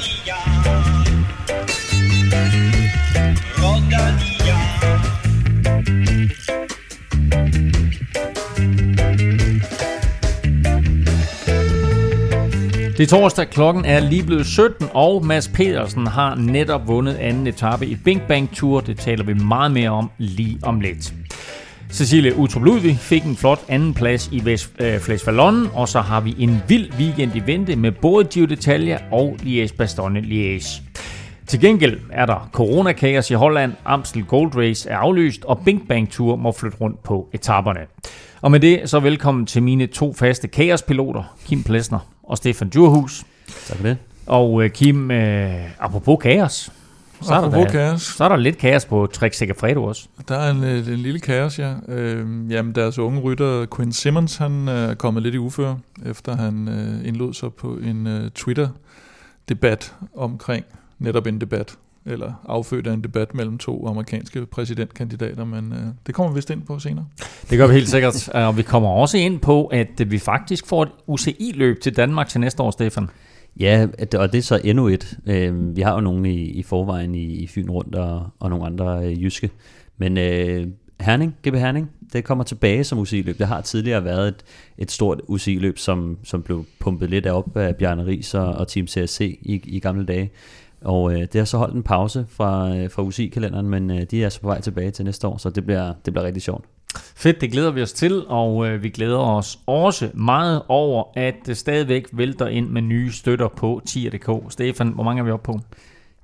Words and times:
Rodania. 0.00 0.34
Rodania. 3.58 4.56
Det 12.96 13.00
er 13.00 13.06
torsdag, 13.06 13.50
klokken 13.50 13.84
er 13.84 14.00
lige 14.00 14.22
blevet 14.22 14.46
17, 14.46 14.88
og 14.94 15.26
Mads 15.26 15.48
Pedersen 15.48 16.06
har 16.06 16.34
netop 16.34 16.88
vundet 16.88 17.14
anden 17.14 17.46
etape 17.46 17.86
i 17.86 17.94
Bing 17.94 18.22
Bang 18.28 18.54
Tour. 18.54 18.80
Det 18.80 18.98
taler 18.98 19.24
vi 19.24 19.34
meget 19.34 19.72
mere 19.72 19.90
om 19.90 20.10
lige 20.18 20.58
om 20.62 20.80
lidt. 20.80 21.14
Cecilie 21.92 22.36
Utrup 22.36 22.62
Ludvig 22.62 22.98
fik 22.98 23.24
en 23.24 23.36
flot 23.36 23.60
anden 23.68 23.94
plads 23.94 24.28
i 24.32 24.44
Vest, 24.44 24.70
øh, 24.78 25.00
Flæs 25.00 25.26
Vallon, 25.26 25.66
og 25.74 25.88
så 25.88 26.00
har 26.00 26.20
vi 26.20 26.34
en 26.38 26.62
vild 26.68 26.92
weekend 26.98 27.36
i 27.36 27.42
vente 27.46 27.76
med 27.76 27.92
både 27.92 28.24
Giro 28.24 28.46
d'Italia 28.46 29.14
og 29.14 29.36
Liège-Bastogne 29.42 30.20
Liège. 30.20 30.82
Til 31.46 31.60
gengæld 31.60 32.00
er 32.12 32.26
der 32.26 32.48
coronakaos 32.52 33.30
i 33.30 33.34
Holland, 33.34 33.72
Amstel 33.84 34.24
Gold 34.24 34.56
Race 34.56 34.88
er 34.90 34.96
aflyst, 34.96 35.44
og 35.44 35.60
Bing 35.64 35.88
Bang 35.88 36.10
Tour 36.10 36.36
må 36.36 36.52
flytte 36.52 36.76
rundt 36.80 37.02
på 37.02 37.28
etaperne. 37.32 37.80
Og 38.40 38.50
med 38.50 38.60
det 38.60 38.90
så 38.90 39.00
velkommen 39.00 39.46
til 39.46 39.62
mine 39.62 39.86
to 39.86 40.12
faste 40.12 40.48
kaospiloter, 40.48 41.36
Kim 41.46 41.62
Plesner 41.62 41.98
og 42.22 42.36
Stefan 42.36 42.68
Djurhus. 42.68 43.24
Tak 43.66 43.76
for 43.76 43.86
det. 43.86 43.96
Og 44.26 44.64
øh, 44.64 44.70
Kim, 44.70 45.10
øh, 45.10 45.54
apropos 45.80 46.18
kaos, 46.22 46.72
så 47.22 47.34
er, 47.34 47.50
der, 47.50 47.70
kaos. 47.70 48.02
så 48.02 48.24
er 48.24 48.28
der 48.28 48.36
lidt 48.36 48.58
kaos 48.58 48.84
på 48.84 49.06
Trek 49.06 49.34
Segafredo 49.34 49.84
også. 49.84 50.08
Der 50.28 50.36
er 50.36 50.50
en, 50.50 50.64
øh, 50.64 50.88
en 50.88 50.98
lille 50.98 51.20
kaos, 51.20 51.58
ja. 51.58 51.74
Øh, 51.88 52.50
jamen, 52.50 52.74
deres 52.74 52.98
unge 52.98 53.20
rytter, 53.20 53.66
Quinn 53.76 53.92
Simmons, 53.92 54.36
han 54.36 54.68
øh, 54.68 54.90
er 54.90 54.94
kommet 54.94 55.22
lidt 55.22 55.34
i 55.34 55.38
uføre, 55.38 55.78
efter 56.06 56.36
han 56.36 56.68
øh, 56.68 57.08
indlod 57.08 57.34
sig 57.34 57.54
på 57.54 57.76
en 57.76 58.06
øh, 58.06 58.30
Twitter-debat 58.30 59.94
omkring 60.16 60.64
netop 60.98 61.26
en 61.26 61.40
debat, 61.40 61.74
eller 62.06 62.32
affødt 62.48 62.86
af 62.86 62.92
en 62.92 63.04
debat 63.04 63.34
mellem 63.34 63.58
to 63.58 63.86
amerikanske 63.86 64.46
præsidentkandidater, 64.46 65.44
men 65.44 65.72
øh, 65.72 65.78
det 66.06 66.14
kommer 66.14 66.32
vi 66.32 66.34
vist 66.34 66.50
ind 66.50 66.62
på 66.62 66.78
senere. 66.78 67.06
Det 67.50 67.58
gør 67.58 67.66
vi 67.66 67.74
helt 67.74 67.88
sikkert. 67.88 68.28
Og 68.34 68.56
vi 68.56 68.62
kommer 68.62 68.88
også 68.88 69.18
ind 69.18 69.40
på, 69.40 69.66
at 69.66 70.10
vi 70.10 70.18
faktisk 70.18 70.66
får 70.66 70.82
et 70.82 70.90
UCI-løb 71.06 71.80
til 71.80 71.96
Danmark 71.96 72.28
til 72.28 72.40
næste 72.40 72.62
år, 72.62 72.70
Stefan. 72.70 73.08
Ja, 73.60 73.86
og 74.18 74.32
det 74.32 74.38
er 74.38 74.42
så 74.42 74.60
endnu 74.64 74.88
et. 74.88 75.18
Øh, 75.26 75.76
vi 75.76 75.82
har 75.82 75.94
jo 75.94 76.00
nogle 76.00 76.32
i, 76.32 76.50
i 76.50 76.62
forvejen 76.62 77.14
i, 77.14 77.24
i 77.24 77.46
Fyn 77.46 77.70
rundt 77.70 77.94
og, 77.94 78.26
og 78.38 78.50
nogle 78.50 78.66
andre 78.66 79.06
øh, 79.06 79.22
jyske. 79.22 79.50
Men 79.98 80.18
øh, 80.18 80.66
Herning, 81.00 81.36
GB 81.42 81.54
Herning, 81.54 81.90
det 82.12 82.24
kommer 82.24 82.44
tilbage 82.44 82.84
som 82.84 82.98
UCI-løb. 82.98 83.38
Det 83.38 83.46
har 83.46 83.60
tidligere 83.60 84.04
været 84.04 84.28
et, 84.28 84.44
et 84.78 84.90
stort 84.90 85.20
UCI-løb, 85.28 85.78
som, 85.78 86.18
som 86.24 86.42
blev 86.42 86.64
pumpet 86.78 87.10
lidt 87.10 87.26
op 87.26 87.56
af 87.56 87.76
Bjarne 87.76 88.06
Ries 88.06 88.34
og, 88.34 88.46
og 88.46 88.68
Team 88.68 88.86
CSC 88.86 89.38
i, 89.42 89.62
i 89.64 89.80
gamle 89.80 90.06
dage. 90.06 90.30
Og 90.80 91.12
øh, 91.12 91.20
det 91.20 91.34
har 91.34 91.44
så 91.44 91.58
holdt 91.58 91.74
en 91.74 91.82
pause 91.82 92.26
fra, 92.28 92.76
øh, 92.76 92.90
fra 92.90 93.02
UCI-kalenderen, 93.02 93.68
men 93.68 93.90
øh, 93.90 94.02
de 94.10 94.24
er 94.24 94.28
så 94.28 94.40
på 94.40 94.46
vej 94.46 94.60
tilbage 94.60 94.90
til 94.90 95.04
næste 95.04 95.26
år, 95.28 95.36
så 95.36 95.50
det 95.50 95.66
bliver, 95.66 95.92
det 96.04 96.12
bliver 96.12 96.26
rigtig 96.26 96.42
sjovt. 96.42 96.64
Fedt, 96.96 97.40
det 97.40 97.52
glæder 97.52 97.70
vi 97.70 97.82
os 97.82 97.92
til, 97.92 98.26
og 98.26 98.68
øh, 98.68 98.82
vi 98.82 98.88
glæder 98.88 99.18
os 99.18 99.58
også 99.66 100.10
meget 100.14 100.62
over, 100.68 101.04
at 101.16 101.34
det 101.46 101.56
stadigvæk 101.56 102.06
vælter 102.12 102.46
ind 102.46 102.68
med 102.68 102.82
nye 102.82 103.12
støtter 103.12 103.48
på 103.48 103.82
tier.dk. 103.86 104.52
Stefan, 104.52 104.88
hvor 104.88 105.04
mange 105.04 105.20
er 105.20 105.24
vi 105.24 105.30
oppe 105.30 105.52
på? 105.52 105.60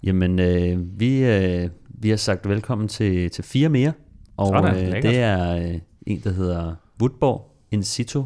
Jamen, 0.03 0.39
øh, 0.39 1.01
vi, 1.01 1.25
øh, 1.25 1.71
vi 1.89 2.09
har 2.09 2.17
sagt 2.17 2.49
velkommen 2.49 2.89
til, 2.89 3.31
til 3.31 3.45
fire 3.45 3.69
mere, 3.69 3.93
og 4.37 4.47
Sådan, 4.47 4.95
øh, 4.95 5.03
det 5.03 5.19
er 5.19 5.57
øh, 5.57 5.75
en, 6.07 6.21
der 6.25 6.33
hedder 6.33 6.75
Woodborg, 7.01 7.51
In 7.71 7.83
Situ, 7.83 8.25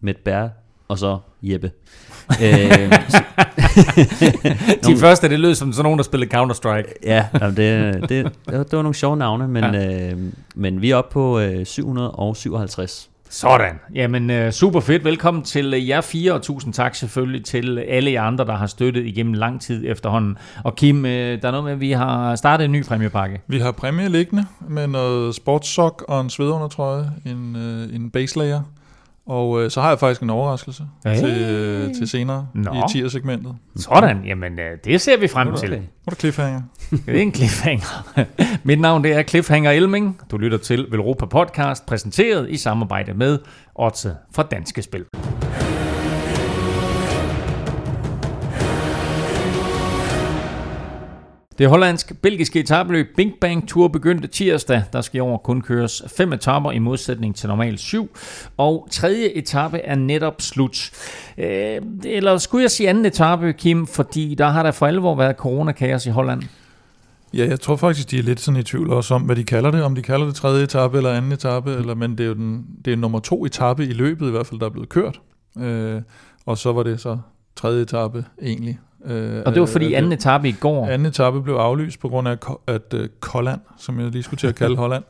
med 0.00 0.14
Bær, 0.24 0.48
og 0.88 0.98
så 0.98 1.18
Jeppe. 1.42 1.70
øh, 2.42 2.92
så, 3.08 3.22
De 3.84 4.76
Nogle- 4.82 4.98
første, 4.98 5.28
det 5.28 5.40
lød 5.40 5.54
som 5.54 5.72
sådan 5.72 5.82
nogen, 5.84 5.98
der 5.98 6.04
spillede 6.04 6.36
Counter-Strike. 6.36 6.92
ja, 7.04 7.24
jamen, 7.40 7.56
det, 7.56 7.94
det, 7.94 8.10
det, 8.10 8.24
var, 8.46 8.62
det 8.62 8.72
var 8.76 8.82
nogle 8.82 8.94
sjove 8.94 9.16
navne, 9.16 9.48
men, 9.48 9.64
ja. 9.64 10.10
øh, 10.10 10.18
men 10.54 10.82
vi 10.82 10.90
er 10.90 10.96
oppe 10.96 11.12
på 11.12 11.38
øh, 11.40 11.66
757. 11.66 13.10
Sådan. 13.30 13.74
Jamen, 13.94 14.30
øh, 14.30 14.52
super 14.52 14.80
fedt. 14.80 15.04
Velkommen 15.04 15.42
til 15.42 15.74
øh, 15.74 15.88
jer 15.88 16.00
fire, 16.00 16.32
og 16.32 16.42
tusind 16.42 16.72
tak 16.74 16.94
selvfølgelig 16.94 17.44
til 17.44 17.78
alle 17.78 18.12
jer 18.12 18.22
andre, 18.22 18.44
der 18.44 18.56
har 18.56 18.66
støttet 18.66 19.06
igennem 19.06 19.32
lang 19.34 19.60
tid 19.60 19.84
efterhånden. 19.86 20.38
Og 20.64 20.76
Kim, 20.76 21.06
øh, 21.06 21.42
der 21.42 21.48
er 21.48 21.50
noget 21.52 21.64
med, 21.64 21.72
at 21.72 21.80
vi 21.80 21.90
har 21.92 22.36
startet 22.36 22.64
en 22.64 22.72
ny 22.72 22.84
præmiepakke. 22.84 23.40
Vi 23.46 23.58
har 23.58 23.72
præmie 23.72 24.08
liggende 24.08 24.44
med 24.68 24.86
noget 24.86 25.34
sportssok 25.34 26.04
og 26.08 26.20
en 26.20 26.30
svedundertrøje, 26.30 27.10
en, 27.26 27.56
øh, 27.56 27.94
en 27.96 28.10
baselayer, 28.10 28.60
og 29.26 29.62
øh, 29.62 29.70
så 29.70 29.80
har 29.80 29.88
jeg 29.88 29.98
faktisk 29.98 30.22
en 30.22 30.30
overraskelse 30.30 30.82
Hey. 31.06 31.16
til, 31.16 31.42
øh, 31.42 31.94
til 31.94 32.08
senere 32.08 32.46
Nå. 32.54 32.72
i 32.72 32.82
tier-segmentet. 32.92 33.56
Sådan. 33.76 34.24
Jamen, 34.24 34.58
øh, 34.58 34.78
det 34.84 35.00
ser 35.00 35.16
vi 35.16 35.28
frem 35.28 35.56
til. 35.56 35.68
Hvor 35.68 35.76
er 35.76 35.80
der 36.10 36.14
cliffhanger? 36.16 36.60
Det 37.06 37.16
er 37.16 37.22
en 37.22 37.34
cliffhanger. 37.34 38.24
Mit 38.64 38.80
navn 38.80 39.04
det 39.04 39.12
er 39.12 39.22
Cliffhanger 39.22 39.70
Elming. 39.70 40.20
Du 40.30 40.36
lytter 40.36 40.58
til 40.58 40.86
Velropa 40.90 41.26
Podcast, 41.26 41.86
præsenteret 41.86 42.50
i 42.50 42.56
samarbejde 42.56 43.14
med 43.14 43.38
Otze 43.74 44.16
fra 44.34 44.42
Danske 44.42 44.82
Spil. 44.82 45.04
Det 51.58 51.68
hollandsk-belgiske 51.68 52.60
etabløb 52.60 53.06
Bing 53.16 53.32
Bang 53.40 53.68
Tour 53.68 53.88
begyndte 53.88 54.28
tirsdag. 54.28 54.82
Der 54.92 55.00
skal 55.00 55.18
i 55.18 55.20
år 55.20 55.36
kun 55.36 55.60
køres 55.60 56.02
fem 56.16 56.32
etaper 56.32 56.70
i 56.70 56.78
modsætning 56.78 57.36
til 57.36 57.48
normalt 57.48 57.80
syv. 57.80 58.10
Og 58.56 58.88
tredje 58.90 59.28
etape 59.28 59.78
er 59.78 59.94
netop 59.94 60.42
slut. 60.42 60.90
Øh, 61.38 61.80
eller 62.04 62.38
skulle 62.38 62.62
jeg 62.62 62.70
sige 62.70 62.88
anden 62.88 63.06
etape, 63.06 63.52
Kim? 63.52 63.86
Fordi 63.86 64.34
der 64.34 64.48
har 64.48 64.62
der 64.62 64.70
for 64.70 64.86
alvor 64.86 65.14
været 65.14 65.36
coronakaos 65.36 66.06
i 66.06 66.10
Holland. 66.10 66.42
Ja, 67.34 67.46
jeg 67.46 67.60
tror 67.60 67.76
faktisk, 67.76 68.10
de 68.10 68.18
er 68.18 68.22
lidt 68.22 68.40
sådan 68.40 68.60
i 68.60 68.62
tvivl 68.62 68.90
også 68.90 69.14
om, 69.14 69.22
hvad 69.22 69.36
de 69.36 69.44
kalder 69.44 69.70
det. 69.70 69.82
Om 69.82 69.94
de 69.94 70.02
kalder 70.02 70.26
det 70.26 70.34
tredje 70.34 70.64
etape 70.64 70.96
eller 70.96 71.12
anden 71.12 71.32
etape, 71.32 71.72
eller, 71.72 71.94
men 71.94 72.10
det 72.10 72.20
er 72.20 72.28
jo 72.28 72.34
den, 72.34 72.66
det 72.84 72.92
er 72.92 72.96
nummer 72.96 73.18
to 73.18 73.44
etape 73.44 73.86
i 73.86 73.92
løbet 73.92 74.28
i 74.28 74.30
hvert 74.30 74.46
fald, 74.46 74.60
der 74.60 74.66
er 74.66 74.70
blevet 74.70 74.88
kørt. 74.88 75.20
Øh, 75.58 76.02
og 76.46 76.58
så 76.58 76.72
var 76.72 76.82
det 76.82 77.00
så 77.00 77.18
tredje 77.56 77.82
etape 77.82 78.24
egentlig. 78.42 78.78
Øh, 79.06 79.42
Og 79.46 79.52
det 79.52 79.60
var 79.60 79.66
fordi 79.66 79.92
af 79.92 79.98
anden 79.98 80.12
etape 80.12 80.48
i 80.48 80.52
går. 80.52 80.86
Anden 80.86 81.06
etape 81.06 81.42
blev 81.42 81.54
aflyst 81.54 82.00
på 82.00 82.08
grund 82.08 82.28
af, 82.28 82.36
at 82.66 82.94
uh, 82.94 83.00
Kolland, 83.20 83.60
som 83.78 84.00
jeg 84.00 84.10
lige 84.10 84.22
skulle 84.22 84.38
til 84.38 84.46
at 84.46 84.54
kalde 84.64 84.76
Holland, 84.76 85.04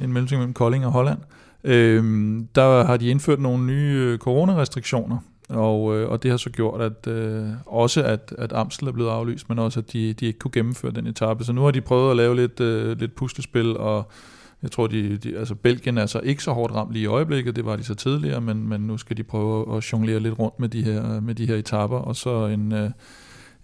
en 0.00 0.12
mellemting 0.12 0.38
mellem 0.38 0.54
Kolding 0.54 0.86
og 0.86 0.92
Holland, 0.92 1.18
øhm, 1.64 2.48
der 2.54 2.84
har 2.84 2.96
de 2.96 3.08
indført 3.08 3.40
nogle 3.40 3.64
nye 3.64 3.94
øh, 3.96 4.18
coronarestriktioner, 4.18 5.18
og, 5.48 5.96
øh, 5.96 6.10
og 6.10 6.22
det 6.22 6.30
har 6.30 6.38
så 6.38 6.50
gjort, 6.50 6.80
at 6.80 7.06
øh, 7.06 7.48
også 7.66 8.02
at, 8.02 8.34
at 8.38 8.52
Amstel 8.52 8.88
er 8.88 8.92
blevet 8.92 9.10
aflyst, 9.10 9.48
men 9.48 9.58
også 9.58 9.80
at 9.80 9.92
de, 9.92 10.12
de 10.12 10.26
ikke 10.26 10.38
kunne 10.38 10.52
gennemføre 10.52 10.92
den 10.92 11.06
etape. 11.06 11.44
Så 11.44 11.52
nu 11.52 11.62
har 11.62 11.70
de 11.70 11.80
prøvet 11.80 12.10
at 12.10 12.16
lave 12.16 12.36
lidt, 12.36 12.60
øh, 12.60 12.98
lidt 12.98 13.14
puslespil, 13.14 13.76
og 13.76 14.10
jeg 14.62 14.70
tror, 14.70 14.86
de, 14.86 15.16
de, 15.16 15.38
altså 15.38 15.54
Belgien 15.54 15.98
er 15.98 16.06
så 16.06 16.20
ikke 16.20 16.42
så 16.42 16.52
hårdt 16.52 16.74
ramt 16.74 16.92
lige 16.92 17.02
i 17.02 17.06
øjeblikket, 17.06 17.56
det 17.56 17.64
var 17.64 17.76
de 17.76 17.84
så 17.84 17.94
tidligere, 17.94 18.40
men, 18.40 18.68
men 18.68 18.80
nu 18.80 18.98
skal 18.98 19.16
de 19.16 19.22
prøve 19.22 19.76
at 19.76 19.92
jonglere 19.92 20.20
lidt 20.20 20.38
rundt 20.38 20.60
med 20.60 20.68
de 20.68 20.84
her, 20.84 21.20
med 21.20 21.34
de 21.34 21.46
her 21.46 21.56
etaper, 21.56 21.96
og 21.96 22.16
så 22.16 22.46
en, 22.46 22.72
øh, 22.72 22.90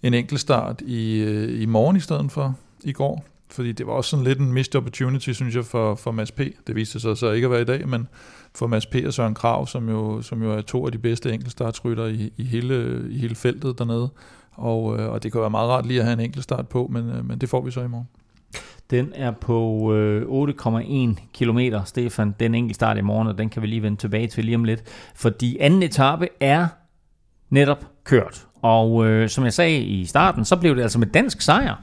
en 0.03 0.13
enkelt 0.13 0.39
start 0.39 0.81
i, 0.81 1.19
øh, 1.19 1.61
i 1.61 1.65
morgen 1.65 1.97
i 1.97 1.99
stedet 1.99 2.31
for 2.31 2.55
i 2.83 2.91
går. 2.91 3.25
Fordi 3.49 3.71
det 3.71 3.87
var 3.87 3.93
også 3.93 4.09
sådan 4.09 4.25
lidt 4.25 4.39
en 4.39 4.53
missed 4.53 4.75
opportunity, 4.75 5.31
synes 5.31 5.55
jeg, 5.55 5.65
for, 5.65 5.95
for 5.95 6.11
Mads 6.11 6.31
P. 6.31 6.41
Det 6.67 6.75
viste 6.75 6.99
sig 6.99 7.17
så 7.17 7.31
ikke 7.31 7.45
at 7.45 7.51
være 7.51 7.61
i 7.61 7.65
dag, 7.65 7.87
men 7.87 8.07
for 8.55 8.67
Mads 8.67 8.85
P. 8.85 8.95
og 9.05 9.13
Søren 9.13 9.33
Krav, 9.33 9.67
som 9.67 9.89
jo, 9.89 10.21
som 10.21 10.43
jo 10.43 10.51
er 10.51 10.61
to 10.61 10.85
af 10.85 10.91
de 10.91 10.97
bedste 10.97 11.33
enkeltstartsrytter 11.33 12.05
i, 12.05 12.33
i, 12.37 12.43
hele, 12.43 13.07
i 13.09 13.17
hele 13.17 13.35
feltet 13.35 13.79
dernede. 13.79 14.09
Og, 14.51 14.99
øh, 14.99 15.09
og 15.09 15.23
det 15.23 15.31
kan 15.31 15.41
være 15.41 15.49
meget 15.49 15.69
rart 15.69 15.85
lige 15.85 15.99
at 15.99 16.05
have 16.05 16.13
en 16.13 16.19
enkeltstart 16.19 16.67
på, 16.67 16.87
men, 16.91 17.09
øh, 17.09 17.25
men 17.25 17.39
det 17.39 17.49
får 17.49 17.61
vi 17.61 17.71
så 17.71 17.81
i 17.81 17.87
morgen. 17.87 18.07
Den 18.89 19.11
er 19.15 19.31
på 19.31 19.93
øh, 19.93 20.49
8,1 20.49 21.21
km, 21.33 21.59
Stefan. 21.85 22.35
Den 22.39 22.55
enkelt 22.55 22.75
start 22.75 22.97
i 22.97 23.01
morgen, 23.01 23.27
og 23.27 23.37
den 23.37 23.49
kan 23.49 23.61
vi 23.61 23.67
lige 23.67 23.81
vende 23.81 23.97
tilbage 23.97 24.27
til 24.27 24.45
lige 24.45 24.55
om 24.55 24.63
lidt. 24.63 24.83
Fordi 25.15 25.57
anden 25.57 25.83
etape 25.83 26.27
er 26.39 26.67
netop 27.49 27.85
kørt. 28.03 28.47
Og 28.67 29.05
øh, 29.05 29.29
som 29.29 29.43
jeg 29.43 29.53
sagde 29.53 29.79
i 29.79 30.05
starten, 30.05 30.45
så 30.45 30.55
blev 30.55 30.75
det 30.75 30.81
altså 30.81 30.99
med 30.99 31.07
dansk 31.07 31.41
sejr 31.41 31.75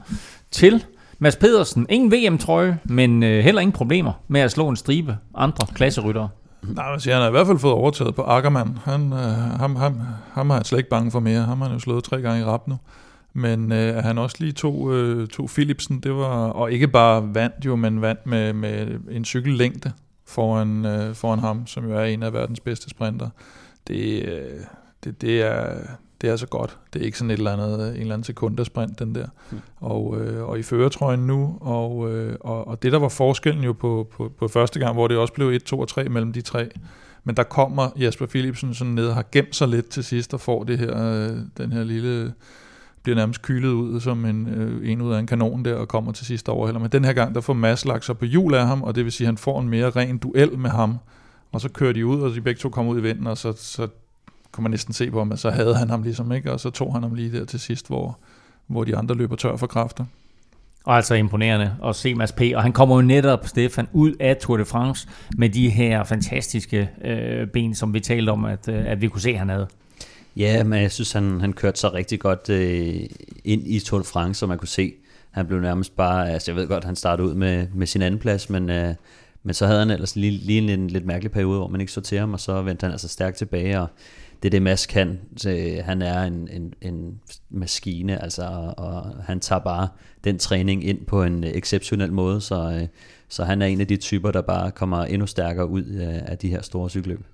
til 0.51 0.83
Mads 1.19 1.35
Pedersen. 1.35 1.85
Ingen 1.89 2.11
VM-trøje, 2.11 2.79
men 2.83 3.23
øh, 3.23 3.43
heller 3.43 3.61
ingen 3.61 3.73
problemer 3.73 4.13
med 4.27 4.41
at 4.41 4.51
slå 4.51 4.69
en 4.69 4.75
stribe 4.75 5.17
andre 5.35 5.67
klasseryttere. 5.75 6.29
Nej, 6.63 6.91
altså, 6.91 7.11
han 7.11 7.21
har 7.21 7.27
i 7.27 7.31
hvert 7.31 7.47
fald 7.47 7.59
fået 7.59 7.73
overtaget 7.73 8.15
på 8.15 8.21
Ackermann. 8.21 8.77
Han, 8.83 9.13
øh, 9.13 9.19
ham, 9.59 9.75
ham, 9.75 9.99
ham 10.31 10.49
har 10.49 10.57
han 10.57 10.65
slet 10.65 10.79
ikke 10.79 10.89
bange 10.89 11.11
for 11.11 11.19
mere. 11.19 11.41
Ham 11.41 11.57
har 11.61 11.67
han 11.67 11.75
jo 11.75 11.79
slået 11.79 12.03
tre 12.03 12.21
gange 12.21 12.41
i 12.41 12.43
rap 12.43 12.67
nu. 12.67 12.77
Men 13.33 13.71
øh, 13.71 13.95
han 13.95 14.17
også 14.17 14.35
lige 14.39 14.51
tog, 14.51 14.93
øh, 14.93 15.27
tog 15.27 15.49
Philipsen, 15.49 15.99
det 15.99 16.15
var, 16.15 16.47
og 16.47 16.71
ikke 16.71 16.87
bare 16.87 17.35
vandt 17.35 17.65
jo, 17.65 17.75
men 17.75 18.01
vandt 18.01 18.27
med, 18.27 18.53
med 18.53 18.99
en 19.11 19.25
cykellængde 19.25 19.91
foran, 20.27 20.85
øh, 20.85 21.15
foran 21.15 21.39
ham, 21.39 21.67
som 21.67 21.89
jo 21.89 21.97
er 21.97 22.03
en 22.03 22.23
af 22.23 22.33
verdens 22.33 22.59
bedste 22.59 22.89
sprinter. 22.89 23.29
Det, 23.87 24.23
øh, 24.23 24.59
det, 25.03 25.21
det, 25.21 25.41
er, 25.41 25.71
det 26.25 26.33
er 26.33 26.35
så 26.35 26.47
godt. 26.47 26.77
Det 26.93 27.01
er 27.01 27.05
ikke 27.05 27.17
sådan 27.17 27.31
et 27.31 27.37
eller 27.37 27.51
andet, 27.51 27.89
en 27.95 28.01
eller 28.01 28.13
anden 28.13 28.23
sekundesprint, 28.23 28.99
den 28.99 29.15
der. 29.15 29.25
Mm. 29.51 29.57
Og, 29.77 30.21
øh, 30.21 30.49
og 30.49 30.59
i 30.59 30.63
føretrøjen 30.63 31.19
nu, 31.19 31.57
og, 31.61 32.11
øh, 32.11 32.35
og, 32.39 32.67
og 32.67 32.83
det 32.83 32.91
der 32.91 32.99
var 32.99 33.09
forskellen 33.09 33.63
jo 33.63 33.73
på, 33.73 34.07
på, 34.11 34.31
på 34.39 34.47
første 34.47 34.79
gang, 34.79 34.93
hvor 34.93 35.07
det 35.07 35.17
også 35.17 35.33
blev 35.33 35.47
1, 35.47 35.63
2 35.63 35.79
og 35.79 35.87
3 35.87 36.09
mellem 36.09 36.33
de 36.33 36.41
tre, 36.41 36.69
men 37.23 37.37
der 37.37 37.43
kommer 37.43 37.89
Jasper 37.99 38.25
Philipsen 38.25 38.73
sådan 38.73 38.93
ned 38.93 39.07
og 39.07 39.15
har 39.15 39.25
gemt 39.31 39.55
sig 39.55 39.67
lidt 39.67 39.89
til 39.89 40.03
sidst 40.03 40.33
og 40.33 40.41
får 40.41 40.63
det 40.63 40.77
her, 40.77 40.97
øh, 40.97 41.37
den 41.57 41.71
her 41.71 41.83
lille 41.83 42.33
bliver 43.03 43.15
nærmest 43.15 43.41
kylet 43.41 43.69
ud 43.69 43.99
som 43.99 44.25
en, 44.25 44.47
øh, 44.47 44.91
en 44.91 45.01
ud 45.01 45.13
af 45.13 45.19
en 45.19 45.27
kanon 45.27 45.65
der, 45.65 45.75
og 45.75 45.87
kommer 45.87 46.11
til 46.11 46.25
sidst 46.25 46.49
overhælder. 46.49 46.79
Men 46.79 46.89
den 46.89 47.05
her 47.05 47.13
gang, 47.13 47.35
der 47.35 47.41
får 47.41 47.53
Mads 47.53 47.85
lagt 47.85 48.05
sig 48.05 48.17
på 48.17 48.25
hjul 48.25 48.53
af 48.53 48.67
ham, 48.67 48.83
og 48.83 48.95
det 48.95 49.03
vil 49.03 49.11
sige, 49.11 49.25
at 49.25 49.27
han 49.27 49.37
får 49.37 49.61
en 49.61 49.69
mere 49.69 49.89
ren 49.89 50.17
duel 50.17 50.57
med 50.57 50.69
ham, 50.69 50.97
og 51.51 51.61
så 51.61 51.69
kører 51.69 51.93
de 51.93 52.05
ud, 52.05 52.21
og 52.21 52.35
de 52.35 52.41
begge 52.41 52.59
to 52.59 52.69
kommer 52.69 52.91
ud 52.91 52.99
i 52.99 53.01
vinden, 53.01 53.27
og 53.27 53.37
så, 53.37 53.53
så 53.57 53.87
kunne 54.51 54.61
man 54.61 54.71
næsten 54.71 54.93
se 54.93 55.11
på 55.11 55.17
ham, 55.17 55.31
at 55.31 55.39
så 55.39 55.49
havde 55.49 55.75
han 55.75 55.89
ham 55.89 56.03
ligesom 56.03 56.31
ikke, 56.31 56.51
og 56.51 56.59
så 56.59 56.69
tog 56.69 56.93
han 56.93 57.03
ham 57.03 57.13
lige 57.13 57.39
der 57.39 57.45
til 57.45 57.59
sidst, 57.59 57.87
hvor, 57.87 58.17
hvor 58.67 58.83
de 58.83 58.97
andre 58.97 59.15
løber 59.15 59.35
tør 59.35 59.55
for 59.55 59.67
kræfter. 59.67 60.05
Og 60.85 60.95
altså 60.95 61.15
imponerende 61.15 61.75
at 61.85 61.95
se 61.95 62.15
Mads 62.15 62.31
P. 62.31 62.41
Og 62.55 62.63
han 62.63 62.73
kommer 62.73 62.95
jo 62.95 63.01
netop, 63.01 63.47
Stefan, 63.47 63.87
ud 63.93 64.13
af 64.19 64.37
Tour 64.37 64.57
de 64.57 64.65
France 64.65 65.07
med 65.37 65.49
de 65.49 65.69
her 65.69 66.03
fantastiske 66.03 66.89
øh, 67.05 67.47
ben, 67.47 67.75
som 67.75 67.93
vi 67.93 67.99
talte 67.99 68.29
om, 68.29 68.45
at, 68.45 68.67
øh, 68.67 68.85
at 68.87 69.01
vi 69.01 69.07
kunne 69.07 69.21
se, 69.21 69.29
at 69.29 69.39
han 69.39 69.49
havde. 69.49 69.67
Ja, 70.35 70.63
men 70.63 70.81
jeg 70.81 70.91
synes, 70.91 71.11
han, 71.11 71.41
han 71.41 71.53
kørte 71.53 71.79
så 71.79 71.93
rigtig 71.93 72.19
godt 72.19 72.49
øh, 72.49 72.95
ind 73.43 73.67
i 73.67 73.79
Tour 73.79 73.99
de 73.99 74.05
France, 74.05 74.39
som 74.39 74.49
man 74.49 74.57
kunne 74.57 74.67
se. 74.67 74.93
Han 75.31 75.47
blev 75.47 75.59
nærmest 75.59 75.95
bare, 75.95 76.31
altså 76.31 76.51
jeg 76.51 76.55
ved 76.55 76.67
godt, 76.67 76.83
han 76.83 76.95
startede 76.95 77.27
ud 77.27 77.33
med, 77.33 77.67
med 77.73 77.87
sin 77.87 78.01
anden 78.01 78.19
plads, 78.19 78.49
men, 78.49 78.69
øh, 78.69 78.95
men 79.43 79.53
så 79.53 79.65
havde 79.67 79.79
han 79.79 79.89
ellers 79.89 80.15
lige, 80.15 80.31
lige 80.31 80.57
en, 80.61 80.69
en 80.69 80.87
lidt 80.87 81.05
mærkelig 81.05 81.31
periode, 81.31 81.57
hvor 81.57 81.67
man 81.67 81.81
ikke 81.81 81.93
så 81.93 82.01
til 82.01 82.17
ham, 82.17 82.33
og 82.33 82.39
så 82.39 82.61
vendte 82.61 82.83
han 82.83 82.91
altså 82.91 83.07
stærkt 83.07 83.37
tilbage, 83.37 83.79
og 83.79 83.87
det 84.45 84.49
er 84.49 84.51
det, 84.51 84.61
Mads 84.61 84.85
kan. 84.85 85.19
Så, 85.37 85.49
øh, 85.49 85.85
han 85.85 86.01
er 86.01 86.23
en, 86.23 86.49
en, 86.51 86.73
en 86.81 87.19
maskine, 87.49 88.23
altså, 88.23 88.73
og 88.77 89.15
han 89.23 89.39
tager 89.39 89.59
bare 89.59 89.87
den 90.23 90.39
træning 90.39 90.87
ind 90.87 91.05
på 91.05 91.23
en 91.23 91.43
exceptionel 91.43 92.13
måde, 92.13 92.41
så, 92.41 92.79
øh, 92.81 92.87
så 93.29 93.43
han 93.43 93.61
er 93.61 93.65
en 93.65 93.81
af 93.81 93.87
de 93.87 93.97
typer, 93.97 94.31
der 94.31 94.41
bare 94.41 94.71
kommer 94.71 95.05
endnu 95.05 95.27
stærkere 95.27 95.67
ud 95.67 95.83
af 96.25 96.37
de 96.37 96.49
her 96.49 96.61
store 96.61 96.89
cykelløb. 96.89 97.25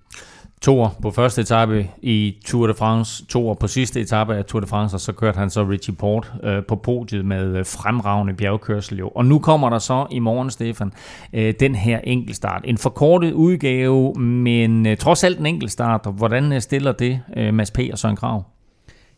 Toer 0.62 0.90
på 1.02 1.12
første 1.12 1.42
etape 1.42 1.88
i 2.02 2.36
Tour 2.46 2.68
de 2.68 2.74
France, 2.74 3.26
toer 3.26 3.54
på 3.54 3.68
sidste 3.68 4.02
etape 4.02 4.36
af 4.36 4.46
Tour 4.46 4.60
de 4.60 4.68
France, 4.68 4.96
og 4.96 5.00
så 5.00 5.14
kørte 5.14 5.40
han 5.40 5.50
så 5.50 5.64
Richie 5.64 5.96
Port 5.96 6.34
øh, 6.44 6.64
på 6.68 6.76
podiet 6.76 7.26
med 7.26 7.58
øh, 7.58 7.66
fremragende 7.66 8.34
bjergkørsel. 8.34 8.98
Jo. 8.98 9.08
Og 9.08 9.26
nu 9.26 9.40
kommer 9.40 9.70
der 9.70 9.80
så 9.80 10.08
i 10.12 10.20
morgen, 10.20 10.50
Stefan, 10.50 10.94
øh, 11.34 11.54
den 11.60 11.76
her 11.76 12.00
enkeltstart. 12.04 12.62
En 12.66 12.78
forkortet 12.78 13.32
udgave, 13.32 14.14
men 14.14 14.86
øh, 14.86 14.98
trods 14.98 15.24
alt 15.24 15.40
en 15.40 15.46
enkeltstart. 15.46 16.08
Hvordan 16.16 16.54
øh, 16.54 16.62
stiller 16.62 16.92
det 16.92 17.22
øh, 17.38 17.54
Mads 17.54 17.72
P. 17.72 17.80
og 17.92 18.00
Søren 18.00 18.16
Krav? 18.16 18.44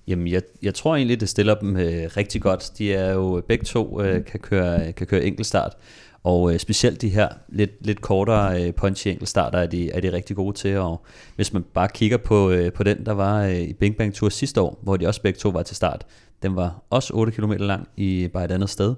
Jamen, 0.07 0.27
jeg, 0.27 0.41
jeg 0.61 0.73
tror 0.73 0.95
egentlig, 0.95 1.19
det 1.19 1.29
stiller 1.29 1.55
dem 1.55 1.77
øh, 1.77 2.09
rigtig 2.17 2.41
godt. 2.41 2.71
De 2.77 2.93
er 2.93 3.13
jo 3.13 3.41
begge 3.47 3.65
to 3.65 4.01
øh, 4.01 4.25
kan, 4.25 4.39
køre, 4.39 4.91
kan 4.91 5.07
køre 5.07 5.23
enkeltstart. 5.23 5.73
Og 6.23 6.53
øh, 6.53 6.59
specielt 6.59 7.01
de 7.01 7.09
her 7.09 7.29
lidt, 7.49 7.85
lidt 7.85 8.01
kortere 8.01 8.63
øh, 8.63 8.73
punchy 8.73 9.07
enkeltstarter 9.07 9.59
er 9.59 9.65
de, 9.65 9.91
er 9.91 10.01
de 10.01 10.11
rigtig 10.11 10.35
gode 10.35 10.57
til. 10.57 10.77
Og 10.77 11.05
hvis 11.35 11.53
man 11.53 11.63
bare 11.73 11.87
kigger 11.93 12.17
på, 12.17 12.49
øh, 12.49 12.73
på 12.73 12.83
den, 12.83 13.05
der 13.05 13.11
var 13.11 13.43
øh, 13.43 13.61
i 13.61 13.73
Bing 13.73 13.97
Bang 13.97 14.13
Tour 14.13 14.29
sidste 14.29 14.61
år, 14.61 14.79
hvor 14.81 14.97
de 14.97 15.07
også 15.07 15.21
begge 15.21 15.39
to 15.39 15.49
var 15.49 15.63
til 15.63 15.75
start, 15.75 16.05
den 16.43 16.55
var 16.55 16.81
også 16.89 17.13
8 17.13 17.31
km 17.31 17.51
lang 17.51 17.87
i 17.97 18.29
bare 18.33 18.45
et 18.45 18.51
andet 18.51 18.69
sted. 18.69 18.95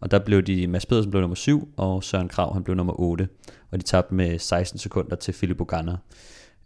Og 0.00 0.10
der 0.10 0.18
blev 0.18 0.42
de, 0.42 0.66
Mads 0.66 0.86
Pedersen 0.86 1.10
blev 1.10 1.20
nummer 1.20 1.34
7, 1.34 1.68
og 1.76 2.04
Søren 2.04 2.28
Krav 2.28 2.52
han 2.52 2.64
blev 2.64 2.76
nummer 2.76 3.00
8. 3.00 3.28
Og 3.70 3.78
de 3.78 3.84
tabte 3.84 4.14
med 4.14 4.38
16 4.38 4.78
sekunder 4.78 5.16
til 5.16 5.32
Philip 5.32 5.60
Ogana. 5.60 5.96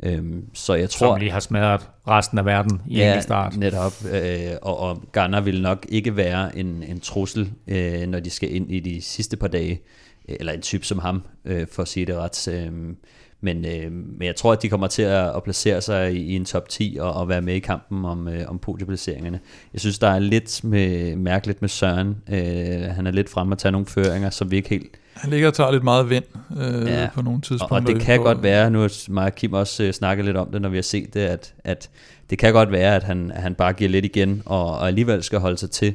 Øhm, 0.03 0.45
så 0.55 0.75
jeg 0.75 0.91
tror, 0.91 1.13
Som 1.15 1.21
lige 1.21 1.31
har 1.31 1.41
smadret 1.41 1.89
resten 2.09 2.39
af 2.39 2.45
verden 2.45 2.83
i 2.87 2.97
ja, 2.97 3.21
start. 3.21 3.57
netop. 3.57 3.93
Øh, 4.13 4.53
og, 4.63 4.79
og 4.79 5.03
Garner 5.13 5.41
vil 5.41 5.63
nok 5.63 5.87
ikke 5.89 6.17
være 6.17 6.59
en, 6.59 6.83
en 6.89 7.01
trussel, 7.01 7.53
øh, 7.69 8.07
når 8.07 8.21
de 8.21 8.31
skal 8.31 8.55
ind 8.55 8.73
i 8.73 8.81
de 8.81 9.03
sidste 9.03 9.37
par 9.37 9.49
dage 9.49 9.81
eller 10.29 10.53
en 10.53 10.61
type 10.63 10.87
som 10.87 10.99
ham, 10.99 11.23
øh, 11.45 11.67
for 11.73 11.83
at 11.83 11.89
sige 11.89 12.07
det 12.07 12.17
ret. 12.17 12.49
Øh, 12.49 12.73
men, 13.43 13.65
øh, 13.65 13.93
men 13.93 14.23
jeg 14.23 14.37
tror, 14.37 14.53
at 14.53 14.63
de 14.63 14.69
kommer 14.69 14.87
til 14.87 15.03
at, 15.03 15.37
at 15.37 15.43
placere 15.43 15.81
sig 15.81 16.13
i, 16.15 16.19
i 16.19 16.37
en 16.37 16.45
top 16.45 16.69
10 16.69 16.97
og, 17.01 17.13
og 17.13 17.29
være 17.29 17.43
med 17.43 17.55
i 17.55 17.59
kampen 17.59 18.05
om, 18.05 18.29
øh, 18.29 18.49
om 18.49 18.59
podieplaceringerne. 18.59 19.41
Jeg 19.73 19.81
synes, 19.81 19.99
der 19.99 20.09
er 20.09 20.19
lidt 20.19 20.65
med, 20.65 21.17
mærkeligt 21.17 21.61
med 21.63 21.69
Søren. 21.69 22.17
Øh, 22.29 22.83
han 22.83 23.07
er 23.07 23.11
lidt 23.11 23.31
frem 23.31 23.53
at 23.53 23.59
tage 23.59 23.73
nogle 23.73 23.87
føringer, 23.87 24.31
som 24.31 24.51
vi 24.51 24.57
ikke 24.57 24.69
helt... 24.69 25.00
Han 25.21 25.31
ligger 25.31 25.49
og 25.49 25.55
tager 25.55 25.71
lidt 25.71 25.85
meget 25.85 26.11
vind 26.11 26.25
øh, 26.61 26.87
ja, 26.87 27.09
på 27.15 27.23
nogle 27.23 27.41
tidspunkter. 27.41 27.77
Og, 27.77 27.83
og 27.83 27.87
det 27.87 28.01
kan 28.01 28.19
på, 28.19 28.23
godt 28.23 28.43
være, 28.43 28.71
nu 28.71 28.81
har 28.81 29.11
mig 29.11 29.25
og 29.25 29.35
Kim 29.35 29.53
også 29.53 29.83
øh, 29.83 29.93
snakket 29.93 30.25
lidt 30.25 30.37
om 30.37 30.51
det, 30.53 30.63
når 30.63 30.69
vi 30.69 30.77
har 30.77 30.83
set 30.83 31.15
det, 31.15 31.21
at, 31.21 31.55
at 31.65 31.91
det 32.31 32.39
kan 32.39 32.53
godt 32.53 32.73
være, 32.73 32.97
at 32.97 33.03
han, 33.03 33.33
han 33.35 33.55
bare 33.55 33.73
giver 33.73 33.91
lidt 33.91 34.05
igen, 34.05 34.43
og, 34.47 34.67
og 34.67 34.87
alligevel 34.87 35.23
skal 35.23 35.39
holde 35.39 35.57
sig 35.57 35.71
til 35.71 35.95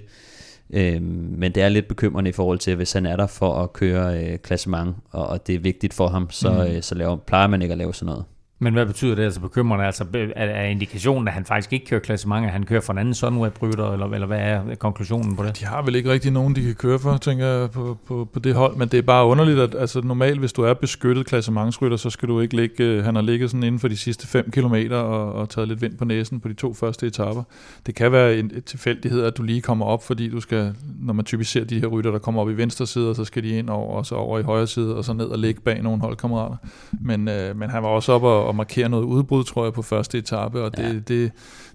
Øh, 0.70 1.02
men 1.02 1.52
det 1.52 1.64
er 1.64 1.70
lidt 1.70 1.88
bekymrende 1.88 2.30
i 2.30 2.34
forhold 2.34 2.60
til, 2.60 2.76
hvis 2.76 2.94
han 2.94 3.06
er 3.06 3.16
der 3.16 3.28
for 3.28 3.64
at 3.64 3.74
køre 3.74 4.24
øh, 4.24 4.38
klassement, 4.38 4.96
og, 5.12 5.28
og 5.28 5.48
det 5.48 5.56
er 5.56 5.60
vigtigt 5.60 5.94
for 5.94 6.08
ham, 6.08 6.32
så, 6.32 6.52
mm. 6.52 6.60
øh, 6.60 6.82
så 6.82 6.96
laver, 6.96 7.16
plejer 7.16 7.48
man 7.48 7.62
ikke 7.62 7.72
at 7.72 7.78
lave 7.78 7.94
sådan 7.94 8.06
noget. 8.06 8.26
Men 8.66 8.74
hvad 8.74 8.86
betyder 8.86 9.16
det 9.16 9.24
altså 9.24 9.40
bekymrende? 9.40 9.86
Altså 9.86 10.06
er 10.36 10.64
indikationen, 10.64 11.28
at 11.28 11.34
han 11.34 11.46
faktisk 11.46 11.74
ikke 11.74 11.86
kører 11.86 12.00
klassement, 12.00 12.46
at 12.46 12.52
han 12.52 12.64
kører 12.64 12.82
for 12.82 12.94
en 12.94 13.00
anden 13.00 13.14
Sunweb-rytter, 13.14 13.92
eller, 13.92 14.08
eller 14.08 14.28
hvad 14.28 14.40
er 14.40 14.76
konklusionen 14.76 15.36
på 15.36 15.44
det? 15.44 15.60
De 15.60 15.66
har 15.66 15.82
vel 15.82 15.96
ikke 15.96 16.12
rigtig 16.12 16.32
nogen, 16.32 16.56
de 16.56 16.62
kan 16.62 16.76
køre 16.76 17.00
for, 17.00 17.18
tænker 17.18 17.46
jeg, 17.46 17.72
på, 17.72 17.98
på, 18.08 18.28
på 18.34 18.40
det 18.40 18.56
hold, 18.56 18.76
men 18.76 18.88
det 18.88 18.98
er 18.98 19.02
bare 19.02 19.26
underligt, 19.26 19.60
at 19.60 19.76
altså, 19.80 20.02
normalt, 20.02 20.40
hvis 20.40 20.54
du 20.54 20.62
er 20.62 20.74
beskyttet 20.74 21.26
klassementsrytter, 21.26 21.98
så 21.98 22.10
skal 22.10 22.30
du 22.30 22.40
ikke 22.40 22.56
ligge, 22.56 22.84
øh, 22.84 23.04
han 23.04 23.16
har 23.16 23.22
ligget 23.22 23.50
sådan 23.50 23.64
inden 23.64 23.80
for 23.80 23.88
de 23.88 23.98
sidste 23.98 24.28
5 24.28 24.52
km 24.52 24.76
og, 24.92 25.34
og 25.34 25.50
taget 25.50 25.68
lidt 25.68 25.82
vind 25.82 25.98
på 25.98 26.06
næsen 26.06 26.40
på 26.40 26.48
de 26.48 26.54
to 26.54 26.74
første 26.74 27.08
etapper. 27.08 27.44
Det 27.86 27.96
kan 27.96 28.12
være 28.12 28.38
en 28.38 28.52
et 28.56 28.66
tilfældighed, 28.66 29.24
at 29.24 29.38
du 29.38 29.44
lige 29.44 29.62
kommer 29.62 29.86
op, 29.86 30.04
fordi 30.04 30.30
du 30.30 30.42
skal, 30.42 30.74
når 31.00 31.14
man 31.14 31.26
typisk 31.26 31.52
ser 31.52 31.64
de 31.64 31.80
her 31.80 31.88
rytter, 31.88 32.12
der 32.12 32.20
kommer 32.20 32.42
op 32.42 32.50
i 32.50 32.54
venstre 32.54 32.88
side, 32.88 33.16
så 33.16 33.26
skal 33.26 33.44
de 33.44 33.50
ind 33.50 33.70
over, 33.70 33.98
og 33.98 34.06
så 34.06 34.16
over 34.16 34.40
i 34.40 34.44
højre 34.44 34.68
side, 34.68 34.96
og 34.96 35.06
så 35.06 35.14
ned 35.14 35.26
og 35.26 35.40
ligge 35.40 35.62
bag 35.62 35.82
nogle 35.82 36.02
holdkammerater. 36.02 36.58
Men, 37.02 37.28
øh, 37.28 37.58
men 37.58 37.70
han 37.70 37.84
var 37.84 37.90
også 37.90 38.12
op 38.12 38.24
og 38.24 38.55
og 38.55 38.55
markere 38.56 38.90
noget 38.90 39.04
udbrud, 39.04 39.44
tror 39.44 39.64
jeg, 39.64 39.74
på 39.74 39.82
første 39.82 40.18
etape, 40.18 40.62
og 40.62 40.78
det, 40.78 40.84
ja. 40.84 40.94
det, 40.94 41.32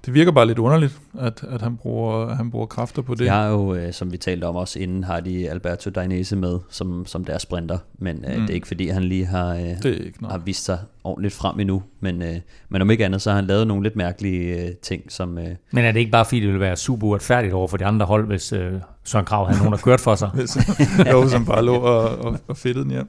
det 0.06 0.14
virker 0.14 0.32
bare 0.32 0.46
lidt 0.46 0.58
underligt, 0.58 1.00
at, 1.18 1.44
at 1.48 1.62
han, 1.62 1.76
bruger, 1.76 2.34
han 2.34 2.50
bruger 2.50 2.66
kræfter 2.66 3.02
på 3.02 3.14
det. 3.14 3.24
Jeg 3.24 3.34
har 3.34 3.48
jo, 3.48 3.74
øh, 3.74 3.92
som 3.92 4.12
vi 4.12 4.16
talte 4.16 4.44
om 4.44 4.56
også 4.56 4.78
inden, 4.78 5.04
har 5.04 5.20
de 5.20 5.50
Alberto 5.50 5.90
Dainese 5.90 6.36
med 6.36 6.58
som, 6.70 7.06
som 7.06 7.24
deres 7.24 7.42
sprinter, 7.42 7.78
men 7.98 8.24
øh, 8.28 8.34
mm. 8.34 8.40
det 8.40 8.50
er 8.50 8.54
ikke 8.54 8.68
fordi, 8.68 8.88
han 8.88 9.02
lige 9.02 9.26
har, 9.26 9.54
øh, 9.54 9.60
er 9.60 10.28
har 10.28 10.38
vist 10.38 10.64
sig 10.64 10.78
ordentligt 11.04 11.34
frem 11.34 11.60
endnu, 11.60 11.82
men, 12.00 12.22
øh, 12.22 12.36
men 12.68 12.82
om 12.82 12.90
ikke 12.90 13.04
andet, 13.04 13.22
så 13.22 13.30
har 13.30 13.36
han 13.36 13.46
lavet 13.46 13.66
nogle 13.66 13.82
lidt 13.82 13.96
mærkelige 13.96 14.62
øh, 14.62 14.70
ting, 14.82 15.02
som... 15.08 15.38
Øh, 15.38 15.48
men 15.70 15.84
er 15.84 15.92
det 15.92 16.00
ikke 16.00 16.12
bare 16.12 16.24
fordi, 16.24 16.40
det 16.40 16.46
ville 16.46 16.60
være 16.60 16.76
super 16.76 17.06
uretfærdigt 17.06 17.54
over 17.54 17.68
for 17.68 17.76
de 17.76 17.84
andre 17.84 18.06
hold, 18.06 18.26
hvis 18.26 18.52
øh, 18.52 18.72
Søren 19.04 19.24
Krav 19.24 19.46
havde 19.46 19.58
nogen, 19.58 19.72
der 19.72 19.78
kørt 19.78 20.00
for 20.00 20.14
sig? 20.14 20.30
jo, 21.12 21.28
som 21.28 21.44
bare 21.44 21.64
lå 21.64 21.74
og, 21.74 22.18
og, 22.18 22.38
og 22.48 22.56
fedtede 22.56 22.84
den 22.84 22.90
hjem. 22.90 23.08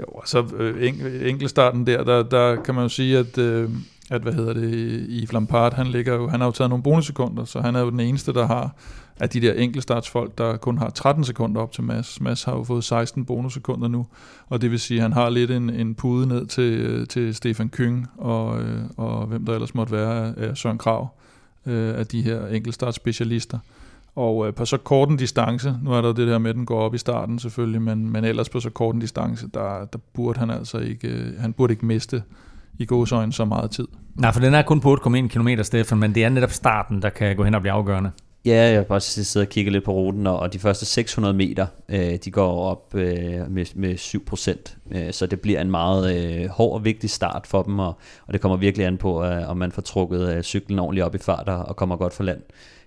Jo, 0.00 0.04
og 0.04 0.22
så 0.26 0.44
øh, 0.58 0.92
enkeltstarten 1.28 1.86
der, 1.86 2.04
der, 2.04 2.22
der 2.22 2.56
kan 2.62 2.74
man 2.74 2.82
jo 2.82 2.88
sige, 2.88 3.18
at... 3.18 3.38
Øh, 3.38 3.70
at 4.10 4.22
hvad 4.22 4.32
hedder 4.32 4.52
det, 4.52 4.74
i 5.08 5.28
Lampard, 5.32 5.74
han, 5.74 5.86
ligger 5.86 6.14
jo, 6.14 6.28
han 6.28 6.40
har 6.40 6.46
jo 6.46 6.52
taget 6.52 6.70
nogle 6.70 6.82
bonussekunder, 6.82 7.44
så 7.44 7.60
han 7.60 7.76
er 7.76 7.80
jo 7.80 7.90
den 7.90 8.00
eneste, 8.00 8.32
der 8.32 8.46
har 8.46 8.74
af 9.20 9.28
de 9.28 9.40
der 9.40 9.52
enkeltstartsfolk, 9.52 10.38
der 10.38 10.56
kun 10.56 10.78
har 10.78 10.90
13 10.90 11.24
sekunder 11.24 11.60
op 11.60 11.72
til 11.72 11.84
Mads. 11.84 12.20
Mads 12.20 12.44
har 12.44 12.56
jo 12.56 12.64
fået 12.64 12.84
16 12.84 13.24
bonussekunder 13.24 13.88
nu, 13.88 14.06
og 14.48 14.62
det 14.62 14.70
vil 14.70 14.80
sige, 14.80 14.98
at 14.98 15.02
han 15.02 15.12
har 15.12 15.30
lidt 15.30 15.50
en, 15.50 15.70
en 15.70 15.94
pude 15.94 16.26
ned 16.26 16.46
til, 16.46 16.72
øh, 16.72 17.06
til 17.06 17.34
Stefan 17.34 17.68
Kyng 17.68 18.08
og, 18.18 18.62
øh, 18.62 18.82
og 18.96 19.26
hvem 19.26 19.46
der 19.46 19.54
ellers 19.54 19.74
måtte 19.74 19.92
være 19.92 20.34
af 20.38 20.56
Søren 20.56 20.78
Krav 20.78 21.08
øh, 21.66 21.98
af 21.98 22.06
de 22.06 22.22
her 22.22 22.46
enkeltstartsspecialister. 22.46 23.58
Og 24.16 24.54
på 24.54 24.64
så 24.64 24.76
kort 24.76 25.08
en 25.08 25.16
distance, 25.16 25.74
nu 25.82 25.92
er 25.92 26.00
der 26.00 26.12
det 26.12 26.28
der 26.28 26.38
med, 26.38 26.50
at 26.50 26.56
den 26.56 26.66
går 26.66 26.80
op 26.80 26.94
i 26.94 26.98
starten 26.98 27.38
selvfølgelig, 27.38 27.82
men, 27.82 28.10
men 28.10 28.24
ellers 28.24 28.48
på 28.48 28.60
så 28.60 28.70
kort 28.70 28.94
en 28.94 29.00
distance, 29.00 29.48
der, 29.54 29.84
der 29.84 29.98
burde 30.14 30.38
han 30.38 30.50
altså 30.50 30.78
ikke, 30.78 31.34
han 31.38 31.52
burde 31.52 31.72
ikke 31.72 31.86
miste 31.86 32.22
i 32.78 32.84
gåsøjne 32.84 33.32
så 33.32 33.44
meget 33.44 33.70
tid. 33.70 33.88
Nej, 34.14 34.32
for 34.32 34.40
den 34.40 34.54
er 34.54 34.62
kun 34.62 34.80
på 34.80 34.94
8,1 34.94 35.28
km, 35.28 35.48
Stefan, 35.62 35.98
men 35.98 36.14
det 36.14 36.24
er 36.24 36.28
netop 36.28 36.50
starten, 36.50 37.02
der 37.02 37.08
kan 37.08 37.36
gå 37.36 37.44
hen 37.44 37.54
og 37.54 37.60
blive 37.60 37.72
afgørende. 37.72 38.10
Ja, 38.44 38.68
jeg 38.68 38.76
har 38.76 38.82
bare 38.82 39.00
siddet 39.00 39.36
og 39.46 39.48
kigget 39.48 39.72
lidt 39.72 39.84
på 39.84 39.92
ruten, 39.92 40.26
og 40.26 40.52
de 40.52 40.58
første 40.58 40.86
600 40.86 41.34
meter, 41.34 41.66
øh, 41.88 42.18
de 42.24 42.30
går 42.30 42.64
op 42.64 42.94
øh, 42.94 43.50
med, 43.50 43.66
med 43.74 43.96
7 43.96 44.24
procent. 44.24 44.76
Øh, 44.90 45.12
så 45.12 45.26
det 45.26 45.40
bliver 45.40 45.60
en 45.60 45.70
meget 45.70 46.16
øh, 46.16 46.48
hård 46.48 46.74
og 46.74 46.84
vigtig 46.84 47.10
start 47.10 47.46
for 47.46 47.62
dem, 47.62 47.78
og, 47.78 47.98
og 48.26 48.32
det 48.32 48.40
kommer 48.40 48.56
virkelig 48.56 48.86
an 48.86 48.98
på, 48.98 49.24
øh, 49.24 49.50
om 49.50 49.56
man 49.56 49.72
får 49.72 49.82
trukket 49.82 50.36
øh, 50.36 50.42
cyklen 50.42 50.78
ordentligt 50.78 51.04
op 51.04 51.14
i 51.14 51.18
fart 51.18 51.48
og, 51.48 51.58
og 51.58 51.76
kommer 51.76 51.96
godt 51.96 52.12
for 52.12 52.24
land. 52.24 52.40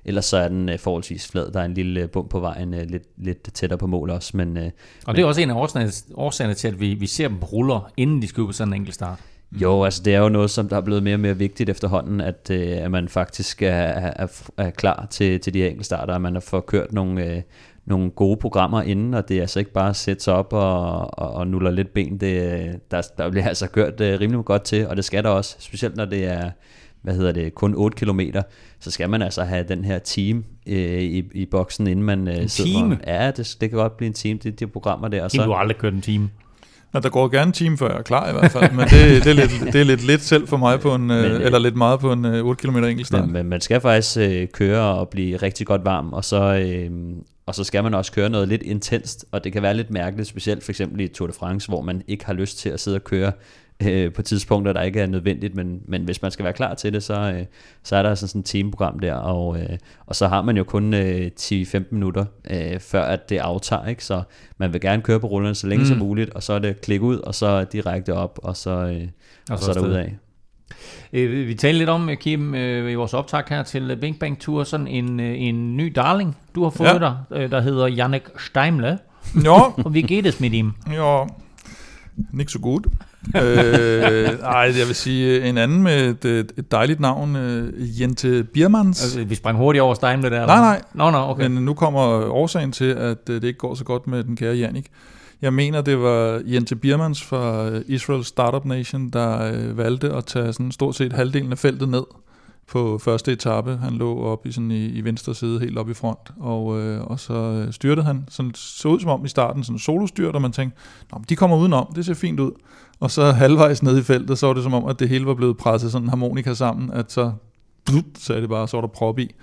Ellers 0.05 0.25
så 0.25 0.38
er 0.38 0.48
den 0.48 0.69
øh, 0.69 0.79
forholdsvis 0.79 1.27
flad. 1.27 1.51
Der 1.51 1.60
er 1.60 1.65
en 1.65 1.74
lille 1.74 2.07
bump 2.07 2.29
på 2.29 2.39
vejen, 2.39 2.74
øh, 2.74 2.89
lidt, 2.89 3.03
lidt 3.17 3.53
tættere 3.53 3.77
på 3.77 3.88
mål 3.88 4.10
også. 4.10 4.38
Men, 4.38 4.57
øh, 4.57 4.72
og 5.05 5.15
det 5.15 5.22
er 5.22 5.25
også 5.25 5.41
en 5.41 5.50
af 5.50 5.55
årsagerne, 5.55 5.91
årsagerne 6.13 6.53
til, 6.53 6.67
at 6.67 6.79
vi, 6.79 6.93
vi 6.93 7.07
ser 7.07 7.27
dem 7.27 7.39
ruller, 7.39 7.91
inden 7.98 8.22
de 8.22 8.27
skal 8.27 8.45
på 8.45 8.51
sådan 8.51 8.74
en 8.74 8.79
enkelt 8.79 8.95
start. 8.95 9.19
Jo, 9.62 9.83
altså 9.83 10.03
det 10.03 10.15
er 10.15 10.19
jo 10.19 10.29
noget, 10.29 10.50
som 10.50 10.69
der 10.69 10.77
er 10.77 10.81
blevet 10.81 11.03
mere 11.03 11.15
og 11.15 11.19
mere 11.19 11.38
vigtigt 11.38 11.69
efterhånden, 11.69 12.22
at, 12.22 12.50
øh, 12.51 12.77
at 12.77 12.91
man 12.91 13.07
faktisk 13.07 13.62
er, 13.62 13.69
er, 13.69 14.27
er 14.57 14.69
klar 14.69 15.07
til, 15.10 15.39
til 15.39 15.53
de 15.53 15.60
her 15.60 15.67
enkeltstarter, 15.67 16.13
at 16.13 16.22
man 16.22 16.33
har 16.33 16.39
fået 16.39 16.65
kørt 16.65 16.93
nogle, 16.93 17.25
øh, 17.25 17.41
nogle 17.86 18.12
gode 18.12 18.38
programmer 18.38 18.81
inden, 18.81 19.13
og 19.13 19.29
det 19.29 19.38
er 19.38 19.41
altså 19.41 19.60
ikke 19.60 19.74
bare 19.74 19.89
at 19.89 19.95
sætte 19.95 20.24
sig 20.24 20.33
op 20.33 20.53
og, 20.53 21.19
og, 21.19 21.33
og 21.33 21.48
nuller 21.48 21.72
lidt 21.72 21.93
ben. 21.93 22.17
Det, 22.17 22.91
der, 22.91 23.01
der 23.17 23.29
bliver 23.29 23.48
altså 23.48 23.67
kørt 23.67 24.01
øh, 24.01 24.19
rimelig 24.19 24.45
godt 24.45 24.63
til, 24.63 24.88
og 24.88 24.95
det 24.95 25.05
skal 25.05 25.24
der 25.24 25.29
også, 25.29 25.55
specielt 25.60 25.95
når 25.95 26.05
det 26.05 26.25
er 26.25 26.51
hvad 27.03 27.13
hedder 27.13 27.31
det, 27.31 27.55
kun 27.55 27.74
8 27.75 28.05
km, 28.05 28.19
så 28.79 28.91
skal 28.91 29.10
man 29.10 29.22
altså 29.22 29.43
have 29.43 29.65
den 29.67 29.86
her 29.86 30.00
team 30.00 30.45
øh, 30.67 31.01
i, 31.01 31.24
i 31.33 31.45
boksen, 31.45 31.88
inden 31.88 32.05
man 32.05 32.27
øh, 32.27 32.38
en 32.38 32.50
sidder. 32.50 32.79
Team? 32.79 33.00
Ja, 33.07 33.31
det, 33.31 33.57
det 33.62 33.69
kan 33.69 33.79
godt 33.79 33.98
blive 33.98 34.07
en 34.07 34.13
team, 34.13 34.39
det 34.39 34.60
de 34.60 34.67
programmer 34.67 35.07
der. 35.07 35.24
Og 35.24 35.31
så, 35.31 35.43
du 35.43 35.51
har 35.51 35.57
aldrig 35.57 35.77
kørt 35.77 35.93
en 35.93 36.01
team. 36.01 36.29
Ja, 36.93 37.00
der 37.00 37.09
går 37.09 37.27
gerne 37.27 37.47
en 37.47 37.51
time 37.53 37.77
før 37.77 37.89
jeg 37.89 37.97
er 37.97 38.01
klar 38.01 38.29
i 38.29 38.31
hvert 38.31 38.51
fald, 38.51 38.71
men 38.71 38.88
det, 38.88 39.23
det, 39.23 39.27
er, 39.27 39.33
lidt, 39.33 39.73
det 39.73 39.81
er 39.81 39.83
lidt 39.83 40.07
lidt 40.07 40.21
selv 40.21 40.47
for 40.47 40.57
mig 40.57 40.79
på 40.79 40.95
en, 40.95 41.07
men, 41.07 41.25
øh, 41.25 41.41
eller 41.41 41.59
lidt 41.59 41.75
meget 41.75 42.00
på 42.00 42.12
en 42.12 42.25
øh, 42.25 42.45
8 42.45 42.67
km 42.67 42.77
enkeltstart. 42.77 43.25
Men, 43.25 43.33
men 43.33 43.50
man 43.50 43.62
skal 43.62 43.81
faktisk 43.81 44.17
øh, 44.17 44.47
køre 44.47 44.81
og 44.81 45.09
blive 45.09 45.38
rigtig 45.38 45.67
godt 45.67 45.85
varm, 45.85 46.13
og 46.13 46.25
så, 46.25 46.43
øh, 46.43 46.91
og 47.45 47.55
så 47.55 47.63
skal 47.63 47.83
man 47.83 47.93
også 47.93 48.12
køre 48.12 48.29
noget 48.29 48.47
lidt 48.47 48.62
intenst, 48.62 49.25
og 49.31 49.43
det 49.43 49.53
kan 49.53 49.62
være 49.62 49.73
lidt 49.73 49.91
mærkeligt, 49.91 50.29
specielt 50.29 50.63
for 50.63 50.71
eksempel 50.71 51.01
i 51.01 51.07
Tour 51.07 51.27
de 51.27 51.33
France, 51.33 51.67
hvor 51.67 51.81
man 51.81 52.01
ikke 52.07 52.25
har 52.25 52.33
lyst 52.33 52.57
til 52.57 52.69
at 52.69 52.79
sidde 52.79 52.97
og 52.97 53.03
køre 53.03 53.31
øh, 53.81 54.13
på 54.13 54.21
tidspunkter, 54.21 54.73
der 54.73 54.81
ikke 54.81 54.99
er 54.99 55.07
nødvendigt, 55.07 55.55
men, 55.55 55.81
men 55.87 56.03
hvis 56.03 56.21
man 56.21 56.31
skal 56.31 56.43
være 56.43 56.53
klar 56.53 56.73
til 56.73 56.93
det, 56.93 57.03
så, 57.03 57.13
øh, 57.13 57.45
så 57.83 57.95
er 57.95 58.03
der 58.03 58.15
sådan, 58.15 58.27
sådan 58.27 58.39
et 58.39 58.45
teamprogram 58.45 58.99
der, 58.99 59.13
og, 59.13 59.59
øh, 59.59 59.77
og 60.05 60.15
så 60.15 60.27
har 60.27 60.41
man 60.41 60.57
jo 60.57 60.63
kun 60.63 60.93
øh, 60.93 61.31
10-15 61.39 61.79
minutter, 61.91 62.25
øh, 62.49 62.79
før 62.79 63.03
at 63.03 63.29
det 63.29 63.37
aftager, 63.37 63.85
ikke? 63.85 64.05
så 64.05 64.21
man 64.57 64.73
vil 64.73 64.81
gerne 64.81 65.01
køre 65.01 65.19
på 65.19 65.27
rullerne 65.27 65.55
så 65.55 65.67
længe 65.67 65.83
mm. 65.83 65.87
som 65.87 65.97
muligt, 65.97 66.29
og 66.29 66.43
så 66.43 66.53
er 66.53 66.59
det 66.59 66.81
klik 66.81 67.01
ud, 67.01 67.17
og 67.17 67.35
så 67.35 67.63
direkte 67.63 68.13
op, 68.13 68.39
og 68.43 68.57
så, 68.57 68.69
øh, 68.69 68.77
og, 68.77 69.07
og 69.49 69.59
så, 69.59 69.65
så 69.65 69.71
er 69.71 69.73
der 69.73 69.87
ud 69.87 69.93
af. 69.93 70.15
Øh, 71.13 71.47
vi 71.47 71.55
talte 71.55 71.77
lidt 71.77 71.89
om, 71.89 72.09
Kim, 72.19 72.55
øh, 72.55 72.91
i 72.91 72.95
vores 72.95 73.13
optag 73.13 73.43
her 73.49 73.63
til 73.63 73.97
Bing 74.01 74.19
Bang 74.19 74.39
Tour, 74.39 74.63
sådan 74.63 74.87
en, 74.87 75.19
øh, 75.19 75.41
en 75.41 75.77
ny 75.77 75.93
darling, 75.95 76.37
du 76.55 76.63
har 76.63 76.69
fået 76.69 76.87
ja. 76.87 76.99
dig, 76.99 77.51
der 77.51 77.61
hedder 77.61 77.87
Jannik 77.87 78.23
Steimle. 78.37 78.99
Ja. 79.43 79.61
og 79.85 79.93
vi 79.93 80.01
geht 80.01 80.25
es 80.25 80.39
mit 80.39 80.53
ihm? 80.53 80.73
Ja, 80.91 81.25
ikke 82.39 82.51
så 82.51 82.59
godt. 82.59 82.87
Øh, 83.35 84.39
ej, 84.39 84.73
jeg 84.79 84.87
vil 84.87 84.95
sige 84.95 85.49
en 85.49 85.57
anden 85.57 85.83
med 85.83 86.25
et, 86.25 86.51
et 86.57 86.71
dejligt 86.71 86.99
navn, 86.99 87.35
uh, 87.35 88.01
Jente 88.01 88.43
Biermans. 88.43 89.03
Altså, 89.03 89.23
vi 89.23 89.35
sprang 89.35 89.57
hurtigt 89.57 89.81
over 89.81 89.93
Steimle 89.93 90.29
der. 90.29 90.45
Nej, 90.45 90.59
nej. 90.59 90.81
Nå, 90.93 91.11
no, 91.11 91.11
no, 91.11 91.31
okay. 91.31 91.47
Men 91.47 91.65
nu 91.65 91.73
kommer 91.73 92.01
årsagen 92.31 92.71
til, 92.71 92.85
at 92.85 93.27
det 93.27 93.43
ikke 93.43 93.59
går 93.59 93.75
så 93.75 93.83
godt 93.83 94.07
med 94.07 94.23
den 94.23 94.35
kære 94.35 94.55
Jannik. 94.55 94.85
Jeg 95.41 95.53
mener, 95.53 95.81
det 95.81 95.99
var 95.99 96.41
Jente 96.45 96.75
Biermans 96.75 97.23
fra 97.23 97.71
Israel 97.85 98.23
Startup 98.23 98.65
Nation, 98.65 99.09
der 99.09 99.53
øh, 99.53 99.77
valgte 99.77 100.13
at 100.13 100.25
tage 100.25 100.53
sådan 100.53 100.71
stort 100.71 100.95
set 100.95 101.13
halvdelen 101.13 101.51
af 101.51 101.57
feltet 101.57 101.89
ned 101.89 102.03
på 102.67 102.97
første 102.97 103.31
etape. 103.31 103.77
Han 103.77 103.93
lå 103.93 104.23
op 104.23 104.45
i, 104.45 104.51
sådan 104.51 104.71
i, 104.71 104.85
i 104.85 105.01
venstre 105.03 105.35
side, 105.35 105.59
helt 105.59 105.77
op 105.77 105.89
i 105.89 105.93
front, 105.93 106.31
og, 106.39 106.79
øh, 106.79 107.01
og 107.03 107.19
så 107.19 107.33
øh, 107.33 107.73
styrtede 107.73 108.05
han. 108.05 108.25
Sådan, 108.29 108.51
så 108.55 108.87
ud 108.87 108.99
som 108.99 109.09
om 109.09 109.25
i 109.25 109.27
starten, 109.27 109.63
sådan 109.63 109.79
solostyrt, 109.79 110.35
og 110.35 110.41
man 110.41 110.51
tænkte, 110.51 110.79
Nå, 111.11 111.21
de 111.29 111.35
kommer 111.35 111.57
udenom, 111.57 111.93
det 111.95 112.05
ser 112.05 112.13
fint 112.13 112.39
ud. 112.39 112.51
Og 113.00 113.12
så 113.12 113.31
halvvejs 113.31 113.83
ned 113.83 113.97
i 113.97 114.01
feltet, 114.01 114.38
så 114.38 114.47
var 114.47 114.53
det 114.53 114.63
som 114.63 114.73
om, 114.73 114.85
at 114.85 115.00
det 115.00 115.09
hele 115.09 115.25
var 115.25 115.33
blevet 115.33 115.57
presset 115.57 115.91
sådan 115.91 116.09
harmonika 116.09 116.53
sammen, 116.53 116.91
at 116.91 117.12
så, 117.12 117.31
blut, 117.85 118.05
sagde 118.17 118.41
det 118.41 118.50
bare, 118.50 118.67
så 118.67 118.77
var 118.77 118.81
der 118.81 118.88
prop 118.88 119.19
i 119.19 119.35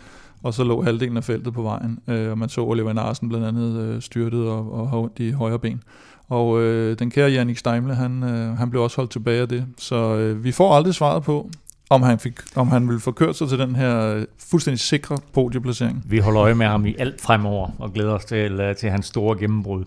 og 0.43 0.55
så 0.55 0.65
lå 0.65 0.83
halvdelen 0.83 1.17
af 1.17 1.25
feltet 1.25 1.55
på 1.55 1.63
vejen, 1.63 1.99
øh, 2.09 2.31
og 2.31 2.39
man 2.39 2.49
så 2.49 2.61
Oliver 2.61 2.93
Narsen 2.93 3.29
blandt 3.29 3.47
andet 3.47 3.81
øh, 3.81 4.03
styrtet 4.03 4.49
og, 4.49 4.73
og 4.73 4.91
har 4.91 4.99
ondt 4.99 5.19
i 5.19 5.31
højre 5.31 5.59
ben. 5.59 5.83
Og 6.29 6.61
øh, 6.61 6.99
den 6.99 7.11
kære 7.11 7.31
Jannik 7.31 7.59
Steimle, 7.59 7.95
han, 7.95 8.23
øh, 8.23 8.57
han 8.57 8.71
blev 8.71 8.83
også 8.83 8.97
holdt 8.97 9.11
tilbage 9.11 9.41
af 9.41 9.49
det. 9.49 9.67
Så 9.79 9.97
øh, 9.97 10.45
vi 10.45 10.53
får 10.53 10.75
aldrig 10.75 10.95
svaret 10.95 11.23
på, 11.23 11.51
om 11.91 12.03
han, 12.03 12.19
fik, 12.19 12.35
om 12.57 12.69
han 12.69 12.89
ville 12.89 13.01
få 13.01 13.13
kørt 13.13 13.37
sig 13.37 13.49
til 13.49 13.59
den 13.59 13.77
her 13.77 14.15
øh, 14.15 14.25
fuldstændig 14.51 14.81
sikre 14.81 15.17
podieplacering. 15.33 16.05
Vi 16.07 16.19
holder 16.19 16.43
øje 16.43 16.55
med 16.55 16.67
ham 16.67 16.87
i 16.87 16.95
alt 16.99 17.21
fremover 17.21 17.71
og 17.79 17.93
glæder 17.93 18.13
os 18.13 18.25
til, 18.25 18.69
uh, 18.69 18.77
til 18.77 18.91
hans 18.91 19.07
store 19.07 19.39
gennembrud. 19.39 19.85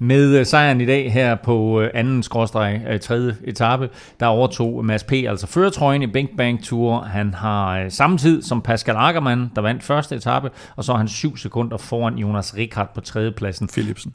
Med 0.00 0.40
uh, 0.40 0.46
sejren 0.46 0.80
i 0.80 0.86
dag 0.86 1.12
her 1.12 1.34
på 1.34 1.82
anden 1.94 2.22
skråstreg, 2.22 3.00
tredje 3.02 3.36
etape, 3.44 3.90
der 4.20 4.26
overtog 4.26 4.84
Mads 4.84 5.04
P. 5.04 5.12
altså 5.12 5.46
føretrøjen 5.46 6.02
i 6.02 6.06
Bing 6.06 6.28
Bang 6.36 6.64
Tour. 6.64 7.00
Han 7.00 7.34
har 7.34 8.16
tid 8.18 8.42
som 8.42 8.62
Pascal 8.62 8.96
Ackermann, 8.96 9.50
der 9.56 9.62
vandt 9.62 9.82
første 9.82 10.16
etape, 10.16 10.50
og 10.76 10.84
så 10.84 10.92
er 10.92 10.96
han 10.96 11.08
syv 11.08 11.36
sekunder 11.36 11.76
foran 11.76 12.14
Jonas 12.14 12.56
Rikard 12.56 12.94
på 12.94 13.00
tredjepladsen. 13.00 13.68
Philipsen. 13.68 14.14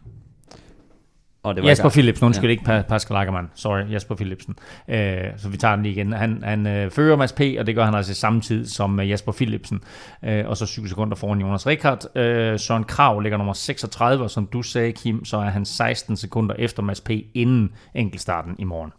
Og 1.44 1.56
det 1.56 1.64
var 1.64 1.70
Jasper 1.70 1.90
Philipsen, 1.90 2.26
undskyld 2.26 2.50
ja. 2.50 2.52
ikke 2.52 2.84
Pascal 2.90 3.18
Ackermann. 3.18 3.50
Sorry, 3.56 3.92
Jasper 3.92 4.16
Philipsen. 4.16 4.56
Uh, 4.88 4.96
så 5.38 5.50
vi 5.50 5.58
tager 5.58 5.76
den 5.76 5.84
lige 5.84 5.94
igen. 5.94 6.14
Han, 6.14 6.44
han 6.44 6.86
uh, 6.86 6.92
fører 6.92 7.16
Mads 7.16 7.34
P., 7.34 7.42
og 7.60 7.68
det 7.68 7.76
gør 7.76 7.86
han 7.86 7.96
altså 7.96 8.14
samtidig 8.14 8.72
som 8.72 9.00
uh, 9.00 9.10
Jasper 9.10 9.32
Philipsen. 9.32 9.82
Uh, 10.28 10.50
og 10.50 10.58
så 10.58 10.66
7 10.66 10.88
sekunder 10.88 11.16
foran 11.16 11.40
Jonas 11.40 11.68
Rikard. 11.68 12.06
Uh, 12.16 12.60
Søren 12.60 12.84
Krav 12.84 13.20
ligger 13.20 13.38
nummer 13.38 13.54
36, 13.54 14.24
og 14.24 14.32
som 14.32 14.48
du 14.54 14.62
sagde, 14.62 14.92
Kim, 14.92 15.26
så 15.26 15.38
er 15.38 15.50
han 15.50 15.66
16 15.66 16.18
sekunder 16.18 16.56
efter 16.60 16.84
Mads 16.84 17.02
P. 17.02 17.10
inden 17.34 17.72
enkeltstarten 17.96 18.56
i 18.60 18.64
morgen. 18.64 18.92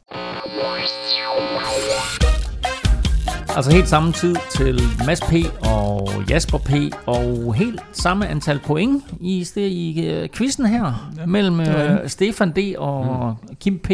Altså 3.57 3.71
helt 3.71 3.89
samme 3.89 4.13
tid 4.13 4.37
til 4.51 4.81
Mads 5.07 5.21
P. 5.21 5.33
og 5.67 6.09
Jasper 6.31 6.59
P. 6.59 6.71
Og 7.07 7.55
helt 7.55 7.81
samme 7.93 8.29
antal 8.29 8.59
point 8.59 9.05
i, 9.21 9.47
i 9.57 10.23
uh, 10.23 10.29
quizzen 10.29 10.67
her 10.67 11.13
ja, 11.19 11.27
mellem 11.27 11.61
uh, 11.61 11.67
Stefan 12.07 12.51
D. 12.51 12.75
og 12.79 13.37
mm. 13.43 13.57
Kim 13.61 13.79
P. 13.79 13.91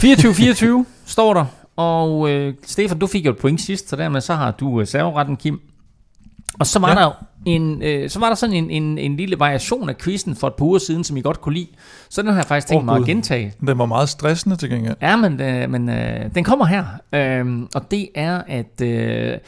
24-24 0.00 0.84
står 1.06 1.34
der. 1.34 1.44
Og 1.76 2.20
uh, 2.20 2.54
Stefan, 2.66 2.98
du 2.98 3.06
fik 3.06 3.26
jo 3.26 3.30
et 3.30 3.38
point 3.38 3.60
sidst, 3.60 3.88
så 3.88 3.96
dermed 3.96 4.20
så 4.20 4.34
har 4.34 4.50
du 4.50 4.80
uh, 4.80 4.86
serveretten, 4.86 5.36
Kim. 5.36 5.60
Og 6.60 6.66
så 6.66 6.78
var 6.78 6.88
ja. 6.88 6.94
der 6.94 7.24
en, 7.44 7.82
øh, 7.82 8.10
så 8.10 8.18
var 8.18 8.28
der 8.28 8.34
sådan 8.34 8.56
en, 8.56 8.70
en, 8.70 8.98
en 8.98 9.16
lille 9.16 9.38
variation 9.38 9.88
af 9.88 9.98
quizzen 9.98 10.36
for 10.36 10.46
et 10.46 10.54
par 10.54 10.64
uger 10.64 10.78
siden, 10.78 11.04
som 11.04 11.16
I 11.16 11.20
godt 11.20 11.40
kunne 11.40 11.54
lide. 11.54 11.68
Så 12.08 12.22
den 12.22 12.30
har 12.30 12.36
jeg 12.36 12.44
faktisk 12.44 12.66
tænkt 12.68 12.80
oh, 12.80 12.84
mig 12.84 12.96
at 12.96 13.04
gentage. 13.04 13.54
Den 13.60 13.78
var 13.78 13.86
meget 13.86 14.08
stressende 14.08 14.56
til 14.56 14.70
gengæld. 14.70 14.96
Ja, 15.02 15.16
men, 15.16 15.40
øh, 15.40 15.70
men 15.70 15.88
øh, 15.88 16.34
den 16.34 16.44
kommer 16.44 16.64
her. 16.64 16.84
Øh, 17.12 17.62
og 17.74 17.90
det 17.90 18.08
er, 18.14 18.42
at 18.46 18.80
øh, 18.80 19.38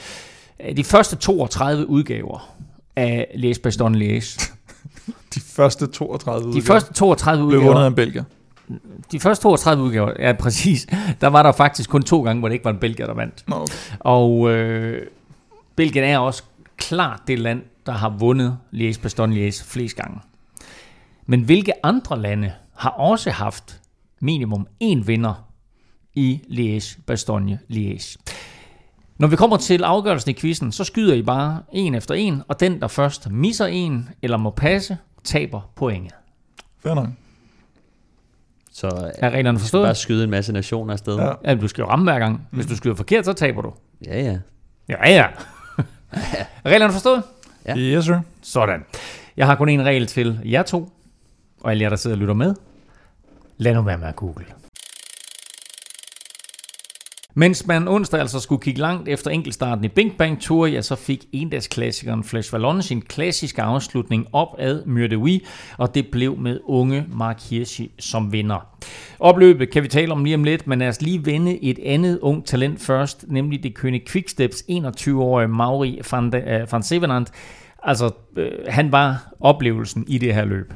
de 0.77 0.85
første 0.85 1.17
32 1.17 1.89
udgaver 1.89 2.55
af 2.97 3.27
Les 3.35 3.59
Baston 3.59 3.95
Liège. 3.95 4.53
de 5.35 5.41
første 5.41 5.87
32 5.87 6.47
udgaver? 6.47 6.61
De 6.61 6.67
første 6.67 6.93
32 6.93 7.45
udgaver. 7.45 7.61
Blev 7.61 7.69
vundet 7.69 7.83
af 7.83 7.89
en 7.89 7.95
belgier. 7.95 8.25
De 9.13 9.21
første 9.21 9.43
32 9.43 9.85
udgaver, 9.85 10.13
ja 10.19 10.33
præcis, 10.33 10.87
der 11.21 11.27
var 11.27 11.43
der 11.43 11.53
faktisk 11.53 11.91
kun 11.91 12.03
to 12.03 12.23
gange, 12.23 12.41
hvor 12.41 12.49
det 12.49 12.53
ikke 12.53 12.65
var 12.65 12.71
en 12.71 12.79
belgier, 12.79 13.07
der 13.07 13.15
vandt. 13.15 13.45
Okay. 13.47 13.75
Og 14.01 14.51
øh, 14.51 15.07
Belgien 15.77 16.05
er 16.05 16.19
også 16.19 16.43
klart 16.89 17.21
det 17.27 17.39
land, 17.39 17.63
der 17.87 17.93
har 17.93 18.17
vundet 18.19 18.59
Liège 18.73 19.01
Bastogne 19.03 19.35
Liège 19.35 19.65
flest 19.65 19.97
gange. 19.97 20.21
Men 21.27 21.41
hvilke 21.41 21.73
andre 21.83 22.21
lande 22.21 22.53
har 22.77 22.91
også 22.91 23.31
haft 23.31 23.81
minimum 24.21 24.67
én 24.83 25.05
vinder 25.07 25.49
i 26.15 26.41
Liège 26.49 27.01
Bastogne 27.07 27.59
Liège? 27.69 28.17
Når 29.19 29.29
vi 29.29 29.37
kommer 29.37 29.57
til 29.57 29.85
afgørelsen 29.85 30.31
i 30.31 30.35
quizzen, 30.35 30.73
så 30.73 30.85
skyder 30.85 31.15
I 31.15 31.23
bare 31.23 31.63
en 31.73 31.95
efter 31.95 32.15
en, 32.15 32.43
og 32.49 32.61
den, 32.61 32.81
der 32.81 32.89
først 32.89 33.31
misser 33.31 33.67
en 33.67 34.09
eller 34.23 34.37
må 34.37 34.51
passe, 34.51 34.99
taber 35.25 35.61
pointet. 35.77 36.15
Fair 36.83 36.95
nok. 36.95 37.09
Så 38.73 39.13
er 39.19 39.31
reglerne 39.31 39.59
forstået? 39.59 39.87
bare 39.87 39.95
skyde 39.95 40.25
en 40.25 40.31
masse 40.31 40.53
nationer 40.53 40.93
afsted. 40.93 41.17
Ja. 41.17 41.33
ja 41.45 41.55
du 41.55 41.69
skal 41.69 41.83
jo 41.83 41.89
ramme 41.89 42.05
hver 42.05 42.19
gang. 42.19 42.49
Hvis 42.51 42.67
du 42.67 42.77
skyder 42.77 42.95
forkert, 42.95 43.25
så 43.25 43.33
taber 43.33 43.63
du. 43.63 43.73
Ja, 44.07 44.21
ja. 44.21 44.39
Ja, 44.89 45.11
ja. 45.11 45.27
reglerne 46.67 46.93
forstået? 46.93 47.23
Ja. 47.67 47.77
Yes, 47.77 48.05
sir. 48.05 48.21
Sådan. 48.43 48.85
Jeg 49.37 49.47
har 49.47 49.55
kun 49.55 49.69
en 49.69 49.85
regel 49.85 50.07
til 50.07 50.41
jer 50.45 50.63
to, 50.63 50.93
og 51.61 51.71
alle 51.71 51.83
jer, 51.83 51.89
der 51.89 51.97
sidder 51.97 52.17
og 52.17 52.21
lytter 52.21 52.35
med. 52.35 52.55
Lad 53.57 53.75
nu 53.75 53.83
være 53.83 53.99
med 53.99 54.09
at 54.09 54.17
google. 54.17 54.45
Mens 57.37 57.67
man 57.67 57.89
onsdag 57.89 58.21
altså 58.21 58.41
skulle 58.41 58.63
kigge 58.63 58.81
langt 58.81 59.09
efter 59.09 59.31
enkeltstarten 59.31 59.85
i 59.85 59.89
Bing 59.89 60.17
Bang 60.17 60.41
Tour, 60.41 60.67
ja, 60.67 60.83
så 60.83 60.97
fik 60.97 61.25
endagsklassikeren 61.33 62.25
Flash 62.25 62.53
Vallon 62.53 62.83
sin 62.83 63.03
klassiske 63.03 63.63
afslutning 63.63 64.27
op 64.33 64.49
ad 64.59 64.83
Myrde 64.87 65.41
og 65.79 65.95
det 65.95 66.07
blev 66.13 66.39
med 66.39 66.61
unge 66.65 67.07
Mark 67.13 67.43
Hirschi 67.51 67.91
som 67.99 68.33
vinder. 68.33 68.67
Opløbet 69.19 69.71
kan 69.71 69.83
vi 69.83 69.89
tale 69.89 70.13
om 70.13 70.25
lige 70.25 70.35
om 70.35 70.45
lidt, 70.45 70.67
men 70.67 70.79
lad 70.79 70.89
os 70.89 71.03
lige 71.03 71.27
vende 71.27 71.65
et 71.65 71.79
andet 71.85 72.19
ung 72.19 72.47
talent 72.47 72.81
først, 72.81 73.25
nemlig 73.29 73.63
det 73.63 73.75
kønne 73.75 74.01
Quicksteps 74.09 74.65
21-årige 74.71 75.49
Mauri 75.49 76.01
van, 76.13 76.33
de, 76.33 76.63
uh, 76.63 76.73
van 76.73 76.83
Sevenant. 76.83 77.31
Altså, 77.83 78.11
øh, 78.37 78.51
han 78.69 78.93
var 78.93 79.35
oplevelsen 79.41 80.05
i 80.09 80.19
det 80.19 80.35
her 80.35 80.45
løb. 80.45 80.73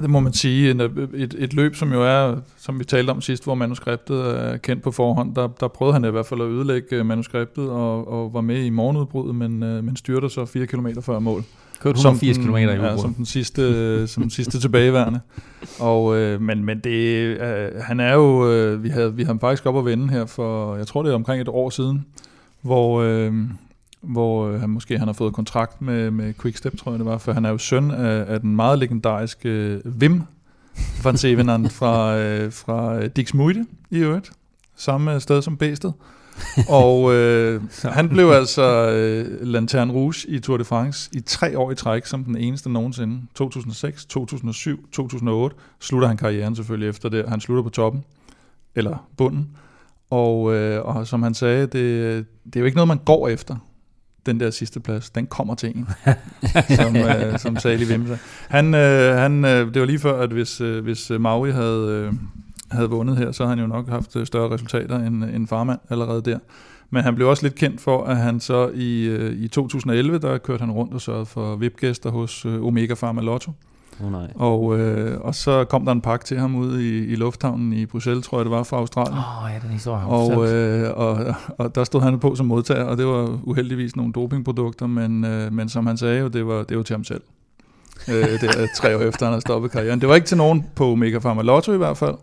Det 0.00 0.10
må 0.10 0.20
man 0.20 0.32
sige. 0.32 0.70
Et, 0.70 0.80
et, 1.14 1.34
et 1.38 1.54
løb, 1.54 1.74
som 1.74 1.92
jo 1.92 2.02
er, 2.02 2.36
som 2.56 2.78
vi 2.78 2.84
talte 2.84 3.10
om 3.10 3.20
sidst, 3.20 3.44
hvor 3.44 3.54
manuskriptet 3.54 4.40
er 4.40 4.56
kendt 4.56 4.82
på 4.82 4.90
forhånd, 4.90 5.34
der, 5.34 5.48
der 5.60 5.68
prøvede 5.68 5.92
han 5.92 6.04
i 6.04 6.10
hvert 6.10 6.26
fald 6.26 6.40
at 6.40 6.46
ødelægge 6.46 7.04
manuskriptet 7.04 7.70
og, 7.70 8.08
og 8.08 8.34
var 8.34 8.40
med 8.40 8.64
i 8.64 8.70
morgenudbruddet, 8.70 9.34
men, 9.34 9.62
øh, 9.62 9.84
men 9.84 9.96
styrte 9.96 10.30
så 10.30 10.44
4 10.44 10.66
km 10.66 10.86
før 11.00 11.18
mål. 11.18 11.44
Kørte 11.80 11.96
180 11.96 12.38
km 12.38 12.56
i 12.56 12.60
ja, 12.60 12.96
som 12.96 13.14
den 13.14 13.26
sidste, 13.26 14.06
som 14.06 14.22
den 14.22 14.30
sidste 14.30 14.60
tilbageværende. 14.60 15.20
Og, 15.80 16.16
øh, 16.16 16.40
men, 16.40 16.64
men 16.64 16.78
det, 16.78 17.16
øh, 17.40 17.68
han 17.80 18.00
er 18.00 18.14
jo, 18.14 18.52
øh, 18.52 18.82
vi 18.82 18.88
havde, 18.88 19.14
vi 19.14 19.22
havde 19.22 19.26
ham 19.26 19.40
faktisk 19.40 19.66
op 19.66 19.78
at 19.78 19.84
vende 19.84 20.08
her 20.08 20.26
for, 20.26 20.76
jeg 20.76 20.86
tror 20.86 21.02
det 21.02 21.10
er 21.10 21.14
omkring 21.14 21.40
et 21.40 21.48
år 21.48 21.70
siden, 21.70 22.06
hvor, 22.60 23.02
øh, 23.02 23.34
hvor 24.02 24.48
øh, 24.48 24.60
han 24.60 24.70
måske 24.70 24.98
han 24.98 25.08
har 25.08 25.12
fået 25.12 25.34
kontrakt 25.34 25.82
med, 25.82 26.10
med 26.10 26.34
Quickstep, 26.42 26.76
tror 26.76 26.92
jeg 26.92 26.98
det 26.98 27.06
var, 27.06 27.18
for 27.18 27.32
han 27.32 27.44
er 27.44 27.50
jo 27.50 27.58
søn 27.58 27.90
af, 27.90 28.24
af 28.28 28.40
den 28.40 28.56
meget 28.56 28.78
legendariske 28.78 29.48
øh, 29.48 29.80
Wim 30.00 30.22
van 31.04 31.16
Sevenand 31.16 31.68
fra, 31.78 32.18
øh, 32.18 32.52
fra 32.52 33.06
Dix 33.06 33.34
Muide 33.34 33.66
i 33.90 33.98
øvrigt, 33.98 34.32
samme 34.76 35.20
sted 35.20 35.42
som 35.42 35.56
Bæsted. 35.56 35.92
og 36.68 37.14
øh, 37.14 37.62
han 37.82 38.08
blev 38.08 38.30
altså 38.30 38.90
øh, 38.90 39.46
Lanterne 39.46 39.92
Rouge 39.92 40.28
i 40.28 40.38
Tour 40.38 40.56
de 40.56 40.64
France 40.64 41.10
i 41.12 41.20
tre 41.20 41.58
år 41.58 41.70
i 41.70 41.74
træk, 41.74 42.06
som 42.06 42.24
den 42.24 42.36
eneste 42.36 42.70
nogensinde. 42.70 43.20
2006, 43.34 44.04
2007, 44.04 44.88
2008 44.92 45.56
slutter 45.80 46.08
han 46.08 46.16
karrieren 46.16 46.56
selvfølgelig 46.56 46.88
efter 46.88 47.08
det. 47.08 47.28
Han 47.28 47.40
slutter 47.40 47.62
på 47.62 47.70
toppen, 47.70 48.04
eller 48.74 49.08
bunden. 49.16 49.48
Og, 50.10 50.54
øh, 50.54 50.84
og 50.84 51.06
som 51.06 51.22
han 51.22 51.34
sagde, 51.34 51.60
det, 51.62 51.72
det 52.44 52.56
er 52.56 52.60
jo 52.60 52.66
ikke 52.66 52.76
noget, 52.76 52.88
man 52.88 53.00
går 53.04 53.28
efter 53.28 53.56
den 54.26 54.40
der 54.40 54.50
sidste 54.50 54.80
plads, 54.80 55.10
den 55.10 55.26
kommer 55.26 55.54
til 55.54 55.76
en, 55.76 55.88
som, 56.80 56.96
øh, 56.96 57.38
som 57.38 57.56
Sali 57.56 57.84
Wimse. 57.84 58.18
Han, 58.48 58.74
øh, 58.74 59.16
han, 59.16 59.44
øh, 59.44 59.74
det 59.74 59.80
var 59.80 59.86
lige 59.86 59.98
før, 59.98 60.20
at 60.20 60.30
hvis, 60.30 60.60
øh, 60.60 60.82
hvis 60.82 61.10
Maui 61.10 61.50
havde, 61.50 61.88
øh, 61.88 62.12
havde 62.70 62.90
vundet 62.90 63.16
her, 63.16 63.32
så 63.32 63.42
havde 63.42 63.56
han 63.56 63.64
jo 63.64 63.66
nok 63.74 63.88
haft 63.88 64.16
øh, 64.16 64.26
større 64.26 64.54
resultater 64.54 64.98
end, 64.98 65.24
end 65.24 65.48
farmand 65.48 65.78
allerede 65.90 66.22
der. 66.22 66.38
Men 66.90 67.02
han 67.02 67.14
blev 67.14 67.28
også 67.28 67.42
lidt 67.42 67.54
kendt 67.54 67.80
for, 67.80 68.04
at 68.04 68.16
han 68.16 68.40
så 68.40 68.70
i, 68.74 69.04
øh, 69.04 69.32
i 69.32 69.48
2011, 69.48 70.18
der 70.18 70.38
kørte 70.38 70.60
han 70.60 70.70
rundt 70.70 70.94
og 70.94 71.00
sørgede 71.00 71.26
for 71.26 71.56
VIP-gæster 71.56 72.10
hos 72.10 72.44
øh, 72.44 72.64
Omega 72.64 72.94
Pharma 72.94 73.20
Lotto. 73.20 73.52
Oh, 74.04 74.12
nej. 74.12 74.26
Og, 74.34 74.78
øh, 74.78 75.20
og 75.20 75.34
så 75.34 75.64
kom 75.64 75.84
der 75.84 75.92
en 75.92 76.00
pakke 76.00 76.24
til 76.24 76.38
ham 76.38 76.56
ud 76.56 76.80
i, 76.80 77.06
i 77.06 77.14
lufthavnen 77.14 77.72
i 77.72 77.86
Bruxelles, 77.86 78.26
tror 78.26 78.38
jeg 78.38 78.44
det 78.44 78.50
var, 78.50 78.62
fra 78.62 78.76
Australien. 78.76 79.18
Åh, 79.18 79.44
oh, 79.44 79.50
ja, 79.54 79.58
den 79.58 79.70
historie. 79.70 80.06
Og, 80.06 80.52
øh, 80.52 80.90
og, 80.96 81.11
og 81.58 81.74
der 81.74 81.84
stod 81.84 82.00
han 82.00 82.18
på 82.18 82.34
som 82.34 82.46
modtager, 82.46 82.84
og 82.84 82.98
det 82.98 83.06
var 83.06 83.40
uheldigvis 83.42 83.96
nogle 83.96 84.12
dopingprodukter, 84.12 84.86
men, 84.86 85.24
øh, 85.24 85.52
men 85.52 85.68
som 85.68 85.86
han 85.86 85.96
sagde 85.96 86.18
jo, 86.20 86.28
det 86.28 86.46
var, 86.46 86.62
det 86.62 86.76
var 86.76 86.82
til 86.82 86.94
ham 86.94 87.04
selv. 87.04 87.22
øh, 88.08 88.14
det 88.14 88.44
er 88.44 88.66
tre 88.76 88.96
år 88.96 89.00
efter, 89.00 89.26
han 89.26 89.32
har 89.32 89.40
stoppet 89.40 89.70
karrieren. 89.70 90.00
Det 90.00 90.08
var 90.08 90.14
ikke 90.14 90.26
til 90.26 90.36
nogen 90.36 90.66
på 90.74 90.92
Omega 90.92 91.18
Pharma 91.18 91.42
Lotto 91.42 91.72
i 91.72 91.76
hvert 91.76 91.96
fald, 91.96 92.14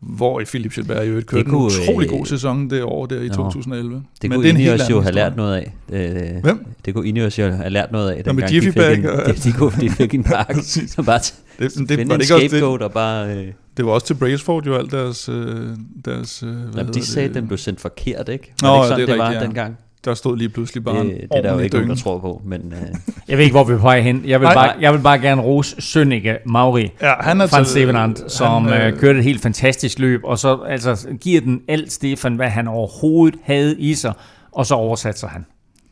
hvor 0.00 0.40
i 0.40 0.44
Philip 0.44 0.74
Gilbert 0.74 1.08
jo 1.08 1.22
kørte 1.26 1.48
en 1.48 1.54
utrolig 1.54 2.08
god 2.08 2.26
sæson 2.26 2.70
det 2.70 2.82
år 2.82 3.06
der 3.06 3.20
i 3.20 3.28
Nå, 3.28 3.34
2011. 3.34 4.02
Det 4.22 4.30
Men 4.30 4.38
kunne 4.38 4.48
det 4.48 4.58
Ineos 4.58 4.90
jo 4.90 5.00
have 5.00 5.14
lært 5.14 5.36
noget 5.36 5.54
af. 5.56 5.74
Øh, 5.92 6.42
Hvem? 6.42 6.66
Det 6.84 6.94
kunne 6.94 7.08
Ineos 7.08 7.38
jo 7.38 7.50
have 7.50 7.70
lært 7.70 7.92
noget 7.92 8.10
af, 8.10 8.24
dengang 8.24 8.50
de, 8.50 8.60
fik 8.62 8.76
en, 8.76 9.02
de, 9.26 9.32
de, 9.44 9.52
kunne, 9.52 9.72
de 9.80 9.90
fik 9.90 10.14
en 10.14 10.24
pakke, 10.34 10.62
så 10.62 11.02
bare 11.02 11.20
det, 11.60 11.74
det, 11.74 11.88
det, 11.88 12.08
var 12.08 12.14
en 12.14 12.22
scapegoat 12.22 12.82
og 12.82 12.92
bare... 12.92 13.36
Øh, 13.36 13.52
det 13.76 13.86
var 13.86 13.92
også 13.92 14.06
til 14.06 14.14
Braceford 14.14 14.66
jo 14.66 14.74
alt 14.74 14.92
deres... 14.92 15.28
Øh, 15.28 15.68
deres 16.04 16.42
øh, 16.42 16.48
hvad 16.48 16.74
Jamen, 16.76 16.94
de 16.94 17.06
sagde, 17.06 17.28
at 17.28 17.34
den 17.34 17.46
blev 17.46 17.58
sendt 17.58 17.80
forkert, 17.80 18.28
ikke? 18.28 18.54
Var 18.62 18.68
Nå, 18.68 18.74
det 18.74 18.78
ikke 18.78 18.88
sådan, 18.88 19.00
det, 19.00 19.08
det 19.08 19.18
var 19.18 19.32
ja. 19.32 19.40
dengang? 19.40 19.76
der 20.04 20.14
stod 20.14 20.36
lige 20.36 20.48
pludselig 20.48 20.84
bare 20.84 21.04
det, 21.04 21.14
det 21.20 21.28
er 21.30 21.42
der 21.42 21.52
jo 21.52 21.58
ikke 21.58 21.76
nogen, 21.76 21.90
der 21.90 21.96
tror 21.96 22.18
på. 22.18 22.42
Men, 22.44 22.60
uh... 22.60 23.14
jeg 23.28 23.38
ved 23.38 23.44
ikke, 23.44 23.54
hvor 23.54 23.64
vi 23.64 23.72
er 23.72 23.76
på 23.76 23.82
vej 23.82 24.00
hen. 24.00 24.22
Jeg 24.26 24.40
vil, 24.40 24.46
bare, 24.46 24.72
jeg 24.80 24.92
vil 24.92 24.98
bare 24.98 25.18
gerne 25.18 25.42
rose 25.42 25.76
Sønneke 25.78 26.38
Mauri 26.46 26.90
ja, 27.02 27.12
han 27.20 27.40
er 27.40 27.46
fra 27.46 27.64
Stevenand, 27.64 28.16
som 28.28 28.66
han, 28.66 28.92
øh, 28.92 28.98
kørte 28.98 29.18
et 29.18 29.24
helt 29.24 29.42
fantastisk 29.42 29.98
løb, 29.98 30.20
og 30.24 30.38
så 30.38 30.58
altså, 30.68 31.08
giver 31.20 31.40
den 31.40 31.60
alt 31.68 31.92
Stefan, 31.92 32.36
hvad 32.36 32.48
han 32.48 32.68
overhovedet 32.68 33.40
havde 33.44 33.80
i 33.80 33.94
sig, 33.94 34.12
og 34.52 34.66
så 34.66 34.74
oversætter 34.74 35.28
han. 35.28 35.46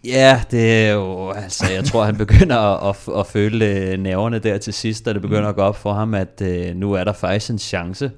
Ja, 0.05 0.43
det 0.50 0.87
er 0.87 0.93
jo, 0.93 1.31
altså 1.31 1.73
jeg 1.73 1.85
tror 1.85 2.05
han 2.05 2.17
begynder 2.17 2.57
at, 2.59 2.97
at, 3.09 3.19
at 3.19 3.26
føle 3.26 3.67
øh, 3.67 3.99
nerverne 3.99 4.38
der 4.38 4.59
til 4.59 4.73
sidst, 4.75 5.05
da 5.05 5.12
det 5.12 5.23
begynder 5.23 5.49
at 5.49 5.55
gå 5.55 5.62
op 5.62 5.76
for 5.76 5.93
ham, 5.93 6.14
at 6.14 6.43
øh, 6.43 6.76
nu 6.76 6.93
er 6.93 7.05
der 7.05 7.12
faktisk 7.12 7.50
en 7.50 7.59
chance. 7.59 8.11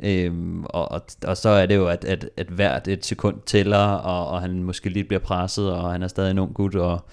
Øhm, 0.00 0.64
og, 0.64 0.92
og, 0.92 1.02
og 1.24 1.36
så 1.36 1.48
er 1.48 1.66
det 1.66 1.76
jo, 1.76 1.86
at, 1.86 2.04
at, 2.04 2.28
at 2.36 2.46
hvert 2.46 2.88
et 2.88 3.06
sekund 3.06 3.36
tæller, 3.46 3.78
og, 3.78 4.28
og 4.28 4.40
han 4.40 4.62
måske 4.62 4.88
lige 4.88 5.04
bliver 5.04 5.20
presset, 5.20 5.72
og 5.72 5.92
han 5.92 6.02
er 6.02 6.08
stadig 6.08 6.30
en 6.30 6.38
ung 6.38 6.54
gut, 6.54 6.74
og 6.74 7.04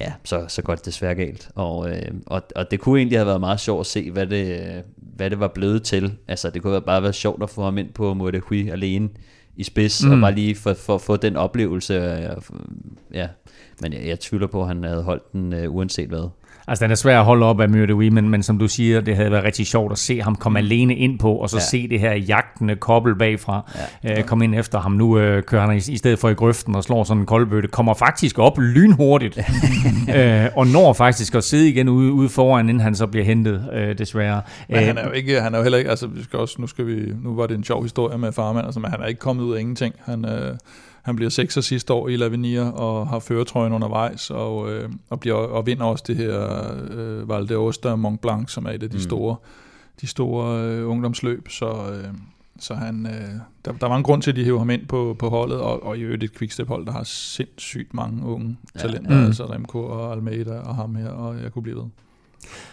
ja, 0.00 0.12
så, 0.24 0.44
så 0.48 0.62
går 0.62 0.74
det 0.74 0.84
desværre 0.84 1.14
galt. 1.14 1.50
Og, 1.54 1.90
øh, 1.90 2.12
og, 2.26 2.42
og 2.56 2.70
det 2.70 2.80
kunne 2.80 2.98
egentlig 3.00 3.18
have 3.18 3.26
været 3.26 3.40
meget 3.40 3.60
sjovt 3.60 3.80
at 3.80 3.86
se, 3.86 4.10
hvad 4.10 4.26
det, 4.26 4.82
hvad 4.96 5.30
det 5.30 5.40
var 5.40 5.48
blevet 5.48 5.82
til. 5.82 6.14
Altså 6.28 6.50
det 6.50 6.62
kunne 6.62 6.72
have 6.72 6.82
bare 6.82 7.02
været 7.02 7.14
sjovt 7.14 7.42
at 7.42 7.50
få 7.50 7.64
ham 7.64 7.78
ind 7.78 7.92
på 7.92 8.14
Hui 8.48 8.68
alene 8.68 9.08
i 9.58 9.64
spids, 9.64 10.04
mm. 10.04 10.10
og 10.12 10.20
bare 10.20 10.34
lige 10.34 10.54
få 10.54 10.74
for, 10.74 10.98
for 10.98 11.16
den 11.16 11.36
oplevelse. 11.36 11.94
Ja, 13.14 13.28
men 13.80 13.92
jeg, 13.92 14.06
jeg 14.06 14.20
tvivler 14.20 14.46
på, 14.46 14.60
at 14.62 14.68
han 14.68 14.84
havde 14.84 15.02
holdt 15.02 15.32
den 15.32 15.52
uh, 15.52 15.74
uanset 15.74 16.08
hvad. 16.08 16.28
Altså, 16.68 16.84
den 16.84 16.90
er 16.90 16.94
svær 16.94 17.18
at 17.18 17.24
holde 17.24 17.46
op 17.46 17.60
af 17.60 17.68
Myrde 17.68 18.10
men, 18.10 18.28
men 18.28 18.42
som 18.42 18.58
du 18.58 18.68
siger, 18.68 19.00
det 19.00 19.16
havde 19.16 19.30
været 19.30 19.44
rigtig 19.44 19.66
sjovt 19.66 19.92
at 19.92 19.98
se 19.98 20.22
ham 20.22 20.36
komme 20.36 20.60
mm. 20.60 20.66
alene 20.66 20.94
ind 20.94 21.18
på, 21.18 21.32
og 21.32 21.50
så 21.50 21.56
ja. 21.56 21.60
se 21.60 21.88
det 21.88 22.00
her 22.00 22.12
jagtende 22.12 22.76
kobbel 22.76 23.14
bagfra, 23.14 23.70
ja. 24.04 24.18
øh, 24.18 24.24
komme 24.24 24.44
ind 24.44 24.54
efter 24.54 24.80
ham. 24.80 24.92
Nu 24.92 25.18
øh, 25.18 25.42
kører 25.42 25.66
han 25.66 25.76
i, 25.76 25.92
i 25.92 25.96
stedet 25.96 26.18
for 26.18 26.28
i 26.28 26.34
grøften 26.34 26.74
og 26.74 26.84
slår 26.84 27.04
sådan 27.04 27.20
en 27.20 27.26
koldbøtte, 27.26 27.68
kommer 27.68 27.94
faktisk 27.94 28.38
op 28.38 28.58
lynhurtigt, 28.58 29.38
øh, 30.16 30.46
og 30.56 30.66
når 30.66 30.92
faktisk 30.92 31.34
at 31.34 31.44
sidde 31.44 31.68
igen 31.68 31.88
ude, 31.88 32.12
ude 32.12 32.28
foran, 32.28 32.68
inden 32.68 32.80
han 32.80 32.94
så 32.94 33.06
bliver 33.06 33.24
hentet, 33.24 33.68
øh, 33.72 33.98
desværre. 33.98 34.42
Men 34.68 34.84
han 34.84 34.98
er 34.98 35.04
jo 35.04 35.10
ikke, 35.10 35.40
han 35.40 35.54
er 35.54 35.58
jo 35.58 35.62
heller 35.62 35.78
ikke, 35.78 35.90
altså 35.90 36.06
vi 36.06 36.22
skal 36.22 36.38
også, 36.38 36.56
nu 36.58 36.66
skal 36.66 36.86
vi, 36.86 37.12
nu 37.22 37.34
var 37.34 37.46
det 37.46 37.56
en 37.56 37.64
sjov 37.64 37.82
historie 37.82 38.18
med 38.18 38.32
farmand, 38.32 38.66
altså, 38.66 38.80
men 38.80 38.90
han 38.90 39.00
er 39.00 39.06
ikke 39.06 39.20
kommet 39.20 39.44
ud 39.44 39.54
af 39.54 39.60
ingenting. 39.60 39.94
Han, 40.04 40.24
øh, 40.24 40.56
han 41.02 41.16
bliver 41.16 41.30
sekser 41.30 41.60
sidste 41.60 41.92
år 41.92 42.08
i 42.08 42.16
Lavinia 42.16 42.70
og 42.70 43.08
har 43.08 43.18
føretrøjen 43.18 43.72
undervejs 43.72 44.30
og, 44.30 44.72
øh, 44.72 44.90
og, 45.10 45.20
bliver, 45.20 45.34
og 45.34 45.66
vinder 45.66 45.84
også 45.84 46.04
det 46.06 46.16
her 46.16 46.64
øh, 46.90 47.28
Val 47.28 47.52
d'Aosta 47.52 47.94
Mont 47.94 48.20
Blanc, 48.20 48.50
som 48.50 48.66
er 48.66 48.70
et 48.70 48.82
af 48.82 48.90
de 48.90 48.96
mm. 48.96 49.02
store, 49.02 49.36
de 50.00 50.06
store 50.06 50.62
øh, 50.62 50.88
ungdomsløb. 50.88 51.48
Så, 51.48 51.66
øh, 51.66 52.14
så 52.58 52.74
han, 52.74 53.06
øh, 53.06 53.40
der, 53.64 53.72
der 53.72 53.88
var 53.88 53.96
en 53.96 54.02
grund 54.02 54.22
til, 54.22 54.30
at 54.30 54.36
de 54.36 54.44
hæver 54.44 54.58
ham 54.58 54.70
ind 54.70 54.86
på, 54.86 55.16
på 55.18 55.28
holdet, 55.28 55.60
og, 55.60 55.82
og 55.82 55.98
i 55.98 56.00
øvrigt 56.00 56.24
et 56.24 56.38
quickstep-hold, 56.38 56.86
der 56.86 56.92
har 56.92 57.04
sindssygt 57.04 57.94
mange 57.94 58.26
unge 58.26 58.58
ja. 58.74 58.80
talenter, 58.80 59.20
mm. 59.20 59.26
altså 59.26 59.52
Remco 59.52 59.84
og 59.84 60.12
Almeida 60.12 60.58
og 60.58 60.76
ham 60.76 60.94
her, 60.94 61.08
og 61.08 61.42
jeg 61.42 61.52
kunne 61.52 61.62
blive 61.62 61.76
ved. 61.76 61.84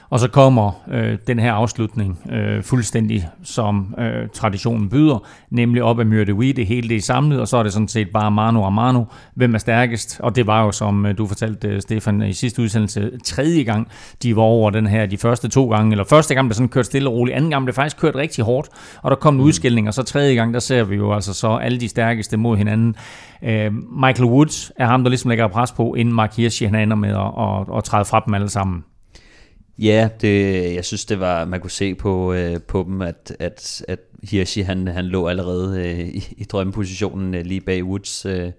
Og 0.10 0.20
så 0.20 0.28
kommer 0.28 0.72
øh, 0.92 1.18
den 1.28 1.40
her 1.40 1.54
afslutning 1.54 2.20
øh, 2.32 2.64
fuldstændig 2.64 3.30
som 3.44 3.96
øh, 4.00 4.30
traditionen 4.34 4.90
byder, 4.90 5.28
nemlig 5.50 5.84
op 5.84 6.00
af 6.00 6.06
Myrde 6.06 6.34
Wee, 6.34 6.54
det 6.54 6.68
hele 6.68 6.90
det 6.90 6.98
er 6.98 7.02
samlet, 7.02 7.40
og 7.40 7.48
så 7.48 7.58
er 7.58 7.64
det 7.64 7.74
sådan 7.74 7.88
set 7.88 8.10
bare 8.14 8.32
mano 8.32 8.62
og 8.62 8.74
mano, 8.74 9.04
hvem 9.34 9.54
er 9.54 9.58
stærkest, 9.58 10.20
og 10.24 10.36
det 10.36 10.48
var 10.48 10.64
jo, 10.64 10.72
som 10.72 11.06
øh, 11.06 11.18
du 11.18 11.28
fortalte, 11.28 11.68
øh, 11.68 11.82
Stefan, 11.82 12.22
i 12.22 12.34
sidste 12.34 12.62
udsendelse, 12.62 13.12
tredje 13.24 13.64
gang, 13.64 13.88
de 14.24 14.36
var 14.36 14.42
over 14.42 14.70
den 14.70 14.88
her, 14.88 15.06
de 15.06 15.18
første 15.18 15.48
to 15.48 15.70
gange, 15.70 15.92
eller 15.92 16.04
første 16.04 16.36
gang 16.36 16.48
blev 16.48 16.54
sådan 16.54 16.70
kørt 16.70 16.86
stille 16.86 17.10
og 17.10 17.16
roligt, 17.16 17.38
anden 17.38 17.52
gang 17.52 17.66
blev 17.66 17.74
faktisk 17.74 17.98
kørt 17.98 18.16
rigtig 18.16 18.44
hårdt, 18.44 18.70
og 19.02 19.12
der 19.12 19.18
kom 19.18 19.34
en 19.34 19.42
mm. 19.42 19.46
udskilling, 19.46 19.88
og 19.88 19.94
så 19.94 20.04
tredje 20.04 20.36
gang, 20.36 20.54
der 20.54 20.60
ser 20.60 20.84
vi 20.84 20.96
jo 20.96 21.14
altså 21.14 21.34
så 21.34 21.56
alle 21.56 21.80
de 21.80 21.88
stærkeste 21.88 22.38
mod 22.38 22.58
hinanden. 22.58 22.96
Øh, 23.44 23.74
Michael 23.74 24.30
Woods 24.30 24.72
er 24.76 24.86
ham, 24.86 25.04
der 25.04 25.10
ligesom 25.10 25.30
lægger 25.30 25.48
pres 25.48 25.72
på, 25.72 25.94
inden 25.94 26.14
Mark 26.14 26.36
Hirschi, 26.36 26.66
han 26.66 26.76
ender 26.76 26.96
med 26.96 27.10
at, 27.10 27.70
at, 27.70 27.78
at 27.78 27.84
træde 27.84 28.06
fra 28.06 28.24
dem 28.26 28.34
alle 28.34 28.50
sammen. 28.50 28.84
Ja, 29.80 30.10
det, 30.22 30.74
jeg 30.74 30.86
synes 30.86 31.06
det 31.06 31.20
var, 31.20 31.46
man 31.46 31.62
kunne 31.62 31.72
se 31.72 31.96
på, 31.96 32.34
øh, 32.34 32.62
på 32.62 32.84
dem, 32.88 33.02
at, 33.02 33.36
at, 33.40 33.86
at 33.88 34.00
Hirschi 34.24 34.62
han, 34.62 34.88
han 34.88 35.06
lå 35.06 35.28
allerede 35.28 35.80
øh, 35.80 36.00
i, 36.00 36.34
i 36.38 36.44
drømmepositionen 36.44 37.36
øh, 37.36 37.46
lige 37.46 37.62
bag 37.62 37.84
Woods, 37.84 38.26
øh, 38.26 38.52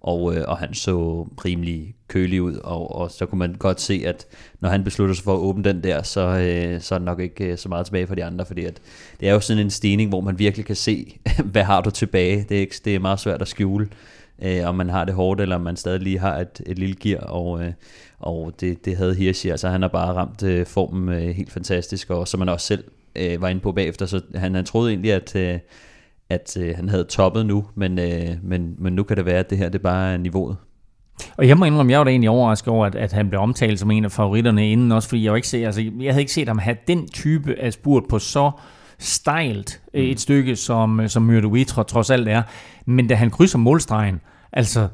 og, 0.00 0.36
øh, 0.36 0.44
og 0.48 0.58
han 0.58 0.74
så 0.74 1.22
rimelig 1.44 1.94
kølig 2.08 2.42
ud, 2.42 2.54
og, 2.54 2.96
og 2.96 3.10
så 3.10 3.26
kunne 3.26 3.38
man 3.38 3.54
godt 3.54 3.80
se, 3.80 4.02
at 4.06 4.26
når 4.60 4.68
han 4.68 4.84
beslutter 4.84 5.14
sig 5.14 5.24
for 5.24 5.34
at 5.34 5.38
åbne 5.40 5.64
den 5.64 5.82
der, 5.84 6.02
så, 6.02 6.20
øh, 6.20 6.80
så 6.80 6.94
er 6.94 6.98
der 6.98 7.06
nok 7.06 7.20
ikke 7.20 7.44
øh, 7.44 7.58
så 7.58 7.68
meget 7.68 7.86
tilbage 7.86 8.06
for 8.06 8.14
de 8.14 8.24
andre, 8.24 8.46
fordi 8.46 8.64
at 8.64 8.80
det 9.20 9.28
er 9.28 9.32
jo 9.32 9.40
sådan 9.40 9.62
en 9.62 9.70
stigning, 9.70 10.08
hvor 10.08 10.20
man 10.20 10.38
virkelig 10.38 10.66
kan 10.66 10.76
se, 10.76 11.18
hvad 11.52 11.64
har 11.64 11.80
du 11.80 11.90
tilbage. 11.90 12.46
Det 12.48 12.56
er, 12.56 12.60
ikke, 12.60 12.80
det 12.84 12.94
er 12.94 12.98
meget 12.98 13.20
svært 13.20 13.42
at 13.42 13.48
skjule, 13.48 13.88
øh, 14.42 14.68
om 14.68 14.74
man 14.74 14.88
har 14.88 15.04
det 15.04 15.14
hårdt, 15.14 15.40
eller 15.40 15.56
om 15.56 15.62
man 15.62 15.76
stadig 15.76 16.00
lige 16.00 16.18
har 16.18 16.38
et, 16.38 16.60
et 16.66 16.78
lille 16.78 16.94
gear, 16.94 17.20
og, 17.20 17.62
øh, 17.64 17.72
og 18.20 18.52
det, 18.60 18.84
det 18.84 18.96
havde 18.96 19.14
Hirschi, 19.14 19.50
altså 19.50 19.68
han 19.68 19.82
har 19.82 19.88
bare 19.88 20.14
ramt 20.14 20.42
øh, 20.42 20.66
formen 20.66 21.08
øh, 21.08 21.28
helt 21.28 21.52
fantastisk, 21.52 22.10
og 22.10 22.28
som 22.28 22.38
man 22.38 22.48
også 22.48 22.66
selv 22.66 22.84
øh, 23.16 23.42
var 23.42 23.48
inde 23.48 23.60
på 23.60 23.72
bagefter, 23.72 24.06
så 24.06 24.20
han, 24.34 24.54
han 24.54 24.64
troede 24.64 24.90
egentlig, 24.90 25.12
at, 25.12 25.36
øh, 25.36 25.58
at 26.30 26.56
øh, 26.60 26.76
han 26.76 26.88
havde 26.88 27.04
toppet 27.04 27.46
nu, 27.46 27.64
men, 27.74 27.98
øh, 27.98 28.28
men, 28.42 28.74
men 28.78 28.92
nu 28.92 29.02
kan 29.02 29.16
det 29.16 29.26
være, 29.26 29.38
at 29.38 29.50
det 29.50 29.58
her 29.58 29.68
det 29.68 29.82
bare 29.82 30.12
er 30.12 30.16
niveauet. 30.16 30.56
Og 31.36 31.48
jeg 31.48 31.56
må 31.56 31.64
indrømme, 31.64 31.92
jeg 31.92 31.98
var 31.98 32.04
da 32.04 32.10
egentlig 32.10 32.30
overrasket 32.30 32.68
over, 32.68 32.86
at, 32.86 32.94
at 32.94 33.12
han 33.12 33.28
blev 33.28 33.40
omtalt 33.40 33.78
som 33.78 33.90
en 33.90 34.04
af 34.04 34.12
favoritterne 34.12 34.72
inden, 34.72 34.92
også 34.92 35.08
fordi 35.08 35.24
jeg, 35.24 35.36
ikke 35.36 35.48
se, 35.48 35.66
altså, 35.66 35.90
jeg 36.00 36.12
havde 36.12 36.22
ikke 36.22 36.32
set 36.32 36.48
ham 36.48 36.58
have 36.58 36.76
den 36.88 37.08
type 37.08 37.54
af 37.58 37.72
spurt 37.72 38.02
på 38.08 38.18
så 38.18 38.50
stejlt 38.98 39.80
mm. 39.94 40.00
et 40.00 40.20
stykke, 40.20 40.56
som, 40.56 41.08
som 41.08 41.22
Myrde 41.22 41.48
Witra 41.48 41.82
trods 41.82 42.10
alt 42.10 42.28
er. 42.28 42.42
Men 42.86 43.06
da 43.06 43.14
han 43.14 43.30
krydser 43.30 43.58
målstregen, 43.58 44.20
altså 44.52 44.88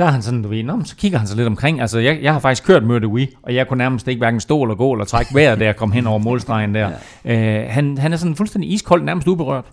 så 0.00 0.04
er 0.04 0.10
han 0.10 0.22
sådan, 0.22 0.42
du 0.42 0.48
ved, 0.48 0.62
Nå, 0.62 0.80
så 0.84 0.96
kigger 0.96 1.18
han 1.18 1.26
sig 1.26 1.36
lidt 1.36 1.46
omkring. 1.46 1.80
Altså, 1.80 1.98
jeg, 1.98 2.18
jeg 2.22 2.32
har 2.32 2.40
faktisk 2.40 2.64
kørt 2.64 2.84
Murder 2.84 3.08
Wii, 3.08 3.28
og 3.42 3.54
jeg 3.54 3.68
kunne 3.68 3.78
nærmest 3.78 4.08
ikke 4.08 4.18
hverken 4.18 4.40
stå 4.40 4.62
eller 4.62 4.74
gå 4.74 4.92
eller 4.92 5.04
trække 5.04 5.34
vejret, 5.34 5.60
da 5.60 5.64
jeg 5.64 5.76
kom 5.76 5.92
hen 5.92 6.06
over 6.06 6.18
målstregen 6.18 6.74
der. 6.74 6.90
Ja. 7.24 7.62
Øh, 7.62 7.70
han, 7.70 7.98
han 7.98 8.12
er 8.12 8.16
sådan 8.16 8.36
fuldstændig 8.36 8.72
iskold, 8.72 9.02
nærmest 9.02 9.28
uberørt. 9.28 9.64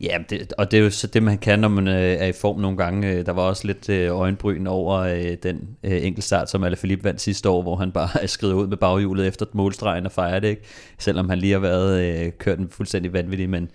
Ja, 0.00 0.18
det, 0.30 0.52
og 0.58 0.70
det 0.70 0.78
er 0.78 0.82
jo 0.84 0.90
så 0.90 1.06
det, 1.06 1.22
man 1.22 1.38
kan, 1.38 1.58
når 1.58 1.68
man 1.68 1.88
øh, 1.88 1.94
er 1.94 2.26
i 2.26 2.32
form 2.40 2.60
nogle 2.60 2.76
gange. 2.76 3.10
Øh, 3.10 3.26
der 3.26 3.32
var 3.32 3.42
også 3.42 3.66
lidt 3.66 3.88
øh, 3.88 4.18
øjenbryn 4.18 4.66
over 4.66 4.98
øh, 4.98 5.36
den 5.42 5.68
øh, 5.84 6.06
enkeltstart, 6.06 6.50
som 6.50 6.64
Alaphilippe 6.64 7.04
vandt 7.04 7.20
sidste 7.20 7.48
år, 7.48 7.62
hvor 7.62 7.76
han 7.76 7.92
bare 7.92 8.08
skrevet 8.28 8.54
ud 8.54 8.66
med 8.66 8.76
baghjulet 8.76 9.26
efter 9.26 9.46
målstregen 9.52 10.06
og 10.06 10.12
fejrer 10.12 10.40
det, 10.40 10.48
ikke? 10.48 10.62
selvom 10.98 11.28
han 11.28 11.38
lige 11.38 11.52
har 11.52 11.60
været 11.60 12.04
øh, 12.04 12.32
kørt 12.38 12.58
en 12.58 12.68
fuldstændig 12.70 13.12
vanvittig, 13.12 13.50
men 13.50 13.70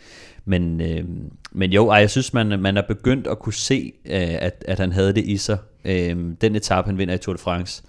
men, 0.45 0.81
øh, 0.81 1.03
men 1.51 1.71
jo, 1.71 1.89
ej, 1.89 1.97
jeg 1.97 2.09
synes, 2.09 2.33
man, 2.33 2.59
man 2.59 2.77
er 2.77 2.81
begyndt 2.81 3.27
at 3.27 3.39
kunne 3.39 3.53
se, 3.53 3.93
øh, 4.05 4.35
at, 4.39 4.65
at 4.67 4.79
han 4.79 4.91
havde 4.91 5.13
det 5.13 5.25
i 5.25 5.37
sig. 5.37 5.57
Øh, 5.85 6.17
den 6.41 6.55
etape, 6.55 6.85
han 6.85 6.97
vinder 6.97 7.13
i 7.13 7.17
Tour 7.17 7.33
de 7.33 7.41
France, 7.41 7.83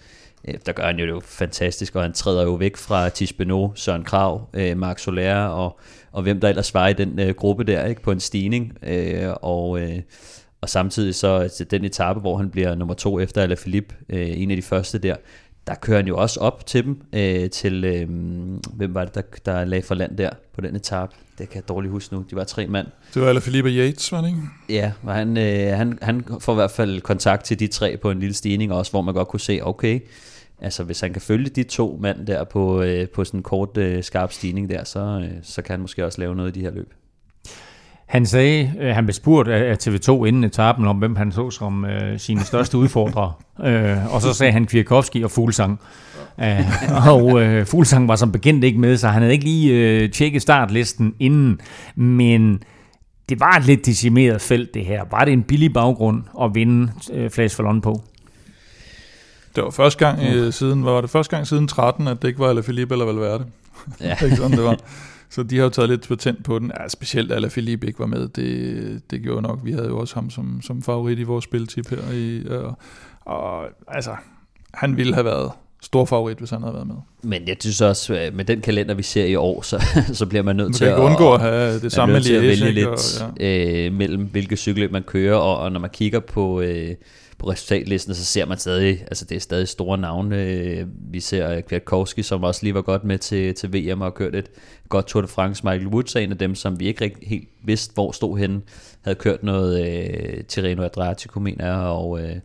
øh, 0.49 0.55
der 0.67 0.73
gør 0.73 0.87
han 0.87 0.99
jo 0.99 1.07
det 1.07 1.13
jo 1.13 1.21
fantastisk, 1.25 1.97
og 1.97 2.03
han 2.03 2.13
træder 2.13 2.43
jo 2.43 2.55
væk 2.55 2.77
fra 2.77 3.09
Tish 3.09 3.35
Søren 3.75 4.05
Krav, 4.05 4.49
øh, 4.55 4.77
Marc 4.77 5.01
Soler 5.01 5.45
og, 5.45 5.79
og 6.13 6.23
hvem 6.23 6.41
der 6.41 6.49
ellers 6.49 6.75
var 6.75 6.89
i 6.89 6.93
den 6.93 7.19
øh, 7.19 7.35
gruppe 7.35 7.65
der, 7.65 7.87
ikke 7.87 8.03
på 8.03 8.11
en 8.11 8.21
stigning. 8.21 8.79
Øh, 8.83 9.33
og, 9.43 9.81
øh, 9.81 9.99
og 10.61 10.69
samtidig 10.69 11.15
så 11.15 11.37
altså, 11.37 11.65
den 11.65 11.85
etape, 11.85 12.21
hvor 12.21 12.37
han 12.37 12.51
bliver 12.51 12.75
nummer 12.75 12.95
to 12.95 13.21
efter 13.21 13.43
Alaphilippe, 13.43 13.95
øh, 14.09 14.41
en 14.41 14.51
af 14.51 14.57
de 14.57 14.63
første 14.63 14.99
der, 14.99 15.17
der 15.67 15.75
kører 15.75 15.99
han 15.99 16.07
jo 16.07 16.17
også 16.17 16.41
op 16.41 16.67
til 16.67 16.85
dem, 16.85 17.01
øh, 17.13 17.51
til, 17.51 17.85
øh, 17.85 18.09
hvem 18.75 18.95
var 18.95 19.05
det, 19.05 19.15
der, 19.15 19.23
der 19.45 19.65
lagde 19.65 19.83
for 19.83 19.95
land 19.95 20.17
der 20.17 20.31
på 20.55 20.61
den 20.61 20.77
etape? 20.77 21.15
Det 21.39 21.49
kan 21.49 21.57
jeg 21.57 21.69
dårligt 21.69 21.93
huske 21.93 22.15
nu. 22.15 22.25
De 22.31 22.37
var 22.37 22.45
tre 22.45 22.67
mand. 22.67 22.87
Det 23.15 23.23
var 23.23 23.29
Alaphilippe 23.29 23.71
Yates, 23.71 24.13
var 24.13 24.21
det 24.21 24.29
ikke? 24.29 24.41
Ja, 24.69 24.93
og 25.03 25.15
han, 25.15 25.37
øh, 25.37 25.77
han, 25.77 25.99
han 26.03 26.25
får 26.41 26.53
i 26.53 26.55
hvert 26.55 26.71
fald 26.71 27.01
kontakt 27.01 27.45
til 27.45 27.59
de 27.59 27.67
tre 27.67 27.97
på 27.97 28.11
en 28.11 28.21
lille 28.21 28.35
stigning 28.35 28.73
også, 28.73 28.91
hvor 28.93 29.03
man 29.03 29.15
godt 29.15 29.29
kunne 29.29 29.41
se, 29.41 29.61
okay, 29.63 30.01
altså 30.61 30.85
hvis 30.85 31.01
han 31.01 31.13
kan 31.13 31.23
følge 31.23 31.51
de 31.51 31.63
to 31.63 31.99
mand 32.01 32.27
der 32.27 32.45
på, 32.45 32.83
øh, 32.83 33.09
på 33.09 33.25
sådan 33.25 33.39
en 33.39 33.45
kort, 33.45 33.77
øh, 33.77 34.03
skarp 34.03 34.33
stigning 34.33 34.71
der, 34.71 34.85
så, 34.85 35.01
øh, 35.01 35.31
så 35.43 35.63
kan 35.63 35.73
han 35.73 35.81
måske 35.81 36.05
også 36.05 36.21
lave 36.21 36.35
noget 36.35 36.57
i 36.57 36.61
de 36.61 36.65
her 36.65 36.71
løb. 36.71 36.93
Han 38.07 38.27
sagde, 38.27 38.75
øh, 38.81 38.95
han 38.95 39.05
blev 39.05 39.15
spurgt 39.15 39.49
af 39.49 39.77
TV2 39.83 40.25
inden 40.25 40.45
etappen 40.45 40.87
om, 40.87 40.97
hvem 40.97 41.17
han 41.17 41.33
så 41.33 41.51
som 41.51 41.85
øh, 41.85 42.19
sine 42.19 42.41
største 42.41 42.79
udfordrere. 42.79 43.33
øh, 43.69 44.15
og 44.15 44.23
så 44.23 44.33
sagde 44.33 44.53
han 44.53 44.67
Kvirkovski 44.67 45.23
og 45.23 45.31
Fuglsang. 45.31 45.81
Uh, 46.39 47.07
og 47.13 47.43
øh, 47.43 47.67
Fuglsang 47.67 48.09
var 48.09 48.17
som 48.17 48.33
bekendt 48.33 48.65
ikke 48.65 48.79
med, 48.79 48.97
så 48.97 49.09
han 49.09 49.23
havde 49.23 49.33
ikke 49.33 49.45
lige 49.45 49.73
øh, 49.73 50.11
tjekket 50.11 50.43
startlisten 50.43 51.15
inden. 51.21 51.61
Men 51.97 52.63
det 53.29 53.41
var 53.41 53.57
et 53.57 53.65
lidt 53.67 53.87
decimeret 53.87 54.41
felt, 54.41 54.75
det 54.75 54.85
her. 54.85 55.05
Var 55.11 55.25
det 55.25 55.33
en 55.33 55.43
billig 55.43 55.73
baggrund 55.73 56.23
at 56.43 56.55
vinde 56.55 56.93
øh, 57.13 57.31
Flash 57.31 57.57
Fallon 57.57 57.81
på? 57.81 58.03
Det 59.57 59.65
var 59.65 59.71
første 59.71 60.07
gang 60.07 60.23
øh, 60.23 60.53
siden, 60.53 60.85
var 60.85 61.01
det 61.01 61.11
første 61.11 61.37
gang 61.37 61.47
siden 61.47 61.69
13, 61.69 62.09
at 62.09 62.23
det 62.23 62.29
ikke 62.29 62.41
var 62.41 62.49
Alaphilippe 62.49 62.95
eller 62.95 63.05
Valverde. 63.05 63.45
Ja. 64.01 64.17
ikke 64.25 64.37
sådan, 64.37 64.57
det 64.57 64.65
var. 64.65 64.77
Så 65.31 65.43
de 65.43 65.57
har 65.57 65.65
jo 65.65 65.71
taget 65.71 65.91
lidt 65.91 66.09
patent 66.09 66.45
på 66.45 66.59
den. 66.59 66.73
Ja, 66.81 66.89
specielt 66.89 67.33
at 67.33 67.51
Philippe 67.51 67.87
ikke 67.87 67.99
var 67.99 68.07
med, 68.07 68.29
det, 68.29 69.11
det 69.11 69.23
gjorde 69.23 69.43
nok. 69.43 69.59
Vi 69.65 69.73
havde 69.73 69.87
jo 69.87 69.99
også 69.99 70.15
ham 70.15 70.31
som, 70.31 70.63
som 70.63 70.83
favorit 70.83 71.19
i 71.19 71.23
vores 71.23 71.45
spiltip 71.45 71.91
her. 71.91 72.13
I, 72.13 72.47
og, 72.49 72.79
og 73.21 73.65
altså, 73.89 74.17
han 74.75 74.97
ville 74.97 75.15
have 75.15 75.25
været 75.25 75.51
stor 75.85 76.05
favorit, 76.05 76.39
hvis 76.39 76.51
han 76.51 76.63
havde 76.63 76.75
været 76.75 76.87
med. 76.87 76.97
Men 77.23 77.49
jeg 77.49 77.57
synes 77.61 77.81
også, 77.81 78.15
øh, 78.15 78.37
med 78.37 78.45
den 78.45 78.61
kalender, 78.61 78.95
vi 78.95 79.03
ser 79.03 79.25
i 79.25 79.35
år, 79.35 79.63
så, 79.63 79.83
så 80.13 80.27
bliver 80.27 80.43
man 80.43 80.57
nødt 80.57 80.75
til 80.75 80.85
at, 80.85 80.99
undgå 80.99 81.35
at 81.35 81.41
have 81.41 81.81
det 81.81 81.93
samme 81.93 82.13
med 82.13 82.21
Liège. 82.21 82.41
vælge 82.41 82.73
lidt 82.73 82.87
og, 82.87 83.33
ja. 83.41 83.87
øh, 83.87 83.93
mellem, 83.93 84.23
hvilke 84.23 84.57
cykler 84.57 84.89
man 84.91 85.03
kører, 85.03 85.37
og, 85.37 85.59
og 85.59 85.73
når 85.73 85.81
man 85.81 85.91
kigger 85.91 86.21
på... 86.21 86.61
Øh, 86.61 86.95
på 87.39 87.51
resultatlisten, 87.51 88.15
så 88.15 88.25
ser 88.25 88.47
man 88.47 88.59
stadig, 88.59 89.01
altså 89.03 89.25
det 89.25 89.37
er 89.37 89.41
stadig 89.41 89.69
store 89.69 89.99
navne. 89.99 90.89
Vi 91.11 91.21
ser 91.21 91.61
Kwiatkowski, 91.61 92.23
som 92.23 92.45
også 92.45 92.61
lige 92.63 92.75
var 92.75 92.83
godt 92.83 93.05
med 93.05 93.19
til, 93.19 93.55
til 93.55 93.73
VM 93.73 94.01
og 94.01 94.07
har 94.07 94.11
kørt 94.11 94.35
et 94.35 94.51
godt 94.89 95.07
Tour 95.07 95.23
de 95.23 95.29
France. 95.29 95.65
Michael 95.65 95.87
Woods 95.87 96.15
er 96.15 96.21
en 96.21 96.33
af 96.33 96.39
dem, 96.39 96.55
som 96.55 96.81
vi 96.81 96.87
ikke 96.87 97.05
rigtig 97.05 97.29
helt 97.29 97.49
vidste, 97.65 97.95
hvor 97.95 98.13
stod 98.13 98.39
henne. 98.39 98.61
Havde 99.03 99.15
kørt 99.15 99.43
noget 99.43 99.87
øh, 99.87 100.45
Tirreno 100.45 100.83
Adriatico, 100.83 101.41
mener 101.41 101.67
jeg, 101.67 101.77
og, 101.77 102.21
øh, 102.21 102.37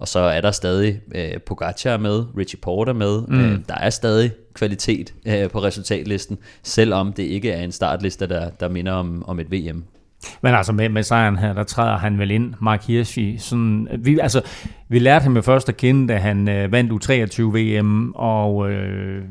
og 0.00 0.08
så 0.08 0.18
er 0.18 0.40
der 0.40 0.50
stadig 0.50 1.00
øh, 1.14 1.40
Pogacar 1.46 1.96
med, 1.96 2.24
Richie 2.36 2.58
Porter 2.62 2.92
med. 2.92 3.22
Mm. 3.28 3.40
Øh, 3.40 3.58
der 3.68 3.74
er 3.74 3.90
stadig 3.90 4.30
kvalitet 4.54 5.14
øh, 5.26 5.50
på 5.50 5.62
resultatlisten, 5.62 6.38
selvom 6.62 7.12
det 7.12 7.22
ikke 7.22 7.50
er 7.50 7.62
en 7.62 7.72
startliste, 7.72 8.26
der, 8.26 8.50
der 8.50 8.68
minder 8.68 8.92
om, 8.92 9.24
om 9.26 9.40
et 9.40 9.52
VM. 9.52 9.84
Men 10.42 10.54
altså 10.54 10.72
med, 10.72 10.88
med 10.88 11.02
sejren 11.02 11.38
her, 11.38 11.52
der 11.52 11.64
træder 11.64 11.98
han 11.98 12.18
vel 12.18 12.30
ind, 12.30 12.54
Mark 12.60 12.86
Hirschi. 12.86 13.38
Sådan, 13.38 13.88
vi, 13.98 14.18
altså, 14.18 14.42
vi 14.88 14.98
lærte 14.98 15.22
ham 15.22 15.36
jo 15.36 15.42
først 15.42 15.68
at 15.68 15.76
kende, 15.76 16.12
da 16.12 16.18
han 16.18 16.48
øh, 16.48 16.72
vandt 16.72 16.92
U23 16.92 17.42
VM, 17.42 18.12
og 18.14 18.70
øh, 18.70 19.22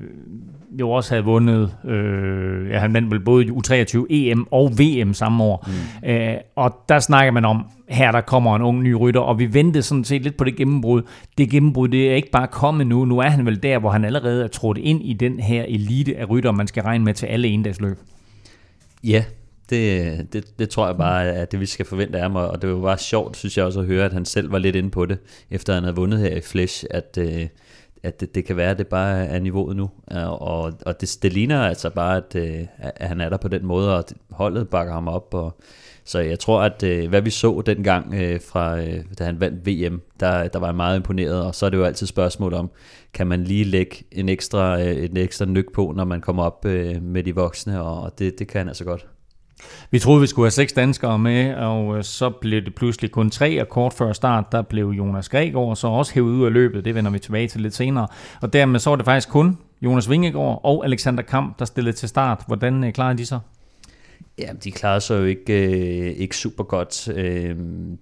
jo 0.71 0.91
også 0.91 1.11
havde 1.11 1.23
vundet, 1.23 1.75
øh, 1.85 2.69
ja, 2.69 2.79
han 2.79 2.93
vandt 2.93 3.11
vel 3.11 3.19
både 3.19 3.45
U23 3.45 4.05
EM 4.09 4.47
og 4.51 4.71
VM 4.79 5.13
samme 5.13 5.43
år. 5.43 5.67
Mm. 6.03 6.09
Øh, 6.09 6.35
og 6.55 6.83
der 6.89 6.99
snakker 6.99 7.31
man 7.31 7.45
om, 7.45 7.65
her 7.89 8.11
der 8.11 8.21
kommer 8.21 8.55
en 8.55 8.61
ung 8.61 8.83
ny 8.83 8.93
rytter, 8.93 9.21
og 9.21 9.39
vi 9.39 9.53
ventede 9.53 9.83
sådan 9.83 10.03
set 10.03 10.21
lidt 10.21 10.37
på 10.37 10.43
det 10.43 10.55
gennembrud. 10.55 11.01
Det 11.37 11.49
gennembrud, 11.49 11.87
det 11.87 12.11
er 12.11 12.15
ikke 12.15 12.31
bare 12.31 12.47
kommet 12.47 12.87
nu. 12.87 13.05
Nu 13.05 13.19
er 13.19 13.29
han 13.29 13.45
vel 13.45 13.63
der, 13.63 13.79
hvor 13.79 13.89
han 13.89 14.05
allerede 14.05 14.43
er 14.43 14.47
trådt 14.47 14.77
ind 14.77 15.01
i 15.03 15.13
den 15.13 15.39
her 15.39 15.63
elite 15.67 16.17
af 16.17 16.29
rytter, 16.29 16.51
man 16.51 16.67
skal 16.67 16.83
regne 16.83 17.03
med 17.03 17.13
til 17.13 17.25
alle 17.25 17.47
endagsløb. 17.47 17.97
Ja, 19.03 19.23
det, 19.69 20.33
det, 20.33 20.59
det 20.59 20.69
tror 20.69 20.87
jeg 20.87 20.97
bare 20.97 21.25
er 21.25 21.45
det, 21.45 21.59
vi 21.59 21.65
skal 21.65 21.85
forvente 21.85 22.17
af 22.17 22.21
ham, 22.21 22.35
og 22.35 22.61
det 22.61 22.69
var 22.69 22.81
bare 22.81 22.97
sjovt, 22.97 23.37
synes 23.37 23.57
jeg 23.57 23.65
også, 23.65 23.79
at 23.79 23.85
høre, 23.85 24.05
at 24.05 24.13
han 24.13 24.25
selv 24.25 24.51
var 24.51 24.57
lidt 24.57 24.75
inde 24.75 24.89
på 24.89 25.05
det, 25.05 25.17
efter 25.51 25.73
han 25.73 25.83
havde 25.83 25.95
vundet 25.95 26.19
her 26.19 26.35
i 26.35 26.41
Flash, 26.41 26.85
at, 26.91 27.17
øh, 27.21 27.47
at 28.03 28.19
det, 28.19 28.35
det 28.35 28.45
kan 28.45 28.57
være, 28.57 28.71
at 28.71 28.77
det 28.77 28.87
bare 28.87 29.25
er 29.25 29.39
niveauet 29.39 29.75
nu, 29.75 29.89
øh, 30.11 30.29
og, 30.29 30.73
og 30.85 31.01
det, 31.01 31.17
det 31.21 31.33
ligner 31.33 31.61
altså 31.61 31.89
bare, 31.89 32.21
øh, 32.35 32.65
at, 32.77 32.91
at 32.95 33.07
han 33.07 33.21
er 33.21 33.29
der 33.29 33.37
på 33.37 33.47
den 33.47 33.65
måde, 33.65 33.97
og 33.97 34.03
holdet 34.31 34.69
bakker 34.69 34.93
ham 34.93 35.07
op, 35.07 35.33
og 35.33 35.57
så 36.03 36.19
jeg 36.19 36.39
tror, 36.39 36.61
at 36.61 36.83
øh, 36.83 37.09
hvad 37.09 37.21
vi 37.21 37.29
så 37.29 37.61
dengang, 37.65 38.13
fra, 38.41 38.81
da 39.19 39.23
han 39.23 39.39
vandt 39.39 39.67
VM, 39.67 40.01
der, 40.19 40.47
der 40.47 40.59
var 40.59 40.67
jeg 40.67 40.75
meget 40.75 40.95
imponeret, 40.95 41.43
og 41.43 41.55
så 41.55 41.65
er 41.65 41.69
det 41.69 41.77
jo 41.77 41.83
altid 41.83 42.07
spørgsmål 42.07 42.53
om, 42.53 42.71
kan 43.13 43.27
man 43.27 43.43
lige 43.43 43.63
lægge 43.63 43.95
en 44.11 44.29
ekstra, 44.29 44.79
en 44.81 45.17
ekstra 45.17 45.45
nyk 45.45 45.73
på, 45.73 45.93
når 45.95 46.05
man 46.05 46.21
kommer 46.21 46.43
op 46.43 46.65
med 47.01 47.23
de 47.23 47.35
voksne, 47.35 47.81
og 47.81 48.19
det, 48.19 48.39
det 48.39 48.47
kan 48.47 48.59
han 48.59 48.67
altså 48.67 48.83
godt. 48.83 49.07
Vi 49.91 49.99
troede, 49.99 50.21
vi 50.21 50.27
skulle 50.27 50.45
have 50.45 50.51
seks 50.51 50.73
danskere 50.73 51.19
med, 51.19 51.55
og 51.55 51.97
øh, 51.97 52.03
så 52.03 52.29
blev 52.29 52.61
det 52.61 52.75
pludselig 52.75 53.11
kun 53.11 53.29
tre, 53.29 53.61
og 53.61 53.69
kort 53.69 53.93
før 53.93 54.13
start, 54.13 54.51
der 54.51 54.61
blev 54.61 54.87
Jonas 54.87 55.29
Gregor 55.29 55.73
så 55.73 55.87
også 55.87 56.13
hævet 56.13 56.31
ud 56.31 56.45
af 56.45 56.53
løbet. 56.53 56.85
Det 56.85 56.95
vender 56.95 57.11
vi 57.11 57.19
tilbage 57.19 57.47
til 57.47 57.61
lidt 57.61 57.75
senere. 57.75 58.07
Og 58.41 58.53
dermed 58.53 58.79
så 58.79 58.89
var 58.89 58.97
det 58.97 59.05
faktisk 59.05 59.29
kun 59.29 59.57
Jonas 59.81 60.09
Vingegaard 60.09 60.61
og 60.63 60.85
Alexander 60.85 61.23
Kamp, 61.23 61.59
der 61.59 61.65
stillede 61.65 61.95
til 61.95 62.09
start. 62.09 62.43
Hvordan 62.47 62.83
øh, 62.83 62.93
klarede 62.93 63.17
de 63.17 63.25
så? 63.25 63.39
Ja, 64.39 64.53
de 64.63 64.71
klarede 64.71 65.01
sig 65.01 65.19
jo 65.19 65.23
ikke, 65.23 65.53
øh, 65.53 66.15
ikke 66.17 66.37
super 66.37 66.63
godt. 66.63 67.07
Øh, 67.15 67.55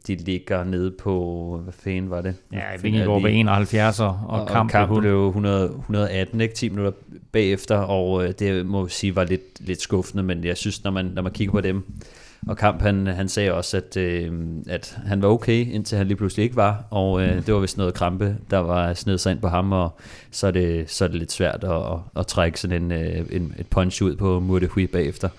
de 0.08 0.16
ligger 0.16 0.64
nede 0.64 0.92
på, 0.92 1.60
hvad 1.64 1.74
fanden 1.74 2.10
var 2.10 2.22
det? 2.22 2.36
Ja, 2.54 2.60
Vingegaard 2.82 3.22
ved 3.22 3.32
71, 3.34 4.00
og, 4.00 4.20
og, 4.28 4.48
Kamp, 4.48 4.68
og 4.68 4.72
Kamp 4.72 5.00
blev 5.00 5.28
100, 5.28 5.66
118, 5.66 6.42
ikke? 6.42 6.54
10 6.54 6.70
minutter 6.70 6.92
bagefter, 7.32 7.78
og 7.78 8.26
øh, 8.26 8.34
det 8.40 8.66
må 8.66 8.84
jeg 8.84 8.92
sige 8.92 9.16
var 9.16 9.24
lidt, 9.24 9.68
lidt 9.68 9.82
skuffende, 9.82 10.24
men 10.24 10.44
jeg 10.44 10.58
synes, 10.58 10.84
når 10.84 10.92
man, 10.92 11.06
når 11.06 11.22
man 11.22 11.32
kigger 11.32 11.52
på 11.52 11.62
dem, 11.62 11.84
og 12.48 12.58
Kamp, 12.58 12.82
han, 12.82 13.08
han 13.08 13.30
sagde 13.30 13.54
også, 13.54 13.78
at, 13.78 13.98
øh, 13.98 14.34
at 14.68 14.98
han 15.06 15.22
var 15.22 15.28
okay, 15.28 15.68
indtil 15.72 15.98
han 15.98 16.08
lige 16.08 16.18
pludselig 16.18 16.44
ikke 16.44 16.56
var, 16.56 16.84
og 16.90 17.22
øh, 17.22 17.46
det 17.46 17.54
var 17.54 17.60
vist 17.60 17.78
noget 17.78 17.94
krampe, 17.94 18.38
der 18.52 18.58
var 18.58 18.94
sned 18.94 19.18
sig 19.18 19.32
ind 19.32 19.40
på 19.40 19.48
ham, 19.48 19.72
og 19.72 19.98
så 20.32 20.48
er 20.48 20.52
det, 20.52 20.90
så 20.90 21.04
er 21.04 21.08
det 21.08 21.18
lidt 21.18 21.32
svært 21.32 21.64
at, 21.64 21.72
at, 21.72 22.00
at 22.16 22.28
trække 22.28 22.60
sådan 22.60 22.84
en, 22.84 22.92
øh, 22.92 23.26
en, 23.32 23.54
et 23.60 23.68
punch 23.68 24.04
ud 24.04 24.16
på 24.16 24.40
Murte 24.40 24.88
bagefter. 24.88 25.30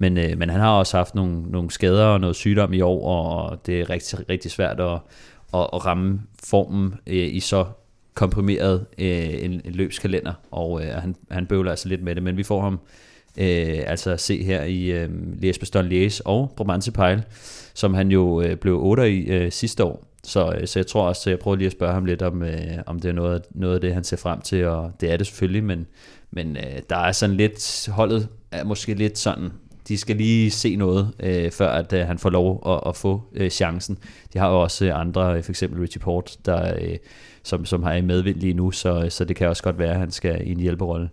Men, 0.00 0.18
øh, 0.18 0.38
men 0.38 0.50
han 0.50 0.60
har 0.60 0.70
også 0.70 0.96
haft 0.96 1.14
nogle, 1.14 1.42
nogle 1.42 1.70
skader 1.70 2.04
og 2.04 2.20
noget 2.20 2.36
sygdom 2.36 2.72
i 2.72 2.80
år, 2.80 3.08
og 3.08 3.66
det 3.66 3.80
er 3.80 3.90
rigtig, 3.90 4.28
rigtig 4.30 4.50
svært 4.50 4.80
at, 4.80 4.98
at, 5.54 5.66
at 5.72 5.86
ramme 5.86 6.20
formen 6.44 6.94
øh, 7.06 7.34
i 7.34 7.40
så 7.40 7.64
komprimeret 8.14 8.86
øh, 8.98 9.44
en, 9.44 9.52
en 9.64 9.72
løbskalender, 9.72 10.32
og 10.50 10.84
øh, 10.84 10.88
han, 10.88 11.16
han 11.30 11.46
bøvler 11.46 11.70
altså 11.70 11.88
lidt 11.88 12.02
med 12.02 12.14
det, 12.14 12.22
men 12.22 12.36
vi 12.36 12.42
får 12.42 12.62
ham 12.62 12.80
øh, 13.38 13.78
altså 13.86 14.16
se 14.16 14.42
her 14.44 14.62
i 14.62 14.84
øh, 14.84 15.08
Liège 15.42 15.80
Lies 15.80 16.20
og 16.20 16.52
Bromance 16.56 16.92
Pejl, 16.92 17.22
som 17.74 17.94
han 17.94 18.10
jo 18.10 18.42
øh, 18.42 18.56
blev 18.56 18.82
8 18.82 19.12
i 19.12 19.26
øh, 19.26 19.52
sidste 19.52 19.84
år. 19.84 20.04
Så, 20.24 20.52
øh, 20.60 20.66
så 20.66 20.78
jeg 20.78 20.86
tror 20.86 21.08
også, 21.08 21.30
at 21.30 21.32
jeg 21.32 21.38
prøver 21.38 21.56
lige 21.56 21.66
at 21.66 21.72
spørge 21.72 21.92
ham 21.92 22.04
lidt 22.04 22.22
om, 22.22 22.42
øh, 22.42 22.78
om 22.86 23.00
det 23.00 23.08
er 23.08 23.12
noget, 23.12 23.42
noget 23.50 23.74
af 23.74 23.80
det, 23.80 23.94
han 23.94 24.04
ser 24.04 24.16
frem 24.16 24.40
til, 24.40 24.66
og 24.66 24.92
det 25.00 25.12
er 25.12 25.16
det 25.16 25.26
selvfølgelig, 25.26 25.64
men, 25.64 25.86
men 26.30 26.56
øh, 26.56 26.80
der 26.90 26.96
er 26.96 27.12
sådan 27.12 27.36
lidt, 27.36 27.88
holdet 27.92 28.28
er 28.50 28.64
måske 28.64 28.94
lidt 28.94 29.18
sådan 29.18 29.50
de 29.90 29.98
skal 29.98 30.16
lige 30.16 30.50
se 30.50 30.76
noget, 30.76 31.12
øh, 31.20 31.50
før 31.50 31.68
at 31.68 31.92
øh, 31.92 32.06
han 32.06 32.18
får 32.18 32.30
lov 32.30 32.62
at, 32.66 32.88
at 32.88 32.96
få 32.96 33.22
øh, 33.34 33.50
chancen. 33.50 33.98
De 34.32 34.38
har 34.38 34.50
jo 34.50 34.62
også 34.62 34.84
øh, 34.84 35.00
andre, 35.00 35.36
øh, 35.36 35.42
for 35.42 35.52
eksempel 35.52 35.80
Richie 35.80 36.00
Port, 36.00 36.36
der, 36.46 36.74
øh, 36.80 36.96
som, 37.42 37.64
som 37.64 37.82
har 37.82 37.94
i 37.94 38.00
medvind 38.00 38.36
lige 38.36 38.54
nu, 38.54 38.70
så, 38.70 39.06
så 39.08 39.24
det 39.24 39.36
kan 39.36 39.48
også 39.48 39.62
godt 39.62 39.78
være, 39.78 39.92
at 39.92 39.98
han 39.98 40.10
skal 40.10 40.46
i 40.46 40.52
en 40.52 40.60
hjælperolle. 40.60 41.08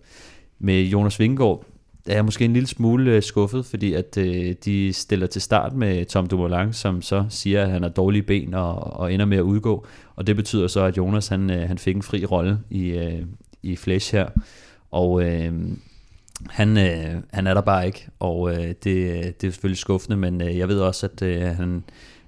Med 0.60 0.84
Jonas 0.84 1.20
Vingegaard 1.20 1.66
er 2.06 2.14
jeg 2.14 2.26
måske 2.26 2.46
en 2.46 2.54
lille 2.54 2.68
smule 2.68 3.12
øh, 3.12 3.24
skuffet, 3.24 3.66
fordi 3.66 3.94
at 3.94 4.18
øh, 4.18 4.56
de 4.66 4.94
stiller 4.94 5.28
til 5.28 5.42
start 5.42 5.74
med 5.74 6.06
Tom 6.06 6.28
Dumoulin, 6.28 6.74
som 6.74 7.02
så 7.02 7.26
siger, 7.30 7.64
at 7.64 7.70
han 7.70 7.82
har 7.82 7.90
dårlige 7.90 8.24
ben 8.24 8.54
og, 8.54 8.76
og 8.76 9.14
ender 9.14 9.26
med 9.26 9.38
at 9.38 9.42
udgå. 9.42 9.86
Og 10.16 10.28
det 10.28 10.36
betyder 10.36 10.68
så, 10.68 10.84
at 10.84 10.98
Jonas 10.98 11.28
han, 11.28 11.50
øh, 11.50 11.68
han 11.68 11.78
fik 11.78 11.96
en 11.96 12.04
fri 12.04 12.26
rolle 12.26 12.60
i, 12.70 12.90
øh, 12.90 13.22
i 13.64 13.76
Flash 13.76 14.16
her. 14.16 14.28
Og 14.92 15.24
øh, 15.24 15.54
han, 16.50 16.78
øh, 16.78 17.24
han 17.34 17.48
er 17.48 17.54
der 17.54 17.62
bare 17.62 17.86
ikke, 17.86 18.08
og 18.20 18.52
øh, 18.52 18.74
det, 18.84 18.86
øh, 18.86 19.24
det 19.24 19.44
er 19.44 19.52
selvfølgelig 19.52 19.78
skuffende, 19.78 20.18
men 20.18 20.42
øh, 20.42 20.58
jeg 20.58 20.68
ved 20.68 20.80
også, 20.80 21.06
at 21.06 21.22
øh, 21.22 21.42
han 21.42 21.84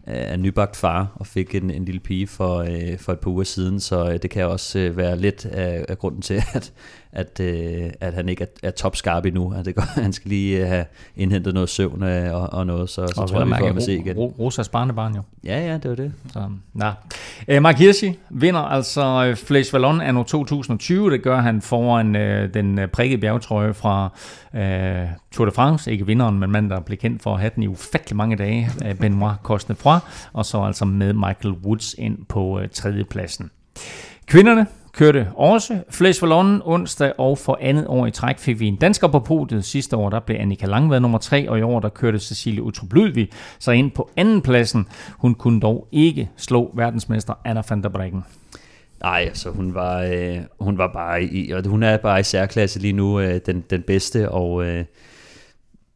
øh, 0.08 0.14
er 0.16 0.38
nybagt 0.38 0.76
far 0.76 1.12
og 1.16 1.28
fik 1.28 1.56
en, 1.56 1.72
en 1.72 1.86
lille 1.86 2.00
pige 2.00 2.28
for, 2.28 2.58
øh, 2.58 2.98
for 3.00 3.14
et 3.14 3.20
par 3.20 3.32
uger 3.32 3.44
siden, 3.44 3.80
så 3.80 4.10
øh, 4.10 4.20
det 4.22 4.30
kan 4.30 4.46
også 4.46 4.80
øh, 4.80 4.98
være 4.98 5.18
lidt 5.18 5.46
af, 5.46 5.86
af 5.90 5.98
grunden 5.98 6.22
til, 6.22 6.36
at, 6.54 6.74
at, 7.14 7.40
øh, 7.40 7.90
at 8.02 8.14
han 8.14 8.30
ikke 8.30 8.44
er, 8.44 8.68
er 8.68 8.72
topskarp 8.72 9.26
endnu. 9.26 9.54
At 9.54 9.66
det 9.66 9.76
går, 9.76 9.82
han 10.02 10.14
skal 10.14 10.30
lige 10.30 10.62
øh, 10.62 10.68
have 10.68 10.86
indhentet 11.16 11.54
noget 11.54 11.70
søvn 11.70 12.04
øh, 12.04 12.36
og, 12.36 12.54
og 12.54 12.68
noget, 12.68 12.90
så, 12.90 13.08
så 13.08 13.22
og 13.22 13.30
tror 13.30 13.40
jeg, 13.40 13.48
vi 13.48 13.54
får 13.60 13.76
at 13.76 13.84
se 13.84 13.94
igen. 13.94 14.18
Rosas 14.18 14.70
barnebarn 14.70 15.16
jo. 15.16 15.22
Ja, 15.44 15.68
ja, 15.68 15.74
det 15.74 15.90
var 15.90 15.96
det. 15.96 16.14
Så, 16.34 16.50
ja. 16.80 16.92
Øh, 17.48 17.62
Mark 17.62 17.78
Hirschi 17.78 18.20
vinder 18.30 18.60
altså 18.60 19.26
øh, 19.26 19.36
Flash 19.36 19.74
Vallon 19.74 20.02
anno 20.02 20.24
2020. 20.24 21.12
Det 21.12 21.24
gør 21.24 21.40
han 21.42 21.62
foran 21.62 22.16
øh, 22.16 22.54
den 22.54 22.80
øh, 22.80 22.88
prikkede 22.88 23.22
bjergtrøje 23.22 23.74
fra 23.74 24.10
øh, 24.56 25.08
Tour 25.32 25.46
de 25.46 25.52
France. 25.52 25.92
Ikke 25.92 26.06
vinderen, 26.06 26.40
men 26.40 26.52
mand, 26.52 26.70
der 26.70 26.80
blev 26.80 26.98
kendt 26.98 27.22
for 27.22 27.34
at 27.34 27.40
have 27.40 27.52
den 27.56 27.64
i 27.64 27.68
ufattelig 27.68 28.18
mange 28.18 28.36
dage. 28.36 28.70
Øh, 28.86 28.96
Benoit 28.96 29.36
Cosnefroy. 29.44 29.98
Og 30.34 30.46
så 30.46 30.62
altså 30.62 30.86
med 30.86 31.14
Michael 31.14 31.56
Woods 31.66 31.96
ind 31.98 32.26
på 32.26 32.60
øh, 32.60 32.70
tredjepladsen. 32.70 33.52
Kvinderne 34.26 34.66
kørte 34.94 35.28
også 35.36 35.84
Flash 35.90 36.24
London 36.24 36.62
onsdag, 36.66 37.14
og 37.18 37.38
for 37.38 37.58
andet 37.62 37.88
år 37.88 38.06
i 38.06 38.12
træk 38.12 38.40
fik 38.40 38.60
vi 38.60 38.68
en 38.68 38.76
dansker 38.76 39.08
på 39.08 39.20
podiet. 39.20 39.66
Sidste 39.66 39.98
år 39.98 40.10
der 40.10 40.20
blev 40.20 40.38
Annika 40.40 40.66
Langvad 40.66 41.00
nummer 41.00 41.18
3, 41.18 41.50
og 41.50 41.60
i 41.60 41.62
år 41.62 41.80
der 41.80 41.90
kørte 41.90 42.20
Cecilie 42.20 42.64
Utrup 42.64 42.94
Ludvig 42.94 43.30
så 43.60 43.72
ind 43.72 43.92
på 43.92 44.10
anden 44.18 44.42
pladsen. 44.42 44.88
Hun 45.18 45.36
kunne 45.36 45.62
dog 45.62 45.88
ikke 45.92 46.30
slå 46.38 46.72
verdensmester 46.76 47.34
Anna 47.46 47.62
van 47.70 47.84
der 47.84 47.90
Breggen. 47.90 48.24
Nej, 49.04 49.26
altså 49.28 49.50
hun 49.50 49.74
var, 49.74 50.02
øh, 50.02 50.38
hun 50.60 50.78
var 50.78 50.92
bare 50.94 51.24
i, 51.24 51.52
og 51.52 51.68
hun 51.68 51.84
er 51.84 51.98
bare 51.98 52.20
i 52.20 52.24
særklasse 52.24 52.80
lige 52.80 52.94
nu, 52.94 53.20
øh, 53.20 53.40
den, 53.46 53.64
den 53.70 53.82
bedste, 53.82 54.32
og 54.32 54.66
øh, 54.66 54.86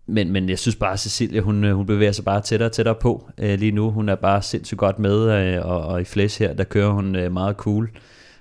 men, 0.06 0.32
men 0.32 0.50
jeg 0.50 0.60
synes 0.60 0.76
bare, 0.76 0.94
at 0.94 1.00
Cecilia, 1.00 1.42
hun, 1.42 1.64
øh, 1.64 1.76
hun 1.76 1.86
bevæger 1.86 2.12
sig 2.12 2.26
bare 2.26 2.42
tættere 2.42 2.70
og 2.70 2.72
tættere 2.72 2.96
på 2.96 3.30
øh, 3.38 3.60
lige 3.60 3.72
nu. 3.72 3.92
Hun 3.92 4.10
er 4.10 4.16
bare 4.16 4.42
sindssygt 4.42 4.78
godt 4.78 5.00
med, 5.00 5.32
øh, 5.32 5.66
og, 5.66 5.82
og 5.82 6.02
i 6.02 6.04
flash 6.04 6.40
her, 6.42 6.54
der 6.54 6.64
kører 6.64 6.90
hun 6.90 7.16
øh, 7.16 7.32
meget 7.32 7.56
cool, 7.56 7.90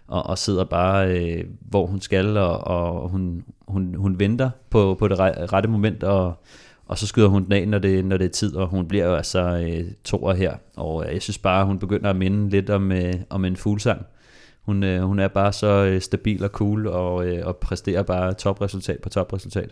og, 0.09 0.27
og 0.27 0.39
sidder 0.39 0.65
bare, 0.65 1.09
øh, 1.09 1.45
hvor 1.61 1.87
hun 1.87 2.01
skal, 2.01 2.37
og, 2.37 2.67
og 2.67 3.09
hun, 3.09 3.45
hun, 3.69 3.95
hun 3.95 4.19
venter 4.19 4.51
på, 4.71 4.97
på 4.99 5.09
det 5.09 5.19
rette 5.53 5.69
moment, 5.69 6.03
og, 6.03 6.35
og 6.87 6.99
så 6.99 7.07
skyder 7.07 7.29
hun 7.29 7.45
den 7.45 7.53
af, 7.53 7.69
når 7.69 7.79
det, 7.79 8.05
når 8.05 8.17
det 8.17 8.25
er 8.25 8.29
tid, 8.29 8.57
og 8.57 8.69
hun 8.69 8.89
bliver 8.89 9.07
jo 9.07 9.15
altså 9.15 9.41
øh, 9.41 9.85
toer 10.05 10.35
her. 10.35 10.55
Og 10.77 11.07
øh, 11.07 11.15
jeg 11.15 11.23
synes 11.23 11.39
bare, 11.39 11.65
hun 11.65 11.79
begynder 11.79 12.11
at 12.11 12.17
minde 12.17 12.51
lidt 12.51 12.71
om, 12.71 12.93
øh, 12.93 13.15
om 13.31 13.45
en 13.45 13.57
fuglsang. 13.57 14.07
Hun, 14.63 14.83
øh, 14.83 15.03
hun 15.03 15.19
er 15.19 15.29
bare 15.29 15.53
så 15.53 15.85
øh, 15.85 16.01
stabil 16.01 16.45
og 16.45 16.51
cool, 16.51 16.87
og, 16.87 17.27
øh, 17.27 17.47
og 17.47 17.57
præsterer 17.57 18.03
bare 18.03 18.35
topresultat 18.35 19.01
på 19.03 19.09
topresultat. 19.09 19.71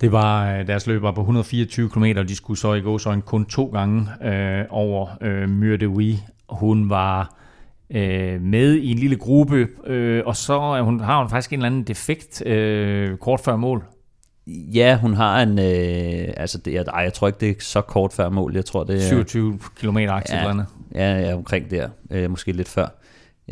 Det 0.00 0.12
var 0.12 0.52
øh, 0.52 0.66
deres 0.66 0.86
løb 0.86 1.02
var 1.02 1.12
på 1.12 1.20
124 1.20 1.90
km, 1.90 2.04
og 2.16 2.28
de 2.28 2.36
skulle 2.36 2.58
så 2.58 2.74
i 2.74 2.80
gå 2.80 2.98
så 2.98 3.20
kun 3.26 3.44
to 3.44 3.66
gange 3.66 4.08
øh, 4.24 4.64
over 4.70 5.06
øh, 5.20 5.48
Myrde 5.48 5.88
Wee. 5.88 6.18
Hun 6.48 6.90
var 6.90 7.34
øh, 7.90 8.40
med 8.40 8.74
i 8.74 8.90
en 8.90 8.98
lille 8.98 9.16
gruppe, 9.16 9.68
øh, 9.86 10.22
og 10.26 10.36
så 10.36 10.82
hun, 10.82 11.00
har 11.00 11.18
hun 11.18 11.30
faktisk 11.30 11.52
en 11.52 11.58
eller 11.58 11.66
anden 11.66 11.82
defekt 11.82 12.46
øh, 12.46 13.16
kort 13.16 13.40
før 13.40 13.56
mål. 13.56 13.84
Ja, 14.46 14.98
hun 14.98 15.14
har 15.14 15.42
en, 15.42 15.58
øh, 15.58 16.34
altså 16.36 16.58
det, 16.58 16.72
jeg, 16.72 16.84
ej, 16.88 17.00
jeg 17.00 17.12
tror 17.12 17.26
ikke 17.26 17.40
det 17.40 17.50
er 17.50 17.54
så 17.58 17.80
kort 17.80 18.12
før 18.12 18.28
mål, 18.28 18.54
jeg 18.54 18.64
tror 18.64 18.84
det 18.84 18.96
er... 18.96 19.08
27 19.08 19.58
km 19.80 19.98
aktivt 19.98 20.38
ja, 20.38 20.54
ja, 20.94 21.20
ja, 21.20 21.34
omkring 21.34 21.70
der, 21.70 21.88
øh, 22.10 22.30
måske 22.30 22.52
lidt 22.52 22.68
før. 22.68 22.86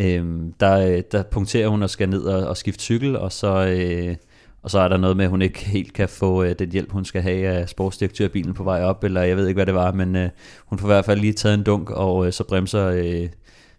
Øh, 0.00 0.24
der, 0.60 1.02
der 1.12 1.22
punkterer 1.22 1.68
hun 1.68 1.82
og 1.82 1.90
skal 1.90 2.08
ned 2.08 2.22
og, 2.22 2.48
og 2.48 2.56
skifte 2.56 2.82
cykel, 2.82 3.16
og 3.16 3.32
så... 3.32 3.66
Øh, 3.66 4.16
og 4.62 4.70
så 4.70 4.78
er 4.78 4.88
der 4.88 4.96
noget 4.96 5.16
med, 5.16 5.24
at 5.24 5.30
hun 5.30 5.42
ikke 5.42 5.64
helt 5.64 5.92
kan 5.92 6.08
få 6.08 6.42
øh, 6.42 6.54
den 6.58 6.72
hjælp, 6.72 6.92
hun 6.92 7.04
skal 7.04 7.22
have 7.22 7.48
af 7.48 7.68
sportsdirektørbilen 7.68 8.54
på 8.54 8.64
vej 8.64 8.82
op, 8.82 9.04
eller 9.04 9.22
jeg 9.22 9.36
ved 9.36 9.48
ikke, 9.48 9.58
hvad 9.58 9.66
det 9.66 9.74
var, 9.74 9.92
men 9.92 10.16
øh, 10.16 10.28
hun 10.66 10.78
får 10.78 10.88
i 10.88 10.92
hvert 10.92 11.04
fald 11.04 11.20
lige 11.20 11.32
taget 11.32 11.54
en 11.54 11.62
dunk, 11.62 11.90
og 11.90 12.26
øh, 12.26 12.32
så 12.32 12.44
bremser 12.44 12.86
øh, 12.86 13.28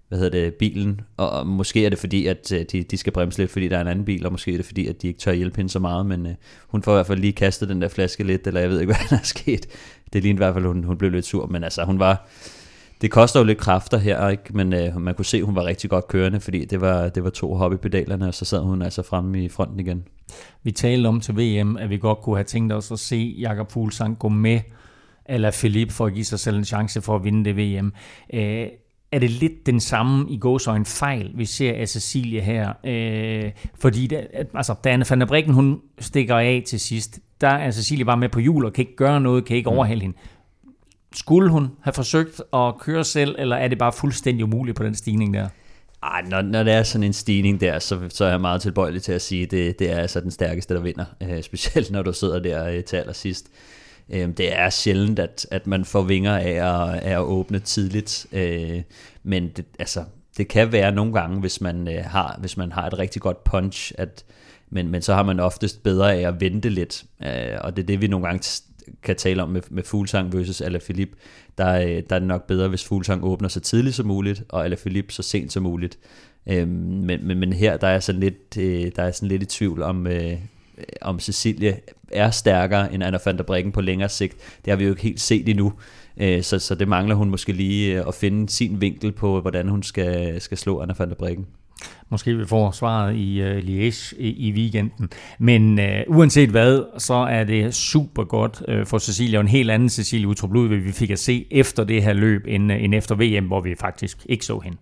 hvad 0.07 0.19
hedder 0.19 0.39
det, 0.39 0.53
bilen. 0.53 1.01
Og, 1.17 1.47
måske 1.47 1.85
er 1.85 1.89
det 1.89 1.99
fordi, 1.99 2.27
at 2.27 2.51
øh, 2.51 2.65
de, 2.71 2.83
de 2.83 2.97
skal 2.97 3.13
bremse 3.13 3.37
lidt, 3.37 3.51
fordi 3.51 3.67
der 3.67 3.77
er 3.77 3.81
en 3.81 3.87
anden 3.87 4.05
bil, 4.05 4.25
og 4.25 4.31
måske 4.31 4.53
er 4.53 4.57
det 4.57 4.65
fordi, 4.65 4.87
at 4.87 5.01
de 5.01 5.07
ikke 5.07 5.19
tør 5.19 5.31
hjælpe 5.31 5.57
hende 5.57 5.71
så 5.71 5.79
meget, 5.79 6.05
men 6.05 6.25
øh, 6.25 6.33
hun 6.67 6.83
får 6.83 6.91
i 6.91 6.95
hvert 6.95 7.07
fald 7.07 7.19
lige 7.19 7.33
kastet 7.33 7.69
den 7.69 7.81
der 7.81 7.87
flaske 7.87 8.23
lidt, 8.23 8.47
eller 8.47 8.61
jeg 8.61 8.69
ved 8.69 8.79
ikke, 8.79 8.93
hvad 9.09 9.09
der 9.09 9.17
er 9.17 9.25
sket. 9.25 9.67
Det 10.13 10.23
lignede 10.23 10.37
i 10.37 10.45
hvert 10.45 10.53
fald, 10.53 10.65
hun, 10.65 10.83
hun 10.83 10.97
blev 10.97 11.11
lidt 11.11 11.25
sur, 11.25 11.47
men 11.47 11.63
altså 11.63 11.83
hun 11.83 11.99
var 11.99 12.27
det 13.01 13.11
koster 13.11 13.39
jo 13.39 13.45
lidt 13.45 13.57
kræfter 13.57 13.97
her, 13.97 14.29
ikke? 14.29 14.43
men 14.53 14.73
øh, 14.73 15.01
man 15.01 15.15
kunne 15.15 15.25
se, 15.25 15.37
at 15.37 15.43
hun 15.43 15.55
var 15.55 15.65
rigtig 15.65 15.89
godt 15.89 16.07
kørende, 16.07 16.39
fordi 16.39 16.65
det 16.65 16.81
var, 16.81 17.09
det 17.09 17.23
var 17.23 17.29
to 17.29 17.55
hobbypedalerne, 17.55 18.27
og 18.27 18.33
så 18.33 18.45
sad 18.45 18.59
hun 18.59 18.81
altså 18.81 19.03
fremme 19.03 19.43
i 19.43 19.49
fronten 19.49 19.79
igen. 19.79 20.03
Vi 20.63 20.71
talte 20.71 21.07
om 21.07 21.19
til 21.19 21.35
VM, 21.35 21.77
at 21.77 21.89
vi 21.89 21.97
godt 21.97 22.21
kunne 22.21 22.35
have 22.35 22.43
tænkt 22.43 22.73
os 22.73 22.91
at 22.91 22.99
se 22.99 23.35
Jakob 23.39 23.71
Fuglsang 23.71 24.19
gå 24.19 24.29
med, 24.29 24.59
eller 25.25 25.51
Philippe, 25.51 25.93
for 25.93 26.05
at 26.05 26.13
give 26.13 26.25
sig 26.25 26.39
selv 26.39 26.57
en 26.57 26.65
chance 26.65 27.01
for 27.01 27.15
at 27.15 27.23
vinde 27.23 27.45
det 27.45 27.57
VM. 27.57 27.93
Øh, 28.33 28.67
er 29.15 29.19
det 29.19 29.29
lidt 29.29 29.65
den 29.65 29.79
samme 29.79 30.29
i 30.29 30.39
en 30.67 30.85
fejl, 30.85 31.31
vi 31.35 31.45
ser 31.45 31.73
af 31.73 31.89
Cecilie 31.89 32.41
her? 32.41 32.73
Øh, 32.83 33.51
fordi 33.79 34.07
da, 34.07 34.23
altså, 34.53 34.75
da 34.83 34.89
Anne 34.89 35.05
van 35.09 35.19
der 35.19 35.25
Brikken, 35.25 35.53
hun 35.53 35.81
stikker 35.99 36.37
af 36.37 36.63
til 36.67 36.79
sidst, 36.79 37.19
der 37.41 37.47
er 37.47 37.71
Cecilie 37.71 38.05
bare 38.05 38.17
med 38.17 38.29
på 38.29 38.39
jul 38.39 38.65
og 38.65 38.73
kan 38.73 38.81
ikke 38.81 38.95
gøre 38.95 39.21
noget, 39.21 39.45
kan 39.45 39.57
ikke 39.57 39.69
mm. 39.69 39.75
overhale 39.75 40.01
hende. 40.01 40.17
Skulle 41.13 41.49
hun 41.49 41.71
have 41.81 41.93
forsøgt 41.93 42.41
at 42.53 42.79
køre 42.79 43.03
selv, 43.03 43.35
eller 43.39 43.55
er 43.55 43.67
det 43.67 43.77
bare 43.77 43.91
fuldstændig 43.91 44.43
umuligt 44.43 44.77
på 44.77 44.83
den 44.83 44.95
stigning 44.95 45.33
der? 45.33 45.47
Ej, 46.03 46.21
når, 46.29 46.41
når 46.41 46.63
det 46.63 46.73
er 46.73 46.83
sådan 46.83 47.03
en 47.03 47.13
stigning 47.13 47.61
der, 47.61 47.79
så, 47.79 47.99
så 48.09 48.25
er 48.25 48.29
jeg 48.29 48.41
meget 48.41 48.61
tilbøjelig 48.61 49.03
til 49.03 49.11
at 49.11 49.21
sige, 49.21 49.43
at 49.43 49.51
det, 49.51 49.79
det 49.79 49.91
er 49.91 49.97
altså 49.97 50.19
den 50.19 50.31
stærkeste, 50.31 50.73
der 50.73 50.81
vinder. 50.81 51.05
Øh, 51.23 51.43
specielt 51.49 51.91
når 51.91 52.01
du 52.01 52.13
sidder 52.13 52.39
der 52.39 52.67
øh, 52.67 52.83
til 52.83 52.95
allersidst. 52.95 53.51
Øh, 54.09 54.29
det 54.37 54.57
er 54.57 54.69
sjældent, 54.69 55.19
at, 55.19 55.47
at 55.51 55.67
man 55.67 55.85
får 55.85 56.01
vinger 56.01 56.37
af 56.37 56.51
at, 56.51 56.99
af 57.03 57.11
at 57.11 57.19
åbne 57.19 57.59
tidligt. 57.59 58.27
Øh, 58.31 58.81
men 59.23 59.47
det, 59.47 59.65
altså, 59.79 60.03
det 60.37 60.47
kan 60.47 60.71
være 60.71 60.91
nogle 60.91 61.13
gange, 61.13 61.39
hvis 61.39 61.61
man, 61.61 61.87
øh, 61.87 62.03
har, 62.05 62.37
hvis 62.39 62.57
man 62.57 62.71
har 62.71 62.87
et 62.87 62.99
rigtig 62.99 63.21
godt 63.21 63.43
punch, 63.43 63.93
at, 63.97 64.25
men, 64.69 64.87
men 64.87 65.01
så 65.01 65.13
har 65.13 65.23
man 65.23 65.39
oftest 65.39 65.83
bedre 65.83 66.13
af 66.15 66.27
at 66.27 66.41
vente 66.41 66.69
lidt. 66.69 67.05
Øh, 67.23 67.57
og 67.61 67.75
det 67.75 67.81
er 67.81 67.87
det, 67.87 68.01
vi 68.01 68.07
nogle 68.07 68.25
gange 68.25 68.61
kan 69.03 69.15
tale 69.15 69.43
om 69.43 69.49
med, 69.49 69.61
med 69.69 69.83
Fuglsang 69.83 70.33
versus 70.33 70.61
Alaphilippe, 70.61 71.17
der, 71.57 71.73
øh, 71.73 72.03
der 72.09 72.15
er 72.15 72.19
det 72.19 72.27
nok 72.27 72.47
bedre, 72.47 72.67
hvis 72.67 72.85
Fuglsang 72.85 73.23
åbner 73.23 73.49
så 73.49 73.59
tidligt 73.59 73.95
som 73.95 74.05
muligt, 74.05 74.43
og 74.49 74.65
Alaphilippe 74.65 75.13
så 75.13 75.23
sent 75.23 75.53
som 75.53 75.63
muligt. 75.63 75.97
Øhm, 76.49 76.69
men, 76.69 77.27
men, 77.27 77.39
men 77.39 77.53
her 77.53 77.77
der 77.77 77.87
er 77.87 77.99
sådan 77.99 78.21
lidt, 78.21 78.57
øh, 78.59 78.91
der 78.95 79.03
er 79.03 79.11
sådan 79.11 79.29
lidt 79.29 79.43
i 79.43 79.45
tvivl 79.45 79.81
om, 79.81 80.07
øh, 80.07 80.37
om 81.01 81.19
Cecilie 81.19 81.79
er 82.11 82.31
stærkere 82.31 82.93
end 82.93 83.03
Anna 83.03 83.17
van 83.25 83.37
der 83.37 83.43
Breggen 83.43 83.71
på 83.71 83.81
længere 83.81 84.09
sigt. 84.09 84.37
Det 84.65 84.71
har 84.71 84.77
vi 84.77 84.83
jo 84.83 84.89
ikke 84.89 85.01
helt 85.01 85.21
set 85.21 85.49
endnu. 85.49 85.73
Øh, 86.17 86.43
så, 86.43 86.59
så 86.59 86.75
det 86.75 86.87
mangler 86.87 87.15
hun 87.15 87.29
måske 87.29 87.53
lige 87.53 87.99
øh, 87.99 88.07
at 88.07 88.15
finde 88.15 88.49
sin 88.49 88.81
vinkel 88.81 89.11
på, 89.11 89.41
hvordan 89.41 89.67
hun 89.67 89.83
skal, 89.83 90.41
skal 90.41 90.57
slå 90.57 90.81
Anna 90.81 90.93
van 90.97 91.09
der 91.09 91.15
Breggen. 91.15 91.45
Måske 92.09 92.37
vi 92.37 92.45
får 92.45 92.71
svaret 92.71 93.15
i 93.15 93.41
uh, 93.41 93.57
Liège 93.57 94.15
i, 94.17 94.47
i 94.47 94.51
weekenden. 94.51 95.09
Men 95.39 95.79
uh, 95.79 96.17
uanset 96.17 96.49
hvad, 96.49 96.83
så 96.97 97.13
er 97.13 97.43
det 97.43 97.75
super 97.75 98.23
godt 98.23 98.61
uh, 98.67 98.85
for 98.85 98.97
Cecilia, 98.97 99.37
og 99.37 99.41
en 99.41 99.47
helt 99.47 99.71
anden 99.71 99.89
Cecilia 99.89 100.27
Utrup 100.27 100.53
Ludvig, 100.53 100.85
vi 100.85 100.91
fik 100.91 101.09
at 101.09 101.19
se 101.19 101.47
efter 101.51 101.83
det 101.83 102.03
her 102.03 102.13
løb, 102.13 102.43
end, 102.47 102.71
end 102.71 102.95
efter 102.95 103.15
VM, 103.15 103.47
hvor 103.47 103.61
vi 103.61 103.75
faktisk 103.79 104.25
ikke 104.29 104.45
så 104.45 104.59
hende. 104.59 104.77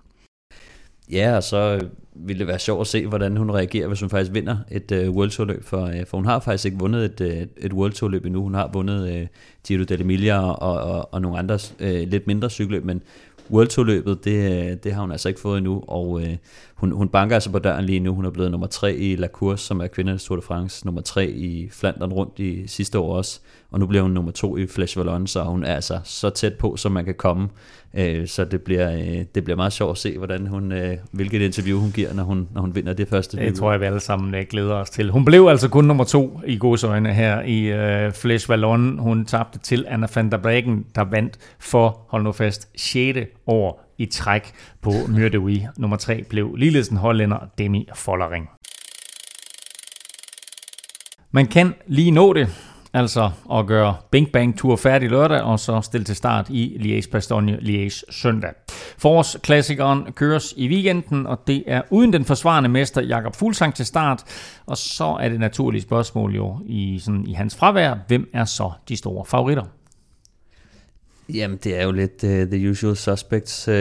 Ja, 1.12 1.36
og 1.36 1.43
så 1.43 1.79
ville 2.15 2.39
det 2.39 2.47
være 2.47 2.60
sjovt 2.60 2.82
at 2.82 2.88
se, 2.88 3.08
hvordan 3.08 3.38
hun 3.38 3.52
reagerer, 3.52 3.88
hvis 3.88 3.99
hun 3.99 4.10
faktisk 4.10 4.34
vinder 4.34 4.58
et 4.71 4.91
uh, 4.91 5.15
World 5.15 5.30
Tour 5.30 5.45
løb, 5.45 5.63
for, 5.63 5.82
uh, 5.86 6.06
for 6.08 6.17
hun 6.17 6.26
har 6.26 6.39
faktisk 6.39 6.65
ikke 6.65 6.80
vundet 6.80 7.21
et, 7.21 7.21
uh, 7.21 7.65
et 7.65 7.73
World 7.73 7.93
Tour 7.93 8.10
løb 8.10 8.26
endnu. 8.26 8.43
Hun 8.43 8.54
har 8.54 8.69
vundet 8.73 9.21
uh, 9.21 9.28
Giro 9.67 9.84
d'Italia 9.84 10.34
og, 10.34 10.80
og, 10.80 11.13
og 11.13 11.21
nogle 11.21 11.38
andre 11.38 11.60
uh, 11.80 12.10
lidt 12.10 12.28
mindre 12.28 12.49
cykelløb, 12.49 12.86
men 12.86 13.02
World 13.52 13.67
Tour 13.67 13.86
løbet, 13.86 14.26
det, 14.26 14.84
det 14.84 14.93
har 14.93 15.02
hun 15.02 15.12
altså 15.12 15.28
ikke 15.28 15.41
fået 15.41 15.58
endnu, 15.58 15.84
og 15.88 16.10
uh, 16.10 16.23
hun, 16.84 16.91
hun 16.91 17.10
banker 17.10 17.36
altså 17.36 17.52
på 17.52 17.60
døren 17.60 17.86
lige 17.86 18.00
nu. 18.00 18.13
Hun 18.13 18.26
er 18.26 18.30
blevet 18.30 18.52
nummer 18.52 18.67
tre 18.67 18.96
i 18.96 19.15
La 19.15 19.28
Course, 19.28 19.65
som 19.65 19.82
er 19.82 19.88
kvindernes 19.88 20.24
Tour 20.24 20.36
de 20.36 20.41
France, 20.41 20.86
nummer 20.86 21.02
tre 21.02 21.28
i 21.28 21.69
Flandern 21.72 22.13
rundt 22.13 22.39
i 22.39 22.67
sidste 22.67 23.00
år 23.00 23.17
også, 23.17 23.39
og 23.72 23.80
nu 23.80 23.86
bliver 23.86 24.02
hun 24.02 24.12
nummer 24.12 24.32
to 24.32 24.58
i 24.58 24.67
Flash 24.67 24.98
Vallon, 24.98 25.28
så 25.28 25.43
hun 25.43 25.63
er 25.63 25.76
altså 25.76 26.00
så 26.04 26.30
tæt 26.30 26.54
på, 26.54 26.76
som 26.78 26.91
man 26.91 27.06
kan 27.06 27.15
komme. 27.15 27.50
Øh, 27.93 28.28
så 28.28 28.46
det 28.46 28.62
bliver, 28.62 28.91
øh, 28.91 29.26
det 29.36 29.43
bliver 29.43 29.56
meget 29.56 29.74
sjovt 29.74 29.91
at 29.91 29.98
se, 29.98 30.17
hvordan 30.17 30.48
hun, 30.48 30.72
øh, 30.72 30.98
hvilket 31.12 31.41
interview 31.41 31.80
hun 31.80 31.91
giver, 31.91 32.13
når 32.13 32.24
hun, 32.24 32.48
når 32.54 32.62
hun 32.62 32.76
vinder 32.76 32.93
det 32.93 33.08
første. 33.08 33.38
Det 33.38 33.56
tror 33.56 33.72
jeg, 33.72 33.82
vi 33.82 33.86
alle 33.86 34.00
sammen 34.00 34.46
glæder 34.46 34.76
os 34.76 34.89
til. 34.89 35.12
Hun 35.12 35.26
blev 35.26 35.48
altså 35.50 35.69
kun 35.69 35.86
nummer 35.86 36.04
to 36.04 36.41
i 36.48 36.58
godsøjne 36.58 37.13
her 37.13 37.41
i 37.41 37.72
uh, 38.08 38.13
Flash 38.13 38.50
Vallon. 38.50 39.00
Hun 39.00 39.26
tabte 39.26 39.60
til 39.60 39.86
Anna 39.88 40.08
van 40.15 40.32
der 40.32 40.38
Breggen, 40.38 40.86
der 40.96 41.04
vandt 41.04 41.38
for, 41.60 42.00
hold 42.08 42.24
nu 42.24 42.32
fast, 42.32 42.69
6. 42.76 43.19
år 43.48 43.83
i 43.97 44.06
træk 44.06 44.53
på 44.82 44.91
Myrdewi. 45.08 45.67
Nummer 45.77 45.97
3 45.97 46.23
blev 46.23 46.56
ligeledes 46.56 46.88
en 46.88 46.97
hollænder, 46.97 47.38
Demi 47.58 47.88
Follering. 47.95 48.49
Man 51.32 51.47
kan 51.47 51.73
lige 51.88 52.12
nå 52.12 52.34
det. 52.34 52.47
Altså 52.95 53.32
at 53.53 53.67
gøre 53.67 53.95
Bing 54.12 54.32
Bang 54.32 54.58
Tour 54.58 54.75
færdig 54.75 55.10
lørdag, 55.10 55.41
og 55.41 55.60
så 55.60 55.82
stille 55.82 56.06
til 56.06 56.15
start 56.15 56.49
i 56.49 56.75
Liège-Bastogne 56.75 57.58
Liège 57.60 58.03
søndag. 58.10 58.51
Forårsklassikeren 58.97 60.12
køres 60.12 60.53
i 60.58 60.67
weekenden, 60.67 61.27
og 61.27 61.39
det 61.47 61.63
er 61.67 61.82
uden 61.89 62.13
den 62.13 62.25
forsvarende 62.25 62.69
mester 62.69 63.01
Jakob 63.01 63.36
Fuglsang 63.36 63.75
til 63.75 63.86
start. 63.86 64.23
Og 64.65 64.77
så 64.77 65.17
er 65.21 65.29
det 65.29 65.39
naturlige 65.39 65.82
spørgsmål 65.82 66.36
jo 66.36 66.60
i, 66.65 66.99
sådan, 66.99 67.27
i 67.27 67.34
hans 67.34 67.56
fravær, 67.56 67.95
hvem 68.08 68.29
er 68.34 68.45
så 68.45 68.71
de 68.89 68.95
store 68.97 69.25
favoritter? 69.25 69.63
Jamen, 71.33 71.59
det 71.63 71.79
er 71.79 71.83
jo 71.83 71.91
lidt 71.91 72.23
uh, 72.23 72.29
the 72.29 72.69
usual 72.69 72.95
suspects. 72.95 73.67
Uh, 73.67 73.73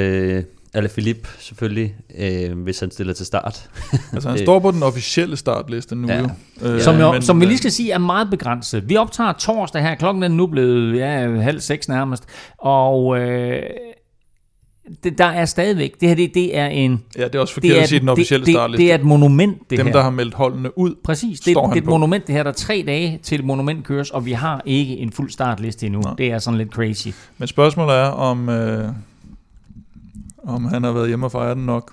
Philippe 0.88 1.28
selvfølgelig, 1.38 1.94
øh, 2.18 2.59
hvis 2.62 2.81
han 2.81 2.90
stiller 2.90 3.12
til 3.12 3.26
start. 3.26 3.70
Altså 4.12 4.28
han 4.28 4.38
står 4.46 4.59
på 4.59 4.70
den 4.70 4.83
officielle 4.83 5.37
startliste 5.37 5.94
nu 5.96 6.09
Ja. 6.09 6.18
jo. 6.20 6.28
Øh, 6.62 6.81
Som, 6.81 6.98
jo, 7.00 7.12
men, 7.12 7.22
som 7.22 7.40
vi 7.40 7.46
lige 7.46 7.59
skal 7.59 7.72
sige 7.72 7.92
er 7.92 7.98
meget 7.98 8.31
begrænset. 8.31 8.88
Vi 8.88 8.96
optager 8.96 9.33
torsdag 9.33 9.83
her, 9.83 9.94
klokken 9.94 10.22
er 10.22 10.28
nu 10.28 10.46
blevet 10.46 10.96
ja, 10.98 11.40
halv 11.40 11.61
seks 11.61 11.88
nærmest, 11.88 12.24
og 12.59 13.18
øh, 13.18 13.62
det, 15.05 15.18
der 15.18 15.25
er 15.25 15.45
stadigvæk, 15.45 16.01
det 16.01 16.09
her 16.09 16.16
det, 16.16 16.35
det 16.35 16.59
er 16.59 16.66
en... 16.66 17.03
Ja, 17.18 17.25
det 17.25 17.35
er 17.35 17.38
også 17.40 17.55
forkert 17.55 17.71
Det 17.71 17.79
er, 17.79 17.83
at 17.83 17.88
sige 17.88 18.01
den 18.01 18.09
officielle 18.09 18.40
det, 18.40 18.47
det, 18.47 18.55
startliste. 18.55 18.85
det 18.85 18.90
er 18.90 18.95
et 18.95 19.05
monument, 19.05 19.71
det 19.71 19.79
Dem, 19.79 19.87
her. 19.87 19.92
der 19.95 20.03
har 20.03 20.11
meldt 20.11 20.35
holdene 20.35 20.79
ud. 20.79 20.95
Præcis, 21.05 21.40
det, 21.40 21.53
står 21.53 21.61
det 21.61 21.68
han 21.68 21.77
er 21.77 21.81
et 21.81 21.85
på. 21.85 21.90
monument 21.90 22.27
det 22.27 22.35
her, 22.35 22.42
der 22.42 22.51
er 22.51 22.55
tre 22.55 22.85
dage 22.87 23.21
til 23.23 23.38
et 23.38 23.45
monument 23.45 23.85
køres, 23.85 24.11
og 24.11 24.27
vi 24.27 24.33
har 24.33 24.62
ikke 24.64 24.97
en 24.99 25.12
fuld 25.12 25.31
startliste 25.31 25.87
endnu. 25.87 26.01
Nej. 26.01 26.14
Det 26.18 26.31
er 26.31 26.38
sådan 26.38 26.59
lidt 26.59 26.71
crazy. 26.71 27.09
Men 27.38 27.49
spørgsmålet 27.49 27.97
er, 27.97 28.07
om, 28.07 28.49
øh, 28.49 28.88
om 30.45 30.64
han 30.64 30.85
har 30.85 30.92
været 30.92 31.09
hjemme 31.09 31.27
og 31.27 31.33
fejret 31.33 31.57
den 31.57 31.66
nok. 31.66 31.92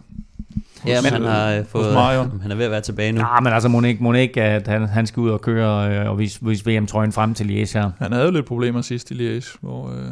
Ja, 0.87 0.95
Hos, 0.95 1.03
men 1.03 1.13
han 1.13 1.21
øh, 1.21 1.27
har 1.29 1.51
øh, 1.51 1.57
hos 1.59 1.67
fået, 1.69 1.93
Marion. 1.93 2.39
han 2.41 2.51
er 2.51 2.55
ved 2.55 2.65
at 2.65 2.71
være 2.71 2.81
tilbage 2.81 3.11
nu. 3.11 3.19
Ja, 3.19 3.39
men 3.39 3.53
altså, 3.53 3.69
må 3.69 4.13
ikke 4.13 4.41
at 4.43 4.67
han, 4.67 4.87
han 4.87 5.07
skal 5.07 5.21
ud 5.21 5.29
og 5.29 5.41
køre 5.41 5.99
øh, 5.99 6.09
og 6.09 6.19
vise, 6.19 6.39
vise 6.41 6.65
VM-trøjen 6.71 7.11
frem 7.11 7.33
til 7.33 7.43
Liège 7.43 7.73
her. 7.79 7.91
Han 7.99 8.11
havde 8.11 8.25
jo 8.25 8.31
lidt 8.31 8.45
problemer 8.45 8.81
sidst 8.81 9.11
i 9.11 9.13
Liège, 9.13 9.57
hvor... 9.61 9.89
Øh, 9.89 10.05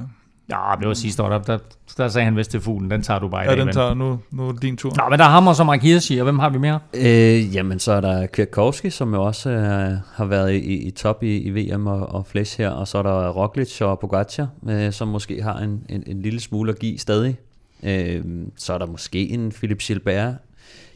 Ja, 0.50 0.58
det 0.80 0.88
var 0.88 0.94
sidste 0.94 1.24
år, 1.24 1.30
der, 1.30 1.38
der, 1.40 1.58
der 1.98 2.08
sagde 2.08 2.26
han 2.26 2.36
vist 2.36 2.52
til 2.52 2.62
fuglen, 2.62 2.92
den 2.92 3.02
tager 3.02 3.20
du 3.20 3.28
bare 3.28 3.46
i 3.46 3.50
ja, 3.50 3.56
dag. 3.56 3.66
den 3.66 3.74
tager 3.74 3.94
nu, 3.94 4.20
nu 4.32 4.48
er 4.48 4.52
det 4.52 4.62
din 4.62 4.78
tur. 4.78 4.92
Nå, 4.98 5.04
men 5.10 5.20
der 5.20 5.26
er 5.26 5.30
ham 5.30 5.48
og 5.48 5.56
så 5.56 5.64
Mark 5.64 5.82
Hirschi, 5.82 6.18
og 6.18 6.24
hvem 6.24 6.40
har 6.40 6.50
vi 6.50 6.58
mere? 6.58 6.80
Øh, 6.94 7.56
jamen, 7.56 7.80
så 7.80 7.92
er 7.92 8.02
der 8.02 8.28
Kwiatkowski, 8.28 8.90
som 8.90 9.14
jo 9.14 9.24
også 9.24 9.50
øh, 9.50 9.92
har 10.16 10.26
været 10.26 10.54
i, 10.54 10.58
i 10.88 10.92
top 10.92 11.24
i, 11.24 11.38
i 11.38 11.50
VM 11.74 11.88
og, 11.88 12.10
og 12.16 12.26
Flash 12.28 12.58
her, 12.58 12.70
og 12.70 12.88
så 12.88 12.98
er 12.98 13.04
der 13.04 13.30
Roglic 13.30 13.82
og 13.82 14.00
Pogacar, 14.00 14.48
øh, 14.70 14.92
som 14.92 15.08
måske 15.08 15.42
har 15.44 15.58
en, 15.58 15.84
en, 15.90 16.04
en 16.08 16.22
lille 16.22 16.40
smule 16.40 16.72
at 16.72 16.80
give 16.80 16.98
stadig. 17.00 17.38
Øh, 17.84 18.22
så 18.58 18.74
er 18.74 18.78
der 18.78 18.86
måske 18.86 19.30
en 19.30 19.52
Philip 19.52 19.78
Gilbert. 19.80 20.34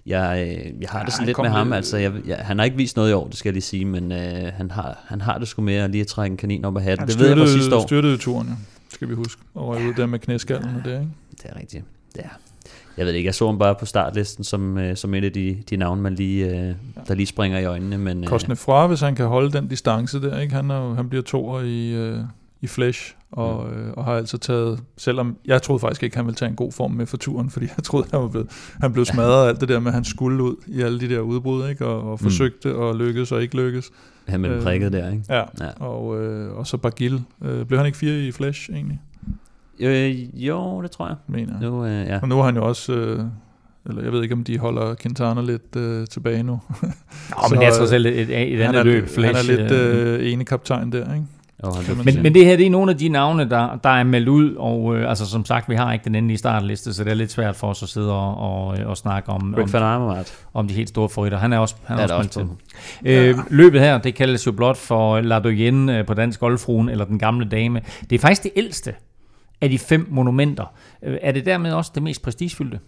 Jeg, 0.06 0.48
øh, 0.48 0.82
jeg 0.82 0.90
har 0.90 1.00
Ja, 1.00 1.06
det 1.06 1.14
sådan 1.14 1.20
han 1.20 1.26
lidt 1.28 1.38
med 1.42 1.50
ham, 1.50 1.68
lidt- 1.68 1.76
altså 1.76 1.98
jeg, 1.98 2.12
jeg, 2.28 2.38
han 2.38 2.58
har 2.58 2.66
ikke 2.66 2.78
vist 2.78 2.96
noget 2.96 3.10
i 3.10 3.14
år, 3.14 3.28
det 3.28 3.38
skal 3.38 3.50
jeg 3.50 3.54
lige 3.54 3.64
sige, 3.64 3.86
men 3.86 4.12
øh, 4.12 4.52
han, 4.54 4.72
har, 4.72 4.98
han 5.08 5.22
har 5.22 5.38
det 5.38 5.48
sgu 5.48 5.62
med 5.62 5.76
at 5.76 5.90
lige 5.92 6.02
at 6.02 6.08
trække 6.08 6.34
en 6.34 6.38
kanin 6.38 6.66
op 6.66 6.78
af 6.78 6.84
hatten. 6.84 7.00
Han 7.00 7.08
det 7.08 7.20
ved 7.20 7.28
jeg 7.28 7.38
fra 7.38 7.48
sidste 7.48 7.76
år. 7.76 7.82
styrtede 7.88 8.18
turen, 8.18 8.48
ja. 8.48 8.54
Skal 8.94 9.10
vi 9.10 9.14
huske. 9.14 9.42
Og 9.54 9.68
røg 9.68 9.88
ud 9.90 9.94
der 9.94 10.06
med 10.06 10.20
knæskallen 10.20 10.76
og 10.76 10.82
det, 10.86 10.92
ikke? 11.00 11.08
Det 11.32 11.46
er 11.46 11.56
rigtigt. 11.60 11.84
Ja. 12.18 12.22
Jeg 12.98 13.06
ved 13.06 13.14
ikke, 13.14 13.28
jeg 13.28 13.36
så 13.36 13.46
ham 13.46 13.60
bare 13.60 13.76
på 13.80 13.86
startlisten 13.86 14.44
som, 14.44 14.78
øh, 14.78 14.98
som 14.98 15.14
et 15.14 15.24
af 15.24 15.32
de, 15.32 15.58
de 15.70 15.78
navne, 15.78 16.02
man 16.02 16.16
lige, 16.16 16.46
øh, 16.50 16.76
der 17.08 17.14
lige 17.16 17.26
springer 17.28 17.60
i 17.60 17.66
øjnene. 17.66 17.98
Men, 17.98 18.24
øh, 18.24 18.28
Kostende 18.30 18.56
fra, 18.56 18.88
hvis 18.88 19.00
han 19.00 19.16
kan 19.16 19.26
holde 19.26 19.52
den 19.52 19.68
distance 19.68 20.22
der, 20.22 20.40
ikke? 20.40 20.54
Han, 20.54 20.72
er, 20.72 20.78
jo- 20.88 20.94
han 20.94 21.10
bliver 21.10 21.22
toer 21.24 21.62
i, 21.62 21.94
øh, 21.94 22.18
i 22.62 22.68
Flash, 22.68 23.16
og, 23.32 23.66
Mm. 23.70 23.74
øh, 23.82 23.94
og 23.94 24.06
har 24.06 24.14
altså 24.14 24.38
taget, 24.38 24.80
selvom 24.98 25.38
jeg 25.46 25.62
troede 25.62 25.80
faktisk 25.80 26.04
ikke, 26.04 26.16
han 26.16 26.26
ville 26.26 26.36
tage 26.36 26.50
en 26.50 26.56
god 26.56 26.72
form 26.72 26.92
med 26.92 27.06
for 27.06 27.18
turen, 27.18 27.50
fordi 27.50 27.66
jeg 27.78 27.84
troede, 27.84 28.08
han, 28.12 28.22
var 28.22 28.28
blevet, 28.28 28.48
han 28.82 28.94
blev 28.94 29.06
smadret 29.06 29.44
af 29.46 29.50
alt 29.50 29.62
det 29.62 29.70
der 29.70 29.80
med, 29.80 29.88
at 29.88 29.94
han 29.94 30.04
skulle 30.04 30.44
ud 30.44 30.56
i 30.68 30.82
alle 30.82 31.00
de 31.00 31.10
der 31.10 31.20
udbrud, 31.20 31.70
ikke? 31.70 31.86
Og, 31.86 32.02
og 32.04 32.12
Mm. 32.12 32.18
forsøgte 32.18 32.76
og 32.76 32.96
lykkedes 32.96 33.32
og 33.32 33.42
ikke 33.42 33.56
lykkes. 33.56 33.92
Han 34.28 34.40
med 34.40 34.50
den 34.50 34.58
øh, 34.58 34.64
prikket 34.64 34.94
der, 34.94 35.12
ikke? 35.12 35.24
Ja, 35.30 35.44
Ja. 35.62 35.70
og, 35.86 36.24
øh, 36.24 36.58
og 36.58 36.68
så 36.68 36.78
Bagil. 36.78 37.22
Øh, 37.44 37.66
blev 37.66 37.78
han 37.80 37.86
ikke 37.86 37.98
fire 37.98 38.20
i 38.20 38.32
Flash, 38.32 38.70
egentlig? 38.72 39.02
Øh, 39.80 40.46
jo, 40.48 40.82
det 40.82 40.92
tror 40.92 41.08
jeg. 41.08 41.16
Mener 41.28 41.54
jeg. 41.62 41.70
Nu, 41.70 41.86
øh, 41.86 42.08
ja. 42.08 42.20
Og 42.22 42.28
nu 42.28 42.40
er 42.40 42.44
han 42.44 42.56
jo 42.56 42.66
også, 42.68 42.94
øh, 42.94 43.20
eller 43.90 44.04
jeg 44.04 44.12
ved 44.12 44.24
ikke, 44.24 44.36
om 44.36 44.44
de 44.44 44.58
holder 44.58 44.96
Quintana 45.02 45.42
lidt 45.42 45.76
øh, 45.76 46.08
tilbage 46.08 46.44
nu. 46.44 46.52
Nå, 46.52 46.60
Så, 46.82 47.48
men 47.52 47.60
det 47.60 47.68
er 47.68 47.78
trods 47.78 47.92
alt 47.92 48.08
et, 48.08 48.20
et, 48.20 48.54
et 48.54 48.58
han, 48.60 48.68
andet 48.68 48.80
er, 48.80 48.84
løb. 48.84 49.04
han 49.04 49.10
Flash, 49.10 49.50
er 49.50 49.56
lidt 49.58 49.72
øh, 49.72 50.20
øh, 50.20 50.32
ene 50.32 50.46
kaptajn 50.46 50.92
der, 50.92 51.14
ikke? 51.14 51.26
Blev- 51.86 51.98
Men, 52.06 52.24
men 52.24 52.34
det 52.34 52.46
her, 52.46 52.58
det 52.58 52.66
er 52.66 52.70
nogle 52.70 52.92
af 52.92 52.98
de 52.98 53.10
navne, 53.10 53.50
der, 53.50 53.80
der 53.84 53.90
er 53.90 54.04
meldt 54.04 54.28
ud, 54.28 54.56
og 54.56 54.96
øh, 54.98 55.10
altså 55.10 55.26
som 55.26 55.46
sagt, 55.46 55.70
vi 55.70 55.76
har 55.76 55.94
ikke 55.94 56.04
den 56.06 56.16
endelige 56.16 56.38
startliste, 56.38 56.94
så 56.94 57.04
det 57.04 57.12
er 57.12 57.16
lidt 57.16 57.32
svært 57.32 57.56
for 57.56 57.68
os 57.68 57.84
at 57.84 57.90
sidde 57.90 58.12
og, 58.14 58.38
og, 58.38 58.66
og 58.86 58.98
snakke 58.98 59.30
om, 59.30 59.54
om, 59.54 59.70
Avermaet 59.84 60.34
om 60.54 60.68
de 60.68 60.74
helt 60.74 60.90
store 60.90 61.10
favoritter. 61.10 61.38
Han 61.38 61.54
er 61.54 61.58
også, 61.58 61.76
han 61.86 61.98
er 61.98 62.00
er 62.00 62.04
også, 62.04 62.16
også 62.16 62.30
til. 63.04 63.12
Øh, 63.30 63.38
løbet 63.50 63.82
her, 63.82 63.98
det 63.98 64.16
kaldes 64.16 64.48
jo 64.48 64.52
blot 64.52 64.78
for 64.78 65.22
La 65.22 65.40
Doyenne 65.40 65.98
øh, 66.00 66.06
på 66.06 66.14
dansk 66.14 66.40
golfruen, 66.40 66.90
eller 66.90 67.06
den 67.06 67.20
gamle 67.20 67.46
dame. 67.50 67.82
Det 68.10 68.16
er 68.16 68.20
faktisk 68.20 68.44
det 68.44 68.52
ældste 68.56 68.94
af 69.62 69.70
de 69.70 69.80
fem 69.80 70.08
monumenter. 70.12 70.74
Øh, 71.04 71.18
er 71.22 71.32
det 71.32 71.46
dermed 71.46 71.72
også 71.74 71.92
det 71.96 72.04
mest 72.04 72.22
prestigefyldte? 72.22 72.80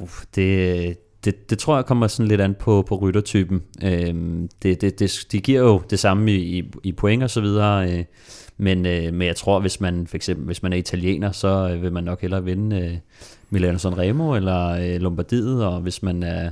Uf, 0.00 0.22
det, 0.34 0.96
det, 1.24 1.50
det 1.50 1.58
tror 1.58 1.76
jeg 1.76 1.86
kommer 1.86 2.06
sådan 2.06 2.28
lidt 2.28 2.40
an 2.40 2.54
på, 2.60 2.84
på 2.88 2.94
ryttertypen. 2.96 3.62
Øhm, 3.82 4.48
det, 4.62 4.80
det, 4.80 4.98
det, 4.98 5.26
de 5.32 5.40
giver 5.40 5.60
jo 5.60 5.82
det 5.90 5.98
samme 5.98 6.32
i, 6.32 6.58
i, 6.58 6.70
i 6.84 6.92
point 6.92 7.22
og 7.22 7.30
så 7.30 7.40
videre, 7.40 7.92
øh, 7.92 8.04
men, 8.56 8.86
øh, 8.86 9.14
men 9.14 9.26
jeg 9.26 9.36
tror, 9.36 9.60
hvis 9.60 9.80
man 9.80 10.06
for 10.06 10.16
eksempel 10.16 10.46
hvis 10.46 10.62
man 10.62 10.72
er 10.72 10.76
italiener, 10.76 11.32
så 11.32 11.70
øh, 11.74 11.82
vil 11.82 11.92
man 11.92 12.04
nok 12.04 12.20
hellere 12.20 12.44
vinde 12.44 12.80
øh, 12.80 12.96
Milano 13.50 13.78
Sanremo 13.78 14.34
eller 14.34 14.68
øh, 14.68 15.00
Lombardiet, 15.00 15.64
og 15.64 15.80
hvis 15.80 16.02
man 16.02 16.22
er 16.22 16.50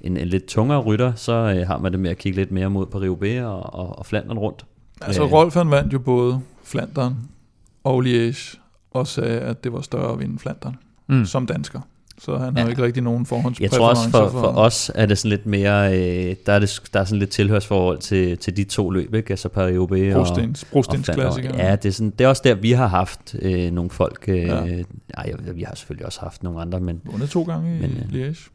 en, 0.00 0.16
en 0.16 0.28
lidt 0.28 0.46
tungere 0.46 0.80
rytter, 0.80 1.12
så 1.14 1.32
øh, 1.32 1.66
har 1.66 1.78
man 1.78 1.92
det 1.92 2.00
med 2.00 2.10
at 2.10 2.18
kigge 2.18 2.38
lidt 2.38 2.50
mere 2.50 2.70
mod 2.70 2.86
Paris-Roubaix 2.86 3.42
og, 3.44 3.74
og, 3.74 3.98
og 3.98 4.06
Flandern 4.06 4.38
rundt. 4.38 4.64
Altså 5.00 5.22
Øh. 5.24 5.32
Rolf 5.32 5.54
han 5.54 5.70
vandt 5.70 5.92
jo 5.92 5.98
både 5.98 6.40
Flandern 6.64 7.16
og 7.84 8.02
Liège, 8.06 8.58
og 8.90 9.06
sagde, 9.06 9.40
at 9.40 9.64
det 9.64 9.72
var 9.72 9.80
større 9.80 10.12
at 10.12 10.18
vinde 10.18 10.38
Flandern 10.38 10.76
Mm. 11.06 11.24
som 11.24 11.46
dansker. 11.46 11.80
Så 12.24 12.36
han 12.38 12.56
har 12.56 12.64
Ja. 12.64 12.70
ikke 12.70 12.82
rigtig 12.82 13.02
nogen 13.02 13.20
Jeg 13.20 13.26
forhåndspræferencer 13.28 13.78
tror 13.78 13.88
også 13.88 14.10
for, 14.10 14.28
for 14.40 14.46
os 14.46 14.90
er 14.94 15.06
det 15.06 15.18
sådan 15.18 15.28
lidt 15.30 15.46
mere, 15.46 15.98
øh, 15.98 16.36
der, 16.46 16.52
er 16.52 16.58
det, 16.58 16.80
der 16.92 17.00
er 17.00 17.04
sådan 17.04 17.18
lidt 17.18 17.30
tilhørsforhold 17.30 17.98
til, 17.98 18.38
til 18.38 18.56
de 18.56 18.64
to 18.64 18.90
løb, 18.90 19.14
ikke? 19.14 19.30
altså 19.30 19.48
Paris-Roubaix 19.48 20.14
og, 20.14 20.26
Brostens, 20.26 20.64
Brostens 20.72 21.10
klassikere. 21.14 21.56
Ja, 21.56 21.76
det 21.76 21.88
er, 21.88 21.92
sådan, 21.92 22.10
det 22.18 22.24
er 22.24 22.28
også 22.28 22.42
der, 22.44 22.54
vi 22.54 22.72
har 22.72 22.86
haft 22.86 23.34
øh, 23.42 23.70
nogle 23.72 23.90
folk. 23.90 24.24
Øh, 24.28 24.36
Ja. 24.38 24.64
ja. 24.64 24.82
Ej, 25.14 25.32
vi 25.54 25.62
har 25.62 25.74
selvfølgelig 25.74 26.06
også 26.06 26.20
haft 26.20 26.42
nogle 26.42 26.60
andre, 26.60 26.80
men, 26.80 27.00
Vundet 27.04 27.30
to 27.30 27.42
gange 27.42 27.76
i 27.76 27.80
Men, 27.80 27.90
men, 28.10 28.20
øh, 28.20 28.28
Liège. 28.30 28.48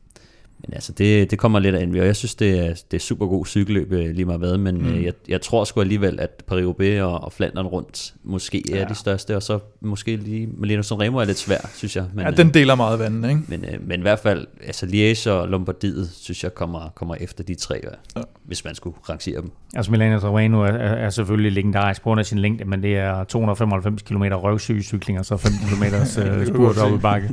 Men 0.66 0.74
altså, 0.74 0.92
det, 0.92 1.32
det 1.32 1.40
kommer 1.40 1.60
lidt 1.60 1.76
an. 1.76 1.96
Og 2.00 2.06
jeg 2.06 2.16
synes, 2.16 2.36
det 2.36 2.60
er, 2.68 2.74
det 2.92 2.98
er 2.98 3.02
super 3.02 3.26
god 3.28 3.46
cykelløb 3.46 3.92
øh, 3.92 4.10
lige 4.16 4.26
meget 4.26 4.40
hvad, 4.40 4.58
men 4.58 4.78
Mm. 4.78 4.88
øh, 4.88 5.04
jeg, 5.04 5.14
jeg 5.28 5.42
tror 5.42 5.64
sgu 5.64 5.82
alligevel, 5.82 6.20
at 6.20 6.44
Paris-Roubaix 6.52 7.02
og, 7.02 7.24
og 7.24 7.34
Flandern 7.34 7.66
rundt 7.66 8.14
måske 8.24 8.64
ja. 8.70 8.78
Er 8.78 8.88
de 8.88 8.96
største, 8.96 9.36
og 9.36 9.44
så 9.44 9.60
måske 9.82 10.16
lige 10.16 10.48
Milano 10.58 10.82
Sanremo 10.82 11.18
er 11.18 11.26
lidt 11.26 11.38
svær, 11.38 11.70
synes 11.76 11.96
jeg. 11.96 12.06
Men, 12.14 12.26
Ja, 12.26 12.32
den 12.32 12.50
deler 12.54 12.76
meget 12.76 13.00
vandet, 13.00 13.30
ikke? 13.30 13.42
Men, 13.48 13.66
øh, 13.66 13.88
men 13.88 14.00
i 14.00 14.02
hvert 14.02 14.20
fald, 14.20 14.48
altså 14.66 14.86
Liège 14.86 15.30
og 15.32 15.48
Lombardiet, 15.48 16.10
synes 16.14 16.44
jeg 16.44 16.54
kommer, 16.56 16.90
kommer 16.96 17.16
efter 17.16 17.44
de 17.44 17.56
tre, 17.56 17.82
ja. 18.16 18.22
Hvis 18.46 18.66
man 18.66 18.76
skulle 18.76 18.96
rangere 19.10 19.42
dem. 19.42 19.52
Altså 19.76 19.92
Milano 19.92 20.20
Sanremo 20.20 20.62
er, 20.62 20.68
er, 20.68 21.10
selvfølgelig 21.10 21.52
legendarisk 21.52 22.02
på 22.02 22.04
grund 22.04 22.20
af 22.20 22.26
sin 22.26 22.40
længde, 22.40 22.66
men 22.66 22.84
det 22.84 22.98
er 22.98 23.24
295 23.24 24.02
km 24.02 24.24
røvsyge 24.24 24.84
cykling, 24.84 25.20
og 25.20 25.26
så 25.26 25.38
15 25.38 25.68
km 25.68 25.84
spurt 26.54 26.78
op 26.78 26.94
i 26.94 26.98
bakke. 26.98 27.30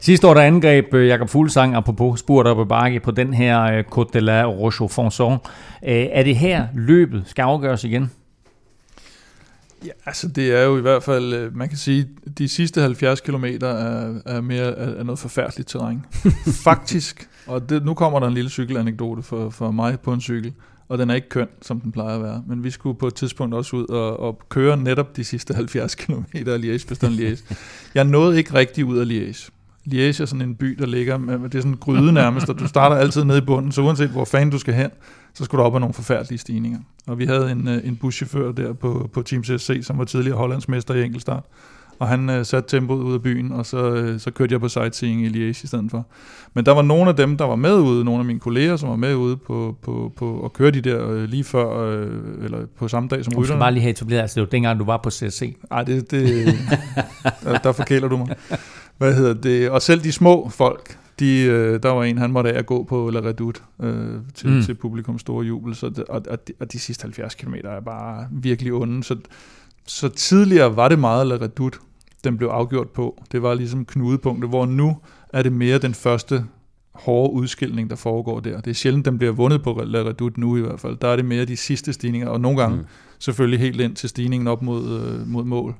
Sidste 0.00 0.28
år 0.28 0.34
der 0.34 0.40
angreb 0.40 0.94
øh, 0.94 1.08
Jakob 1.08 1.28
Fuglsang, 1.28 1.74
apropos 1.74 2.20
spurt 2.20 2.46
op 2.46 2.66
i 2.66 2.68
bakke, 2.68 3.00
på 3.00 3.10
den 3.10 3.34
her 3.34 3.62
øh, 3.62 3.84
Côte 3.94 4.10
de 4.12 4.20
la 4.20 4.44
Roche-Fonson. 4.44 5.32
Øh, 5.88 6.06
er 6.12 6.22
det 6.22 6.36
her 6.36 6.66
løbet 6.74 7.22
skal 7.26 7.42
afgøres 7.42 7.84
igen? 7.84 8.10
Ja, 9.84 9.90
altså 10.06 10.28
det 10.28 10.58
er 10.58 10.62
jo 10.62 10.78
i 10.78 10.80
hvert 10.80 11.02
fald, 11.02 11.50
man 11.50 11.68
kan 11.68 11.78
sige, 11.78 12.08
de 12.38 12.48
sidste 12.48 12.80
70 12.80 13.20
km 13.20 13.44
er, 13.44 14.14
er, 14.26 14.40
mere, 14.40 14.78
er, 14.78 14.98
er 14.98 15.02
noget 15.02 15.18
forfærdeligt 15.18 15.68
terræn. 15.68 16.04
Faktisk, 16.64 17.28
og 17.46 17.68
det, 17.68 17.84
nu 17.84 17.94
kommer 17.94 18.20
der 18.20 18.26
en 18.26 18.34
lille 18.34 18.50
cykelanekdote 18.50 19.22
for, 19.22 19.50
for 19.50 19.70
mig 19.70 20.00
på 20.00 20.12
en 20.12 20.20
cykel, 20.20 20.52
og 20.92 20.98
den 20.98 21.10
er 21.10 21.14
ikke 21.14 21.28
køn, 21.28 21.48
som 21.62 21.80
den 21.80 21.92
plejer 21.92 22.16
at 22.16 22.22
være. 22.22 22.42
Men 22.46 22.64
vi 22.64 22.70
skulle 22.70 22.98
på 22.98 23.06
et 23.06 23.14
tidspunkt 23.14 23.54
også 23.54 23.76
ud 23.76 23.88
og, 23.88 24.20
og 24.20 24.40
køre 24.48 24.76
netop 24.76 25.16
de 25.16 25.24
sidste 25.24 25.54
70 25.54 25.94
km 25.94 26.22
af 26.34 26.58
Liège, 26.58 26.88
bestand 26.88 27.14
Liège. 27.14 27.54
Jeg 27.94 28.04
nåede 28.04 28.38
ikke 28.38 28.54
rigtig 28.54 28.84
ud 28.84 28.98
af 28.98 29.04
Liège. 29.04 29.50
Liège 29.88 30.22
er 30.22 30.26
sådan 30.26 30.42
en 30.42 30.54
by, 30.54 30.76
der 30.78 30.86
ligger, 30.86 31.16
med, 31.18 31.38
det 31.38 31.54
er 31.54 31.58
sådan 31.58 31.72
en 31.72 31.78
gryde 31.78 32.12
nærmest, 32.12 32.48
og 32.48 32.58
du 32.58 32.68
starter 32.68 32.96
altid 32.96 33.24
nede 33.24 33.38
i 33.38 33.40
bunden, 33.40 33.72
så 33.72 33.82
uanset 33.82 34.08
hvor 34.08 34.24
fanden 34.24 34.50
du 34.50 34.58
skal 34.58 34.74
hen, 34.74 34.90
så 35.34 35.44
skulle 35.44 35.62
du 35.62 35.66
op 35.66 35.74
ad 35.74 35.80
nogle 35.80 35.94
forfærdelige 35.94 36.38
stigninger. 36.38 36.78
Og 37.06 37.18
vi 37.18 37.24
havde 37.24 37.50
en, 37.50 37.68
øh, 37.68 37.88
en 37.88 37.96
buschauffør 37.96 38.52
der 38.52 38.72
på, 38.72 39.10
på 39.12 39.22
Team 39.22 39.44
CSC, 39.44 39.80
som 39.82 39.98
var 39.98 40.04
tidligere 40.04 40.36
Hollandsmester 40.36 40.94
i 40.94 41.04
enkeltstart. 41.04 41.44
Og 41.98 42.08
han 42.08 42.30
øh, 42.30 42.44
satte 42.46 42.76
tempoet 42.76 43.02
ud 43.02 43.14
af 43.14 43.22
byen, 43.22 43.52
og 43.52 43.66
så, 43.66 43.92
øh, 43.94 44.20
så 44.20 44.30
kørte 44.30 44.52
jeg 44.52 44.60
på 44.60 44.68
sightseeing 44.68 45.22
i 45.24 45.28
Liège 45.28 45.64
i 45.64 45.66
stedet 45.66 45.90
for. 45.90 46.06
Men 46.54 46.66
der 46.66 46.72
var 46.72 46.82
nogle 46.82 47.10
af 47.10 47.16
dem, 47.16 47.36
der 47.36 47.44
var 47.44 47.56
med 47.56 47.74
ude, 47.74 48.04
nogle 48.04 48.18
af 48.20 48.24
mine 48.24 48.40
kolleger, 48.40 48.76
som 48.76 48.88
var 48.88 48.96
med 48.96 49.14
ude 49.14 49.36
på, 49.36 49.76
på, 49.82 50.12
på 50.16 50.44
at 50.44 50.52
køre 50.52 50.70
de 50.70 50.80
der 50.80 51.10
øh, 51.10 51.24
lige 51.24 51.44
før, 51.44 51.78
øh, 51.78 52.10
eller 52.44 52.58
på 52.78 52.88
samme 52.88 53.08
dag 53.08 53.24
som 53.24 53.30
Du 53.32 53.34
skal 53.34 53.42
rytterne. 53.42 53.60
bare 53.60 53.72
lige 53.72 53.82
have 53.82 53.90
etableret, 53.90 54.20
altså 54.20 54.34
det 54.34 54.40
var 54.40 54.50
dengang, 54.50 54.78
du 54.78 54.84
var 54.84 54.96
på 54.96 55.10
CSC. 55.10 55.56
Ej, 55.70 55.82
det, 55.84 56.10
det, 56.10 56.46
der, 57.42 57.58
der 57.58 57.72
forkæler 57.72 58.08
du 58.08 58.16
mig. 58.16 58.36
Hvad 58.98 59.14
hedder 59.14 59.34
det? 59.34 59.70
Og 59.70 59.82
selv 59.82 60.00
de 60.04 60.12
små 60.12 60.48
folk, 60.48 60.98
de, 61.18 61.42
øh, 61.42 61.82
der 61.82 61.88
var 61.90 62.04
en, 62.04 62.18
han 62.18 62.32
måtte 62.32 62.52
af 62.52 62.58
at 62.58 62.66
gå 62.66 62.84
på 62.84 63.10
La 63.10 63.20
Redoute 63.20 63.60
øh, 63.82 64.06
til, 64.34 64.50
Mm. 64.50 64.62
til 64.62 64.74
publikum 64.74 65.18
store 65.18 65.44
jubel, 65.46 65.74
så 65.74 66.04
og, 66.08 66.22
og, 66.30 66.48
de, 66.48 66.52
og 66.60 66.72
de 66.72 66.78
sidste 66.78 67.02
70 67.02 67.34
km 67.34 67.54
er 67.64 67.80
bare 67.80 68.26
virkelig 68.30 68.72
onde. 68.72 69.04
Så, 69.04 69.16
så 69.86 70.08
tidligere 70.08 70.76
var 70.76 70.88
det 70.88 70.98
meget 70.98 71.26
La 71.26 71.34
Redoute, 71.34 71.78
den 72.24 72.36
blev 72.36 72.48
afgjort 72.48 72.88
på. 72.88 73.22
Det 73.32 73.42
var 73.42 73.54
ligesom 73.54 73.84
knudepunktet, 73.84 74.50
hvor 74.50 74.66
nu 74.66 74.96
er 75.32 75.42
det 75.42 75.52
mere 75.52 75.78
den 75.78 75.94
første 75.94 76.44
hårde 76.92 77.32
udskilning, 77.32 77.90
der 77.90 77.96
foregår 77.96 78.40
der. 78.40 78.60
Det 78.60 78.70
er 78.70 78.74
sjældent, 78.74 79.04
den 79.04 79.18
bliver 79.18 79.32
vundet 79.32 79.62
på 79.62 79.82
La 79.86 79.98
Redoute 79.98 80.40
nu 80.40 80.56
i 80.56 80.60
hvert 80.60 80.80
fald. 80.80 80.96
Der 80.96 81.08
er 81.08 81.16
det 81.16 81.24
mere 81.24 81.44
de 81.44 81.56
sidste 81.56 81.92
stigninger, 81.92 82.28
og 82.28 82.40
nogle 82.40 82.60
gange 82.60 82.76
mm. 82.76 82.84
selvfølgelig 83.18 83.60
helt 83.60 83.80
ind 83.80 83.96
til 83.96 84.08
stigningen 84.08 84.48
op 84.48 84.62
mod, 84.62 85.00
øh, 85.00 85.28
mod 85.28 85.44
mål. 85.44 85.74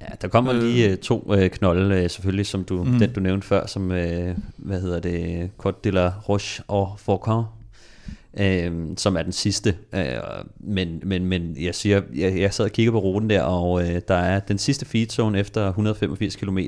Ja, 0.00 0.06
der 0.22 0.28
kommer 0.28 0.54
øh, 0.54 0.62
lige 0.62 0.90
øh, 0.90 0.96
to 0.96 1.34
øh, 1.34 1.50
knolde, 1.50 2.02
øh, 2.02 2.10
selvfølgelig, 2.10 2.46
som 2.46 2.64
du, 2.64 2.84
mm. 2.84 2.98
den 2.98 3.12
du 3.12 3.20
nævnte 3.20 3.46
før, 3.46 3.66
som, 3.66 3.92
øh, 3.92 4.36
hvad 4.56 4.80
hedder 4.80 5.00
det, 5.00 5.50
Côte 5.66 5.80
de 5.84 5.90
la 5.90 6.12
Roche 6.28 6.64
og 6.68 6.94
Faucon, 6.98 7.44
øh, 8.40 8.72
som 8.96 9.16
er 9.16 9.22
den 9.22 9.32
sidste. 9.32 9.76
Øh, 9.92 10.04
men, 10.60 11.00
men, 11.04 11.24
men 11.24 11.56
jeg 11.60 11.74
siger, 11.74 12.02
jeg, 12.14 12.38
jeg 12.38 12.54
sad 12.54 12.64
og 12.64 12.70
kiggede 12.70 12.92
på 12.92 12.98
ruten 12.98 13.30
der, 13.30 13.42
og 13.42 13.82
øh, 13.82 14.00
der 14.08 14.14
er 14.14 14.40
den 14.40 14.58
sidste 14.58 14.86
feed 14.86 15.06
zone 15.08 15.38
efter 15.38 15.68
185 15.68 16.36
km. 16.36 16.58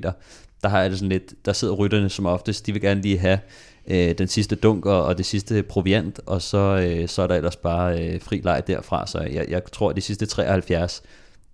Der 0.63 0.69
har 0.69 0.81
jeg 0.81 0.91
det 0.91 0.99
sådan 0.99 1.09
lidt, 1.09 1.35
der 1.45 1.53
sidder 1.53 1.75
rytterne 1.75 2.09
som 2.09 2.27
oftest, 2.27 2.67
de 2.67 2.73
vil 2.73 2.83
gerne 2.83 3.03
lige 3.03 3.19
have 3.19 3.39
øh, 3.87 4.15
den 4.19 4.29
sidste 4.29 4.57
dunk 4.57 4.87
og, 4.87 5.05
og 5.05 5.19
det 5.19 5.27
sidste 5.27 5.63
proviant, 5.63 6.21
og 6.27 6.43
så, 6.43 6.59
øh, 6.59 7.09
så 7.09 7.23
er 7.23 7.27
der 7.27 7.35
ellers 7.35 7.57
bare 7.57 8.05
øh, 8.05 8.21
fri 8.21 8.41
leg 8.45 8.63
derfra. 8.67 9.07
Så 9.07 9.19
jeg, 9.19 9.47
jeg 9.49 9.63
tror, 9.73 9.91
at 9.91 9.97
de 9.97 10.01
sidste 10.01 10.27
73, 10.27 11.03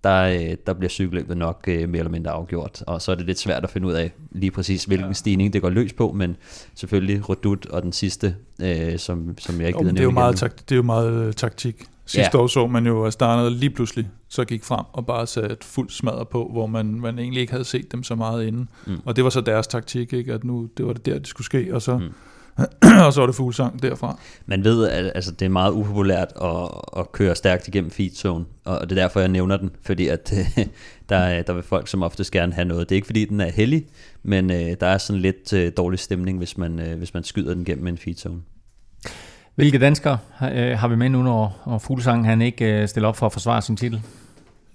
der, 0.05 0.21
øh, 0.21 0.57
der 0.65 0.73
bliver 0.73 0.89
cykelløbet 0.89 1.37
nok 1.37 1.65
øh, 1.67 1.89
mere 1.89 1.99
eller 1.99 2.11
mindre 2.11 2.31
afgjort, 2.31 2.83
og 2.87 3.01
så 3.01 3.11
er 3.11 3.15
det 3.15 3.25
lidt 3.25 3.39
svært 3.39 3.63
at 3.63 3.69
finde 3.69 3.87
ud 3.87 3.93
af 3.93 4.11
lige 4.31 4.51
præcis, 4.51 4.83
hvilken 4.83 5.07
ja. 5.07 5.13
stigning 5.13 5.53
det 5.53 5.61
går 5.61 5.69
løs 5.69 5.93
på, 5.93 6.11
men 6.11 6.37
selvfølgelig 6.75 7.29
Rodut 7.29 7.65
og 7.65 7.83
den 7.83 7.91
sidste, 7.91 8.35
øh, 8.61 8.99
som, 8.99 9.37
som 9.37 9.59
jeg 9.59 9.67
ikke 9.67 9.79
gider 9.79 9.91
det 9.91 9.99
er 9.99 10.03
jo 10.03 10.11
meget 10.11 10.35
tak, 10.35 10.55
Det 10.55 10.71
er 10.71 10.75
jo 10.75 10.83
meget 10.83 11.27
øh, 11.27 11.33
taktik. 11.33 11.85
Sidste 12.05 12.37
ja. 12.37 12.43
år 12.43 12.47
så 12.47 12.67
man 12.67 12.87
jo, 12.87 13.03
at 13.05 13.13
startede 13.13 13.51
lige 13.51 13.69
pludselig 13.69 14.07
så 14.27 14.45
gik 14.45 14.63
frem 14.63 14.85
og 14.93 15.05
bare 15.05 15.27
satte 15.27 15.57
fuld 15.61 15.89
smadret 15.89 16.27
på, 16.27 16.49
hvor 16.51 16.67
man, 16.67 16.85
man 16.85 17.19
egentlig 17.19 17.41
ikke 17.41 17.51
havde 17.51 17.65
set 17.65 17.91
dem 17.91 18.03
så 18.03 18.15
meget 18.15 18.47
inden. 18.47 18.69
Mm. 18.87 18.97
Og 19.05 19.15
det 19.15 19.23
var 19.23 19.29
så 19.29 19.41
deres 19.41 19.67
taktik, 19.67 20.13
ikke? 20.13 20.33
at 20.33 20.43
nu 20.43 20.69
det 20.77 20.85
var 20.85 20.93
det 20.93 21.05
der, 21.05 21.19
det 21.19 21.27
skulle 21.27 21.45
ske, 21.45 21.69
og 21.73 21.81
så... 21.81 21.97
Mm 21.97 22.13
og 23.05 23.13
så 23.13 23.21
er 23.21 23.25
det 23.25 23.35
fuglsang 23.35 23.81
derfra. 23.81 24.19
Man 24.45 24.63
ved, 24.63 24.87
at 24.89 25.11
altså, 25.15 25.31
det 25.31 25.45
er 25.45 25.49
meget 25.49 25.71
upopulært 25.71 26.33
at, 26.41 26.69
at 26.97 27.11
køre 27.11 27.35
stærkt 27.35 27.67
igennem 27.67 27.91
feedzone, 27.91 28.45
og 28.65 28.89
det 28.89 28.97
er 28.97 29.01
derfor, 29.01 29.19
jeg 29.19 29.29
nævner 29.29 29.57
den, 29.57 29.71
fordi 29.85 30.07
at, 30.07 30.33
der, 31.09 31.41
der 31.41 31.53
vil 31.53 31.63
folk 31.63 31.87
som 31.87 32.03
oftest 32.03 32.31
gerne 32.31 32.53
have 32.53 32.65
noget. 32.65 32.89
Det 32.89 32.95
er 32.95 32.97
ikke 32.97 33.05
fordi, 33.05 33.25
den 33.25 33.41
er 33.41 33.51
heldig, 33.51 33.85
men 34.23 34.51
øh, 34.51 34.75
der 34.79 34.87
er 34.87 34.97
sådan 34.97 35.21
lidt 35.21 35.53
øh, 35.53 35.71
dårlig 35.77 35.99
stemning, 35.99 36.37
hvis 36.37 36.57
man, 36.57 36.79
øh, 36.79 36.97
hvis 36.97 37.13
man 37.13 37.23
skyder 37.23 37.53
den 37.53 37.65
gennem 37.65 37.87
en 37.87 37.97
feedzone. 37.97 38.41
Hvilke 39.55 39.79
danskere 39.79 40.17
øh, 40.53 40.77
har 40.77 40.87
vi 40.87 40.95
med 40.95 41.09
nu, 41.09 41.23
når, 41.23 41.63
når 41.67 41.77
Fuglsang 41.77 42.25
han 42.25 42.41
ikke 42.41 42.81
øh, 42.81 42.87
stiller 42.87 43.09
op 43.09 43.17
for 43.17 43.25
at 43.25 43.33
forsvare 43.33 43.61
sin 43.61 43.77
titel? 43.77 44.01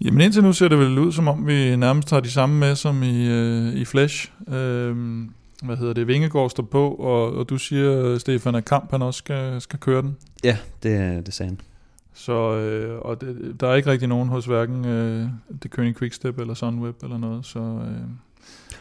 Jamen 0.05 0.21
indtil 0.21 0.43
nu 0.43 0.53
ser 0.53 0.69
det 0.69 0.79
vel 0.79 0.99
ud, 0.99 1.13
som 1.13 1.29
om 1.29 1.47
vi 1.47 1.77
nærmest 1.77 2.11
har 2.11 2.21
de 2.21 2.31
samme 2.31 2.59
med 2.59 2.75
som 2.75 3.03
i, 3.03 3.29
øh, 3.29 3.75
i 3.75 3.85
Flash. 3.85 4.33
Øh, 4.49 4.97
hvad 5.63 5.77
hedder 5.77 5.93
det, 5.93 6.07
Vingegaard 6.07 6.51
står 6.51 6.63
på, 6.63 6.91
og, 6.91 7.35
og 7.35 7.49
du 7.49 7.59
siger, 7.59 8.19
Stefan, 8.19 8.55
at 8.55 8.65
Kamp 8.65 8.91
han 8.91 9.03
også 9.03 9.19
skal, 9.19 9.61
skal 9.61 9.79
køre 9.79 10.03
den. 10.03 10.17
Ja, 10.45 10.57
det, 10.83 11.27
det 11.27 11.35
sagde 11.35 11.49
han. 11.49 11.61
Så 12.15 12.57
øh, 12.57 12.99
og 12.99 13.21
det, 13.21 13.57
der 13.61 13.69
er 13.69 13.75
ikke 13.75 13.91
rigtig 13.91 14.09
nogen 14.09 14.29
hos 14.29 14.47
hverken 14.47 14.85
øh, 14.85 15.29
det 15.63 15.71
König 15.79 15.99
Quickstep 15.99 16.39
eller 16.39 16.55
Sunweb 16.55 17.03
eller 17.03 17.19
noget, 17.19 17.47
så... 17.47 17.59
Øh, 17.59 18.01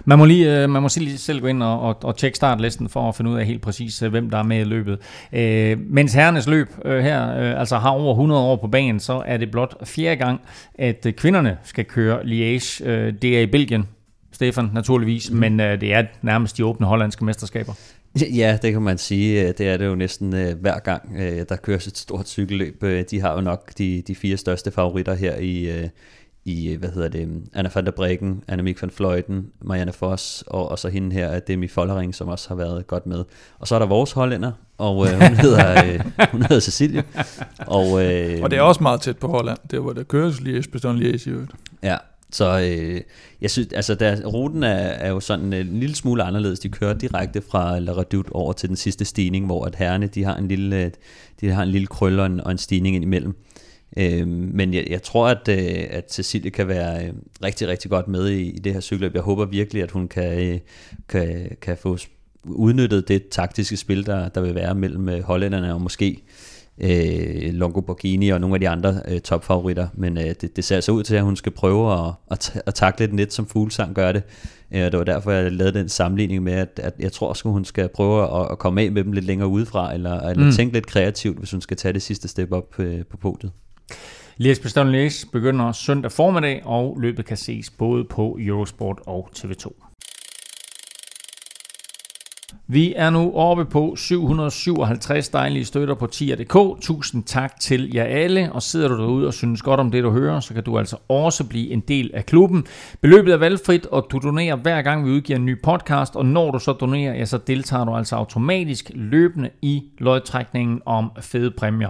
man 0.05 0.17
må 0.19 0.25
lige, 0.25 0.63
øh, 0.63 0.69
man 0.69 0.81
må 0.81 0.89
lige 0.97 1.17
selv 1.17 1.41
gå 1.41 1.47
ind 1.47 1.63
og, 1.63 1.81
og, 1.81 2.03
og 2.03 2.17
tjekke 2.17 2.35
startlisten 2.35 2.89
for 2.89 3.09
at 3.09 3.15
finde 3.15 3.31
ud 3.31 3.37
af 3.37 3.45
helt 3.45 3.61
præcis, 3.61 4.01
øh, 4.01 4.09
hvem 4.09 4.29
der 4.29 4.37
er 4.37 4.43
med 4.43 4.59
i 4.59 4.63
løbet. 4.63 4.99
Øh, 5.33 5.79
mens 5.79 6.13
herrenes 6.13 6.47
løb 6.47 6.67
øh, 6.85 6.99
her 6.99 7.29
øh, 7.29 7.59
altså 7.59 7.77
har 7.77 7.89
over 7.89 8.11
100 8.11 8.41
år 8.41 8.55
på 8.55 8.67
banen, 8.67 8.99
så 8.99 9.23
er 9.25 9.37
det 9.37 9.51
blot 9.51 9.87
fjerde 9.87 10.15
gang, 10.15 10.41
at 10.75 11.05
øh, 11.05 11.13
kvinderne 11.13 11.57
skal 11.63 11.85
køre 11.85 12.19
Liège. 12.21 12.85
Øh, 12.85 13.13
det 13.21 13.37
er 13.37 13.41
i 13.41 13.45
Belgien, 13.45 13.87
Stefan, 14.39 14.69
naturligvis, 14.73 15.31
mm. 15.31 15.37
men 15.37 15.59
øh, 15.59 15.81
det 15.81 15.93
er 15.93 16.05
nærmest 16.21 16.57
de 16.57 16.65
åbne 16.65 16.87
hollandske 16.87 17.25
mesterskaber. 17.25 17.73
Ja, 18.21 18.57
det 18.61 18.71
kan 18.71 18.81
man 18.81 18.97
sige. 18.97 19.53
Det 19.53 19.67
er 19.67 19.77
det 19.77 19.85
jo 19.85 19.95
næsten 19.95 20.33
øh, 20.35 20.59
hver 20.61 20.79
gang, 20.79 21.15
øh, 21.17 21.45
der 21.49 21.55
køres 21.55 21.87
et 21.87 21.97
stort 21.97 22.27
cykelløb. 22.27 22.83
Øh, 22.83 23.03
de 23.11 23.21
har 23.21 23.33
jo 23.33 23.41
nok 23.41 23.71
de, 23.77 24.03
de 24.07 24.15
fire 24.15 24.37
største 24.37 24.71
favoritter 24.71 25.15
her 25.15 25.35
i, 25.35 25.69
øh, 25.69 25.89
i 26.45 26.75
hvad 26.75 26.89
hedder 26.89 27.07
det, 27.09 27.43
Anna 27.53 27.69
van 27.75 27.85
der 27.85 27.91
Breggen, 27.91 28.43
Annemiek 28.47 28.81
van 28.81 28.91
Fleuten, 28.91 29.47
Marianne 29.61 29.93
Foss, 29.93 30.43
og, 30.47 30.71
og 30.71 30.79
så 30.79 30.89
hende 30.89 31.15
her, 31.15 31.39
Demi 31.39 31.67
Follering, 31.67 32.15
som 32.15 32.27
også 32.27 32.49
har 32.49 32.55
været 32.55 32.87
godt 32.87 33.05
med. 33.05 33.23
Og 33.59 33.67
så 33.67 33.75
er 33.75 33.79
der 33.79 33.85
vores 33.85 34.11
hollænder, 34.11 34.51
og 34.77 35.07
øh, 35.07 35.13
hun, 35.13 35.35
hedder, 35.35 35.85
øh, 35.85 35.99
hun 36.31 36.41
hedder 36.41 36.59
Cecilie. 36.59 37.03
Og, 37.57 38.05
øh, 38.05 38.39
og 38.43 38.51
det 38.51 38.57
er 38.57 38.61
også 38.61 38.83
meget 38.83 39.01
tæt 39.01 39.17
på 39.17 39.27
Holland, 39.27 39.57
det 39.71 39.81
hvor 39.81 39.93
der 39.93 40.03
køres 40.03 40.41
lige 40.41 40.59
Esbjørn 40.59 40.97
Lies 40.97 41.27
i 41.27 41.29
øvrigt. 41.29 41.51
Ja, 41.83 41.97
så 42.31 42.59
øh, 42.59 43.01
jeg 43.41 43.51
synes, 43.51 43.67
altså 43.73 43.95
der, 43.95 44.25
ruten 44.25 44.63
er, 44.63 44.75
er 44.75 45.09
jo 45.09 45.19
sådan 45.19 45.53
øh, 45.53 45.59
en 45.59 45.79
lille 45.79 45.95
smule 45.95 46.23
anderledes. 46.23 46.59
De 46.59 46.69
kører 46.69 46.93
direkte 46.93 47.41
fra 47.41 47.79
La 47.79 47.91
Redoute 47.91 48.35
over 48.35 48.53
til 48.53 48.69
den 48.69 48.75
sidste 48.75 49.05
stigning, 49.05 49.45
hvor 49.45 49.65
at 49.65 49.75
herrene, 49.75 50.07
de 50.07 50.23
har 50.23 50.35
en 50.35 50.47
lille, 50.47 50.83
øh, 50.83 50.91
de 51.41 51.49
har 51.49 51.63
en 51.63 51.69
lille 51.69 51.87
krølle 51.87 52.21
og 52.21 52.25
en, 52.25 52.41
og 52.41 52.51
en 52.51 52.57
stigning 52.57 52.95
ind 52.95 53.03
imellem. 53.03 53.35
Øh, 53.97 54.27
men 54.27 54.73
jeg, 54.73 54.87
jeg 54.89 55.03
tror, 55.03 55.27
at, 55.27 55.47
øh, 55.49 55.87
at 55.89 56.13
Cecilie 56.13 56.51
kan 56.51 56.67
være 56.67 57.05
øh, 57.05 57.13
rigtig, 57.43 57.67
rigtig 57.67 57.91
godt 57.91 58.07
med 58.07 58.29
i, 58.29 58.49
i 58.49 58.59
det 58.59 58.73
her 58.73 58.81
cykelløb. 58.81 59.15
Jeg 59.15 59.21
håber 59.21 59.45
virkelig, 59.45 59.83
at 59.83 59.91
hun 59.91 60.07
kan, 60.07 60.49
øh, 60.49 60.59
kan, 61.09 61.57
kan 61.61 61.77
få 61.77 61.97
udnyttet 62.43 63.07
det 63.07 63.29
taktiske 63.29 63.77
spil, 63.77 64.05
der, 64.05 64.29
der 64.29 64.41
vil 64.41 64.55
være 64.55 64.75
mellem 64.75 65.09
øh, 65.09 65.23
hollænderne 65.23 65.73
og 65.73 65.81
måske 65.81 66.11
øh, 66.11 66.19
Longo 67.51 67.81
Borghini 67.81 68.29
og 68.29 68.41
nogle 68.41 68.55
af 68.55 68.59
de 68.59 68.69
andre 68.69 69.01
øh, 69.07 69.19
topfavoritter, 69.19 69.87
men 69.93 70.17
øh, 70.17 70.23
det, 70.41 70.55
det 70.55 70.63
ser 70.63 70.75
altså 70.75 70.91
ud 70.91 71.03
til, 71.03 71.15
at 71.15 71.23
hun 71.23 71.35
skal 71.35 71.51
prøve 71.51 71.93
at, 71.93 72.13
at, 72.31 72.61
at 72.65 72.73
takle 72.73 73.07
den 73.07 73.15
lidt, 73.15 73.33
som 73.33 73.47
Fuglsang 73.47 73.95
gør 73.95 74.11
det. 74.11 74.23
Øh, 74.71 74.81
det 74.81 74.97
var 74.97 75.03
derfor, 75.03 75.31
jeg 75.31 75.51
lavede 75.51 75.79
den 75.79 75.89
sammenligning 75.89 76.43
med, 76.43 76.53
at, 76.53 76.79
at 76.83 76.93
jeg 76.99 77.11
tror, 77.11 77.29
at 77.29 77.41
hun 77.43 77.65
skal 77.65 77.89
prøve 77.89 78.41
at, 78.41 78.51
at 78.51 78.59
komme 78.59 78.81
af 78.81 78.91
med 78.91 79.03
dem 79.03 79.11
lidt 79.11 79.25
længere 79.25 79.47
udefra, 79.47 79.93
eller, 79.93 80.19
eller 80.19 80.45
mm. 80.45 80.51
tænke 80.51 80.73
lidt 80.73 80.87
kreativt, 80.87 81.37
hvis 81.39 81.51
hun 81.51 81.61
skal 81.61 81.77
tage 81.77 81.93
det 81.93 82.01
sidste 82.01 82.27
step 82.27 82.51
op 82.51 82.79
øh, 82.79 83.05
på 83.05 83.17
podiet. 83.17 83.51
Lies 84.37 84.59
Bastogne 84.59 84.91
Lies 84.91 85.27
begynder 85.31 85.71
søndag 85.71 86.11
formiddag, 86.11 86.61
og 86.65 86.97
løbet 87.01 87.25
kan 87.25 87.37
ses 87.37 87.69
både 87.69 88.03
på 88.03 88.37
Eurosport 88.41 88.99
og 89.05 89.29
TV2. 89.37 89.88
Vi 92.71 92.93
er 92.97 93.09
nu 93.09 93.31
oppe 93.35 93.65
på 93.65 93.95
757 93.97 95.29
dejlige 95.29 95.65
støtter 95.65 95.95
på 95.95 96.07
tier.dk. 96.07 96.81
Tusind 96.81 97.23
tak 97.23 97.59
til 97.59 97.91
jer 97.93 98.03
alle, 98.03 98.51
og 98.51 98.61
sidder 98.61 98.87
du 98.87 98.97
derude 98.97 99.27
og 99.27 99.33
synes 99.33 99.61
godt 99.61 99.79
om 99.79 99.91
det, 99.91 100.03
du 100.03 100.11
hører, 100.11 100.39
så 100.39 100.53
kan 100.53 100.63
du 100.63 100.77
altså 100.77 100.97
også 101.07 101.43
blive 101.43 101.69
en 101.69 101.79
del 101.79 102.11
af 102.13 102.25
klubben. 102.25 102.65
Beløbet 103.01 103.33
er 103.33 103.37
valgfrit, 103.37 103.85
og 103.85 104.07
du 104.11 104.19
donerer 104.23 104.55
hver 104.55 104.81
gang, 104.81 105.05
vi 105.05 105.11
udgiver 105.11 105.39
en 105.39 105.45
ny 105.45 105.61
podcast, 105.61 106.15
og 106.15 106.25
når 106.25 106.51
du 106.51 106.59
så 106.59 106.73
donerer, 106.73 107.13
ja, 107.13 107.25
så 107.25 107.37
deltager 107.37 107.85
du 107.85 107.95
altså 107.95 108.15
automatisk 108.15 108.91
løbende 108.95 109.49
i 109.61 109.83
lodtrækningen 109.97 110.81
om 110.85 111.11
fede 111.21 111.51
præmier. 111.51 111.89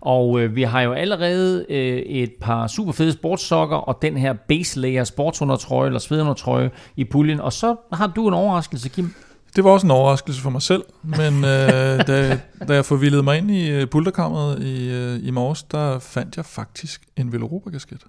Og 0.00 0.40
øh, 0.40 0.56
vi 0.56 0.62
har 0.62 0.80
jo 0.80 0.92
allerede 0.92 1.66
øh, 1.68 1.98
et 1.98 2.32
par 2.40 2.66
super 2.66 2.92
fede 2.92 3.12
sportssokker, 3.12 3.76
og 3.76 3.98
den 4.02 4.16
her 4.16 4.32
base 4.32 4.80
layer 4.80 5.04
sportsundertrøje, 5.04 5.86
eller 5.86 6.00
svedundertrøje 6.00 6.70
i 6.96 7.04
puljen, 7.04 7.40
og 7.40 7.52
så 7.52 7.76
har 7.92 8.06
du 8.06 8.28
en 8.28 8.34
overraskelse, 8.34 8.88
Kim. 8.88 9.14
Det 9.56 9.64
var 9.64 9.70
også 9.70 9.86
en 9.86 9.90
overraskelse 9.90 10.42
for 10.42 10.50
mig 10.50 10.62
selv, 10.62 10.82
men 11.02 11.44
øh, 11.44 12.06
da, 12.08 12.40
da 12.68 12.74
jeg 12.74 12.84
forvildede 12.84 13.22
mig 13.22 13.38
ind 13.38 13.50
i 13.50 13.86
pulterkammeret 13.86 14.62
i, 14.62 14.90
uh, 14.90 15.26
i 15.28 15.30
morges, 15.30 15.62
der 15.62 15.98
fandt 15.98 16.36
jeg 16.36 16.44
faktisk 16.44 17.02
en 17.16 17.32
Veloropa-kasket. 17.32 18.00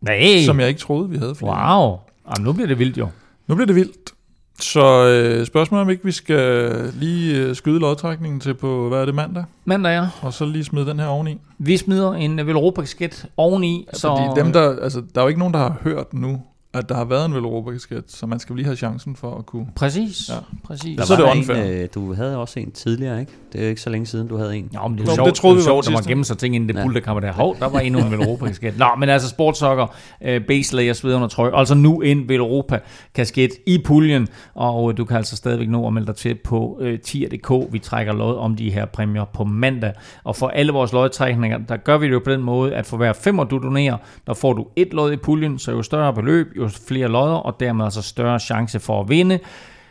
Nej! 0.00 0.42
Som 0.46 0.60
jeg 0.60 0.68
ikke 0.68 0.80
troede, 0.80 1.10
vi 1.10 1.16
havde. 1.16 1.34
Flere. 1.34 1.78
Wow! 1.78 1.98
Jamen, 2.26 2.44
nu 2.44 2.52
bliver 2.52 2.66
det 2.66 2.78
vildt 2.78 2.98
jo. 2.98 3.08
Nu 3.46 3.54
bliver 3.54 3.66
det 3.66 3.76
vildt. 3.76 4.12
Så 4.60 5.06
øh, 5.06 5.46
spørgsmålet 5.46 5.82
om 5.82 5.90
ikke 5.90 6.04
vi 6.04 6.12
skal 6.12 6.70
lige 6.94 7.36
øh, 7.36 7.56
skyde 7.56 7.78
lodtrækningen 7.78 8.40
til 8.40 8.54
på, 8.54 8.88
hvad 8.88 9.00
er 9.00 9.04
det, 9.04 9.14
mandag? 9.14 9.44
Mandag, 9.64 9.90
ja. 9.90 10.08
Og 10.22 10.32
så 10.32 10.44
lige 10.44 10.64
smide 10.64 10.86
den 10.86 11.00
her 11.00 11.06
oveni. 11.06 11.38
Vi 11.58 11.76
smider 11.76 12.12
en 12.12 12.46
Veloropa-kasket 12.46 13.26
oveni. 13.36 13.86
Ja, 13.92 13.98
så... 13.98 14.08
Fordi 14.08 14.40
dem, 14.40 14.52
der, 14.52 14.82
altså, 14.82 15.02
der 15.14 15.20
er 15.20 15.24
jo 15.24 15.28
ikke 15.28 15.38
nogen, 15.38 15.54
der 15.54 15.60
har 15.60 15.76
hørt 15.82 16.14
nu, 16.14 16.40
at 16.74 16.88
der 16.88 16.94
har 16.94 17.04
været 17.04 17.26
en 17.26 17.32
europa 17.32 17.70
så 18.06 18.26
man 18.26 18.38
skal 18.38 18.56
lige 18.56 18.64
have 18.64 18.76
chancen 18.76 19.16
for 19.16 19.38
at 19.38 19.46
kunne... 19.46 19.66
Præcis, 19.76 20.28
ja. 20.28 20.34
præcis. 20.64 20.96
Der 20.96 21.04
så 21.04 21.16
var 21.16 21.34
det 21.34 21.50
en, 21.50 21.82
øh, 21.82 21.88
du 21.94 22.14
havde 22.14 22.36
også 22.36 22.60
en 22.60 22.70
tidligere, 22.70 23.20
ikke? 23.20 23.32
Det 23.52 23.58
er 23.60 23.62
jo 23.64 23.68
ikke 23.68 23.80
så 23.80 23.90
længe 23.90 24.06
siden, 24.06 24.28
du 24.28 24.36
havde 24.36 24.56
en. 24.56 24.70
Ja, 24.72 24.88
men 24.88 24.98
det 24.98 25.08
er 25.08 25.14
sjovt, 25.14 25.26
det 25.26 25.34
troede 25.34 25.56
det 25.56 25.64
var 25.64 25.70
sjovt, 25.70 25.86
der 25.86 25.92
var 25.92 26.00
gemme 26.00 26.24
sig 26.24 26.38
ting 26.38 26.54
inden 26.54 26.68
det 26.68 26.76
ja. 26.76 26.82
bulterkammer 26.82 27.20
der. 27.20 27.32
Hov, 27.32 27.56
der 27.58 27.68
var 27.68 27.80
endnu 27.80 28.00
en 28.00 28.14
Europa 28.14 28.46
kasket. 28.46 28.78
Nå, 28.78 28.86
men 28.98 29.08
altså 29.08 29.28
sportsokker, 29.28 29.86
øh, 30.22 30.46
base 30.46 30.76
layer, 30.76 30.92
sved 30.92 31.14
under 31.14 31.28
trøje, 31.28 31.58
altså 31.58 31.74
nu 31.74 32.00
en 32.00 32.30
Europa 32.30 32.78
kasket 33.14 33.50
i 33.66 33.78
puljen, 33.84 34.28
og 34.54 34.90
øh, 34.90 34.96
du 34.96 35.04
kan 35.04 35.16
altså 35.16 35.36
stadigvæk 35.36 35.68
nå 35.68 35.86
at 35.86 35.92
melde 35.92 36.06
dig 36.06 36.16
til 36.16 36.34
på 36.44 36.78
øh, 36.80 36.98
tier.dk. 36.98 37.72
Vi 37.72 37.78
trækker 37.78 38.12
lod 38.12 38.36
om 38.36 38.56
de 38.56 38.70
her 38.70 38.86
præmier 38.86 39.24
på 39.24 39.44
mandag, 39.44 39.92
og 40.24 40.36
for 40.36 40.48
alle 40.48 40.72
vores 40.72 40.92
lodtrækninger, 40.92 41.58
der 41.58 41.76
gør 41.76 41.98
vi 41.98 42.06
det 42.06 42.12
jo 42.12 42.20
på 42.24 42.30
den 42.30 42.42
måde, 42.42 42.74
at 42.74 42.86
for 42.86 42.96
hver 42.96 43.12
femmer 43.12 43.44
du 43.44 43.58
donerer, 43.58 43.96
der 44.26 44.34
får 44.34 44.52
du 44.52 44.66
et 44.76 44.92
lod 44.92 45.12
i 45.12 45.16
puljen, 45.16 45.58
så 45.58 45.72
jo 45.72 45.82
større 45.82 46.14
beløb, 46.14 46.46
jo 46.60 46.68
flere 46.88 47.08
lodder, 47.08 47.34
og 47.34 47.60
dermed 47.60 47.84
altså 47.84 48.02
større 48.02 48.40
chance 48.40 48.80
for 48.80 49.00
at 49.00 49.08
vinde. 49.08 49.38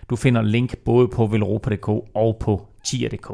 Du 0.09 0.15
finder 0.15 0.41
link 0.41 0.77
både 0.77 1.07
på 1.07 1.25
velropa.dk 1.25 1.87
og 2.15 2.37
på 2.39 2.67
tier.dk. 2.85 3.31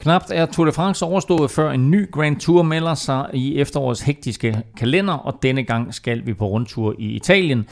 Knapt 0.00 0.30
er 0.30 0.46
Tour 0.46 0.66
de 0.66 0.72
France 0.72 1.04
overstået, 1.04 1.50
før 1.50 1.70
en 1.70 1.90
ny 1.90 2.10
Grand 2.10 2.40
Tour 2.40 2.62
melder 2.62 2.94
sig 2.94 3.30
i 3.32 3.58
efterårets 3.58 4.00
hektiske 4.00 4.62
kalender, 4.76 5.14
og 5.14 5.38
denne 5.42 5.62
gang 5.62 5.94
skal 5.94 6.26
vi 6.26 6.34
på 6.34 6.46
rundtur 6.46 6.94
i 6.98 7.06
Italien. 7.06 7.68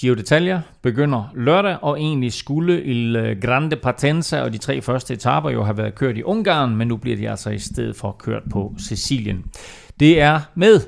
Giro 0.00 0.14
d'Italia 0.14 0.60
begynder 0.82 1.32
lørdag, 1.34 1.76
og 1.82 2.00
egentlig 2.00 2.32
skulle 2.32 2.82
Il 2.84 3.36
Grande 3.42 3.76
Partenza 3.76 4.42
og 4.42 4.52
de 4.52 4.58
tre 4.58 4.82
første 4.82 5.14
etaper 5.14 5.50
jo 5.50 5.62
have 5.62 5.76
været 5.76 5.94
kørt 5.94 6.16
i 6.16 6.22
Ungarn, 6.22 6.76
men 6.76 6.88
nu 6.88 6.96
bliver 6.96 7.16
de 7.16 7.30
altså 7.30 7.50
i 7.50 7.58
stedet 7.58 7.96
for 7.96 8.16
kørt 8.18 8.42
på 8.50 8.74
Sicilien. 8.78 9.44
Det 10.00 10.20
er 10.20 10.40
med 10.54 10.80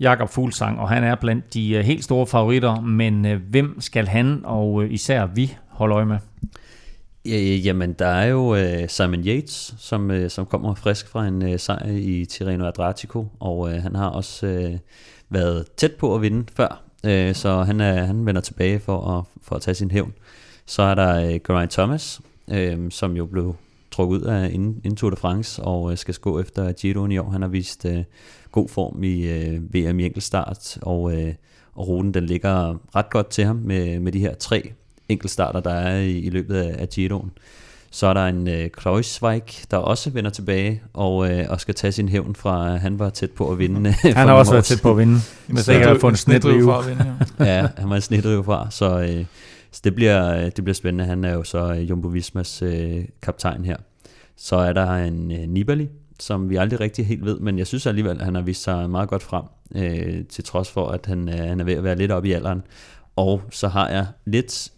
Jakob 0.00 0.28
Fuglsang, 0.28 0.78
og 0.78 0.88
han 0.88 1.04
er 1.04 1.14
blandt 1.14 1.54
de 1.54 1.70
øh, 1.70 1.84
helt 1.84 2.04
store 2.04 2.26
favoritter, 2.26 2.80
men 2.80 3.26
øh, 3.26 3.40
hvem 3.50 3.80
skal 3.80 4.06
han 4.06 4.40
og 4.44 4.82
øh, 4.82 4.92
især 4.92 5.26
vi 5.26 5.56
holde 5.68 5.94
øje 5.94 6.06
med? 6.06 6.18
Jamen, 7.64 7.92
der 7.92 8.06
er 8.06 8.26
jo 8.26 8.56
Simon 8.88 9.26
Yates, 9.26 9.74
som, 9.78 10.28
som 10.28 10.46
kommer 10.46 10.74
frisk 10.74 11.08
fra 11.08 11.26
en 11.26 11.58
sejr 11.58 11.86
i 11.86 12.24
Tirreno 12.24 12.66
Adriatico, 12.66 13.26
og 13.40 13.82
han 13.82 13.94
har 13.94 14.08
også 14.08 14.70
været 15.28 15.66
tæt 15.76 15.92
på 15.92 16.14
at 16.14 16.22
vinde 16.22 16.44
før, 16.54 16.82
så 17.32 17.62
han, 17.62 17.80
er, 17.80 18.04
han 18.04 18.26
vender 18.26 18.40
tilbage 18.40 18.80
for 18.80 19.18
at, 19.18 19.24
for 19.42 19.56
at 19.56 19.62
tage 19.62 19.74
sin 19.74 19.90
hævn. 19.90 20.12
Så 20.66 20.82
er 20.82 20.94
der 20.94 21.38
Geraint 21.38 21.70
Thomas, 21.72 22.20
som 22.90 23.16
jo 23.16 23.26
blev 23.26 23.56
trukket 23.90 24.18
ud 24.18 24.22
af 24.22 24.50
inden, 24.52 24.96
Tour 24.96 25.10
de 25.10 25.16
France 25.16 25.62
og 25.62 25.98
skal 25.98 26.14
gå 26.14 26.40
efter 26.40 26.72
Giroen 26.72 27.12
i 27.12 27.18
år. 27.18 27.30
Han 27.30 27.42
har 27.42 27.48
vist 27.48 27.86
god 28.56 28.68
form 28.68 29.02
i 29.02 29.26
øh, 29.26 29.74
VM 29.74 30.00
i 30.00 30.04
enkeltstart, 30.04 30.78
og, 30.82 31.12
øh, 31.12 31.34
og 31.74 31.88
ruten 31.88 32.14
den 32.14 32.26
ligger 32.26 32.76
ret 32.96 33.10
godt 33.10 33.28
til 33.28 33.44
ham 33.44 33.56
med, 33.56 34.00
med 34.00 34.12
de 34.12 34.20
her 34.20 34.34
tre 34.34 34.72
enkeltstarter, 35.08 35.60
der 35.60 35.74
er 35.74 35.98
i, 35.98 36.18
i 36.18 36.30
løbet 36.30 36.56
af, 36.56 36.76
af 36.78 36.88
Giroen. 36.88 37.30
Så 37.90 38.06
er 38.06 38.14
der 38.14 38.26
en 38.26 38.48
øh, 38.48 38.70
Kreuzweig, 38.70 39.42
der 39.70 39.76
også 39.76 40.10
vender 40.10 40.30
tilbage 40.30 40.82
og, 40.92 41.30
øh, 41.30 41.44
og 41.48 41.60
skal 41.60 41.74
tage 41.74 41.92
sin 41.92 42.08
hævn 42.08 42.34
fra, 42.34 42.74
at 42.74 42.80
han 42.80 42.98
var 42.98 43.10
tæt 43.10 43.30
på 43.30 43.50
at 43.50 43.58
vinde. 43.58 43.90
han 44.02 44.28
har 44.28 44.34
også 44.34 44.52
været 44.52 44.64
tæt 44.64 44.82
på 44.82 44.90
at 44.90 44.98
vinde, 44.98 45.18
hvis 45.46 45.68
ikke 45.68 45.86
har 45.86 45.98
fået 45.98 46.12
en 46.12 46.16
snedrive. 46.16 46.74
ja, 47.40 47.68
han 47.76 47.90
var 47.90 47.96
en 47.96 48.02
snedrive 48.02 48.44
fra, 48.44 48.66
så, 48.70 49.00
øh, 49.00 49.24
så 49.70 49.80
det, 49.84 49.94
bliver, 49.94 50.50
det 50.50 50.64
bliver 50.64 50.74
spændende. 50.74 51.04
Han 51.04 51.24
er 51.24 51.32
jo 51.32 51.42
så 51.42 51.74
øh, 51.74 51.90
Jumbo 51.90 52.08
Vismas 52.08 52.62
øh, 52.62 53.04
kaptajn 53.22 53.64
her. 53.64 53.76
Så 54.36 54.56
er 54.56 54.72
der 54.72 54.90
en 54.90 55.32
øh, 55.32 55.48
Nibali, 55.48 55.88
som 56.18 56.50
vi 56.50 56.56
aldrig 56.56 56.80
rigtig 56.80 57.06
helt 57.06 57.24
ved, 57.24 57.38
men 57.38 57.58
jeg 57.58 57.66
synes 57.66 57.86
alligevel, 57.86 58.18
at 58.18 58.24
han 58.24 58.34
har 58.34 58.42
vist 58.42 58.62
sig 58.62 58.90
meget 58.90 59.08
godt 59.08 59.22
frem, 59.22 59.44
øh, 59.74 60.24
til 60.24 60.44
trods 60.44 60.70
for, 60.70 60.88
at 60.88 61.06
han, 61.06 61.28
øh, 61.28 61.34
han 61.34 61.60
er 61.60 61.64
ved 61.64 61.74
at 61.74 61.84
være 61.84 61.96
lidt 61.96 62.12
oppe 62.12 62.28
i 62.28 62.32
alderen. 62.32 62.62
Og 63.16 63.42
så 63.50 63.68
har 63.68 63.88
jeg 63.88 64.06
lidt 64.24 64.70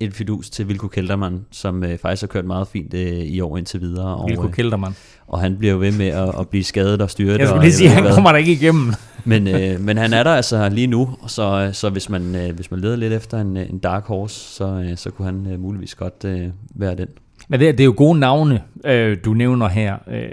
et 0.00 0.14
fidus 0.14 0.50
til 0.50 0.68
Vilko 0.68 0.88
Kelderman, 0.88 1.46
som 1.50 1.84
øh, 1.84 1.98
faktisk 1.98 2.22
har 2.22 2.26
kørt 2.26 2.44
meget 2.44 2.68
fint 2.68 2.94
øh, 2.94 3.18
i 3.18 3.40
år 3.40 3.56
indtil 3.56 3.80
videre. 3.80 4.16
Og, 4.16 4.28
Vilko 4.28 4.46
øh, 4.46 4.52
Kelderman. 4.52 4.96
og 5.26 5.40
han 5.40 5.56
bliver 5.58 5.72
jo 5.72 5.80
ved 5.80 5.92
med 5.92 6.06
at, 6.06 6.40
at 6.40 6.48
blive 6.48 6.64
skadet 6.64 7.02
og 7.02 7.10
styret. 7.10 7.38
Jeg 7.38 7.48
skulle 7.48 7.62
lige 7.62 7.72
sige, 7.72 7.90
han 7.90 8.14
kommer 8.14 8.32
der 8.32 8.38
ikke 8.38 8.52
igennem. 8.52 8.92
men, 9.24 9.48
øh, 9.48 9.80
men 9.80 9.96
han 9.96 10.12
er 10.12 10.22
der 10.22 10.30
altså 10.30 10.68
lige 10.68 10.86
nu, 10.86 11.10
så, 11.26 11.70
så 11.72 11.90
hvis, 11.90 12.08
man, 12.08 12.34
øh, 12.34 12.54
hvis 12.54 12.70
man 12.70 12.80
leder 12.80 12.96
lidt 12.96 13.12
efter 13.12 13.40
en, 13.40 13.56
en 13.56 13.78
dark 13.78 14.04
horse, 14.06 14.34
så, 14.34 14.64
øh, 14.64 14.96
så 14.96 15.10
kunne 15.10 15.26
han 15.26 15.46
øh, 15.52 15.60
muligvis 15.60 15.94
godt 15.94 16.24
øh, 16.24 16.48
være 16.74 16.94
den. 16.94 17.08
Men 17.48 17.60
det, 17.60 17.78
det 17.78 17.80
er 17.80 17.84
jo 17.84 17.94
gode 17.96 18.18
navne, 18.18 18.62
øh, 18.84 19.16
du 19.24 19.34
nævner 19.34 19.68
her. 19.68 19.96
Øh, 20.08 20.28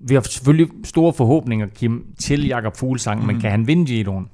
vi 0.00 0.14
har 0.14 0.20
selvfølgelig 0.20 0.68
store 0.84 1.12
forhåbninger, 1.12 1.66
Kim, 1.66 2.06
til 2.18 2.46
Jakob 2.46 2.76
Fuglsang, 2.76 3.20
mm. 3.20 3.26
men 3.26 3.34
mhm. 3.34 3.40
kan 3.40 3.50
han 3.50 3.66
vinde 3.66 3.86
Giroen? 3.86 4.28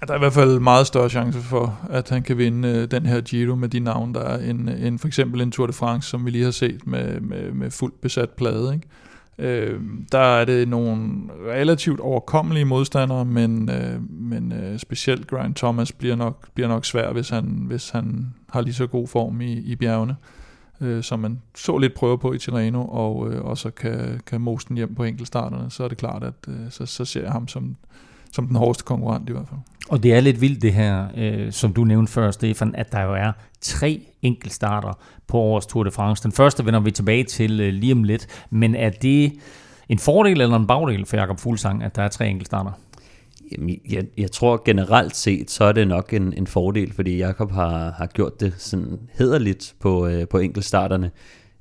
Ja, 0.00 0.06
der 0.06 0.12
er 0.12 0.16
i 0.16 0.18
hvert 0.18 0.32
fald 0.32 0.60
meget 0.60 0.86
større 0.86 1.08
chance 1.08 1.38
for, 1.38 1.78
at 1.90 2.10
han 2.10 2.22
kan 2.22 2.38
vinde 2.38 2.68
øh, 2.68 2.90
den 2.90 3.06
her 3.06 3.20
Giro 3.20 3.54
med 3.54 3.68
de 3.68 3.80
navne, 3.80 4.14
der 4.14 4.20
er 4.20 4.50
en, 4.50 4.68
en, 4.68 4.98
for 4.98 5.06
eksempel 5.06 5.40
en 5.40 5.50
Tour 5.50 5.66
de 5.66 5.72
France, 5.72 6.08
som 6.08 6.26
vi 6.26 6.30
lige 6.30 6.44
har 6.44 6.50
set 6.50 6.86
med, 6.86 7.20
med, 7.20 7.52
med 7.52 7.70
fuldt 7.70 8.00
besat 8.00 8.30
plade. 8.30 8.74
Ikke? 8.74 8.88
Øh, 9.38 9.80
der 10.12 10.18
er 10.18 10.44
det 10.44 10.68
nogle 10.68 11.10
relativt 11.48 12.00
overkommelige 12.00 12.64
modstandere, 12.64 13.24
men, 13.24 13.70
øh, 13.70 14.10
men 14.10 14.52
øh, 14.52 14.78
specielt 14.78 15.26
Grant 15.26 15.56
Thomas 15.56 15.92
bliver 15.92 16.16
nok, 16.16 16.48
bliver 16.54 16.68
nok 16.68 16.84
svær, 16.84 17.12
hvis 17.12 17.28
han, 17.28 17.44
hvis 17.66 17.90
han 17.90 18.26
har 18.52 18.60
lige 18.60 18.74
så 18.74 18.86
god 18.86 19.08
form 19.08 19.40
i, 19.40 19.52
i 19.52 19.76
bjergene 19.76 20.16
øh, 20.20 20.39
Øh, 20.80 21.02
som 21.02 21.18
man 21.18 21.40
så 21.54 21.78
lidt 21.78 21.94
prøver 21.94 22.16
på 22.16 22.32
i 22.32 22.38
Tirreno, 22.38 22.84
og, 22.84 23.32
øh, 23.32 23.44
og 23.44 23.58
så 23.58 23.70
kan, 23.70 24.20
kan 24.26 24.40
mose 24.40 24.68
den 24.68 24.76
hjem 24.76 24.94
på 24.94 25.04
enkeltstarterne, 25.04 25.70
så 25.70 25.84
er 25.84 25.88
det 25.88 25.98
klart, 25.98 26.24
at 26.24 26.34
øh, 26.48 26.54
så, 26.70 26.86
så 26.86 27.04
ser 27.04 27.22
jeg 27.22 27.32
ham 27.32 27.48
som, 27.48 27.76
som 28.32 28.46
den 28.46 28.56
hårdeste 28.56 28.84
konkurrent 28.84 29.28
i 29.28 29.32
hvert 29.32 29.48
fald. 29.48 29.60
Og 29.88 30.02
det 30.02 30.14
er 30.14 30.20
lidt 30.20 30.40
vildt 30.40 30.62
det 30.62 30.72
her, 30.72 31.08
øh, 31.16 31.52
som 31.52 31.72
du 31.72 31.84
nævnte 31.84 32.12
før, 32.12 32.30
Stefan, 32.30 32.74
at 32.74 32.92
der 32.92 33.02
jo 33.02 33.14
er 33.14 33.32
tre 33.60 34.02
enkeltstarter 34.22 34.92
på 35.26 35.38
årets 35.38 35.66
Tour 35.66 35.84
de 35.84 35.90
France. 35.90 36.22
Den 36.22 36.32
første 36.32 36.64
vender 36.64 36.80
vi 36.80 36.90
tilbage 36.90 37.24
til 37.24 37.60
øh, 37.60 37.72
lige 37.72 37.92
om 37.92 38.04
lidt, 38.04 38.26
men 38.50 38.74
er 38.74 38.90
det 38.90 39.32
en 39.88 39.98
fordel 39.98 40.40
eller 40.40 40.56
en 40.56 40.66
bagdel 40.66 41.06
for 41.06 41.16
Jakob 41.16 41.40
Fuglsang, 41.40 41.82
at 41.82 41.96
der 41.96 42.02
er 42.02 42.08
tre 42.08 42.28
enkeltstarter? 42.28 42.72
Jeg, 43.90 44.04
jeg 44.18 44.30
tror 44.30 44.62
generelt 44.64 45.16
set, 45.16 45.50
så 45.50 45.64
er 45.64 45.72
det 45.72 45.88
nok 45.88 46.12
en, 46.12 46.34
en 46.36 46.46
fordel, 46.46 46.92
fordi 46.92 47.16
Jakob 47.16 47.50
har, 47.50 47.90
har 47.90 48.06
gjort 48.06 48.40
det 48.40 48.54
sådan 48.58 48.98
hederligt 49.18 49.74
på, 49.80 50.06
øh, 50.06 50.28
på 50.28 50.38
enkeltstarterne. 50.38 51.10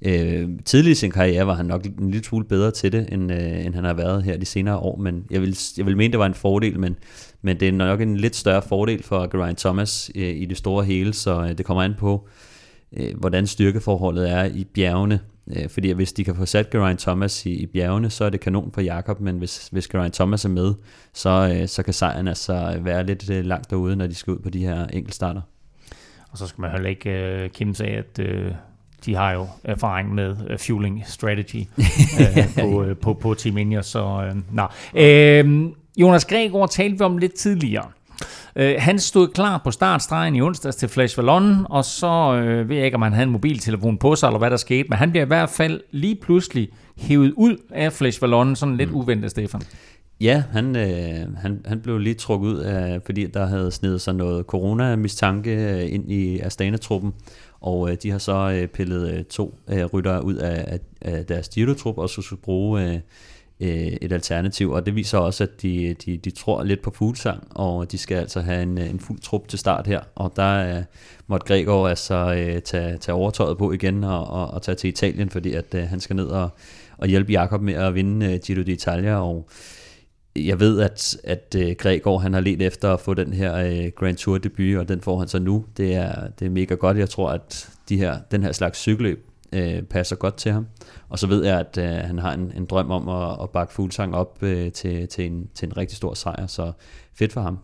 Øh, 0.01 0.49
tidlig 0.65 0.91
i 0.91 0.95
sin 0.95 1.11
karriere 1.11 1.47
var 1.47 1.53
han 1.53 1.65
nok 1.65 1.85
en 1.85 2.11
lille 2.11 2.23
smule 2.23 2.45
bedre 2.45 2.71
til 2.71 2.91
det, 2.91 3.07
end, 3.11 3.31
øh, 3.31 3.65
end 3.65 3.75
han 3.75 3.83
har 3.83 3.93
været 3.93 4.23
her 4.23 4.37
de 4.37 4.45
senere 4.45 4.77
år, 4.77 4.97
men 4.97 5.25
jeg 5.31 5.41
vil, 5.41 5.57
jeg 5.77 5.85
vil 5.85 5.97
mene, 5.97 6.11
det 6.11 6.19
var 6.19 6.25
en 6.25 6.33
fordel, 6.33 6.79
men, 6.79 6.95
men 7.41 7.59
det 7.59 7.67
er 7.67 7.71
nok 7.71 8.01
en 8.01 8.17
lidt 8.17 8.35
større 8.35 8.61
fordel 8.61 9.03
for 9.03 9.37
Geraint 9.37 9.59
Thomas 9.59 10.11
øh, 10.15 10.23
i 10.23 10.45
det 10.45 10.57
store 10.57 10.85
hele, 10.85 11.13
så 11.13 11.41
øh, 11.41 11.57
det 11.57 11.65
kommer 11.65 11.83
an 11.83 11.95
på, 11.97 12.27
øh, 12.93 13.17
hvordan 13.17 13.47
styrkeforholdet 13.47 14.31
er 14.31 14.45
i 14.45 14.63
bjergene. 14.73 15.19
Øh, 15.55 15.69
fordi 15.69 15.91
hvis 15.91 16.13
de 16.13 16.23
kan 16.23 16.35
få 16.35 16.45
sat 16.45 16.69
Geraint 16.69 16.99
Thomas 16.99 17.45
i, 17.45 17.53
i 17.53 17.65
bjergene, 17.65 18.09
så 18.09 18.25
er 18.25 18.29
det 18.29 18.39
kanon 18.39 18.71
for 18.71 18.81
Jakob, 18.81 19.19
men 19.19 19.37
hvis, 19.37 19.67
hvis 19.71 19.87
Geraint 19.87 20.13
Thomas 20.13 20.45
er 20.45 20.49
med, 20.49 20.73
så, 21.13 21.55
øh, 21.55 21.67
så 21.67 21.83
kan 21.83 21.93
sejren 21.93 22.27
altså 22.27 22.79
være 22.81 23.05
lidt 23.05 23.29
øh, 23.29 23.45
langt 23.45 23.69
derude, 23.69 23.95
når 23.95 24.07
de 24.07 24.15
skal 24.15 24.33
ud 24.33 24.39
på 24.39 24.49
de 24.49 24.65
her 24.65 24.87
enkeltstarter. 24.87 25.41
Og 26.31 26.37
så 26.37 26.47
skal 26.47 26.61
man 26.61 26.71
heller 26.71 26.89
ikke, 26.89 27.39
uh, 27.43 27.49
Kim 27.49 27.73
sagde, 27.73 27.97
at 27.97 28.19
uh, 28.19 28.51
de 29.05 29.15
har 29.15 29.31
jo 29.31 29.47
erfaring 29.63 30.13
med 30.13 30.31
uh, 30.31 30.57
fueling 30.57 31.03
strategy 31.07 31.65
uh, 31.77 32.55
på, 32.59 32.83
uh, 32.83 32.97
på, 32.97 33.13
på 33.13 33.33
Team 33.33 33.57
Ineos, 33.57 33.85
så 33.85 34.31
uh, 34.31 34.55
nej. 34.55 35.43
Uh, 35.45 35.71
Jonas 35.97 36.25
Gregor 36.25 36.67
talte 36.67 36.97
vi 36.97 37.03
om 37.03 37.17
lidt 37.17 37.33
tidligere. 37.33 37.85
Øh, 38.55 38.75
han 38.77 38.99
stod 38.99 39.27
klar 39.27 39.61
på 39.63 39.71
startstregen 39.71 40.35
i 40.35 40.41
onsdags 40.41 40.75
til 40.75 40.89
Flash 40.89 41.17
Vallon, 41.17 41.65
og 41.69 41.85
så 41.85 42.33
øh, 42.33 42.69
ved 42.69 42.75
jeg 42.75 42.85
ikke, 42.85 42.95
om 42.95 43.01
han 43.01 43.13
havde 43.13 43.23
en 43.23 43.31
mobiltelefon 43.31 43.97
på 43.97 44.15
sig, 44.15 44.27
eller 44.27 44.39
hvad 44.39 44.49
der 44.49 44.57
skete, 44.57 44.89
men 44.89 44.97
han 44.97 45.11
bliver 45.11 45.25
i 45.25 45.27
hvert 45.27 45.49
fald 45.49 45.81
lige 45.91 46.15
pludselig 46.15 46.69
hævet 46.97 47.33
ud 47.37 47.57
af 47.71 47.93
Flash 47.93 48.21
Vallon, 48.21 48.55
sådan 48.55 48.77
lidt 48.77 48.89
mm. 48.89 48.95
uventet, 48.95 49.31
Stefan. 49.31 49.61
Ja, 50.21 50.43
han, 50.51 50.75
øh, 50.75 51.37
han, 51.37 51.61
han 51.65 51.79
blev 51.81 51.97
lige 51.97 52.13
trukket 52.13 52.49
ud 52.49 52.57
af, 52.57 53.01
fordi 53.05 53.27
der 53.27 53.45
havde 53.45 53.71
snedet 53.71 54.01
sig 54.01 54.15
noget 54.15 54.45
corona-mistanke 54.45 55.49
øh, 55.49 55.93
ind 55.93 56.11
i 56.11 56.39
Astana-truppen, 56.39 57.13
og 57.61 57.91
øh, 57.91 57.97
de 58.03 58.11
har 58.11 58.17
så 58.17 58.51
øh, 58.51 58.67
pillet 58.67 59.13
øh, 59.13 59.23
to 59.23 59.59
øh, 59.67 59.85
ryttere 59.85 60.25
ud 60.25 60.35
af, 60.35 60.65
af, 60.67 60.79
af 61.01 61.25
deres 61.25 61.49
Giro-trup, 61.49 61.97
og 61.97 62.09
så 62.09 62.21
skulle 62.21 62.41
bruge 62.41 62.83
øh, 62.83 62.99
øh, 63.59 63.69
et 64.01 64.11
alternativ, 64.11 64.71
og 64.71 64.85
det 64.85 64.95
viser 64.95 65.17
også, 65.17 65.43
at 65.43 65.61
de, 65.61 65.95
de, 66.05 66.17
de 66.17 66.31
tror 66.31 66.63
lidt 66.63 66.81
på 66.81 66.91
fuglsang, 66.91 67.47
og 67.49 67.91
de 67.91 67.97
skal 67.97 68.17
altså 68.17 68.41
have 68.41 68.63
en, 68.63 68.77
en 68.77 68.99
fuld 68.99 69.19
trup 69.19 69.47
til 69.47 69.59
start 69.59 69.87
her, 69.87 70.01
og 70.15 70.33
der 70.35 70.77
øh, 70.77 70.83
måtte 71.27 71.47
Gregor 71.47 71.87
altså 71.87 72.15
øh, 72.15 72.61
tage, 72.61 72.97
tage 72.97 73.15
overtøjet 73.15 73.57
på 73.57 73.71
igen 73.71 74.03
og, 74.03 74.27
og, 74.27 74.51
og 74.51 74.61
tage 74.61 74.75
til 74.75 74.87
Italien, 74.87 75.29
fordi 75.29 75.53
at 75.53 75.75
øh, 75.75 75.83
han 75.83 75.99
skal 75.99 76.15
ned 76.15 76.27
og, 76.27 76.49
og 76.97 77.07
hjælpe 77.07 77.31
Jakob 77.31 77.61
med 77.61 77.73
at 77.73 77.95
vinde 77.95 78.33
øh, 78.33 78.39
Giro 78.45 78.61
d'Italia, 78.61 79.09
og 79.09 79.49
jeg 80.35 80.59
ved, 80.59 80.81
at, 80.81 81.17
at 81.23 81.55
øh, 81.57 81.75
Gregor 81.77 82.17
han 82.17 82.33
har 82.33 82.41
let 82.41 82.61
efter 82.61 82.93
at 82.93 82.99
få 82.99 83.13
den 83.13 83.33
her 83.33 83.55
øh, 83.55 83.91
Grand 83.95 84.17
Tour 84.17 84.37
debut, 84.37 84.77
og 84.77 84.87
den 84.87 85.01
får 85.01 85.19
han 85.19 85.27
så 85.27 85.39
nu. 85.39 85.65
Det 85.77 85.95
er, 85.95 86.27
det 86.39 86.45
er 86.45 86.49
mega 86.49 86.75
godt. 86.75 86.97
Jeg 86.97 87.09
tror, 87.09 87.29
at 87.29 87.69
de 87.89 87.97
her, 87.97 88.17
den 88.31 88.43
her 88.43 88.51
slags 88.51 88.79
cykelløb 88.79 89.28
uh, 89.55 89.83
passer 89.89 90.15
godt 90.15 90.35
til 90.35 90.51
ham. 90.51 90.67
Og 91.09 91.19
så 91.19 91.27
ved 91.27 91.45
jeg, 91.45 91.59
at 91.59 91.77
uh, 91.77 92.07
han 92.07 92.19
har 92.19 92.33
en, 92.33 92.51
en 92.55 92.65
drøm 92.65 92.91
om 92.91 93.09
at, 93.09 93.37
at 93.43 93.49
bakke 93.49 93.73
Fuglsang 93.73 94.15
op 94.15 94.37
uh, 94.41 94.49
til, 94.49 95.07
til, 95.07 95.25
en, 95.25 95.49
til 95.55 95.65
en 95.65 95.77
rigtig 95.77 95.97
stor 95.97 96.13
sejr, 96.13 96.47
så 96.47 96.71
fedt 97.13 97.33
for 97.33 97.41
ham. 97.41 97.59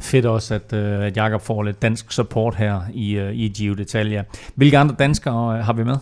Fedt 0.00 0.26
også, 0.26 0.54
at, 0.54 0.72
uh, 0.72 1.06
at 1.06 1.16
Jakob 1.16 1.40
får 1.40 1.62
lidt 1.62 1.82
dansk 1.82 2.12
support 2.12 2.54
her 2.54 2.80
i, 2.94 3.20
uh, 3.20 3.34
i 3.34 3.48
Gio 3.48 3.74
Detalje. 3.74 4.24
Hvilke 4.54 4.78
andre 4.78 4.94
danskere 4.98 5.58
uh, 5.58 5.64
har 5.64 5.72
vi 5.72 5.84
med? 5.84 5.96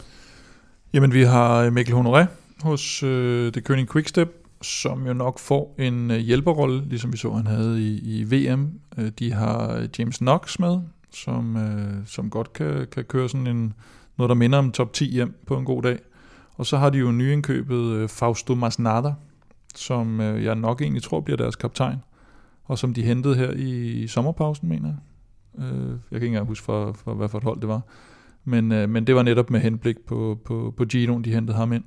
Jamen, 0.94 1.12
vi 1.12 1.22
har 1.22 1.70
Mikkel 1.70 1.94
Honoré 1.94 2.26
hos 2.62 3.02
uh, 3.02 3.52
The 3.52 3.62
König 3.68 3.92
Quickstep, 3.92 4.28
som 4.62 5.06
jo 5.06 5.12
nok 5.12 5.38
får 5.38 5.74
en 5.78 6.10
uh, 6.10 6.16
hjælperrolle, 6.16 6.88
ligesom 6.88 7.12
vi 7.12 7.16
så, 7.16 7.32
han 7.32 7.46
havde 7.46 7.82
i, 7.82 8.20
i 8.20 8.24
VM. 8.24 8.70
Uh, 8.98 9.06
de 9.18 9.32
har 9.32 9.86
James 9.98 10.18
Knox 10.18 10.58
med, 10.58 10.80
som, 11.12 11.56
uh, 11.56 12.06
som 12.06 12.30
godt 12.30 12.52
kan, 12.52 12.86
kan 12.92 13.04
køre 13.04 13.28
sådan 13.28 13.46
en, 13.46 13.74
noget, 14.18 14.28
der 14.28 14.34
minder 14.34 14.58
om 14.58 14.72
top 14.72 14.92
10 14.92 15.10
hjem 15.10 15.42
på 15.46 15.56
en 15.56 15.64
god 15.64 15.82
dag. 15.82 15.98
Og 16.54 16.66
så 16.66 16.76
har 16.76 16.90
de 16.90 16.98
jo 16.98 17.12
nyindkøbet 17.12 17.92
øh, 17.92 18.08
Fausto 18.08 18.54
Masnada, 18.54 19.14
som 19.74 20.20
øh, 20.20 20.44
jeg 20.44 20.54
nok 20.54 20.82
egentlig 20.82 21.02
tror 21.02 21.20
bliver 21.20 21.36
deres 21.36 21.56
kaptajn, 21.56 21.98
og 22.64 22.78
som 22.78 22.94
de 22.94 23.02
hentede 23.02 23.34
her 23.34 23.50
i 23.50 24.06
sommerpausen, 24.06 24.68
mener 24.68 24.88
jeg. 24.88 24.96
Øh, 25.64 25.90
jeg 25.90 25.98
kan 26.10 26.16
ikke 26.16 26.26
engang 26.26 26.46
huske, 26.46 26.64
for, 26.64 26.92
for 26.92 27.14
hvad 27.14 27.28
for 27.28 27.38
et 27.38 27.44
hold 27.44 27.60
det 27.60 27.68
var. 27.68 27.80
Men, 28.44 28.72
øh, 28.72 28.88
men 28.88 29.06
det 29.06 29.14
var 29.14 29.22
netop 29.22 29.50
med 29.50 29.60
henblik 29.60 29.96
på, 30.06 30.38
på, 30.44 30.74
på 30.76 30.84
Gino'en, 30.94 31.22
de 31.22 31.32
hentede 31.32 31.56
ham 31.56 31.72
ind. 31.72 31.84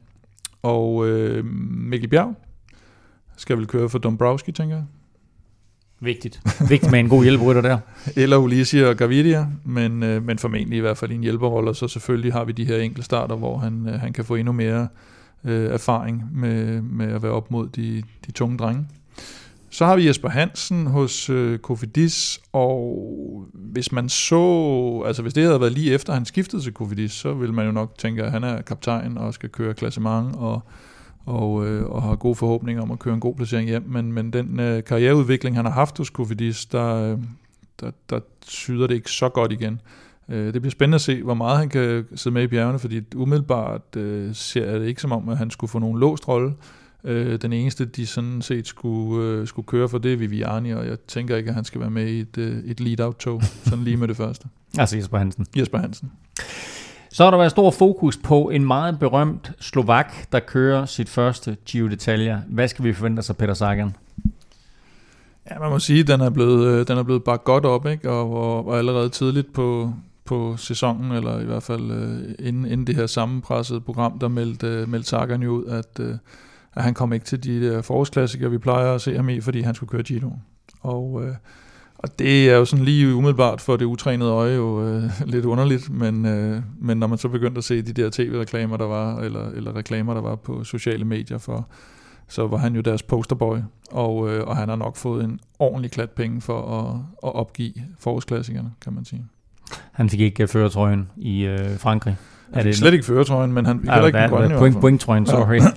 Og 0.62 1.08
øh, 1.08 1.46
Mikkel 1.46 2.10
Bjerg 2.10 2.36
skal 3.38 3.58
vel 3.58 3.68
køre 3.68 3.90
for 3.90 4.00
Dombrowski, 4.00 4.52
tænker 4.52 4.76
jeg. 4.76 4.86
Vigtigt. 6.02 6.42
Vigtigt 6.70 6.92
med 6.92 7.00
en 7.00 7.10
god 7.10 7.24
hjælperytter 7.24 7.62
der. 7.62 7.78
Eller 8.24 8.38
Ulisi 8.38 8.80
og 8.80 8.96
Gavidia, 8.96 9.48
men, 9.64 10.04
øh, 10.04 10.26
men 10.26 10.38
formentlig 10.38 10.78
i 10.78 10.82
hvert 10.82 10.98
fald 10.98 11.12
i 11.12 11.16
en 11.16 11.22
hjælperrolle, 11.22 11.76
så 11.76 11.88
selvfølgelig 11.88 12.34
har 12.34 12.44
vi 12.44 12.52
de 12.52 12.66
her 12.66 12.78
enkelte 12.78 13.06
starter, 13.06 13.36
hvor 13.36 13.58
han, 13.58 13.88
øh, 13.88 14.00
han 14.00 14.14
kan 14.14 14.26
få 14.26 14.36
endnu 14.36 14.52
mere 14.52 14.88
øh, 15.44 15.74
erfaring 15.74 16.24
med, 16.34 16.82
med 16.82 17.14
at 17.14 17.24
være 17.24 17.32
op 17.32 17.52
mod 17.52 17.68
de, 17.68 18.04
de 18.26 18.32
tunge 18.32 18.58
drenge. 18.58 18.88
Så 19.70 19.86
har 19.86 19.96
vi 19.96 20.08
Jesper 20.08 20.30
Hansen 20.30 20.88
hos 20.88 21.30
øh, 21.30 21.60
Kofidis, 21.60 22.40
og 22.54 23.48
hvis 23.54 23.92
man 23.92 24.10
så, 24.10 25.04
altså 25.06 25.22
hvis 25.22 25.34
det 25.34 25.44
havde 25.44 25.62
været 25.62 25.72
lige 25.72 25.94
efter 25.94 26.14
han 26.14 26.26
skiftede 26.26 26.62
til 26.62 26.74
Kofidis, 26.74 27.12
så 27.12 27.34
ville 27.34 27.56
man 27.56 27.66
jo 27.66 27.72
nok 27.72 27.98
tænke, 27.98 28.24
at 28.24 28.32
han 28.32 28.44
er 28.44 28.62
kaptajn 28.62 29.18
og 29.18 29.34
skal 29.34 29.50
køre 29.50 29.74
klassement 29.74 30.36
og, 30.36 30.62
og, 31.26 31.68
øh, 31.68 31.86
og 31.86 32.04
har 32.04 32.16
gode 32.16 32.36
forhåbninger 32.36 32.82
om 32.82 32.92
at 32.92 33.00
køre 33.00 33.14
en 33.14 33.20
god 33.20 33.36
placering 33.36 33.70
hjem. 33.70 33.84
Men, 33.88 34.14
men 34.14 34.34
den 34.34 34.60
øh, 34.60 34.84
karriereudvikling, 34.84 35.56
han 35.56 35.66
har 35.66 35.72
haft 35.72 35.98
hos 35.98 36.10
Kofidis, 36.10 36.66
der, 36.66 36.96
øh, 36.96 37.18
der, 37.80 37.92
der 38.10 38.20
tyder 38.42 38.88
det 38.88 38.96
ikke 38.96 39.12
så 39.12 39.30
godt 39.30 39.52
igen. 39.52 39.82
Øh, 40.30 40.54
det 40.54 40.62
bliver 40.62 40.72
spændende 40.72 40.96
at 40.96 41.02
se, 41.02 41.24
hvor 41.24 41.34
meget 41.34 41.58
han 41.58 41.70
kan 41.70 42.06
sidde 42.16 42.34
med 42.34 42.44
i 42.44 42.48
bjergene, 42.48 42.80
fordi 42.80 43.02
umiddelbart 43.16 43.96
øh, 43.96 44.36
ser 44.36 44.80
det 44.80 44.88
ikke 44.88 45.02
som 45.02 45.12
om, 45.12 45.30
at 45.30 45.38
han 45.38 45.50
skulle 45.50 45.72
få 45.72 45.80
nogen 45.80 46.00
låst 46.00 46.28
rolle. 46.28 46.54
Øh, 47.04 47.42
den 47.42 47.54
eneste, 47.54 47.86
de 47.86 48.06
sådan 48.06 48.42
set 48.42 48.68
skulle, 48.68 49.26
øh, 49.26 49.48
skulle 49.48 49.66
køre 49.66 49.90
for, 49.90 49.98
det 49.98 50.14
er 50.14 50.18
Viviani, 50.18 50.72
og 50.72 50.88
jeg 50.88 51.00
tænker 51.08 51.36
ikke, 51.38 51.50
at 51.50 51.56
han 51.56 51.66
skal 51.66 51.82
være 51.82 51.90
med 51.90 52.08
i 52.08 52.20
et, 52.20 52.38
øh, 52.38 52.64
et 52.66 52.80
lead-out-tog, 52.80 53.44
sådan 53.44 53.84
lige 53.84 53.98
med 53.98 54.08
det 54.08 54.18
første. 54.18 54.48
altså 54.80 54.98
Jesper 54.98 55.18
Hansen. 55.18 55.46
Jesper 55.58 55.78
Hansen. 55.78 56.12
Så 57.12 57.24
har 57.24 57.32
der 57.32 57.38
været 57.38 57.52
stor 57.52 57.72
fokus 57.72 58.18
på 58.18 58.50
en 58.50 58.66
meget 58.66 59.00
berømt 59.00 59.52
Slovak, 59.60 60.14
der 60.32 60.40
kører 60.40 60.86
sit 60.86 61.10
første 61.10 61.58
Giro 61.66 61.88
d'Italia. 61.88 62.36
Hvad 62.48 62.68
skal 62.68 62.86
vi 62.86 62.94
forvente 62.94 63.22
sig, 63.22 63.38
Peter 63.38 63.54
Sagan? 63.54 63.96
Ja, 65.52 65.60
man 65.60 65.70
må 65.70 65.80
sige, 65.80 66.00
at 66.00 66.08
den 66.08 66.22
er 66.22 66.30
blevet, 66.30 66.68
øh, 66.68 66.88
den 66.88 66.98
er 66.98 67.04
blevet 67.04 67.24
bare 67.24 67.38
godt 67.38 67.66
op, 67.66 67.88
ikke? 67.88 68.10
Og, 68.10 68.34
og, 68.34 68.68
og 68.68 68.78
allerede 68.78 69.10
tidligt 69.10 69.54
på, 69.54 69.94
på 70.26 70.58
sæsonen, 70.58 71.12
eller 71.12 71.40
i 71.40 71.46
hvert 71.46 71.64
fald 71.64 71.92
øh, 71.92 72.48
inden, 72.48 72.66
inden 72.66 72.88
det 72.88 72.96
her 72.96 73.08
sammenpressede 73.08 73.82
program, 73.82 74.20
der 74.20 74.28
meldte, 74.28 74.68
øh, 74.68 74.90
meldte 74.90 75.10
Sagan 75.10 75.44
jo 75.44 75.52
ud, 75.52 75.66
at, 75.66 76.00
øh, 76.00 76.16
at 76.76 76.84
han 76.84 76.94
kom 76.94 77.14
ikke 77.14 77.26
til 77.26 77.44
de 77.44 77.70
der 77.70 77.82
forårsklassikere, 77.82 78.52
vi 78.52 78.58
plejer 78.58 78.96
at 78.96 79.02
se 79.02 79.16
ham 79.16 79.30
i, 79.30 79.42
fordi 79.42 79.62
han 79.62 79.76
skulle 79.76 79.90
køre 79.90 80.04
Giro. 80.04 80.32
Og, 80.82 81.24
øh, 81.24 81.34
og 82.04 82.20
det 82.20 82.50
er 82.50 82.56
jo 82.56 82.66
sådan 82.66 82.86
lige 82.86 83.16
umiddelbart 83.16 83.62
for 83.62 83.78
det 83.78 83.86
utrænede 83.86 84.30
øje 84.30 84.56
jo 84.56 84.88
øh, 84.88 85.04
lidt 85.34 85.46
underligt, 85.46 85.90
men, 85.90 86.26
øh, 86.26 86.62
men 86.82 86.98
når 86.98 87.08
man 87.08 87.18
så 87.18 87.28
begyndte 87.28 87.58
at 87.58 87.64
se 87.64 87.82
de 87.82 87.94
der 88.02 88.10
tv-reklamer, 88.10 88.78
der 88.78 88.86
var, 88.86 89.18
eller, 89.20 89.50
eller 89.50 89.76
reklamer, 89.76 90.14
der 90.14 90.22
var 90.22 90.36
på 90.36 90.64
sociale 90.64 91.06
medier 91.06 91.38
for, 91.38 91.68
så 92.28 92.48
var 92.48 92.58
han 92.58 92.76
jo 92.76 92.82
deres 92.82 93.04
posterboy, 93.04 93.58
og, 93.92 94.30
øh, 94.30 94.48
og 94.48 94.58
han 94.58 94.70
har 94.70 94.76
nok 94.76 94.96
fået 94.96 95.24
en 95.24 95.40
ordentlig 95.60 95.92
klat 95.92 96.10
penge 96.10 96.42
for 96.42 96.80
at, 96.80 96.96
at 97.24 97.36
opgive 97.36 97.74
forårsklassikerne, 98.00 98.72
kan 98.82 98.94
man 98.94 99.06
sige. 99.06 99.26
Han 99.92 100.10
fik 100.10 100.20
ikke 100.20 100.44
uh, 100.44 100.50
føretrøjen 100.50 101.10
i 101.18 101.42
øh, 101.46 101.78
Frankrig. 101.78 102.18
Han 102.54 102.64
fik 102.64 102.74
slet 102.74 102.94
ikke 102.94 103.06
føretrøjen, 103.06 103.54
men 103.54 103.66
han 103.66 103.80
fik 103.80 103.90
heller 103.90 104.08
ikke 104.08 104.20
den 104.20 104.30
grønne. 104.30 104.58
Point, 104.58 104.82
pointtrøjen, 104.82 105.26
sorry. 105.26 105.60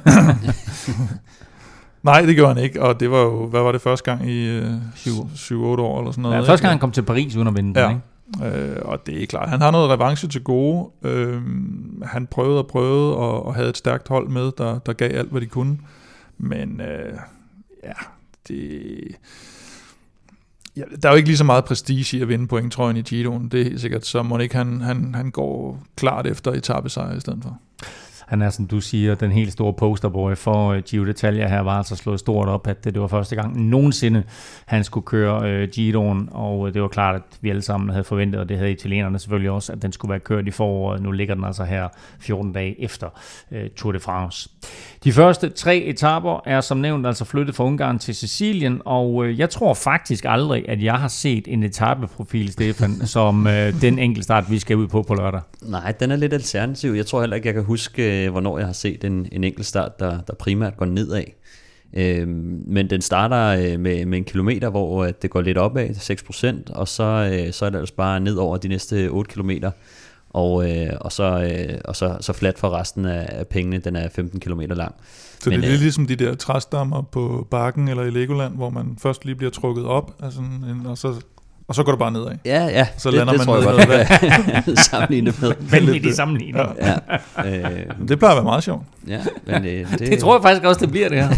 Nej, 2.03 2.23
det 2.23 2.37
gjorde 2.37 2.55
han 2.55 2.63
ikke, 2.65 2.83
og 2.83 3.01
det 3.01 3.11
var 3.11 3.21
jo, 3.21 3.47
hvad 3.47 3.61
var 3.61 3.73
det 3.73 3.81
første 3.81 4.11
gang 4.11 4.31
i 4.31 4.49
øh, 4.49 4.77
7-8 4.95 5.55
år 5.55 5.99
eller 5.99 6.13
sådan 6.13 6.23
noget? 6.23 6.37
Ja, 6.37 6.41
første 6.41 6.63
gang 6.63 6.73
han 6.73 6.79
kom 6.79 6.93
til 6.93 7.03
Paris 7.03 7.37
uden 7.37 7.49
at 7.49 7.57
vinde 7.57 7.81
ja. 7.81 7.87
den, 7.87 7.97
ikke? 7.97 8.07
Øh, 8.41 8.77
og 8.85 9.07
det 9.07 9.23
er 9.23 9.27
klart, 9.27 9.49
han 9.49 9.61
har 9.61 9.71
noget 9.71 9.91
revanche 9.91 10.29
til 10.29 10.43
gode. 10.43 10.91
Øh, 11.03 11.43
han 12.03 12.27
prøvede 12.27 12.59
og 12.59 12.67
prøvede, 12.67 13.17
og, 13.17 13.47
og 13.47 13.55
havde 13.55 13.69
et 13.69 13.77
stærkt 13.77 14.09
hold 14.09 14.29
med, 14.29 14.53
der, 14.59 14.79
der 14.79 14.93
gav 14.93 15.17
alt, 15.17 15.31
hvad 15.31 15.41
de 15.41 15.47
kunne. 15.47 15.79
Men 16.39 16.81
øh, 16.81 17.19
ja, 17.85 17.93
det... 18.49 19.01
Ja, 20.77 20.83
der 21.03 21.09
er 21.09 21.13
jo 21.13 21.17
ikke 21.17 21.29
lige 21.29 21.37
så 21.37 21.45
meget 21.45 21.65
prestige 21.65 22.19
i 22.19 22.23
at 22.23 22.29
vinde 22.29 22.47
pointtrøjen 22.47 22.97
i 22.97 23.03
Giroen. 23.03 23.49
Det 23.49 23.61
er 23.61 23.65
helt 23.65 23.81
sikkert, 23.81 24.07
så 24.07 24.23
må 24.23 24.39
ikke 24.39 24.57
han, 24.57 24.81
han, 24.81 25.15
han 25.15 25.31
går 25.31 25.83
klart 25.97 26.27
efter 26.27 26.53
etappesejr 26.53 27.17
i 27.17 27.21
stedet 27.21 27.39
for. 27.43 27.59
Han 28.33 28.43
er, 28.43 28.51
som 28.51 28.67
du 28.67 28.81
siger, 28.81 29.15
den 29.15 29.33
helt 29.33 29.53
store 29.53 29.73
posterboy 29.73 30.35
for 30.35 30.75
uh, 30.75 30.79
Giro 30.79 31.05
d'Italia 31.05 31.49
her, 31.49 31.61
var 31.61 31.79
altså 31.79 31.97
slået 31.97 32.21
stort 32.21 32.49
op, 32.49 32.67
at 32.67 32.85
det, 32.85 32.95
det 32.95 33.03
var 33.03 33.09
første 33.09 33.37
gang 33.37 33.61
nogensinde, 33.61 34.23
han 34.67 34.85
skulle 34.85 35.05
køre 35.05 35.63
uh, 35.63 35.69
Giroen, 35.69 36.29
og 36.31 36.61
uh, 36.61 36.75
det 36.75 36.83
var 36.83 36.89
klart, 36.89 37.15
at 37.15 37.23
vi 37.41 37.51
alle 37.51 37.63
sammen 37.63 37.91
havde 37.91 38.05
forventet, 38.05 38.41
og 38.41 38.49
det 38.49 38.59
havde 38.59 38.71
italienerne 38.71 39.19
selvfølgelig 39.19 39.51
også, 39.51 39.73
at 39.73 39.83
den 39.83 39.93
skulle 39.93 40.11
være 40.11 40.21
kørt 40.21 40.47
i 40.47 40.51
foråret. 40.51 41.03
Nu 41.03 41.11
ligger 41.11 41.35
den 41.35 41.45
altså 41.45 41.65
her 41.65 41.89
14 42.21 42.53
dage 42.53 42.83
efter 42.83 43.09
uh, 43.51 43.59
Tour 43.77 43.93
de 43.93 44.01
France. 44.01 44.49
De 45.05 45.13
første 45.13 45.49
tre 45.49 45.77
etapper 45.77 46.41
er 46.47 46.61
som 46.61 46.79
nævnt 46.79 47.07
altså 47.07 47.25
flyttet 47.25 47.55
fra 47.55 47.65
Ungarn 47.65 47.99
til 47.99 48.15
Sicilien, 48.15 48.83
og 48.85 49.15
uh, 49.15 49.39
jeg 49.39 49.51
tror 49.51 49.75
faktisk 49.75 50.25
aldrig, 50.29 50.69
at 50.69 50.83
jeg 50.83 50.95
har 50.95 51.09
set 51.09 51.45
en 51.49 51.63
etappeprofil, 51.63 52.53
Stefan, 52.53 53.07
som 53.17 53.47
uh, 53.47 53.53
den 53.81 53.99
enkeltstart, 53.99 54.51
vi 54.51 54.59
skal 54.59 54.77
ud 54.77 54.89
på 54.89 55.03
på 55.03 55.15
lørdag. 55.15 55.41
Nej, 55.63 55.93
den 55.93 56.11
er 56.11 56.17
lidt 56.17 56.33
alternativ. 56.33 56.93
Jeg 56.93 57.07
tror 57.07 57.21
heller 57.21 57.37
ikke, 57.37 57.47
jeg 57.47 57.55
kan 57.55 57.65
huske, 57.65 58.22
hvornår 58.31 58.59
jeg 58.59 58.67
har 58.67 58.73
set 58.73 59.05
en, 59.05 59.29
en 59.33 59.45
enkelt 59.45 59.67
start, 59.67 60.01
der, 60.01 60.21
der 60.21 60.35
primært 60.35 60.77
går 60.77 60.87
nedad. 60.87 61.25
Øh, 61.95 62.29
men 62.67 62.91
den 62.91 63.01
starter 63.01 63.79
med, 63.79 64.07
med 64.07 64.19
en 64.19 64.25
kilometer, 64.25 64.71
hvor 64.71 65.05
det 65.07 65.31
går 65.31 65.41
lidt 65.41 65.59
opad 65.59 65.95
til 65.95 66.15
6%, 66.15 66.73
og 66.73 66.89
så, 66.89 67.49
så 67.53 67.67
er 67.67 67.71
det 67.71 67.79
altså 67.79 67.95
bare 67.95 68.21
ned 68.21 68.37
over 68.37 68.57
de 68.57 68.69
næste 68.69 69.09
8 69.09 69.31
kilometer, 69.31 69.71
og, 70.33 70.71
øh, 70.71 70.91
og, 71.01 71.13
så, 71.13 71.25
øh, 71.25 71.81
og 71.85 71.97
så, 71.97 72.17
så 72.21 72.33
flat 72.33 72.59
for 72.59 72.71
resten 72.71 73.05
af 73.05 73.47
pengene, 73.47 73.79
den 73.79 73.97
er 73.97 74.09
15 74.09 74.41
km 74.41 74.61
lang. 74.61 74.95
Så 75.41 75.51
Men, 75.51 75.61
det 75.61 75.67
er 75.67 75.71
lidt 75.71 75.81
ligesom 75.81 76.07
de 76.07 76.17
der 76.17 76.35
træstammer 76.35 77.03
på 77.03 77.47
bakken 77.51 77.89
eller 77.89 78.03
i 78.03 78.11
Legoland, 78.11 78.55
hvor 78.55 78.71
man 78.71 78.97
først 78.99 79.25
lige 79.25 79.35
bliver 79.35 79.51
trukket 79.51 79.85
op, 79.85 80.23
altså 80.23 80.41
en, 80.41 80.87
og 80.87 80.99
så 80.99 81.15
og 81.73 81.77
så 81.77 81.83
går 81.83 81.93
du 81.93 81.99
bare 81.99 82.13
nedad. 82.13 82.33
Ja, 82.45 82.65
ja. 82.65 82.87
Så 82.97 83.11
det, 83.11 83.19
lander 83.19 83.33
det, 83.33 83.39
man 83.39 83.47
tror 83.47 83.57
jeg 83.57 83.87
ned 83.87 84.65
godt, 84.67 84.81
sammenlignet 84.91 85.43
med. 85.43 85.53
Vanvittig 85.61 86.15
sammenligning. 86.15 86.67
Ja. 86.79 86.95
Ja, 87.39 87.71
øh, 87.71 88.09
det 88.09 88.19
plejer 88.19 88.33
at 88.33 88.37
være 88.37 88.45
meget 88.45 88.65
sjovt. 88.65 88.83
Ja, 89.09 89.21
men 89.47 89.65
øh, 89.65 89.93
det, 89.99 90.01
det 90.01 90.19
tror 90.19 90.35
jeg 90.37 90.43
faktisk 90.43 90.65
også, 90.65 90.81
det 90.81 90.91
bliver 90.91 91.09
det 91.09 91.19
her. 91.19 91.29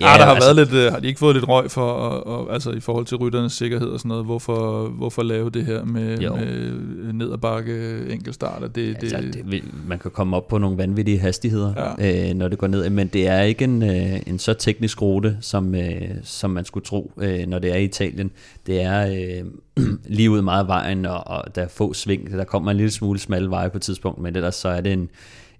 ja, 0.00 0.12
ah, 0.12 0.18
der 0.18 0.24
har 0.24 0.34
altså, 0.34 0.54
været 0.54 0.56
lidt, 0.56 0.84
øh, 0.84 0.92
har 0.92 1.00
de 1.00 1.06
ikke 1.06 1.18
fået 1.18 1.36
lidt 1.36 1.48
røg 1.48 1.70
for, 1.70 1.86
og, 1.86 2.26
og, 2.26 2.54
altså 2.54 2.70
i 2.70 2.80
forhold 2.80 3.06
til 3.06 3.16
rytternes 3.16 3.52
sikkerhed 3.52 3.88
og 3.88 3.98
sådan 3.98 4.08
noget, 4.08 4.24
hvorfor, 4.24 4.88
hvorfor 4.88 5.22
lave 5.22 5.50
det 5.50 5.66
her 5.66 5.84
med, 5.84 6.18
med 6.18 7.12
ned 7.12 7.32
ad 7.32 7.38
bakke 7.38 7.98
enkeltstarter? 8.10 8.68
Det, 8.68 8.96
altså, 9.00 9.16
det, 9.16 9.44
det, 9.50 9.62
man 9.86 9.98
kan 9.98 10.10
komme 10.10 10.36
op 10.36 10.48
på 10.48 10.58
nogle 10.58 10.78
vanvittige 10.78 11.18
hastigheder, 11.18 11.94
ja. 11.98 12.30
øh, 12.30 12.34
når 12.34 12.48
det 12.48 12.58
går 12.58 12.66
ned, 12.66 12.90
men 12.90 13.06
det 13.06 13.28
er 13.28 13.40
ikke 13.40 13.64
en, 13.64 13.82
øh, 13.82 14.20
en 14.26 14.38
så 14.38 14.54
teknisk 14.54 15.02
rute, 15.02 15.36
som, 15.40 15.74
øh, 15.74 16.08
som 16.22 16.50
man 16.50 16.64
skulle 16.64 16.84
tro, 16.84 17.12
øh, 17.16 17.46
når 17.46 17.58
det 17.58 17.72
er 17.72 17.76
i 17.76 17.84
Italien. 17.84 18.30
Det 18.66 18.82
er 18.82 19.06
øh, 19.06 19.44
lige 20.16 20.30
ud 20.30 20.42
meget 20.42 20.62
af 20.62 20.68
vejen, 20.68 21.06
og, 21.06 21.26
og 21.26 21.54
der 21.54 21.62
er 21.62 21.68
få 21.68 21.92
sving. 21.92 22.32
Der 22.32 22.44
kommer 22.44 22.70
en 22.70 22.76
lille 22.76 22.90
smule 22.90 23.18
smalle 23.18 23.50
veje 23.50 23.70
på 23.70 23.76
et 23.76 23.82
tidspunkt, 23.82 24.18
men 24.22 24.36
ellers 24.36 24.54
så 24.54 24.68
er 24.68 24.80
det 24.80 24.92
en, 24.92 25.08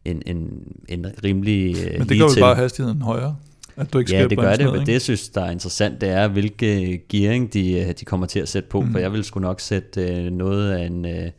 en, 0.04 0.22
en, 0.26 0.62
en 0.88 1.06
rimelig 1.24 1.70
uh, 1.70 1.98
Men 1.98 2.08
det 2.08 2.18
gør 2.18 2.24
jo 2.24 2.40
bare 2.40 2.54
hastigheden 2.54 3.02
højere? 3.02 3.36
At 3.76 3.92
du 3.92 3.98
ikke 3.98 4.16
ja, 4.16 4.26
det 4.26 4.38
gør 4.38 4.56
det, 4.56 4.72
men 4.72 4.86
det 4.86 4.92
jeg 4.92 5.02
synes, 5.02 5.28
der 5.28 5.42
er 5.42 5.50
interessant, 5.50 6.00
det 6.00 6.08
er, 6.08 6.28
hvilke 6.28 7.00
gearing 7.08 7.52
de, 7.52 7.80
øh, 7.80 7.94
de 8.00 8.04
kommer 8.04 8.26
til 8.26 8.40
at 8.40 8.48
sætte 8.48 8.68
på, 8.68 8.80
mm. 8.80 8.92
for 8.92 8.98
jeg 8.98 9.12
vil 9.12 9.24
sgu 9.24 9.40
nok 9.40 9.60
sætte 9.60 10.26
uh, 10.26 10.32
noget 10.32 10.72
af 10.72 10.86
en, 10.86 11.04
uh, 11.04 11.30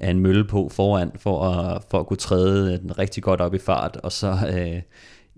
af 0.00 0.10
en 0.10 0.20
mølle 0.20 0.44
på 0.44 0.68
foran, 0.72 1.10
for 1.16 1.44
at, 1.44 1.82
for 1.90 2.00
at 2.00 2.06
kunne 2.06 2.16
træde 2.16 2.78
den 2.78 2.98
rigtig 2.98 3.22
godt 3.22 3.40
op 3.40 3.54
i 3.54 3.58
fart, 3.58 3.96
og 4.02 4.12
så... 4.12 4.32
Uh, 4.32 4.80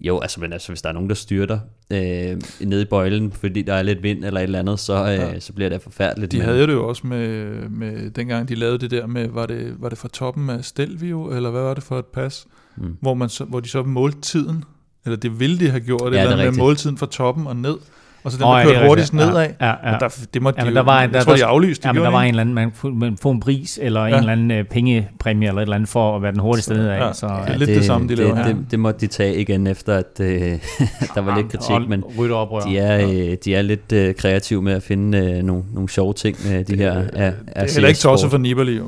jo, 0.01 0.20
altså, 0.20 0.41
men 0.41 0.53
altså, 0.53 0.68
hvis 0.68 0.83
der 0.83 0.89
er 0.89 0.93
nogen, 0.93 1.09
der 1.09 1.14
styrter 1.14 1.59
øh, 1.91 2.41
ned 2.61 2.81
i 2.81 2.85
bøjlen, 2.85 3.33
fordi 3.33 3.62
der 3.62 3.74
er 3.74 3.83
lidt 3.83 4.03
vind 4.03 4.24
eller 4.24 4.41
et 4.41 4.45
eller 4.45 4.59
andet, 4.59 4.81
så, 4.81 4.95
øh, 4.95 5.09
ja. 5.09 5.41
så 5.41 5.53
bliver 5.53 5.68
det 5.68 5.83
forfærdeligt. 5.83 6.33
De 6.33 6.37
men... 6.37 6.47
havde 6.47 6.66
det 6.66 6.72
jo 6.72 6.89
også 6.89 7.07
med, 7.07 7.47
med, 7.68 8.11
dengang 8.11 8.49
de 8.49 8.55
lavede 8.55 8.78
det 8.78 8.91
der 8.91 9.07
med, 9.07 9.28
var 9.28 9.47
det, 9.47 9.74
var 9.78 9.89
det 9.89 9.99
fra 9.99 10.09
toppen 10.09 10.51
af 10.51 10.64
Stelvio, 10.64 11.37
eller 11.37 11.51
hvad 11.51 11.62
var 11.62 11.74
det 11.74 11.83
for 11.83 11.99
et 11.99 12.07
pas, 12.07 12.47
mm. 12.76 12.96
hvor, 13.00 13.14
man 13.14 13.28
så, 13.28 13.44
hvor 13.44 13.60
de 13.60 13.68
så 13.68 13.82
målte 13.82 14.20
tiden, 14.20 14.64
eller 15.04 15.16
det 15.16 15.40
ville 15.40 15.58
de 15.58 15.70
have 15.70 15.80
gjort, 15.80 16.14
ja, 16.14 16.22
eller 16.22 16.36
med 16.36 16.52
måltiden 16.52 16.98
fra 16.98 17.06
toppen 17.06 17.46
og 17.46 17.56
ned, 17.56 17.76
og 18.24 18.32
så 18.32 18.38
den, 18.38 18.46
oh, 18.46 18.58
der 18.58 18.64
kørte 18.64 18.86
hurtigst 18.86 19.14
nedad. 19.14 19.48
Ja, 19.60 19.66
ja, 19.66 19.92
ja. 19.92 19.98
Der, 19.98 20.18
det 20.34 20.42
måtte 20.42 20.60
ja, 20.62 20.70
de 20.70 20.74
der 20.74 20.82
var, 20.82 21.02
jo, 21.02 21.08
der, 21.08 21.16
jeg 21.16 21.24
tror, 21.24 21.36
de 21.36 21.44
aflyste. 21.44 21.88
Ja, 21.88 21.92
men 21.92 22.02
der 22.02 22.10
var 22.10 22.22
en 22.22 22.28
eller 22.28 22.40
anden, 22.40 22.54
man 22.98 23.16
får 23.16 23.32
en 23.32 23.40
pris, 23.40 23.78
eller 23.82 24.00
ja. 24.00 24.08
en 24.08 24.14
eller 24.14 24.32
anden 24.32 24.60
uh, 24.60 24.66
pengepræmie, 24.66 25.48
eller 25.48 25.60
et 25.60 25.62
eller 25.62 25.76
andet, 25.76 25.88
for 25.88 26.16
at 26.16 26.22
være 26.22 26.32
den 26.32 26.40
hurtigste 26.40 26.74
nedad. 26.74 26.96
Ja, 26.96 27.12
så, 27.12 27.26
ja, 27.26 27.56
lidt 27.56 27.68
det, 27.68 27.76
det 27.76 27.84
samme, 27.84 28.08
de 28.08 28.14
laver 28.14 28.34
det. 28.34 28.56
Det, 28.56 28.66
det 28.70 28.80
måtte 28.80 29.00
de 29.00 29.06
tage 29.06 29.40
igen 29.40 29.66
efter, 29.66 29.94
at 29.94 30.20
uh, 30.20 30.26
der 31.14 31.20
var 31.20 31.36
lidt 31.36 31.52
kritik, 31.52 31.88
men 31.88 32.02
de 32.02 32.78
er, 32.78 32.98
ja. 32.98 33.34
de 33.34 33.54
er 33.54 33.62
lidt 33.62 33.92
uh, 33.92 34.14
kreative 34.14 34.62
med 34.62 34.72
at 34.72 34.82
finde 34.82 35.18
uh, 35.18 35.46
nogle, 35.46 35.62
nogle 35.72 35.88
sjove 35.88 36.12
ting 36.12 36.36
med 36.44 36.64
de 36.64 36.76
her. 36.76 36.94
Det 36.94 37.34
er 37.46 37.72
heller 37.72 37.88
ikke 37.88 38.00
tosset 38.00 38.30
for 38.30 38.38
Nibali, 38.38 38.76
jo? 38.76 38.84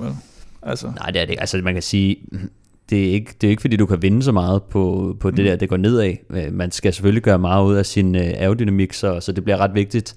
Altså. 0.62 0.86
Nej, 0.86 1.10
det 1.10 1.22
er 1.22 1.26
det 1.26 1.36
Altså, 1.38 1.60
man 1.64 1.74
kan 1.74 1.82
sige, 1.82 2.16
det 2.92 3.08
er, 3.08 3.12
ikke, 3.12 3.34
det 3.40 3.46
er 3.46 3.50
ikke 3.50 3.60
fordi, 3.60 3.76
du 3.76 3.86
kan 3.86 4.02
vinde 4.02 4.22
så 4.22 4.32
meget 4.32 4.62
på, 4.62 5.16
på 5.20 5.30
det 5.30 5.38
mm. 5.38 5.44
der, 5.44 5.56
det 5.56 5.68
går 5.68 5.76
nedad. 5.76 6.14
Øh, 6.30 6.52
man 6.52 6.70
skal 6.70 6.92
selvfølgelig 6.92 7.22
gøre 7.22 7.38
meget 7.38 7.64
ud 7.64 7.74
af 7.74 7.86
sin 7.86 8.14
øh, 8.14 8.22
aerodynamik, 8.22 8.92
så, 8.92 9.20
så 9.20 9.32
det 9.32 9.44
bliver 9.44 9.56
ret 9.56 9.74
vigtigt, 9.74 10.16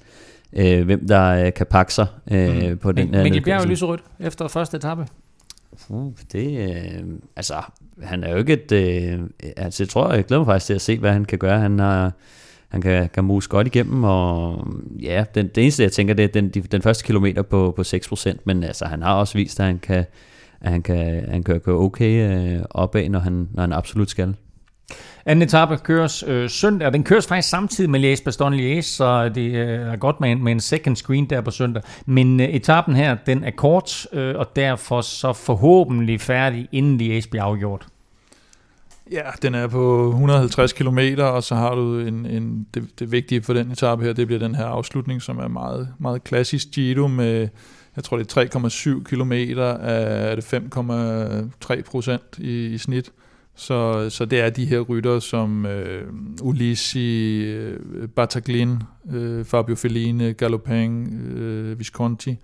øh, 0.54 0.86
hvem 0.86 1.08
der 1.08 1.46
øh, 1.46 1.54
kan 1.54 1.66
pakke 1.66 1.94
sig 1.94 2.08
øh, 2.32 2.70
mm. 2.70 2.78
på 2.78 2.92
den 2.92 3.12
Men, 3.12 3.24
Mikkel 3.24 3.42
Bjerg 3.44 3.62
er 3.62 3.68
lyserødt 3.68 4.04
efter 4.20 4.48
første 4.48 4.78
etape. 4.78 5.08
Uh, 5.90 6.14
det, 6.32 6.70
øh, 6.70 7.04
altså, 7.36 7.56
han 8.04 8.24
er 8.24 8.32
jo 8.32 8.38
ikke 8.38 8.54
et, 8.54 8.72
øh, 8.72 9.20
altså 9.58 9.84
jeg 9.84 9.90
tror, 9.90 10.14
jeg 10.14 10.26
glæder 10.26 10.40
mig 10.40 10.48
faktisk 10.48 10.66
til 10.66 10.74
at 10.74 10.82
se, 10.82 11.00
hvad 11.00 11.12
han 11.12 11.26
kan 11.26 11.40
gøre. 11.40 11.60
Han 11.60 11.80
har, 11.80 12.12
han 12.68 12.82
kan, 12.82 13.10
kan 13.14 13.24
muse 13.24 13.50
godt 13.50 13.68
igennem, 13.68 14.04
og 14.04 14.68
ja, 15.02 15.26
den, 15.36 15.48
det 15.48 15.62
eneste, 15.62 15.84
jeg 15.84 15.92
tænker, 15.92 16.14
det 16.14 16.24
er 16.24 16.42
den, 16.42 16.50
den 16.50 16.82
første 16.82 17.04
kilometer 17.04 17.42
på, 17.42 17.74
på 17.76 17.82
6%, 17.82 18.34
men 18.46 18.64
altså, 18.64 18.86
han 18.86 19.02
har 19.02 19.14
også 19.14 19.38
vist, 19.38 19.60
at 19.60 19.66
han 19.66 19.80
kan, 19.80 20.06
at 20.62 20.72
han 20.72 20.82
kan, 20.82 21.26
han 21.30 21.44
kan 21.44 21.60
køre 21.60 21.76
okay 21.76 22.30
øh, 22.30 22.60
opad, 22.70 23.10
når 23.10 23.20
han, 23.20 23.50
når 23.54 23.62
han 23.62 23.74
absolut 23.74 24.10
skal. 24.10 24.36
Anden 25.26 25.42
etape 25.42 25.78
køres 25.78 26.24
øh, 26.28 26.50
søndag, 26.50 26.88
og 26.88 26.94
den 26.94 27.04
køres 27.04 27.28
faktisk 27.28 27.50
samtidig 27.50 27.90
med 27.90 28.14
Liège 28.14 28.24
Bastogne 28.24 28.58
Liège, 28.58 28.82
så 28.82 29.30
det 29.30 29.52
øh, 29.52 29.80
er 29.80 29.96
godt 29.96 30.22
med 30.22 30.32
en, 30.32 30.44
med 30.44 30.52
en 30.52 30.60
second 30.60 30.96
screen 30.96 31.30
der 31.30 31.42
på 31.42 31.52
søndag. 31.52 31.84
Men 32.06 32.40
øh, 32.40 32.48
etappen 32.48 32.96
her, 32.96 33.18
den 33.26 33.44
er 33.44 33.52
kort, 33.52 34.08
øh, 34.14 34.36
og 34.36 34.56
derfor 34.56 35.02
så 35.02 35.34
forhåbentlig 35.34 36.22
færdig, 36.22 36.68
inden 36.72 37.02
Liège 37.02 37.30
bliver 37.30 37.44
afgjort. 37.44 37.88
Ja, 39.12 39.22
den 39.42 39.56
er 39.56 39.68
på 39.68 40.10
150 40.10 40.74
km, 40.74 41.00
og 41.18 41.44
så 41.44 41.56
har 41.56 41.76
du 41.76 42.00
en, 42.00 42.26
en 42.26 42.68
det, 42.74 43.00
det 43.00 43.12
vigtige 43.12 43.44
for 43.44 43.54
den 43.54 43.72
etape 43.72 44.04
her, 44.04 44.14
det 44.14 44.28
bliver 44.28 44.40
den 44.40 44.56
her 44.56 44.66
afslutning, 44.66 45.22
som 45.22 45.40
er 45.40 45.48
meget, 45.48 45.90
meget 46.00 46.24
klassisk 46.24 46.68
Giro 46.72 47.08
med, 47.08 47.48
jeg 47.96 48.04
tror 48.04 48.18
det 48.18 48.38
er 48.38 48.68
3,7 48.68 49.04
km 49.04 49.32
af 49.32 50.36
det 50.36 50.54
5,3 50.54 51.82
procent 51.82 52.24
i, 52.38 52.66
i 52.66 52.78
snit. 52.78 53.12
Så, 53.56 54.10
så 54.10 54.26
det 54.26 54.40
er 54.40 54.50
de 54.50 54.66
her 54.66 54.80
rytter 54.80 55.20
som 55.20 55.66
øh, 55.66 56.08
Ulissi, 56.42 57.44
øh, 57.44 57.80
Bataglin, 58.16 58.84
øh, 59.14 59.46
Fabio 59.46 59.76
Fellini, 59.76 60.32
Galopin, 60.34 61.20
øh, 61.38 61.80
Visconti, 61.80 62.38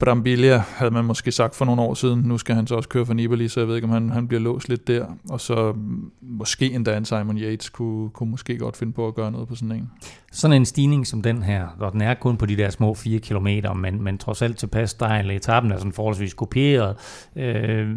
Brambilla 0.00 0.62
havde 0.76 0.90
man 0.90 1.04
måske 1.04 1.32
sagt 1.32 1.54
for 1.54 1.64
nogle 1.64 1.82
år 1.82 1.94
siden. 1.94 2.20
Nu 2.20 2.38
skal 2.38 2.54
han 2.54 2.66
så 2.66 2.74
også 2.74 2.88
køre 2.88 3.06
for 3.06 3.14
Nibali, 3.14 3.48
så 3.48 3.60
jeg 3.60 3.68
ved 3.68 3.74
ikke, 3.74 3.84
om 3.84 3.92
han, 3.92 4.10
han 4.10 4.28
bliver 4.28 4.40
låst 4.40 4.68
lidt 4.68 4.88
der. 4.88 5.06
Og 5.30 5.40
så 5.40 5.74
måske 6.22 6.72
endda 6.72 6.96
en 6.96 7.04
Simon 7.04 7.38
Yates 7.38 7.68
kunne, 7.68 8.10
kunne 8.10 8.30
måske 8.30 8.58
godt 8.58 8.76
finde 8.76 8.92
på 8.92 9.08
at 9.08 9.14
gøre 9.14 9.32
noget 9.32 9.48
på 9.48 9.54
sådan 9.54 9.72
en. 9.72 9.90
Sådan 10.32 10.56
en 10.56 10.66
stigning 10.66 11.06
som 11.06 11.22
den 11.22 11.42
her, 11.42 11.66
hvor 11.76 11.90
den 11.90 12.00
er 12.00 12.14
kun 12.14 12.36
på 12.36 12.46
de 12.46 12.56
der 12.56 12.70
små 12.70 12.94
4 12.94 13.18
km, 13.18 13.78
men, 13.78 14.02
men 14.02 14.18
trods 14.18 14.42
alt 14.42 14.58
tilpas 14.58 14.90
stejl. 14.90 15.30
Etappen 15.30 15.72
er 15.72 15.76
sådan 15.76 15.92
forholdsvis 15.92 16.34
kopieret. 16.34 16.96
Øh, 17.36 17.88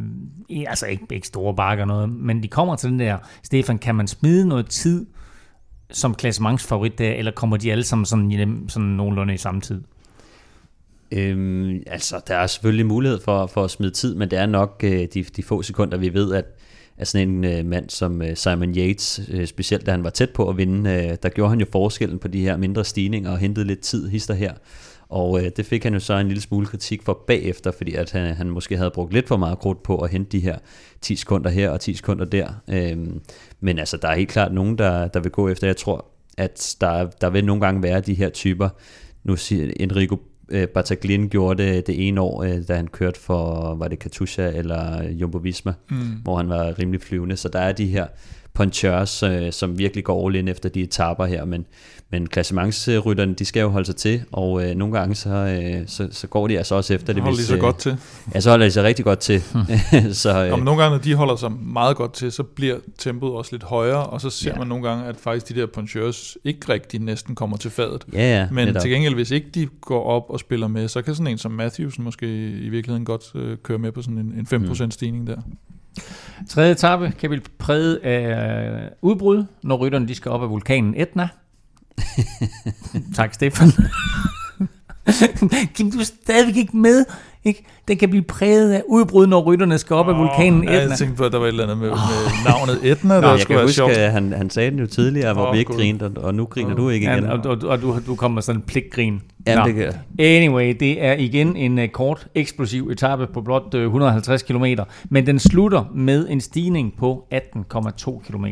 altså 0.68 0.86
ikke, 0.86 1.06
ikke 1.12 1.28
store 1.28 1.56
bakker 1.56 1.86
noget, 1.86 2.10
men 2.10 2.44
de 2.44 2.48
kommer 2.48 2.76
til 2.76 2.90
den 2.90 3.00
der, 3.00 3.18
Stefan, 3.44 3.78
kan 3.78 3.96
man 3.96 4.08
smide 4.08 4.48
noget 4.48 4.66
tid 4.66 5.06
som 5.92 6.16
klassementsfavorit 6.16 6.98
der, 6.98 7.12
eller 7.12 7.32
kommer 7.32 7.58
de 7.58 7.72
alle 7.72 7.84
sammen 7.84 8.06
sådan, 8.06 8.66
sådan 8.68 8.90
nogenlunde 8.90 9.34
i 9.34 9.38
samme 9.38 9.62
tid? 9.62 9.84
Øhm, 11.14 11.84
altså, 11.88 12.22
der 12.28 12.36
er 12.36 12.48
selvfølgelig 12.48 12.86
mulighed 12.86 13.20
for, 13.22 13.48
for 13.48 13.64
at 13.64 13.72
smide 13.72 13.92
tid, 13.92 14.16
men 14.16 14.32
det 14.32 14.40
er 14.40 14.46
nok 14.46 14.82
øh, 14.84 15.08
de, 15.14 15.24
de 15.24 15.44
få 15.44 15.62
sekunder, 15.62 15.98
vi 15.98 16.14
ved, 16.14 16.34
at, 16.34 16.46
at 16.98 17.08
sådan 17.08 17.30
en 17.30 17.44
øh, 17.44 17.66
mand 17.66 17.90
som 17.90 18.22
øh, 18.22 18.38
Simon 18.38 18.76
Yates, 18.78 19.22
øh, 19.32 19.48
specielt 19.48 19.86
da 19.86 19.92
han 19.92 20.04
var 20.04 20.10
tæt 20.10 20.30
på 20.30 20.50
at 20.50 20.58
vinde, 20.58 20.92
øh, 20.92 21.18
der 21.24 21.30
gjorde 21.30 21.50
han 21.50 21.60
jo 21.60 21.66
forskellen 21.72 22.20
på 22.20 22.28
de 22.28 22.42
her 22.42 22.58
mindre 22.58 22.86
stigninger 22.86 23.32
og 23.32 23.38
hentede 23.38 23.68
lidt 23.68 23.80
tid 23.80 24.10
hister 24.10 24.34
her. 24.34 24.54
Og 25.10 25.44
øh, 25.44 25.52
det 25.58 25.66
fik 25.66 25.84
han 25.84 25.94
jo 25.94 26.00
så 26.00 26.14
en 26.14 26.28
lille 26.28 26.42
smule 26.42 26.66
kritik 26.66 27.04
for 27.04 27.24
bagefter, 27.28 27.72
fordi 27.72 27.94
at 27.94 28.12
han, 28.12 28.36
han 28.36 28.50
måske 28.50 28.78
havde 28.78 28.92
brugt 28.94 29.14
lidt 29.14 29.28
for 29.28 29.38
meget 29.38 29.60
krudt 29.60 29.84
på 29.84 29.98
at 29.98 30.12
hente 30.12 30.32
de 30.32 30.40
her 30.40 30.58
10 31.02 31.16
sekunder 31.16 31.50
her 31.50 31.70
og 31.70 31.82
10 31.82 31.94
sekunder 31.94 32.26
der. 32.26 32.48
Øhm, 32.70 33.22
men 33.60 33.80
altså, 33.80 33.98
der 33.98 34.08
er 34.08 34.16
helt 34.16 34.30
klart 34.30 34.54
nogen, 34.54 34.78
der, 34.78 35.08
der 35.08 35.20
vil 35.20 35.32
gå 35.32 35.50
efter. 35.50 35.68
Jeg 35.68 35.78
tror, 35.78 36.06
at 36.38 36.76
der, 36.82 37.06
der 37.22 37.30
vil 37.30 37.46
nogle 37.46 37.62
gange 37.62 37.84
være 37.84 38.02
de 38.02 38.14
her 38.14 38.30
typer. 38.30 38.70
Nu 39.24 39.36
siger 39.36 39.74
Enrico 39.80 40.18
øh, 40.50 40.68
Bataglin 40.68 41.30
gjorde 41.30 41.64
det 41.64 41.88
det 41.88 42.08
ene 42.08 42.22
år, 42.22 42.44
øh, 42.44 42.68
da 42.68 42.76
han 42.76 42.88
kørte 42.88 43.20
for, 43.20 43.76
var 43.76 43.88
det 43.88 44.00
Katusha 44.00 44.50
eller 44.50 45.04
Jumbo 45.10 45.38
Visma, 45.38 45.74
mm. 45.90 45.98
hvor 46.24 46.38
han 46.38 46.50
var 46.50 46.80
rimelig 46.80 47.02
flyvende. 47.02 47.38
Så 47.38 47.50
der 47.50 47.60
er 47.60 47.72
de 47.72 47.88
her 47.88 48.08
punchers, 48.54 49.24
øh, 49.24 49.52
som 49.52 49.78
virkelig 49.78 50.04
går 50.04 50.28
all 50.28 50.36
in 50.36 50.48
efter 50.48 50.70
de 50.70 50.82
etaper 50.82 51.26
her, 51.26 51.46
men, 51.46 51.66
men 52.14 52.28
klassementsrytterne, 52.28 53.34
de 53.34 53.46
skal 53.46 53.62
jo 53.62 53.70
holde 53.70 53.86
sig 53.86 53.96
til, 53.96 54.24
og 54.32 54.66
øh, 54.66 54.76
nogle 54.76 54.98
gange 54.98 55.16
så, 55.16 55.30
øh, 55.30 55.88
så, 55.88 56.08
så 56.12 56.28
går 56.28 56.48
de 56.48 56.58
altså 56.58 56.76
også 56.76 56.94
efter 56.94 57.14
det. 57.14 57.24
Holder 57.24 57.38
de 57.38 57.44
sig 57.44 57.56
øh, 57.56 57.62
godt 57.62 57.78
til. 57.78 57.98
Ja, 58.36 58.40
så 58.40 58.50
holder 58.50 58.66
de 58.66 58.72
sig 58.72 58.84
rigtig 58.84 59.06
godt 59.06 59.20
til. 59.20 59.42
Så, 60.24 60.44
øh, 60.44 60.50
Nå, 60.50 60.56
men 60.56 60.66
nogle 60.66 60.82
gange, 60.82 60.98
når 60.98 61.04
de 61.04 61.16
holder 61.16 61.36
sig 61.36 61.52
meget 61.52 61.98
godt 61.98 62.14
til, 62.14 62.32
så 62.32 62.44
bliver 62.44 62.78
tempoet 62.98 63.34
også 63.34 63.52
lidt 63.52 63.64
højere, 63.64 64.06
og 64.06 64.22
så 64.22 64.30
ser 64.30 64.52
ja. 64.52 64.58
man 64.58 64.68
nogle 64.68 64.90
gange, 64.90 65.06
at 65.06 65.16
faktisk 65.18 65.50
de 65.50 65.62
der 65.62 65.66
punchers 65.66 66.38
ikke 66.44 66.70
rigtig 66.70 67.00
næsten 67.00 67.36
kommer 67.36 67.58
til 67.58 67.72
fadet. 67.72 68.06
Ja, 68.14 68.40
ja, 68.40 68.48
men 68.52 68.68
netop. 68.68 68.82
til 68.82 68.92
gengæld, 68.92 69.14
hvis 69.16 69.32
ikke 69.32 69.48
de 69.56 69.68
går 69.82 70.04
op 70.04 70.26
og 70.30 70.40
spiller 70.40 70.68
med, 70.68 70.88
så 70.88 71.02
kan 71.02 71.16
sådan 71.16 71.28
en 71.28 71.38
som 71.38 71.52
Matthews 71.52 72.00
måske 72.00 72.50
i 72.50 72.70
virkeligheden 72.70 73.06
godt 73.06 73.24
øh, 73.36 73.58
køre 73.64 73.78
med 73.78 73.92
på 73.92 74.02
sådan 74.02 74.18
en, 74.18 74.48
en 74.54 74.66
5% 74.66 74.84
mm. 74.84 74.92
stigning 74.92 75.28
der. 75.28 75.38
Tredje 76.50 76.72
etape 76.72 77.14
kan 77.20 77.32
vi 77.32 77.40
præget 77.58 77.96
af 77.96 78.90
udbrud, 79.02 79.46
når 79.64 79.76
rytterne 79.76 80.08
de 80.08 80.16
skal 80.16 80.32
op 80.32 80.44
af 80.44 80.50
vulkanen 80.50 80.94
Etna. 80.98 81.30
tak, 83.16 83.34
Stefan. 83.34 83.72
Kim, 85.74 85.92
du 85.92 86.00
er 86.00 86.04
stadigvæk 86.04 86.58
ikke 86.58 86.78
med. 86.78 87.06
Ikke? 87.46 87.66
Den 87.88 87.98
kan 87.98 88.10
blive 88.10 88.24
præget 88.24 88.72
af 88.74 88.84
udbrud, 88.88 89.28
når 89.28 89.42
rytterne 89.42 89.78
skal 89.78 89.96
op 89.96 90.08
oh, 90.08 90.14
af 90.14 90.20
vulkanen 90.20 90.64
Etna. 90.64 90.80
Jeg 90.80 90.92
tænkte 90.98 91.18
på, 91.18 91.24
at 91.24 91.32
der 91.32 91.38
var 91.38 91.46
et 91.46 91.50
eller 91.50 91.64
andet 91.64 91.78
med, 91.78 91.90
oh. 91.90 91.98
med 91.98 92.52
navnet 92.52 92.92
Etna, 92.92 93.16
der 93.16 93.22
Nå, 93.22 93.38
skulle 93.38 93.56
være 93.56 93.66
huske, 93.66 93.76
sjovt. 93.76 93.98
Han, 93.98 94.34
han 94.34 94.50
sagde 94.50 94.72
det 94.72 94.80
jo 94.80 94.88
tidligere, 94.88 95.34
hvor 95.34 95.48
oh, 95.48 95.54
vi 95.54 95.60
ikke 95.60 95.74
grinede, 95.74 96.14
og 96.18 96.36
nu 96.36 96.46
griner 96.46 96.72
oh. 96.72 96.78
du 96.78 96.90
ikke 96.90 97.08
igen. 97.08 97.24
Ja, 97.24 97.32
og, 97.32 97.40
og, 97.46 97.58
og 97.64 97.82
du, 97.82 98.00
du 98.08 98.16
kommer 98.16 98.42
sådan 98.42 98.62
en 98.62 98.66
pligtgrin. 98.68 99.22
Ja, 99.48 99.64
det 99.66 99.76
kan. 99.76 99.94
Anyway, 100.20 100.76
det 100.80 101.04
er 101.04 101.14
igen 101.14 101.56
en 101.56 101.80
uh, 101.80 101.86
kort, 101.88 102.28
eksplosiv 102.36 102.90
etape 102.92 103.28
på 103.28 103.42
blot 103.42 103.74
uh, 103.74 103.82
150 103.82 104.44
km, 104.44 104.66
men 105.10 105.26
den 105.26 105.40
slutter 105.40 105.92
med 105.96 106.28
en 106.30 106.42
stigning 106.42 106.94
på 106.98 107.28
18,2 107.34 108.22
km. 108.32 108.46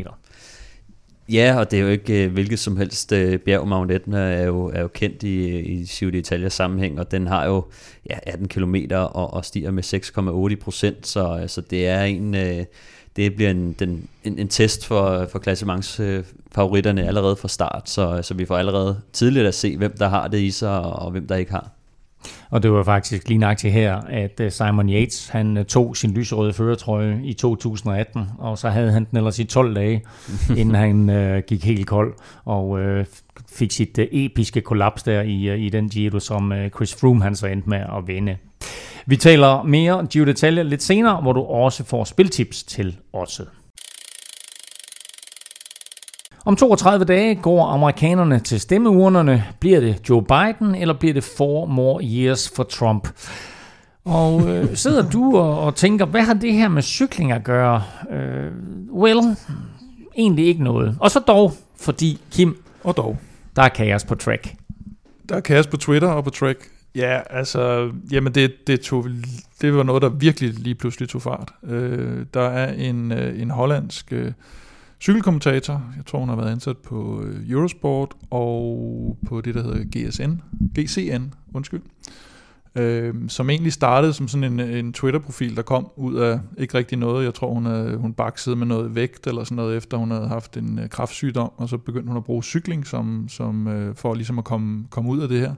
Ja, 1.31 1.55
og 1.59 1.71
det 1.71 1.79
er 1.79 1.83
jo 1.83 1.89
ikke 1.89 2.25
øh, 2.25 2.33
hvilket 2.33 2.59
som 2.59 2.77
helst 2.77 3.11
øh, 3.11 3.39
bjerg. 3.39 3.67
Mount 3.67 3.91
Etna 3.91 4.17
er 4.17 4.43
jo, 4.43 4.65
er 4.65 4.81
jo 4.81 4.87
kendt 4.87 5.23
i, 5.23 5.59
i 5.59 5.83
Giro 5.83 6.11
d'Italia 6.11 6.49
sammenhæng, 6.49 6.99
og 6.99 7.11
den 7.11 7.27
har 7.27 7.45
jo 7.45 7.65
ja, 8.09 8.17
18 8.23 8.47
km 8.47 8.75
og, 8.91 9.33
og 9.33 9.45
stiger 9.45 9.71
med 9.71 9.83
6,8 10.53 10.63
procent, 10.63 11.07
så, 11.07 11.39
øh, 11.41 11.49
så 11.49 11.61
det 11.61 11.87
er 11.87 12.03
en... 12.03 12.35
Øh, 12.35 12.65
det 13.15 13.35
bliver 13.35 13.51
en, 13.51 13.73
den, 13.73 14.09
en, 14.23 14.39
en 14.39 14.47
test 14.47 14.85
for, 14.85 15.27
for 15.31 15.39
klassementsfavoritterne 15.39 17.07
allerede 17.07 17.35
fra 17.35 17.47
start, 17.47 17.89
så, 17.89 18.19
så 18.21 18.33
vi 18.33 18.45
får 18.45 18.57
allerede 18.57 19.01
tidligt 19.13 19.45
at 19.45 19.53
se, 19.53 19.77
hvem 19.77 19.97
der 19.97 20.07
har 20.07 20.27
det 20.27 20.39
i 20.39 20.51
sig, 20.51 20.81
og 20.81 21.11
hvem 21.11 21.27
der 21.27 21.35
ikke 21.35 21.51
har. 21.51 21.71
Og 22.49 22.63
det 22.63 22.71
var 22.71 22.83
faktisk 22.83 23.27
lige 23.27 23.37
nøjagtigt 23.37 23.73
her, 23.73 23.95
at 23.95 24.39
øh, 24.39 24.51
Simon 24.51 24.89
Yates 24.89 25.29
han 25.29 25.57
øh, 25.57 25.65
tog 25.65 25.97
sin 25.97 26.13
lyserøde 26.13 26.53
føretrøje 26.53 27.21
i 27.23 27.33
2018, 27.33 28.21
og 28.37 28.57
så 28.57 28.69
havde 28.69 28.91
han 28.91 29.07
den 29.09 29.17
ellers 29.17 29.39
i 29.39 29.43
12 29.43 29.75
dage, 29.75 30.03
inden 30.57 30.75
han 30.75 31.09
øh, 31.09 31.43
gik 31.47 31.65
helt 31.65 31.87
kold, 31.87 32.13
og 32.45 32.79
øh, 32.79 33.05
fik 33.51 33.71
sit 33.71 33.97
øh, 33.97 34.07
episke 34.11 34.61
kollaps 34.61 35.03
der 35.03 35.21
i, 35.21 35.49
øh, 35.49 35.59
i 35.59 35.69
den 35.69 35.89
Giro, 35.89 36.19
som 36.19 36.51
øh, 36.51 36.69
Chris 36.69 36.95
Froome 36.95 37.23
han 37.23 37.35
så 37.35 37.47
endte 37.47 37.69
med 37.69 37.77
at 37.77 38.07
vinde. 38.07 38.37
Vi 39.05 39.17
taler 39.17 39.63
mere 39.63 40.07
Giro 40.09 40.25
detaljer 40.25 40.63
lidt 40.63 40.83
senere, 40.83 41.21
hvor 41.21 41.33
du 41.33 41.41
også 41.41 41.83
får 41.83 42.03
spiltips 42.03 42.63
til 42.63 42.97
også. 43.13 43.43
Om 46.45 46.55
32 46.55 47.05
dage 47.05 47.35
går 47.35 47.65
amerikanerne 47.65 48.39
til 48.39 48.59
stemmeurnerne. 48.59 49.43
Bliver 49.59 49.79
det 49.79 50.09
Joe 50.09 50.23
Biden, 50.23 50.75
eller 50.75 50.93
bliver 50.93 51.13
det 51.13 51.23
four 51.23 51.65
more 51.65 52.03
years 52.03 52.51
for 52.55 52.63
Trump? 52.63 53.07
Og 54.05 54.49
øh, 54.49 54.75
sidder 54.83 55.09
du 55.09 55.37
og, 55.37 55.59
og 55.59 55.75
tænker, 55.75 56.05
hvad 56.05 56.21
har 56.21 56.33
det 56.33 56.53
her 56.53 56.67
med 56.67 56.81
cykling 56.81 57.31
at 57.31 57.43
gøre? 57.43 57.83
Øh, 58.11 58.51
well, 58.91 59.19
egentlig 60.17 60.45
ikke 60.45 60.63
noget. 60.63 60.97
Og 60.99 61.11
så 61.11 61.19
dog, 61.19 61.53
fordi 61.79 62.21
Kim... 62.31 62.63
Og 62.83 62.97
dog. 62.97 63.17
Der 63.55 63.61
er 63.61 63.69
kaos 63.69 64.03
på 64.03 64.15
track. 64.15 64.55
Der 65.29 65.35
er 65.35 65.41
kaos 65.41 65.67
på 65.67 65.77
Twitter 65.77 66.09
og 66.09 66.23
på 66.23 66.29
track. 66.29 66.59
Ja, 66.95 67.19
altså, 67.29 67.91
jamen 68.11 68.35
det, 68.35 68.67
det, 68.67 68.81
tog, 68.81 69.05
det 69.61 69.75
var 69.75 69.83
noget, 69.83 70.01
der 70.01 70.09
virkelig 70.09 70.53
lige 70.53 70.75
pludselig 70.75 71.09
tog 71.09 71.21
fart. 71.21 71.53
Øh, 71.63 72.25
der 72.33 72.41
er 72.49 72.73
en, 72.73 73.11
øh, 73.11 73.41
en 73.41 73.49
hollandsk 73.49 74.13
øh, 74.13 74.31
cykelkommentator, 75.01 75.83
jeg 75.97 76.05
tror 76.05 76.19
hun 76.19 76.29
har 76.29 76.35
været 76.35 76.51
ansat 76.51 76.77
på 76.77 77.23
øh, 77.23 77.49
Eurosport 77.49 78.13
og 78.29 79.17
på 79.27 79.41
det, 79.41 79.55
der 79.55 79.63
hedder 79.63 79.83
GSN, 79.83 80.31
GCN, 80.79 81.33
undskyld, 81.53 81.81
øh, 82.75 83.13
som 83.27 83.49
egentlig 83.49 83.73
startede 83.73 84.13
som 84.13 84.27
sådan 84.27 84.59
en, 84.59 84.59
en 84.59 84.93
Twitter-profil, 84.93 85.55
der 85.55 85.61
kom 85.61 85.87
ud 85.95 86.15
af 86.15 86.39
ikke 86.57 86.77
rigtig 86.77 86.97
noget. 86.97 87.25
Jeg 87.25 87.33
tror, 87.33 87.53
hun, 87.53 87.65
havde, 87.65 87.97
hun 87.97 88.13
baksede 88.13 88.55
med 88.55 88.67
noget 88.67 88.95
vægt 88.95 89.27
eller 89.27 89.43
sådan 89.43 89.55
noget, 89.55 89.77
efter 89.77 89.97
hun 89.97 90.11
havde 90.11 90.27
haft 90.27 90.57
en 90.57 90.79
øh, 90.79 90.89
kraftsygdom, 90.89 91.51
og 91.57 91.69
så 91.69 91.77
begyndte 91.77 92.07
hun 92.07 92.17
at 92.17 92.23
bruge 92.23 92.43
cykling 92.43 92.87
som, 92.87 93.25
som, 93.29 93.67
øh, 93.67 93.95
for 93.95 94.13
ligesom 94.13 94.37
at 94.37 94.45
komme, 94.45 94.85
komme 94.89 95.09
ud 95.09 95.19
af 95.19 95.29
det 95.29 95.39
her. 95.39 95.53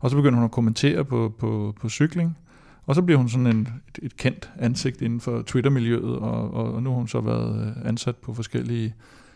Og 0.00 0.10
så 0.10 0.16
begyndte 0.16 0.36
hun 0.36 0.44
at 0.44 0.50
kommentere 0.50 1.04
på, 1.04 1.34
på, 1.38 1.74
på 1.80 1.88
cykling. 1.88 2.36
Og 2.86 2.94
så 2.94 3.02
bliver 3.02 3.18
hun 3.18 3.28
sådan 3.28 3.46
en, 3.46 3.68
et, 3.88 3.98
et 4.02 4.16
kendt 4.16 4.50
ansigt 4.58 5.02
inden 5.02 5.20
for 5.20 5.42
Twitter-miljøet, 5.42 6.16
og, 6.16 6.54
og, 6.54 6.74
og 6.74 6.82
nu 6.82 6.90
har 6.90 6.96
hun 6.96 7.08
så 7.08 7.20
været 7.20 7.60
øh, 7.66 7.88
ansat 7.88 8.16
på 8.16 8.34
forskellige 8.34 8.94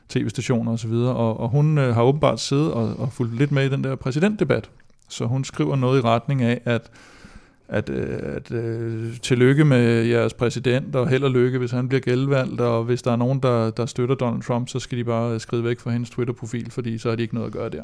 tv-stationer 0.09 0.73
osv., 0.73 0.93
og, 0.93 1.17
og, 1.17 1.41
og 1.41 1.49
hun 1.49 1.79
øh, 1.79 1.95
har 1.95 2.03
åbenbart 2.03 2.41
siddet 2.41 2.73
og, 2.73 2.99
og 2.99 3.13
fulgt 3.13 3.37
lidt 3.37 3.53
med 3.53 3.67
i 3.67 3.69
den 3.69 3.85
der 3.85 3.97
præsidentdebat. 3.97 4.71
Så 5.09 5.25
hun 5.25 5.45
skriver 5.45 5.77
noget 5.77 5.99
i 5.99 6.03
retning 6.03 6.43
af, 6.43 6.61
at 6.65 6.91
at, 7.71 7.91
øh, 7.91 8.19
at 8.23 8.53
øh, 8.53 9.19
tillykke 9.23 9.65
med 9.65 10.05
jeres 10.05 10.35
præsident, 10.35 10.97
og 10.97 11.09
held 11.09 11.25
og 11.25 11.31
lykke, 11.31 11.59
hvis 11.59 11.71
han 11.71 11.89
bliver 11.89 12.01
genvalgt, 12.01 12.61
og 12.61 12.85
hvis 12.85 13.03
der 13.03 13.13
er 13.13 13.17
nogen, 13.17 13.41
der, 13.41 13.71
der 13.71 13.87
støtter 13.87 14.15
Donald 14.15 14.43
Trump, 14.43 14.69
så 14.69 14.79
skal 14.79 14.99
de 14.99 15.05
bare 15.05 15.35
øh, 15.35 15.41
skride 15.41 15.65
væk 15.65 15.81
fra 15.81 15.91
hendes 15.91 16.11
Twitter-profil, 16.11 16.71
fordi 16.71 16.99
så 16.99 17.09
har 17.09 17.17
de 17.17 17.23
ikke 17.23 17.35
noget 17.35 17.47
at 17.47 17.53
gøre 17.53 17.69
der. 17.69 17.83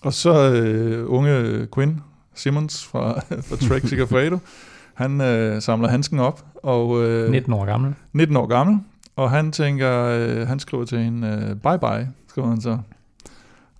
Og 0.00 0.12
så 0.12 0.52
øh, 0.52 1.04
unge 1.10 1.66
Quinn 1.74 2.00
Simmons 2.34 2.84
fra, 2.84 3.20
fra 3.48 3.56
Trek 3.56 3.86
Sigafredo, 3.86 4.38
han 4.94 5.20
øh, 5.20 5.62
samler 5.62 5.88
handsken 5.88 6.18
op. 6.18 6.44
Og, 6.62 7.04
øh, 7.04 7.30
19 7.30 7.52
år 7.52 7.64
gammel. 7.64 7.94
19 8.12 8.36
år 8.36 8.46
gammel. 8.46 8.80
Og 9.16 9.30
han 9.30 9.52
tænker, 9.52 10.04
øh, 10.04 10.48
han 10.48 10.58
skriver 10.58 10.84
til 10.84 10.98
hende, 10.98 11.28
øh, 11.28 11.56
bye 11.56 11.78
bye, 11.78 12.08
skriver 12.28 12.48
han 12.48 12.60
så. 12.60 12.78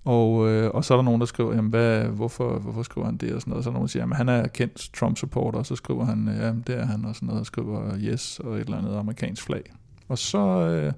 Og, 0.04 0.48
øh, 0.48 0.70
og 0.70 0.84
så 0.84 0.94
er 0.94 0.98
der 0.98 1.02
nogen, 1.02 1.20
der 1.20 1.26
skriver, 1.26 1.54
jamen, 1.54 1.70
hvad, 1.70 2.02
hvorfor, 2.04 2.58
hvorfor 2.58 2.82
skriver 2.82 3.04
han 3.06 3.16
det 3.16 3.34
og 3.34 3.40
sådan 3.40 3.50
noget. 3.50 3.58
Og 3.58 3.64
så 3.64 3.70
er 3.70 3.72
der 3.72 3.78
nogen, 3.78 3.86
der 3.86 3.90
siger, 3.90 4.02
jamen, 4.02 4.16
han 4.16 4.28
er 4.28 4.46
kendt 4.48 4.90
Trump-supporter, 4.94 5.58
og 5.58 5.66
så 5.66 5.76
skriver 5.76 6.04
han, 6.04 6.28
ja, 6.40 6.52
det 6.66 6.80
er 6.80 6.86
han 6.86 7.04
og 7.04 7.14
sådan 7.14 7.26
noget, 7.26 7.40
og 7.40 7.46
skriver 7.46 7.96
yes 7.98 8.40
og 8.44 8.54
et 8.54 8.60
eller 8.60 8.78
andet 8.78 8.96
amerikansk 8.96 9.42
flag. 9.42 9.62
Og 10.08 10.18
så, 10.18 10.38
øh, 10.38 10.92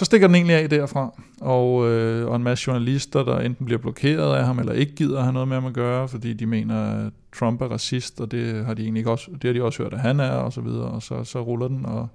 så 0.00 0.04
stikker 0.04 0.26
den 0.26 0.34
egentlig 0.34 0.56
af 0.56 0.70
derfra, 0.70 1.20
og, 1.40 1.90
øh, 1.90 2.28
og 2.28 2.36
en 2.36 2.42
masse 2.42 2.64
journalister, 2.68 3.24
der 3.24 3.38
enten 3.38 3.66
bliver 3.66 3.78
blokeret 3.78 4.36
af 4.36 4.46
ham, 4.46 4.58
eller 4.58 4.72
ikke 4.72 4.94
gider 4.94 5.22
have 5.22 5.32
noget 5.32 5.48
med 5.48 5.56
ham 5.56 5.66
at 5.66 5.72
gøre, 5.72 6.08
fordi 6.08 6.32
de 6.32 6.46
mener, 6.46 7.06
at 7.06 7.12
Trump 7.38 7.62
er 7.62 7.66
racist, 7.66 8.20
og 8.20 8.30
det 8.30 8.66
har 8.66 8.74
de 8.74 8.82
egentlig 8.82 9.06
også, 9.06 9.30
det 9.30 9.44
har 9.44 9.52
de 9.52 9.62
også 9.62 9.82
hørt, 9.82 9.94
at 9.94 10.00
han 10.00 10.20
er, 10.20 10.30
og 10.30 10.52
så 10.52 10.60
videre, 10.60 10.84
og 10.84 11.02
så, 11.02 11.24
så 11.24 11.40
ruller 11.40 11.68
den, 11.68 11.86
og 11.86 12.08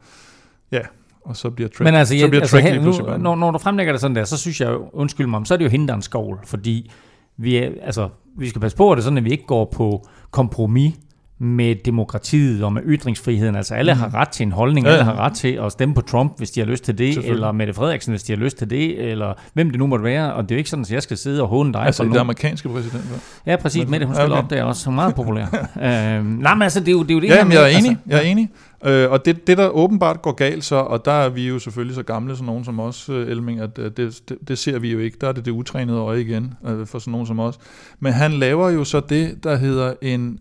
ja, 0.71 0.79
og 1.21 1.36
så 1.36 1.49
bliver 1.49 1.69
Trek, 1.69 1.86
Men 1.86 1.95
altså, 1.95 2.19
så 2.19 2.27
bliver 2.27 2.41
altså 2.41 2.59
lige 2.59 2.81
pludselig 2.81 3.11
nu, 3.11 3.17
når, 3.17 3.36
når 3.36 3.51
du 3.51 3.57
fremlægger 3.57 3.93
det 3.93 4.01
sådan 4.01 4.15
der, 4.15 4.23
så 4.23 4.38
synes 4.38 4.61
jeg 4.61 4.71
jo, 4.71 4.89
undskyld 4.93 5.27
mig, 5.27 5.47
så 5.47 5.53
er 5.53 5.57
det 5.57 5.65
jo 5.65 5.69
hende, 5.69 5.88
der 5.88 5.93
er 5.93 5.97
en 5.97 6.01
skovl, 6.01 6.39
fordi 6.45 6.91
vi, 7.38 7.55
er, 7.55 7.69
altså, 7.81 8.09
vi 8.38 8.49
skal 8.49 8.61
passe 8.61 8.77
på, 8.77 8.91
at 8.91 8.95
det 8.95 9.01
er 9.01 9.03
sådan, 9.03 9.17
at 9.17 9.25
vi 9.25 9.31
ikke 9.31 9.45
går 9.47 9.65
på 9.65 10.07
kompromis 10.31 10.93
med 11.39 11.75
demokratiet 11.86 12.63
og 12.63 12.73
med 12.73 12.81
ytringsfriheden. 12.86 13.55
Altså 13.55 13.73
alle 13.73 13.93
mm. 13.93 13.99
har 13.99 14.13
ret 14.13 14.29
til 14.29 14.43
en 14.45 14.51
holdning, 14.51 14.86
Ja, 14.86 14.91
ja, 14.91 14.95
ja. 14.95 15.01
alle 15.01 15.13
har 15.13 15.25
ret 15.25 15.33
til 15.33 15.59
at 15.65 15.71
stemme 15.71 15.95
på 15.95 16.01
Trump, 16.01 16.38
hvis 16.38 16.51
de 16.51 16.59
har 16.59 16.67
lyst 16.67 16.83
til 16.83 16.97
det, 16.97 17.17
eller 17.29 17.51
Mette 17.51 17.73
Frederiksen, 17.73 18.11
hvis 18.11 18.23
de 18.23 18.33
har 18.33 18.38
lyst 18.38 18.57
til 18.57 18.69
det, 18.69 19.11
eller 19.11 19.33
hvem 19.53 19.69
det 19.69 19.79
nu 19.79 19.88
måtte 19.88 20.03
være. 20.05 20.33
Og 20.33 20.43
det 20.43 20.51
er 20.51 20.55
jo 20.55 20.57
ikke 20.57 20.69
sådan, 20.69 20.83
at 20.86 20.91
jeg 20.91 21.03
skal 21.03 21.17
sidde 21.17 21.41
og 21.41 21.47
håne 21.47 21.73
dig 21.73 21.81
Altså, 21.81 21.97
for 21.99 22.03
det 22.03 22.09
nogen. 22.09 22.19
amerikanske 22.19 22.69
præsident. 22.69 23.03
hva'? 23.03 23.41
Ja, 23.45 23.55
præcis. 23.55 23.88
Mette, 23.89 24.05
hun 24.05 24.15
Ja, 24.15 24.21
spiller 24.21 24.38
okay. 24.38 24.43
op 24.43 24.49
der 24.49 24.63
også. 24.63 24.86
Hun 24.86 24.93
er 24.93 24.95
meget 24.95 25.15
populær. 25.15 25.45
øhm, 26.17 26.25
nej, 26.25 26.53
men 26.53 26.61
altså, 26.61 26.79
det 26.79 26.88
er 26.88 26.91
jo 26.91 27.03
det, 27.03 27.09
er 27.11 27.13
jo 27.15 27.21
det 27.21 27.27
Ja, 27.29 27.36
jamen, 27.36 27.53
jeg 27.53 27.63
er 27.63 27.67
enig. 27.77 27.89
Altså, 27.89 27.95
Jeg 28.07 28.17
er 28.17 28.21
enig. 28.21 28.49
Øh, 28.86 29.11
og 29.11 29.25
det, 29.25 29.47
det, 29.47 29.57
der 29.57 29.67
åbenbart 29.69 30.21
går 30.21 30.31
galt 30.31 30.63
så, 30.63 30.75
og 30.75 31.05
der 31.05 31.11
er 31.11 31.29
vi 31.29 31.47
jo 31.47 31.59
selvfølgelig 31.59 31.95
så 31.95 32.03
gamle 32.03 32.38
som 32.38 32.45
nogen 32.45 32.65
som 32.65 32.79
os, 32.79 33.09
øh, 33.09 33.27
Elming, 33.27 33.59
at 33.59 33.79
øh, 33.79 33.91
det, 33.97 34.19
det, 34.29 34.38
det 34.47 34.57
ser 34.57 34.79
vi 34.79 34.91
jo 34.91 34.99
ikke. 34.99 35.17
Der 35.21 35.27
er 35.27 35.31
det 35.31 35.45
det 35.45 35.51
utrænede 35.51 35.97
øje 35.97 36.21
igen, 36.21 36.53
øh, 36.67 36.88
for 36.88 36.99
sådan 36.99 37.11
nogen 37.11 37.27
som 37.27 37.39
os. 37.39 37.59
Men 37.99 38.13
han 38.13 38.31
laver 38.31 38.69
jo 38.69 38.83
så 38.83 38.99
det, 38.99 39.43
der 39.43 39.55
hedder 39.55 39.93
en 40.01 40.39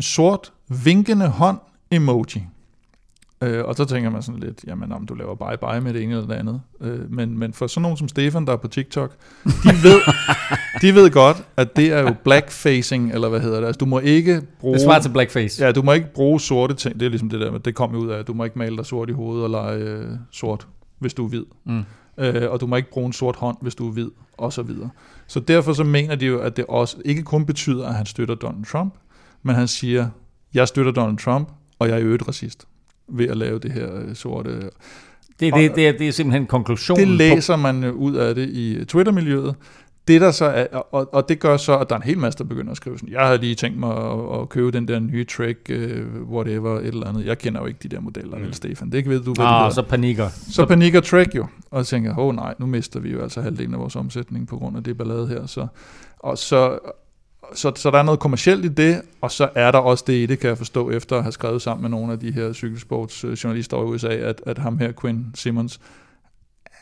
sort 0.00 0.52
vinkende 0.68 1.28
hånd 1.28 1.58
emoji. 1.90 2.42
Øh, 3.42 3.64
og 3.64 3.74
så 3.74 3.84
tænker 3.84 4.10
man 4.10 4.22
sådan 4.22 4.40
lidt, 4.40 4.64
jamen 4.66 4.92
om 4.92 5.06
du 5.06 5.14
laver 5.14 5.34
bye 5.34 5.56
bye 5.56 5.80
med 5.80 5.94
det 5.94 6.02
ene 6.02 6.12
eller 6.14 6.26
det 6.26 6.34
andet. 6.34 6.60
Øh, 6.80 7.12
men, 7.12 7.38
men 7.38 7.52
for 7.52 7.66
sådan 7.66 7.82
nogen 7.82 7.96
som 7.96 8.08
Stefan, 8.08 8.46
der 8.46 8.52
er 8.52 8.56
på 8.56 8.68
TikTok, 8.68 9.12
de 9.44 9.68
ved, 9.82 10.00
de 10.82 10.94
ved 10.94 11.10
godt, 11.10 11.44
at 11.56 11.76
det 11.76 11.92
er 11.92 12.00
jo 12.00 12.14
blackfacing, 12.24 13.12
eller 13.12 13.28
hvad 13.28 13.40
hedder 13.40 13.60
det. 13.60 13.66
Altså 13.66 13.78
du 13.78 13.86
må 13.86 13.98
ikke 13.98 14.42
bruge... 14.60 14.74
det 14.74 14.82
svarer 14.82 15.00
til 15.00 15.08
blackface. 15.08 15.64
Ja, 15.64 15.72
du 15.72 15.82
må 15.82 15.92
ikke 15.92 16.12
bruge 16.14 16.40
sorte 16.40 16.74
ting. 16.74 17.00
Det 17.00 17.06
er 17.06 17.10
ligesom 17.10 17.30
det 17.30 17.40
der, 17.40 17.58
det 17.58 17.74
kom 17.74 17.92
jo 17.92 17.98
ud 17.98 18.08
af, 18.08 18.18
at 18.18 18.26
du 18.26 18.34
må 18.34 18.44
ikke 18.44 18.58
male 18.58 18.76
dig 18.76 18.86
sort 18.86 19.10
i 19.10 19.12
hovedet 19.12 19.44
og 19.44 19.50
lege 19.50 19.78
øh, 19.78 20.08
sort, 20.30 20.66
hvis 20.98 21.14
du 21.14 21.24
er 21.24 21.28
hvid. 21.28 21.44
Mm. 21.64 21.84
Øh, 22.18 22.50
og 22.50 22.60
du 22.60 22.66
må 22.66 22.76
ikke 22.76 22.90
bruge 22.90 23.06
en 23.06 23.12
sort 23.12 23.36
hånd, 23.36 23.56
hvis 23.60 23.74
du 23.74 23.88
er 23.88 23.92
hvid, 23.92 24.10
og 24.38 24.52
så 24.52 24.62
videre. 24.62 24.90
Så 25.26 25.40
derfor 25.40 25.72
så 25.72 25.84
mener 25.84 26.14
de 26.14 26.26
jo, 26.26 26.40
at 26.40 26.56
det 26.56 26.64
også 26.68 26.96
ikke 27.04 27.22
kun 27.22 27.46
betyder, 27.46 27.86
at 27.86 27.94
han 27.94 28.06
støtter 28.06 28.34
Donald 28.34 28.64
Trump, 28.64 28.94
men 29.46 29.54
han 29.54 29.68
siger, 29.68 30.08
jeg 30.54 30.68
støtter 30.68 30.92
Donald 30.92 31.18
Trump, 31.18 31.48
og 31.78 31.88
jeg 31.88 31.96
er 32.00 32.04
jo 32.04 32.14
et 32.14 32.28
racist 32.28 32.64
ved 33.08 33.28
at 33.28 33.36
lave 33.36 33.58
det 33.58 33.72
her 33.72 33.96
øh, 33.96 34.14
sorte. 34.14 34.50
Det, 35.40 35.54
det, 35.54 35.74
det, 35.76 35.88
er, 35.88 35.92
det 35.92 36.08
er 36.08 36.12
simpelthen 36.12 36.46
konklusionen. 36.46 37.00
Det 37.08 37.08
på- 37.08 37.18
læser 37.18 37.56
man 37.56 37.84
øh, 37.84 37.94
ud 37.94 38.14
af 38.14 38.34
det 38.34 38.48
i 38.48 38.84
Twitter-miljøet. 38.84 39.54
Det 40.08 40.20
der 40.20 40.30
så 40.30 40.44
er, 40.44 40.66
og, 40.76 41.14
og 41.14 41.28
det 41.28 41.38
gør 41.40 41.56
så, 41.56 41.78
at 41.78 41.88
der 41.88 41.94
er 41.94 42.00
en 42.00 42.06
hel 42.06 42.18
masse, 42.18 42.38
der 42.38 42.44
begynder 42.44 42.70
at 42.70 42.76
skrive 42.76 42.98
sådan, 42.98 43.12
jeg 43.12 43.26
har 43.26 43.36
lige 43.36 43.54
tænkt 43.54 43.78
mig 43.78 43.96
at, 44.12 44.40
at 44.40 44.48
købe 44.48 44.70
den 44.70 44.88
der 44.88 44.98
nye 44.98 45.24
Trek, 45.24 45.70
uh, 45.70 46.30
whatever, 46.32 46.78
et 46.78 46.86
eller 46.86 47.06
andet. 47.06 47.26
Jeg 47.26 47.38
kender 47.38 47.60
jo 47.60 47.66
ikke 47.66 47.78
de 47.82 47.88
der 47.88 48.00
modeller, 48.00 48.36
mm. 48.38 48.42
vel, 48.44 48.54
Stefan. 48.54 48.90
Det 48.90 48.98
ikke 48.98 49.10
ved 49.10 49.20
du, 49.22 49.34
hvad 49.34 49.46
Ah, 49.46 49.64
det 49.64 49.74
så 49.74 49.80
så, 49.80 49.82
panikker. 49.88 50.28
så 50.50 50.66
panikker 50.66 51.00
Trek 51.00 51.34
jo, 51.36 51.46
og 51.70 51.86
tænker, 51.86 52.10
åh 52.18 52.26
oh, 52.26 52.34
nej, 52.34 52.54
nu 52.58 52.66
mister 52.66 53.00
vi 53.00 53.10
jo 53.12 53.22
altså 53.22 53.40
halvdelen 53.40 53.74
af 53.74 53.80
vores 53.80 53.96
omsætning 53.96 54.48
på 54.48 54.56
grund 54.58 54.76
af 54.76 54.84
det 54.84 54.98
ballade 54.98 55.28
her. 55.28 55.46
Så, 55.46 55.66
og 56.18 56.38
så, 56.38 56.78
så, 57.54 57.72
så 57.76 57.90
der 57.90 57.98
er 57.98 58.02
noget 58.02 58.20
kommercielt 58.20 58.64
i 58.64 58.68
det, 58.68 59.02
og 59.20 59.30
så 59.30 59.48
er 59.54 59.70
der 59.70 59.78
også 59.78 60.04
det 60.06 60.12
i 60.12 60.26
det, 60.26 60.38
kan 60.38 60.48
jeg 60.48 60.58
forstå, 60.58 60.90
efter 60.90 61.16
at 61.16 61.22
have 61.22 61.32
skrevet 61.32 61.62
sammen 61.62 61.82
med 61.82 61.90
nogle 61.90 62.12
af 62.12 62.18
de 62.18 62.32
her 62.32 62.52
cykelsportsjournalister 62.52 63.76
i 63.76 63.80
USA, 63.80 64.08
at, 64.08 64.42
at 64.46 64.58
ham 64.58 64.78
her, 64.78 64.92
Quinn 65.00 65.26
Simmons, 65.34 65.80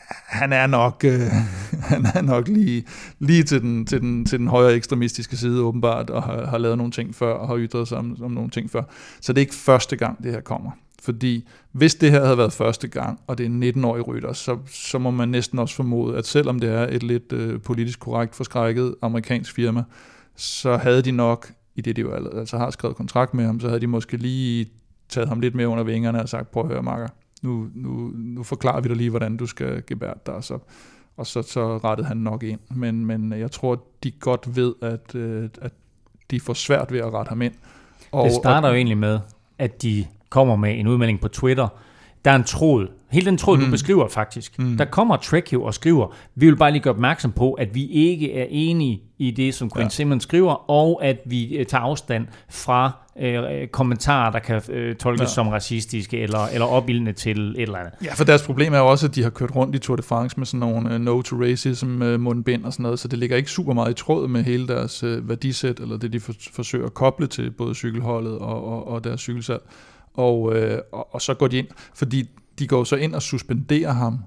han 0.09 0.53
er 0.53 0.67
nok, 0.67 1.05
øh, 1.05 1.21
han 1.93 2.07
er 2.15 2.23
nok 2.23 2.49
lige, 2.49 2.85
lige 3.19 3.43
til, 3.43 3.61
den, 3.61 3.87
til, 3.87 4.01
den, 4.01 4.25
til 4.25 4.39
den 4.39 4.49
højere 4.49 4.75
ekstremistiske 4.75 5.37
side 5.37 5.63
åbenbart, 5.63 6.11
og 6.11 6.23
har, 6.23 6.47
har 6.47 6.59
lavet 6.59 6.79
nogle 6.79 6.93
ting 6.93 7.15
før, 7.15 7.33
og 7.35 7.49
har 7.49 7.57
ytret 7.59 7.89
sig 7.89 7.99
om, 7.99 8.17
om 8.23 8.31
nogle 8.31 8.51
ting 8.51 8.71
før. 8.71 8.83
Så 9.21 9.33
det 9.33 9.39
er 9.39 9.43
ikke 9.43 9.55
første 9.55 9.97
gang, 9.97 10.25
det 10.25 10.33
her 10.33 10.41
kommer. 10.41 10.71
Fordi 11.03 11.49
hvis 11.73 11.95
det 11.95 12.11
her 12.11 12.25
havde 12.25 12.39
været 12.39 12.53
første 12.53 12.89
gang, 12.89 13.21
og 13.27 13.39
det 13.39 13.47
er 13.47 13.51
en 13.51 13.63
19-årig 13.63 14.09
rytter, 14.09 14.33
så, 14.33 14.59
så 14.67 14.99
må 14.99 15.11
man 15.11 15.29
næsten 15.29 15.59
også 15.59 15.75
formode, 15.75 16.17
at 16.17 16.27
selvom 16.27 16.59
det 16.59 16.71
er 16.71 16.87
et 16.91 17.03
lidt 17.03 17.33
øh, 17.33 17.61
politisk 17.61 18.01
korrekt 18.01 18.35
forskrækket 18.35 18.95
amerikansk 19.03 19.55
firma, 19.55 19.83
så 20.37 20.77
havde 20.77 21.03
de 21.03 21.11
nok, 21.11 21.53
i 21.77 21.81
det 21.81 21.97
de 21.97 22.01
jo 22.01 22.13
al- 22.13 22.39
altså 22.39 22.59
har 22.59 22.71
skrevet 22.71 22.97
kontrakt 22.97 23.35
med 23.35 23.45
ham, 23.47 23.61
så 23.61 23.69
havde 23.69 23.81
de 23.81 23.87
måske 23.87 24.17
lige 24.17 24.67
taget 25.09 25.29
ham 25.29 25.41
lidt 25.41 25.55
mere 25.55 25.69
under 25.69 25.85
vingerne 25.85 26.23
og 26.23 26.29
sagt, 26.29 26.51
prøv 26.51 26.63
at 26.63 26.69
høre, 26.69 26.83
Marker, 26.83 27.09
nu, 27.43 27.69
nu, 27.75 28.13
nu 28.15 28.43
forklarer 28.43 28.81
vi 28.81 28.89
dig 28.89 28.97
lige, 28.97 29.11
hvordan 29.11 29.37
du 29.37 29.47
skal 29.47 29.83
gebære 29.87 30.15
dig, 30.27 30.35
og 30.35 30.45
så, 30.45 30.59
og 31.17 31.27
så, 31.27 31.43
så 31.43 31.79
rettede 31.79 32.09
han 32.09 32.17
nok 32.17 32.43
ind. 32.43 32.61
Men, 32.71 33.07
men 33.07 33.33
jeg 33.33 33.51
tror, 33.51 33.85
de 34.03 34.11
godt 34.11 34.57
ved, 34.57 34.75
at, 34.83 35.15
øh, 35.15 35.49
at 35.63 35.73
de 36.31 36.41
får 36.41 36.53
svært 36.53 36.93
ved 36.93 36.99
at 37.01 37.13
rette 37.15 37.29
ham 37.29 37.43
ind. 37.43 37.53
Det 38.25 38.33
starter 38.33 38.69
jo 38.69 38.75
egentlig 38.75 38.99
med, 38.99 39.19
at 39.59 39.83
de 39.83 40.07
kommer 40.29 40.57
med 40.57 40.79
en 40.79 40.87
udmelding 40.87 41.21
på 41.21 41.29
Twitter. 41.29 41.69
Der 42.25 42.31
er 42.31 42.37
en 42.37 42.45
tråd. 42.45 42.89
Hele 43.15 43.27
den 43.27 43.39
tråd, 43.39 43.59
mm. 43.59 43.65
du 43.65 43.71
beskriver 43.71 44.09
faktisk. 44.09 44.59
Mm. 44.59 44.77
Der 44.77 44.85
kommer 44.85 45.17
Trek 45.17 45.53
jo 45.53 45.63
og 45.63 45.75
skriver, 45.75 46.15
vi 46.35 46.47
vil 46.47 46.57
bare 46.57 46.71
lige 46.71 46.83
gøre 46.83 46.95
opmærksom 46.95 47.33
på, 47.33 47.53
at 47.53 47.75
vi 47.75 47.87
ikke 47.87 48.35
er 48.35 48.47
enige 48.51 49.03
i 49.19 49.31
det, 49.31 49.55
som 49.55 49.71
Quinn 49.71 49.85
ja. 49.85 49.89
Simmons 49.89 50.23
skriver, 50.23 50.71
og 50.71 51.05
at 51.05 51.19
vi 51.27 51.57
øh, 51.57 51.67
tager 51.67 51.83
afstand 51.83 52.27
fra 52.51 52.93
øh, 53.21 53.69
kommentarer, 53.69 54.33
der 54.33 54.39
kan 54.39 54.63
øh, 54.69 54.97
tolkes 54.97 55.21
ja. 55.21 55.27
Som 55.27 55.49
racistiske 55.49 56.19
eller, 56.19 56.47
eller 56.53 56.67
opildende 56.67 57.13
til 57.13 57.39
et 57.39 57.63
eller 57.63 57.79
andet. 57.79 57.93
Ja, 58.05 58.15
for 58.15 58.25
deres 58.25 58.43
problem 58.43 58.75
er 58.75 58.79
jo 58.79 58.87
også, 58.87 59.07
at 59.07 59.15
de 59.15 59.23
har 59.23 59.31
kørt 59.31 59.57
rundt 59.57 59.75
i 59.75 59.79
Tour 59.79 59.97
de 59.97 60.03
France 60.03 60.39
med 60.39 60.47
sådan 60.47 60.61
nogle 60.61 60.95
uh, 60.95 61.01
no 61.01 61.23
to 61.23 61.37
racism 61.37 62.03
uh, 62.03 62.21
mundbind 62.21 62.65
og 62.65 62.73
sådan 62.73 62.83
noget, 62.83 62.99
så 62.99 63.09
det 63.09 63.19
ligger 63.19 63.37
ikke 63.37 63.51
super 63.51 63.73
meget 63.75 63.91
i 63.91 63.95
tråd 63.95 64.29
med 64.29 64.43
hele 64.43 64.69
deres 64.69 65.05
uh, 65.05 65.29
værdisæt, 65.29 65.81
eller 65.81 65.97
det 65.97 66.13
de 66.13 66.21
for, 66.21 66.33
forsøger 66.53 66.87
at 66.87 66.95
koble 66.95 67.27
til 67.27 67.51
både 67.51 67.75
cykelholdet 67.75 68.39
og, 68.39 68.65
og, 68.65 68.89
og 68.89 69.05
deres 69.05 69.21
cykelsalg. 69.21 69.63
Og, 70.15 70.43
uh, 70.43 70.55
og, 70.93 71.15
og 71.15 71.23
så 71.23 71.35
går 71.35 71.49
de 71.49 71.59
ind, 71.59 71.67
fordi 71.95 72.29
de 72.59 72.67
går 72.67 72.85
så 72.85 72.97
ind 72.97 73.15
og 73.15 73.23
suspenderer 73.23 73.93
ham 73.93 74.19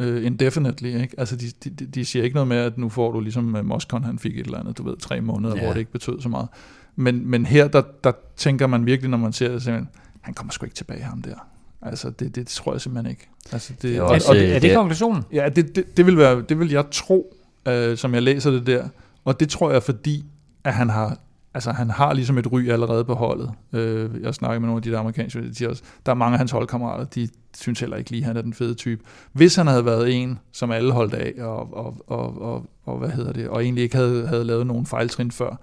uh, 0.00 0.24
indefinitely, 0.24 1.02
ikke? 1.02 1.14
Altså 1.18 1.36
de, 1.36 1.70
de, 1.70 1.86
de- 1.86 2.04
siger 2.04 2.22
ikke 2.24 2.34
noget 2.34 2.48
med, 2.48 2.56
at 2.56 2.78
nu 2.78 2.88
får 2.88 3.12
du 3.12 3.20
ligesom 3.20 3.54
uh, 3.54 3.64
Moscon, 3.64 4.04
han 4.04 4.18
fik 4.18 4.38
et 4.38 4.46
eller 4.46 4.58
andet, 4.58 4.78
du 4.78 4.82
ved, 4.82 4.96
tre 4.96 5.20
måneder, 5.20 5.56
ja. 5.56 5.62
hvor 5.62 5.72
det 5.72 5.80
ikke 5.80 5.92
betød 5.92 6.20
så 6.20 6.28
meget. 6.28 6.48
Men, 6.96 7.30
men 7.30 7.46
her, 7.46 7.68
der, 7.68 7.82
der 8.04 8.12
tænker 8.36 8.66
man 8.66 8.86
virkelig, 8.86 9.10
når 9.10 9.18
man 9.18 9.32
ser 9.32 9.48
det, 9.52 9.62
simpelthen, 9.62 9.88
han 10.20 10.34
kommer 10.34 10.52
sgu 10.52 10.64
ikke 10.66 10.76
tilbage, 10.76 11.02
ham 11.02 11.22
der. 11.22 11.34
Altså, 11.82 12.10
det, 12.10 12.34
det 12.34 12.46
tror 12.46 12.72
jeg 12.72 12.80
simpelthen 12.80 13.10
ikke. 13.10 13.28
Altså, 13.52 13.72
det, 13.72 13.82
Det 13.82 13.96
er 13.96 14.02
og, 14.02 14.08
også, 14.08 14.28
og, 14.28 14.36
er, 14.36 14.42
øh, 14.42 14.48
det, 14.48 14.56
er 14.56 14.60
det 14.60 14.68
det- 14.70 14.76
konklusionen? 14.76 15.22
ja, 15.32 15.48
det, 15.56 15.76
det, 15.76 15.96
det, 15.96 16.06
vil 16.06 16.16
være, 16.16 16.42
det 16.48 16.58
vil 16.58 16.70
jeg 16.70 16.84
tro, 16.90 17.36
øh, 17.68 17.96
som 17.96 18.14
jeg 18.14 18.22
læser 18.22 18.50
det 18.50 18.66
der. 18.66 18.88
Og 19.24 19.40
det 19.40 19.48
tror 19.48 19.70
jeg, 19.72 19.82
fordi 19.82 20.24
at 20.64 20.74
han 20.74 20.88
har, 20.90 21.18
altså, 21.54 21.72
han 21.72 21.90
har 21.90 22.12
ligesom 22.12 22.38
et 22.38 22.52
ry 22.52 22.68
allerede 22.68 23.04
på 23.04 23.14
holdet. 23.14 23.52
Øh, 23.72 24.10
jeg 24.22 24.34
snakker 24.34 24.58
med 24.58 24.66
nogle 24.66 24.78
af 24.78 24.82
de 24.82 24.90
der 24.90 24.98
amerikanske, 24.98 25.42
de 25.42 25.54
siger 25.54 25.68
også, 25.68 25.82
der 26.06 26.12
er 26.12 26.16
mange 26.16 26.34
af 26.34 26.38
hans 26.38 26.50
holdkammerater, 26.50 27.04
de 27.04 27.28
synes 27.56 27.80
heller 27.80 27.96
ikke 27.96 28.10
lige, 28.10 28.20
at 28.20 28.26
han 28.26 28.36
er 28.36 28.42
den 28.42 28.54
fede 28.54 28.74
type. 28.74 29.02
Hvis 29.32 29.56
han 29.56 29.66
havde 29.66 29.84
været 29.84 30.22
en, 30.22 30.38
som 30.52 30.70
alle 30.70 30.92
holdt 30.92 31.14
af, 31.14 31.32
og, 31.38 31.76
og, 31.76 32.04
og, 32.06 32.42
og, 32.42 32.66
og 32.84 32.98
hvad 32.98 33.08
hedder 33.08 33.32
det, 33.32 33.48
og 33.48 33.64
egentlig 33.64 33.84
ikke 33.84 33.96
havde, 33.96 34.26
havde 34.26 34.44
lavet 34.44 34.66
nogen 34.66 34.86
fejltrin 34.86 35.30
før, 35.30 35.56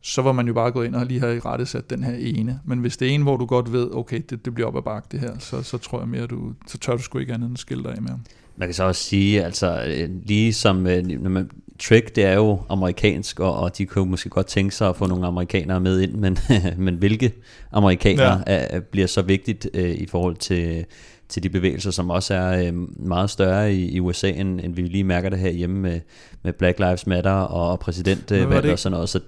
så 0.00 0.22
var 0.22 0.32
man 0.32 0.46
jo 0.46 0.54
bare 0.54 0.70
gået 0.70 0.86
ind 0.86 0.94
og 0.94 1.06
lige 1.06 1.20
have 1.20 1.36
i 1.36 1.38
rette 1.38 1.66
sat 1.66 1.90
den 1.90 2.04
her 2.04 2.14
ene. 2.14 2.60
Men 2.64 2.78
hvis 2.78 2.96
det 2.96 3.08
er 3.08 3.12
en, 3.12 3.22
hvor 3.22 3.36
du 3.36 3.46
godt 3.46 3.72
ved, 3.72 3.90
okay, 3.94 4.22
det, 4.30 4.44
det 4.44 4.54
bliver 4.54 4.68
op 4.68 4.76
ad 4.76 4.82
bakke 4.82 5.08
det 5.12 5.20
her, 5.20 5.38
så, 5.38 5.62
så 5.62 5.78
tror 5.78 5.98
jeg 5.98 6.08
mere, 6.08 6.26
du, 6.26 6.52
så 6.66 6.78
tør 6.78 6.96
du 6.96 7.02
sgu 7.02 7.18
ikke 7.18 7.34
andet 7.34 7.46
end 7.46 7.54
at 7.54 7.58
skille 7.58 7.84
dig 7.84 7.92
af 7.92 8.02
med 8.02 8.10
ham. 8.10 8.20
Man 8.56 8.68
kan 8.68 8.74
så 8.74 8.84
også 8.84 9.02
sige, 9.02 9.44
altså 9.44 9.84
øh, 9.86 10.10
lige 10.24 10.52
som 10.52 10.86
øh, 10.86 11.04
når 11.04 11.30
man, 11.30 11.50
Trek, 11.78 12.16
det 12.16 12.24
er 12.24 12.34
jo 12.34 12.60
amerikansk, 12.68 13.40
og, 13.40 13.56
og 13.56 13.78
de 13.78 13.86
kunne 13.86 14.10
måske 14.10 14.28
godt 14.28 14.46
tænke 14.46 14.74
sig 14.74 14.88
at 14.88 14.96
få 14.96 15.06
nogle 15.06 15.26
amerikanere 15.26 15.80
med 15.80 16.00
ind, 16.00 16.12
men, 16.12 16.38
men 16.84 16.94
hvilke 16.94 17.32
amerikanere 17.72 18.32
ja. 18.32 18.42
er, 18.46 18.66
er, 18.70 18.80
bliver 18.80 19.06
så 19.06 19.22
vigtigt 19.22 19.68
øh, 19.74 19.90
i 19.90 20.06
forhold 20.06 20.36
til, 20.36 20.84
til 21.28 21.42
de 21.42 21.48
bevægelser, 21.48 21.90
som 21.90 22.10
også 22.10 22.34
er 22.34 22.66
øh, 22.66 22.74
meget 23.06 23.30
større 23.30 23.74
i, 23.74 23.90
i 23.90 24.00
USA, 24.00 24.28
end, 24.30 24.60
end 24.60 24.74
vi 24.74 24.82
lige 24.82 25.04
mærker 25.04 25.28
det 25.28 25.38
her 25.38 25.50
hjemme 25.50 25.78
med, 25.78 26.00
med 26.42 26.52
Black 26.52 26.78
Lives 26.78 27.06
Matter 27.06 27.30
og 27.30 27.80
præsidentvalg 27.80 28.70
og 28.70 28.78
sådan 28.78 28.94
noget. 28.94 29.08
Så, 29.08 29.20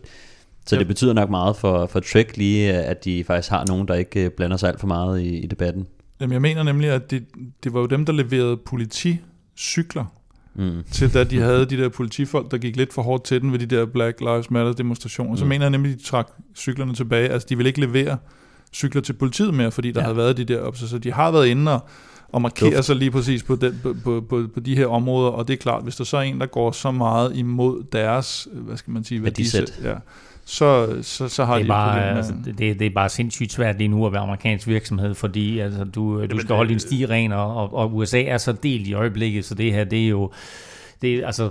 så 0.66 0.74
Ja. 0.76 0.78
det 0.78 0.86
betyder 0.86 1.12
nok 1.12 1.30
meget 1.30 1.56
for, 1.56 1.86
for 1.86 2.00
Trek 2.00 2.36
lige, 2.36 2.72
at 2.72 3.04
de 3.04 3.24
faktisk 3.24 3.50
har 3.50 3.64
nogen, 3.68 3.88
der 3.88 3.94
ikke 3.94 4.24
øh, 4.24 4.30
blander 4.30 4.56
sig 4.56 4.68
alt 4.68 4.80
for 4.80 4.86
meget 4.86 5.20
i, 5.20 5.38
i 5.38 5.46
debatten. 5.46 5.86
Jamen, 6.20 6.32
jeg 6.32 6.42
mener 6.42 6.62
nemlig, 6.62 6.90
at 6.90 7.10
det, 7.10 7.24
det 7.64 7.72
var 7.72 7.80
jo 7.80 7.86
dem, 7.86 8.06
der 8.06 8.12
leverede 8.12 8.56
politicykler 8.56 10.04
Mm. 10.58 10.82
til, 10.92 11.14
da 11.14 11.24
de 11.24 11.40
havde 11.40 11.64
de 11.66 11.76
der 11.76 11.88
politifolk, 11.88 12.50
der 12.50 12.58
gik 12.58 12.76
lidt 12.76 12.92
for 12.92 13.02
hårdt 13.02 13.24
til 13.24 13.40
den 13.40 13.52
ved 13.52 13.58
de 13.58 13.66
der 13.66 13.86
Black 13.86 14.20
Lives 14.20 14.50
Matter 14.50 14.72
demonstrationer. 14.72 15.36
Så 15.36 15.44
Mm. 15.44 15.48
mener 15.48 15.64
jeg 15.64 15.70
nemlig, 15.70 15.92
at 15.92 15.98
de 15.98 16.04
trak 16.04 16.28
cyklerne 16.56 16.94
tilbage. 16.94 17.28
Altså, 17.28 17.46
de 17.48 17.56
vil 17.56 17.66
ikke 17.66 17.80
levere 17.80 18.16
cykler 18.74 19.02
til 19.02 19.12
politiet 19.12 19.54
mere, 19.54 19.70
fordi 19.70 19.92
der 19.92 20.00
Ja. 20.00 20.04
havde 20.04 20.16
været 20.16 20.36
de 20.36 20.44
der 20.44 20.60
op. 20.60 20.76
Så, 20.76 20.88
så 20.88 20.98
de 20.98 21.12
har 21.12 21.30
været 21.30 21.46
inde 21.46 21.72
og, 21.74 21.80
og 22.32 22.42
markere 22.42 22.82
sig 22.82 22.96
lige 22.96 23.10
præcis 23.10 23.42
på, 23.42 23.56
den, 23.56 23.80
på, 23.82 23.94
på, 24.04 24.24
på, 24.28 24.42
på 24.54 24.60
de 24.60 24.76
her 24.76 24.86
områder, 24.86 25.30
og 25.30 25.48
det 25.48 25.54
er 25.54 25.58
klart, 25.58 25.82
hvis 25.82 25.96
der 25.96 26.04
så 26.04 26.16
er 26.16 26.20
en, 26.22 26.40
der 26.40 26.46
går 26.46 26.70
så 26.72 26.90
meget 26.90 27.36
imod 27.36 27.82
deres, 27.92 28.48
hvad 28.52 28.76
skal 28.76 28.90
man 28.92 29.04
sige, 29.04 29.22
værdisæt, 29.24 29.80
ja, 29.84 29.94
så, 30.50 30.98
så, 31.02 31.28
så 31.28 31.44
har 31.44 31.54
det 31.54 31.60
er 31.60 31.64
de 31.64 31.68
bare, 31.68 32.16
altså, 32.16 32.32
det, 32.44 32.78
det 32.78 32.82
er 32.82 32.90
bare 32.94 33.08
sindssygt 33.08 33.52
svært 33.52 33.78
lige 33.78 33.88
nu 33.88 34.06
at 34.06 34.12
være 34.12 34.22
amerikansk 34.22 34.66
virksomhed, 34.66 35.14
fordi 35.14 35.58
altså, 35.58 35.84
du, 35.84 36.26
du 36.26 36.40
skal 36.40 36.56
holde 36.56 36.70
din 36.70 36.78
sti 36.78 37.06
ren, 37.06 37.32
og, 37.32 37.74
og 37.74 37.96
USA 37.96 38.22
er 38.22 38.38
så 38.38 38.52
delt 38.52 38.86
i 38.86 38.94
øjeblikket, 38.94 39.44
så 39.44 39.54
det 39.54 39.72
her, 39.72 39.84
det 39.84 40.04
er 40.04 40.08
jo, 40.08 40.30
det, 41.02 41.24
altså, 41.24 41.50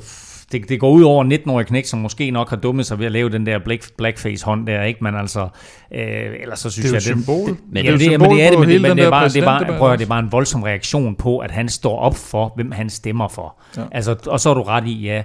det, 0.51 0.69
det 0.69 0.79
går 0.79 0.91
ud 0.91 1.03
over 1.03 1.23
19-årige 1.25 1.67
knæk, 1.67 1.85
som 1.85 1.99
måske 1.99 2.31
nok 2.31 2.49
har 2.49 2.57
dummet 2.57 2.85
sig 2.85 2.99
ved 2.99 3.05
at 3.05 3.11
lave 3.11 3.29
den 3.29 3.45
der 3.45 3.59
black, 3.59 3.91
blackface-hånd 3.97 4.67
der, 4.67 4.83
ikke? 4.83 5.03
Men 5.03 5.15
altså, 5.15 5.47
øh, 5.91 5.99
ellers 6.41 6.59
så 6.59 6.69
synes 6.69 6.85
det 6.85 6.91
er 6.91 7.11
jeg... 7.11 7.17
jo 7.17 7.21
symbol. 7.21 7.49
Det, 7.49 7.57
men, 7.71 7.85
det, 7.85 7.99
det, 7.99 8.19
men 8.19 8.29
det 8.29 8.43
er 8.43 8.49
det, 8.49 8.59
men, 8.59 8.69
det, 8.69 8.81
men 8.81 8.97
det, 8.97 9.05
er 9.05 9.09
bare, 9.09 9.29
det, 9.29 9.37
er 9.37 9.45
bare, 9.45 9.77
prøv 9.77 9.91
at, 9.91 9.99
det 9.99 10.05
er 10.05 10.09
bare 10.09 10.19
en 10.19 10.31
voldsom 10.31 10.63
reaktion 10.63 11.15
på, 11.15 11.37
at 11.37 11.51
han 11.51 11.69
står 11.69 11.99
op 11.99 12.15
for, 12.15 12.53
hvem 12.55 12.71
han 12.71 12.89
stemmer 12.89 13.27
for. 13.27 13.55
Ja. 13.77 13.83
Altså, 13.91 14.15
og 14.27 14.39
så 14.39 14.49
er 14.49 14.53
du 14.53 14.61
ret 14.61 14.87
i, 14.87 15.01
ja, 15.01 15.23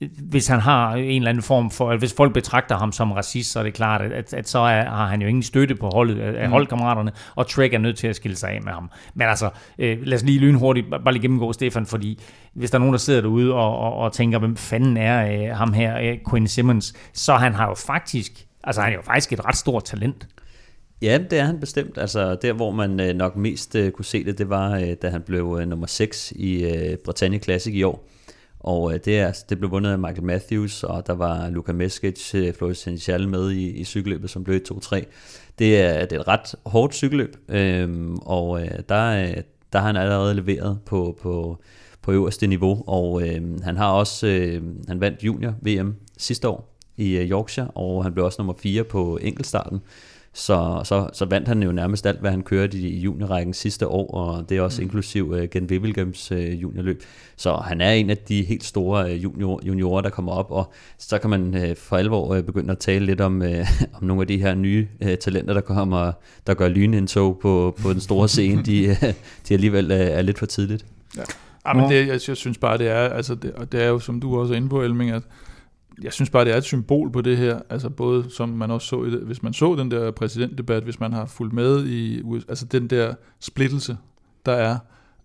hvis 0.00 0.46
han 0.46 0.60
har 0.60 0.94
en 0.94 1.22
eller 1.22 1.28
anden 1.28 1.42
form 1.42 1.70
for, 1.70 1.96
hvis 1.96 2.14
folk 2.14 2.34
betragter 2.34 2.78
ham 2.78 2.92
som 2.92 3.12
racist, 3.12 3.52
så 3.52 3.58
er 3.58 3.62
det 3.62 3.74
klart, 3.74 4.02
at, 4.02 4.12
at, 4.12 4.34
at 4.34 4.48
så 4.48 4.58
er, 4.58 4.84
har 4.84 5.06
han 5.06 5.22
jo 5.22 5.28
ingen 5.28 5.42
støtte 5.42 5.74
på 5.74 5.90
holdet 5.94 6.20
af 6.20 6.46
mm. 6.46 6.52
holdkammeraterne, 6.52 7.12
og 7.34 7.48
Trek 7.48 7.74
er 7.74 7.78
nødt 7.78 7.96
til 7.96 8.06
at 8.06 8.16
skille 8.16 8.36
sig 8.36 8.50
af 8.50 8.62
med 8.62 8.72
ham. 8.72 8.90
Men 9.14 9.28
altså, 9.28 9.50
øh, 9.78 9.98
lad 10.02 10.16
os 10.16 10.24
lige 10.24 10.38
lynhurtigt 10.38 10.86
bare 10.90 11.12
lige 11.12 11.22
gennemgå 11.22 11.52
Stefan, 11.52 11.86
fordi 11.86 12.20
hvis 12.54 12.70
der 12.70 12.78
er 12.78 12.80
nogen, 12.80 12.92
der 12.92 12.98
sidder 12.98 13.20
derude 13.20 13.54
og, 13.54 13.78
og, 13.78 13.94
og 13.94 14.12
tænker, 14.12 14.38
hvem 14.38 14.56
fanden 14.56 14.96
er 14.96 15.50
øh, 15.50 15.56
ham 15.56 15.72
her, 15.72 15.98
øh, 15.98 16.18
Quinn 16.30 16.48
Simmons, 16.48 16.94
så 17.12 17.34
han 17.34 17.54
har 17.54 17.68
jo 17.68 17.74
faktisk, 17.74 18.32
altså 18.64 18.80
han 18.82 18.92
er 18.92 18.96
jo 18.96 19.02
faktisk 19.02 19.32
et 19.32 19.44
ret 19.44 19.56
stort 19.56 19.84
talent. 19.84 20.28
Ja, 21.02 21.18
det 21.30 21.38
er 21.38 21.44
han 21.44 21.60
bestemt. 21.60 21.98
Altså 21.98 22.34
der, 22.42 22.52
hvor 22.52 22.70
man 22.70 23.00
øh, 23.00 23.14
nok 23.14 23.36
mest 23.36 23.74
øh, 23.74 23.90
kunne 23.90 24.04
se 24.04 24.24
det, 24.24 24.38
det 24.38 24.48
var, 24.48 24.76
øh, 24.76 24.94
da 25.02 25.10
han 25.10 25.22
blev 25.22 25.58
øh, 25.60 25.68
nummer 25.68 25.86
6 25.86 26.32
i 26.36 26.64
øh, 26.64 26.96
Britannia 27.04 27.38
Classic 27.38 27.74
i 27.74 27.82
år 27.82 28.08
og 28.60 28.94
øh, 28.94 29.00
det, 29.04 29.18
er, 29.18 29.32
det 29.48 29.58
blev 29.58 29.70
vundet 29.70 29.90
af 29.90 29.98
Michael 29.98 30.24
Matthews, 30.24 30.84
og 30.84 31.06
der 31.06 31.12
var 31.12 31.50
Luka 31.50 31.72
Meskic, 31.72 32.34
øh, 32.34 32.54
Floris 32.54 32.78
Sanchal 32.78 33.28
med 33.28 33.50
i, 33.50 33.70
i 33.70 33.84
cykelløbet, 33.84 34.30
som 34.30 34.44
blev 34.44 34.60
2-3. 34.72 35.04
Det 35.58 35.80
er, 35.80 36.04
det 36.04 36.16
er 36.16 36.20
et 36.20 36.28
ret 36.28 36.54
hårdt 36.66 36.94
cykelløb, 36.94 37.36
øh, 37.48 38.10
og 38.22 38.62
øh, 38.62 38.70
der, 38.88 39.28
øh, 39.28 39.42
der 39.72 39.78
har 39.78 39.86
han 39.86 39.96
allerede 39.96 40.34
leveret 40.34 40.78
på, 40.86 41.18
på, 41.22 41.58
på 42.02 42.12
øverste 42.12 42.46
niveau, 42.46 42.84
og 42.86 43.28
øh, 43.28 43.62
han 43.62 43.76
har 43.76 43.90
også, 43.92 44.26
øh, 44.26 44.62
han 44.88 45.00
vandt 45.00 45.22
junior 45.22 45.54
VM 45.62 45.94
sidste 46.18 46.48
år 46.48 46.78
i 46.96 47.16
øh, 47.16 47.30
Yorkshire, 47.30 47.68
og 47.68 48.04
han 48.04 48.12
blev 48.12 48.24
også 48.24 48.36
nummer 48.38 48.54
4 48.62 48.84
på 48.84 49.18
enkeltstarten. 49.22 49.80
Så, 50.38 50.80
så, 50.84 51.08
så 51.12 51.24
vandt 51.24 51.48
han 51.48 51.62
jo 51.62 51.72
nærmest 51.72 52.06
alt, 52.06 52.20
hvad 52.20 52.30
han 52.30 52.42
kørte 52.42 52.78
i 52.78 52.98
juniorrækken 52.98 53.54
sidste 53.54 53.86
år, 53.86 54.14
og 54.14 54.48
det 54.48 54.56
er 54.56 54.62
også 54.62 54.80
mm. 54.80 54.84
inklusiv 54.84 55.30
uh, 55.30 55.42
Gen 55.50 55.64
Wibbelgams 55.64 56.32
uh, 56.32 56.62
juniorløb. 56.62 57.02
Så 57.36 57.56
han 57.56 57.80
er 57.80 57.90
en 57.90 58.10
af 58.10 58.16
de 58.16 58.42
helt 58.42 58.64
store 58.64 59.04
uh, 59.04 59.22
junior, 59.22 59.60
juniorer, 59.66 60.00
der 60.00 60.10
kommer 60.10 60.32
op, 60.32 60.50
og 60.50 60.72
så 60.98 61.18
kan 61.18 61.30
man 61.30 61.54
uh, 61.54 61.76
for 61.76 61.96
alvor 61.96 62.36
uh, 62.36 62.42
begynde 62.42 62.72
at 62.72 62.78
tale 62.78 63.06
lidt 63.06 63.20
om, 63.20 63.40
uh, 63.40 63.48
om 64.00 64.04
nogle 64.04 64.20
af 64.20 64.26
de 64.26 64.38
her 64.38 64.54
nye 64.54 64.88
uh, 65.04 65.14
talenter, 65.20 65.54
der 65.54 65.60
kommer, 65.60 66.12
der 66.46 66.54
gør 66.54 66.68
lynindtog 66.68 67.38
på, 67.42 67.76
på 67.82 67.92
den 67.92 68.00
store 68.00 68.28
scene. 68.28 68.62
de, 68.62 68.88
uh, 68.90 69.08
de 69.48 69.54
alligevel 69.54 69.92
uh, 69.92 69.98
er 69.98 70.22
lidt 70.22 70.38
for 70.38 70.46
tidligt. 70.46 70.86
Ja. 71.16 71.22
Ja, 71.66 71.72
men 71.72 71.90
det, 71.90 72.06
jeg, 72.06 72.20
jeg 72.28 72.36
synes 72.36 72.58
bare, 72.58 72.78
det 72.78 72.88
er, 72.88 73.08
altså 73.08 73.34
det, 73.34 73.52
og 73.52 73.72
det 73.72 73.82
er 73.82 73.88
jo, 73.88 73.98
som 73.98 74.20
du 74.20 74.40
også 74.40 74.52
er 74.52 74.56
inde 74.56 74.68
på, 74.68 74.82
Elming, 74.82 75.10
at 75.10 75.22
jeg 76.02 76.12
synes 76.12 76.30
bare, 76.30 76.44
det 76.44 76.52
er 76.52 76.56
et 76.56 76.64
symbol 76.64 77.12
på 77.12 77.20
det 77.20 77.36
her, 77.36 77.58
altså 77.70 77.90
både 77.90 78.30
som 78.30 78.48
man 78.48 78.70
også 78.70 78.86
så, 78.86 79.04
i 79.04 79.10
det, 79.10 79.20
hvis 79.20 79.42
man 79.42 79.52
så 79.52 79.74
den 79.74 79.90
der 79.90 80.10
præsidentdebat, 80.10 80.82
hvis 80.82 81.00
man 81.00 81.12
har 81.12 81.26
fulgt 81.26 81.52
med 81.54 81.86
i, 81.86 82.22
altså 82.48 82.64
den 82.64 82.90
der 82.90 83.14
splittelse, 83.40 83.96
der 84.46 84.52
er, 84.52 84.78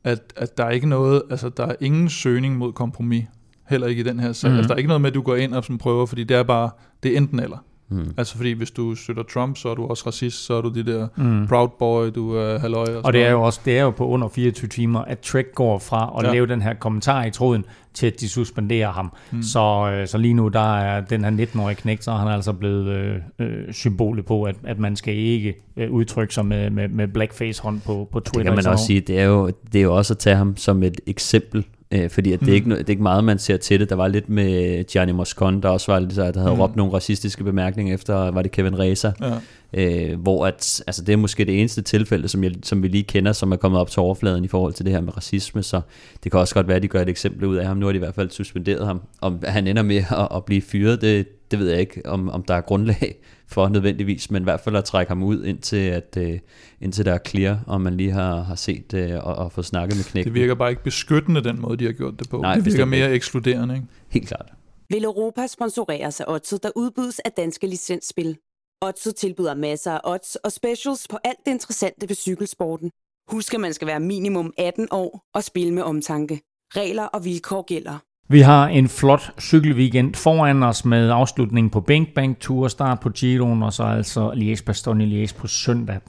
at, 0.04 0.34
at 0.36 0.58
der 0.58 0.66
er 0.66 0.70
ikke 0.70 0.90
noget, 0.90 1.22
altså 1.30 1.50
der 1.50 1.66
er 1.66 1.76
ingen 1.82 2.10
søgning 2.10 2.58
mod 2.58 2.74
kompromis, 2.74 3.26
heller 3.70 3.88
ikke 3.88 4.00
i 4.00 4.04
den 4.04 4.20
her 4.20 4.32
sag. 4.32 4.52
Mm. 4.52 4.58
Altså 4.58 4.68
der 4.68 4.74
er 4.74 4.78
ikke 4.78 4.88
noget 4.88 5.02
med, 5.02 5.10
at 5.10 5.16
du 5.16 5.22
går 5.22 5.36
ind 5.36 5.54
og 5.54 5.64
sådan 5.64 5.78
prøver, 5.78 6.06
fordi 6.06 6.24
det 6.24 6.38
er 6.38 6.44
bare, 6.44 6.70
det 7.04 7.14
er 7.14 7.18
enten 7.18 7.40
eller. 7.40 7.58
Mm. 7.94 8.14
Altså 8.18 8.38
fordi 8.38 8.52
hvis 8.52 8.72
du 8.72 8.96
støtter 8.96 9.24
Trump, 9.24 9.58
så 9.58 9.70
er 9.70 9.76
du 9.76 9.86
også 9.86 10.04
racist, 10.08 10.46
så 10.46 10.54
er 10.54 10.62
du 10.62 10.70
det 10.70 10.86
der 10.86 11.08
mm. 11.16 11.48
proud 11.48 11.70
boy, 11.80 12.08
du 12.16 12.36
er 12.36 12.60
halløj. 12.60 12.96
Og, 12.96 13.06
og 13.06 13.14
det 13.14 13.26
er 13.26 13.32
jo 13.32 13.41
også 13.41 13.60
det 13.66 13.78
er 13.78 13.84
jo 13.84 13.91
på 13.91 14.08
under 14.08 14.28
24 14.28 14.68
timer, 14.68 15.00
at 15.00 15.20
Trek 15.20 15.56
går 15.56 15.80
fra 15.80 16.14
at 16.20 16.26
ja. 16.26 16.34
lave 16.34 16.48
den 16.48 16.62
her 16.62 16.74
kommentar 16.74 17.26
i 17.26 17.32
tråden, 17.32 17.66
til 17.94 18.08
at 18.08 18.20
de 18.20 18.30
suspenderer 18.30 18.91
ham. 18.91 19.14
Mm. 19.32 19.41
Så, 19.41 19.91
øh, 19.94 20.08
så 20.08 20.18
lige 20.18 20.34
nu, 20.34 20.48
der 20.48 20.78
er 20.78 21.02
den 21.02 21.24
her 21.24 21.46
19-årige 21.46 21.76
knægt, 21.76 22.04
så 22.04 22.12
er 22.12 22.16
han 22.16 22.28
altså 22.28 22.54
blevet 22.54 22.88
øh, 22.88 23.16
øh, 23.39 23.74
symbolet 23.74 24.26
på, 24.26 24.44
at, 24.44 24.56
at 24.64 24.80
man 24.80 24.96
skal 24.96 25.16
ikke 25.16 25.56
øh, 25.78 25.91
udtrykke 25.91 26.34
sig 26.34 26.46
med, 26.46 26.70
med, 26.70 26.88
med 26.88 27.08
blackface-hånd 27.08 27.82
på, 27.82 28.10
på 28.12 28.20
Twitter. 28.20 28.52
Det 28.52 28.58
kan 28.58 28.66
man 28.66 28.74
også 28.74 28.86
sige, 28.86 29.02
det 29.02 29.20
er, 29.20 29.26
jo, 29.26 29.52
det 29.74 29.80
er 29.80 29.84
jo 29.84 29.96
også 29.96 30.14
at 30.14 30.18
tage 30.18 30.36
ham 30.36 30.58
som 30.58 30.84
et 30.84 31.02
eksempel 31.08 31.66
Øh, 31.94 32.10
fordi 32.10 32.34
at 32.34 32.39
det, 32.39 32.48
er 32.48 32.52
mm. 32.52 32.56
ikke, 32.56 32.70
det 32.70 32.80
er 32.80 32.89
ikke 32.89 33.04
meget, 33.04 33.24
man 33.24 33.39
ser 33.39 33.58
til 33.58 33.80
det. 33.80 33.89
Der 33.89 33.96
var 33.96 34.08
lidt 34.08 34.30
med 34.30 34.84
Gianni 34.84 35.12
Moscon, 35.12 35.62
der 35.62 35.70
også 35.70 35.91
var 35.91 36.00
lidt, 36.00 36.16
der 36.16 36.39
havde 36.39 36.54
mm. 36.54 36.62
råbt 36.62 36.76
nogle 36.76 36.94
racistiske 36.94 37.44
bemærkninger 37.44 37.94
efter, 37.94 38.32
var 38.32 38.41
det 38.41 38.52
Kevin 38.52 38.80
Reza. 38.80 39.12
Ja. 39.22 39.34
Øh, 39.74 40.20
hvor 40.20 40.46
at, 40.46 40.84
altså 40.88 41.04
det 41.04 41.14
er 41.14 41.18
måske 41.18 41.46
det 41.46 41.60
eneste 41.60 41.82
tilfælde, 41.82 42.28
som, 42.28 42.44
jeg, 42.44 42.52
som 42.64 42.84
vi 42.84 42.88
lige 42.88 43.04
kender, 43.04 43.32
som 43.32 43.52
er 43.52 43.56
kommet 43.56 43.82
op 43.82 43.89
til 43.89 44.00
overfladen 44.00 44.46
i 44.46 44.48
forhold 44.48 44.74
til 44.74 44.86
det 44.86 44.94
her 44.94 45.02
med 45.02 45.18
racisme, 45.18 45.64
så 45.64 45.82
det 46.24 46.32
kan 46.32 46.39
også 46.39 46.54
godt 46.54 46.68
være, 46.68 46.78
at 46.78 46.84
de 46.84 46.88
gør 46.88 47.02
et 47.02 47.10
eksempel 47.10 47.46
ud 47.46 47.56
af 47.56 47.66
ham. 47.66 47.78
Nu 47.78 47.86
har 47.86 47.91
de 47.91 47.96
i 47.96 48.00
hvert 48.00 48.16
fald 48.16 48.30
suspenderet 48.30 48.86
ham. 48.86 49.02
Om 49.22 49.39
han 49.44 49.68
ender 49.68 49.82
med 49.82 49.98
at, 49.98 50.28
at 50.36 50.46
blive 50.46 50.62
fyret, 50.62 51.02
det, 51.02 51.28
det 51.54 51.60
ved 51.60 51.70
jeg 51.70 51.80
ikke, 51.80 52.01
om, 52.06 52.30
om 52.30 52.43
der 52.43 52.54
er 52.54 52.62
grundlag 52.62 53.16
for 53.54 53.70
nødvendigvis, 53.70 54.32
men 54.32 54.43
i 54.43 54.47
hvert 54.49 54.60
fald 54.60 54.76
at 54.76 54.86
trække 54.86 55.10
ham 55.10 55.24
ud, 55.24 55.45
indtil, 55.45 55.78
at, 55.78 56.18
uh, 56.18 56.38
indtil 56.82 57.06
der 57.06 57.14
er 57.14 57.20
clear, 57.28 57.60
og 57.68 57.82
man 57.82 57.97
lige 57.97 58.12
har, 58.12 58.41
har 58.41 58.56
set 58.56 58.93
uh, 58.93 59.28
og, 59.28 59.36
og 59.36 59.51
fået 59.51 59.66
snakket 59.66 59.97
med 59.97 60.04
knækken. 60.04 60.34
Det 60.34 60.41
virker 60.41 60.56
bare 60.56 60.70
ikke 60.70 60.84
beskyttende, 60.84 61.43
den 61.43 61.62
måde, 61.62 61.78
de 61.78 61.86
har 61.86 61.91
gjort 61.91 62.20
det 62.20 62.30
på. 62.30 62.41
Nej, 62.41 62.56
det 62.56 62.66
virker 62.66 62.86
mere 62.86 63.06
ikke. 63.06 63.16
ekskluderende. 63.16 63.76
Ikke? 63.76 63.88
Helt 64.10 64.28
klart. 64.28 64.54
Vil 64.89 65.04
Europa 65.04 65.47
sponsorere 65.47 66.12
sig 66.12 66.30
Odset, 66.30 66.64
der 66.64 66.70
udbydes 66.76 67.20
af 67.20 67.32
danske 67.32 67.68
licensspil? 67.68 68.38
Odset 68.82 69.16
tilbyder 69.16 69.56
masser 69.56 69.91
af 69.91 70.01
odds 70.04 70.36
og 70.36 70.51
specials 70.51 71.08
på 71.08 71.18
alt 71.24 71.39
det 71.45 71.51
interessante 71.51 72.10
ved 72.10 72.16
cykelsporten. 72.16 72.91
Husk, 73.32 73.54
at 73.54 73.60
man 73.60 73.74
skal 73.74 73.88
være 73.88 73.99
minimum 73.99 74.54
18 74.58 74.88
år 74.91 75.22
og 75.34 75.43
spille 75.43 75.74
med 75.74 75.84
omtanke. 75.84 76.41
Regler 76.76 77.04
og 77.04 77.26
vilkår 77.26 77.62
gælder. 77.62 77.97
Vi 78.34 78.42
har 78.42 78.68
en 78.68 78.88
flot 78.90 79.32
cykelweekend 79.40 80.16
foran 80.16 80.64
os 80.64 80.86
med 80.86 81.12
afslutningen 81.12 81.70
på 81.70 81.82
Bank 81.82 82.10
Bank 82.16 82.40
Tour, 82.40 82.68
start 82.68 83.00
på 83.00 83.10
Giroen 83.10 83.64
og 83.64 83.74
så 83.74 83.84
altså 83.84 84.32
Liège-Bastogne-Liège 84.32 85.38
på 85.38 85.48
søndag. 85.48 86.00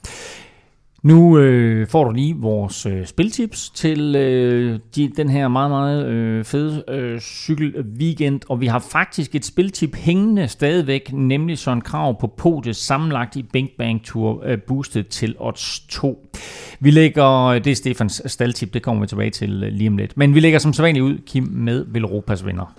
Nu 1.05 1.37
øh, 1.37 1.87
får 1.87 2.03
du 2.03 2.11
lige 2.11 2.35
vores 2.35 2.85
øh, 2.85 3.05
spiltips 3.05 3.69
til 3.69 4.15
øh, 4.15 4.79
de, 4.95 5.11
den 5.17 5.29
her 5.29 5.47
meget, 5.47 5.69
meget 5.69 6.05
øh, 6.05 6.45
fede 6.45 6.83
øh, 6.87 7.19
cykelweekend, 7.19 8.41
og 8.49 8.61
vi 8.61 8.67
har 8.67 8.79
faktisk 8.79 9.35
et 9.35 9.45
spiltip 9.45 9.95
hængende 9.95 10.47
stadigvæk, 10.47 11.13
nemlig 11.13 11.57
Søren 11.57 11.81
krav 11.81 12.19
på 12.19 12.27
podiet 12.27 12.75
sammenlagt 12.75 13.35
i 13.35 13.43
Bing 13.43 13.69
Bang 13.77 14.03
Tour 14.03 14.43
øh, 14.45 14.57
boostet 14.61 15.07
til 15.07 15.35
odds 15.39 15.79
2. 15.89 16.31
Vi 16.79 16.91
lægger, 16.91 17.45
øh, 17.45 17.63
det 17.63 17.71
er 17.71 17.75
Stefans 17.75 18.21
staldtip, 18.25 18.73
det 18.73 18.81
kommer 18.81 19.01
vi 19.01 19.07
tilbage 19.07 19.31
til 19.31 19.63
øh, 19.63 19.71
lige 19.71 19.89
om 19.89 19.97
lidt, 19.97 20.17
men 20.17 20.35
vi 20.35 20.39
lægger 20.39 20.59
som 20.59 20.73
sædvanligt 20.73 21.03
ud, 21.03 21.17
Kim, 21.25 21.43
med 21.43 21.85
Velropas 21.87 22.45
vinder. 22.45 22.75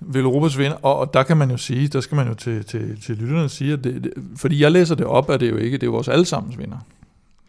Velropas 0.00 0.58
vinder, 0.58 0.76
og, 0.82 0.98
og 0.98 1.14
der 1.14 1.22
kan 1.22 1.36
man 1.36 1.50
jo 1.50 1.56
sige, 1.56 1.88
der 1.88 2.00
skal 2.00 2.16
man 2.16 2.28
jo 2.28 2.34
til, 2.34 2.64
til, 2.64 3.00
til 3.02 3.16
lytterne 3.16 3.48
sige, 3.48 3.72
at 3.72 3.84
det, 3.84 4.04
det, 4.04 4.12
fordi 4.36 4.62
jeg 4.62 4.72
læser 4.72 4.94
det 4.94 5.06
op, 5.06 5.30
at 5.30 5.40
det 5.40 5.50
jo 5.50 5.56
ikke, 5.56 5.78
det 5.78 5.86
er 5.86 5.90
vores 5.90 6.08
allesammens 6.08 6.58
vinder. 6.58 6.78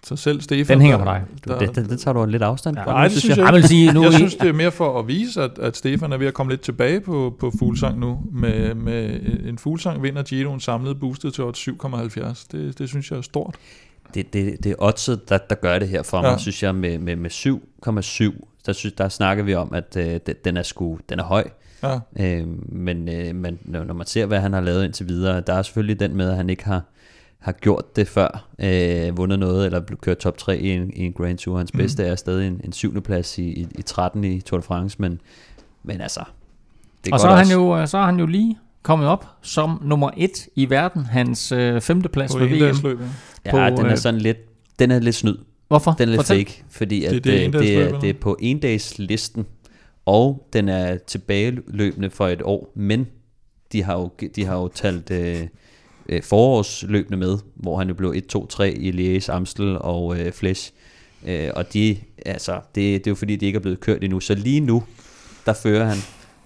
Så 0.03 0.15
selv 0.15 0.41
Stefan... 0.41 0.77
Den 0.77 0.81
hænger 0.81 0.97
på 0.97 1.05
dig. 1.05 1.23
Der, 1.47 1.59
det, 1.59 1.75
det, 1.75 1.89
det 1.89 1.99
tager 1.99 2.13
du 2.13 2.25
lidt 2.25 2.43
afstand 2.43 2.75
fra. 2.75 2.91
Ja, 2.91 2.91
nej, 2.91 3.07
det 3.07 3.17
synes 3.17 3.37
jeg, 3.37 3.45
jeg, 3.45 3.53
vil 3.53 3.67
sige, 3.67 3.93
nu 3.93 4.03
jeg 4.03 4.13
synes, 4.13 4.35
det 4.35 4.49
er 4.49 4.53
mere 4.53 4.71
for 4.71 4.99
at 4.99 5.07
vise, 5.07 5.41
at, 5.41 5.59
at 5.59 5.77
Stefan 5.77 6.13
er 6.13 6.17
ved 6.17 6.27
at 6.27 6.33
komme 6.33 6.51
lidt 6.51 6.61
tilbage 6.61 7.01
på, 7.01 7.35
på 7.39 7.51
fuglsang 7.59 7.99
nu. 7.99 8.19
Med, 8.31 8.75
med 8.75 9.19
en 9.45 9.57
fuglsang 9.57 10.03
vinder 10.03 10.23
Gino 10.23 10.53
en 10.53 10.59
samlet 10.59 10.99
boostet 10.99 11.33
til 11.33 11.41
7,70. 11.41 12.47
Det, 12.51 12.79
det 12.79 12.89
synes 12.89 13.11
jeg 13.11 13.17
er 13.17 13.21
stort. 13.21 13.55
Det, 14.13 14.33
det, 14.33 14.63
det 14.63 14.71
er 14.71 14.75
oddset, 14.79 15.29
der, 15.29 15.37
der 15.37 15.55
gør 15.55 15.79
det 15.79 15.87
her 15.87 16.03
for 16.03 16.21
mig, 16.21 16.39
synes 16.39 16.63
jeg, 16.63 16.75
med, 16.75 16.99
med, 16.99 17.15
med 17.15 17.31
7,7. 17.31 18.47
Der, 18.65 18.73
synes, 18.73 18.93
der 18.93 19.09
snakker 19.09 19.43
vi 19.43 19.55
om, 19.55 19.73
at 19.73 19.97
øh, 19.97 20.19
den, 20.45 20.57
er 20.57 20.63
sgu, 20.63 20.99
den 21.09 21.19
er 21.19 21.23
høj. 21.23 21.43
Ja. 21.83 21.99
Øh, 22.19 22.47
men, 22.69 23.09
øh, 23.09 23.35
men 23.35 23.59
når 23.63 23.93
man 23.93 24.07
ser, 24.07 24.25
hvad 24.25 24.39
han 24.39 24.53
har 24.53 24.61
lavet 24.61 24.85
indtil 24.85 25.07
videre, 25.07 25.41
der 25.41 25.53
er 25.53 25.61
selvfølgelig 25.61 25.99
den 25.99 26.15
med, 26.15 26.29
at 26.29 26.35
han 26.35 26.49
ikke 26.49 26.65
har 26.65 26.81
har 27.41 27.51
gjort 27.51 27.95
det 27.95 28.07
før, 28.07 28.47
øh, 28.59 29.17
vundet 29.17 29.39
noget, 29.39 29.65
eller 29.65 29.81
kørt 30.01 30.17
top 30.17 30.37
3 30.37 30.57
i 30.57 30.69
en, 30.69 30.93
i 30.93 31.05
en 31.05 31.13
Grand 31.13 31.37
Tour. 31.37 31.57
Hans 31.57 31.73
mm. 31.73 31.77
bedste 31.77 32.03
er 32.03 32.15
stadig 32.15 32.47
en, 32.47 32.61
en 32.63 32.73
syvende 32.73 33.01
plads 33.01 33.37
i, 33.37 33.43
i, 33.43 33.67
i 33.79 33.81
13 33.81 34.23
i 34.23 34.41
Tour 34.41 34.59
de 34.59 34.63
France, 34.65 34.95
men, 34.99 35.21
men 35.83 36.01
altså, 36.01 36.23
det 37.05 37.11
er 37.11 37.13
Og 37.13 37.19
så 37.19 37.27
er, 37.27 37.35
han 37.35 37.47
jo, 37.47 37.85
så 37.85 37.97
er 37.97 38.05
han 38.05 38.19
jo 38.19 38.25
lige 38.25 38.57
kommet 38.83 39.07
op 39.07 39.25
som 39.41 39.81
nummer 39.83 40.09
et 40.17 40.47
i 40.55 40.69
verden, 40.69 41.05
hans 41.05 41.51
øh, 41.51 41.81
femteplads 41.81 42.31
på 42.31 42.37
VM. 42.37 42.49
Løb, 42.49 42.99
ja, 43.45 43.51
på, 43.51 43.57
den 43.57 43.85
er 43.85 43.91
øh, 43.91 43.97
sådan 43.97 44.19
lidt, 44.19 44.37
den 44.79 44.91
er 44.91 44.99
lidt 44.99 45.15
snyd. 45.15 45.37
Hvorfor? 45.67 45.91
Den 45.91 46.09
er 46.09 46.11
lidt 46.11 46.19
Fortæl. 46.19 46.45
fake, 46.45 46.63
fordi 46.69 47.05
at, 47.05 47.13
det, 47.13 47.23
det, 47.23 47.45
er, 47.45 47.51
det, 47.51 47.77
er, 47.77 47.99
det 47.99 48.09
er 48.09 48.13
på 48.13 48.37
en 48.39 48.59
dags 48.59 48.99
listen, 48.99 49.45
og 50.05 50.47
den 50.53 50.69
er 50.69 50.97
tilbageløbende 50.97 52.09
for 52.09 52.27
et 52.27 52.41
år, 52.41 52.71
men 52.75 53.07
de 53.71 53.83
har 53.83 53.93
jo, 53.93 54.09
de 54.35 54.45
har 54.45 54.55
jo 54.55 54.67
talt 54.67 55.11
øh, 55.11 55.47
øh, 56.09 56.23
forårsløbende 56.23 57.17
med, 57.17 57.37
hvor 57.55 57.77
han 57.77 57.87
jo 57.87 57.93
blev 57.93 58.15
1-2-3 58.35 58.63
i 58.63 58.91
Liège, 58.91 59.31
Amstel 59.31 59.77
og 59.79 60.19
øh, 60.19 60.31
Flesch. 60.31 60.71
Øh, 61.27 61.49
og 61.55 61.73
de, 61.73 61.97
altså, 62.25 62.51
det, 62.51 62.75
det 62.75 63.07
er 63.07 63.11
jo 63.11 63.15
fordi, 63.15 63.35
de 63.35 63.45
ikke 63.45 63.57
er 63.57 63.61
blevet 63.61 63.79
kørt 63.79 64.03
endnu. 64.03 64.19
Så 64.19 64.35
lige 64.35 64.59
nu, 64.59 64.83
der 65.45 65.53
fører 65.53 65.85
han, 65.85 65.97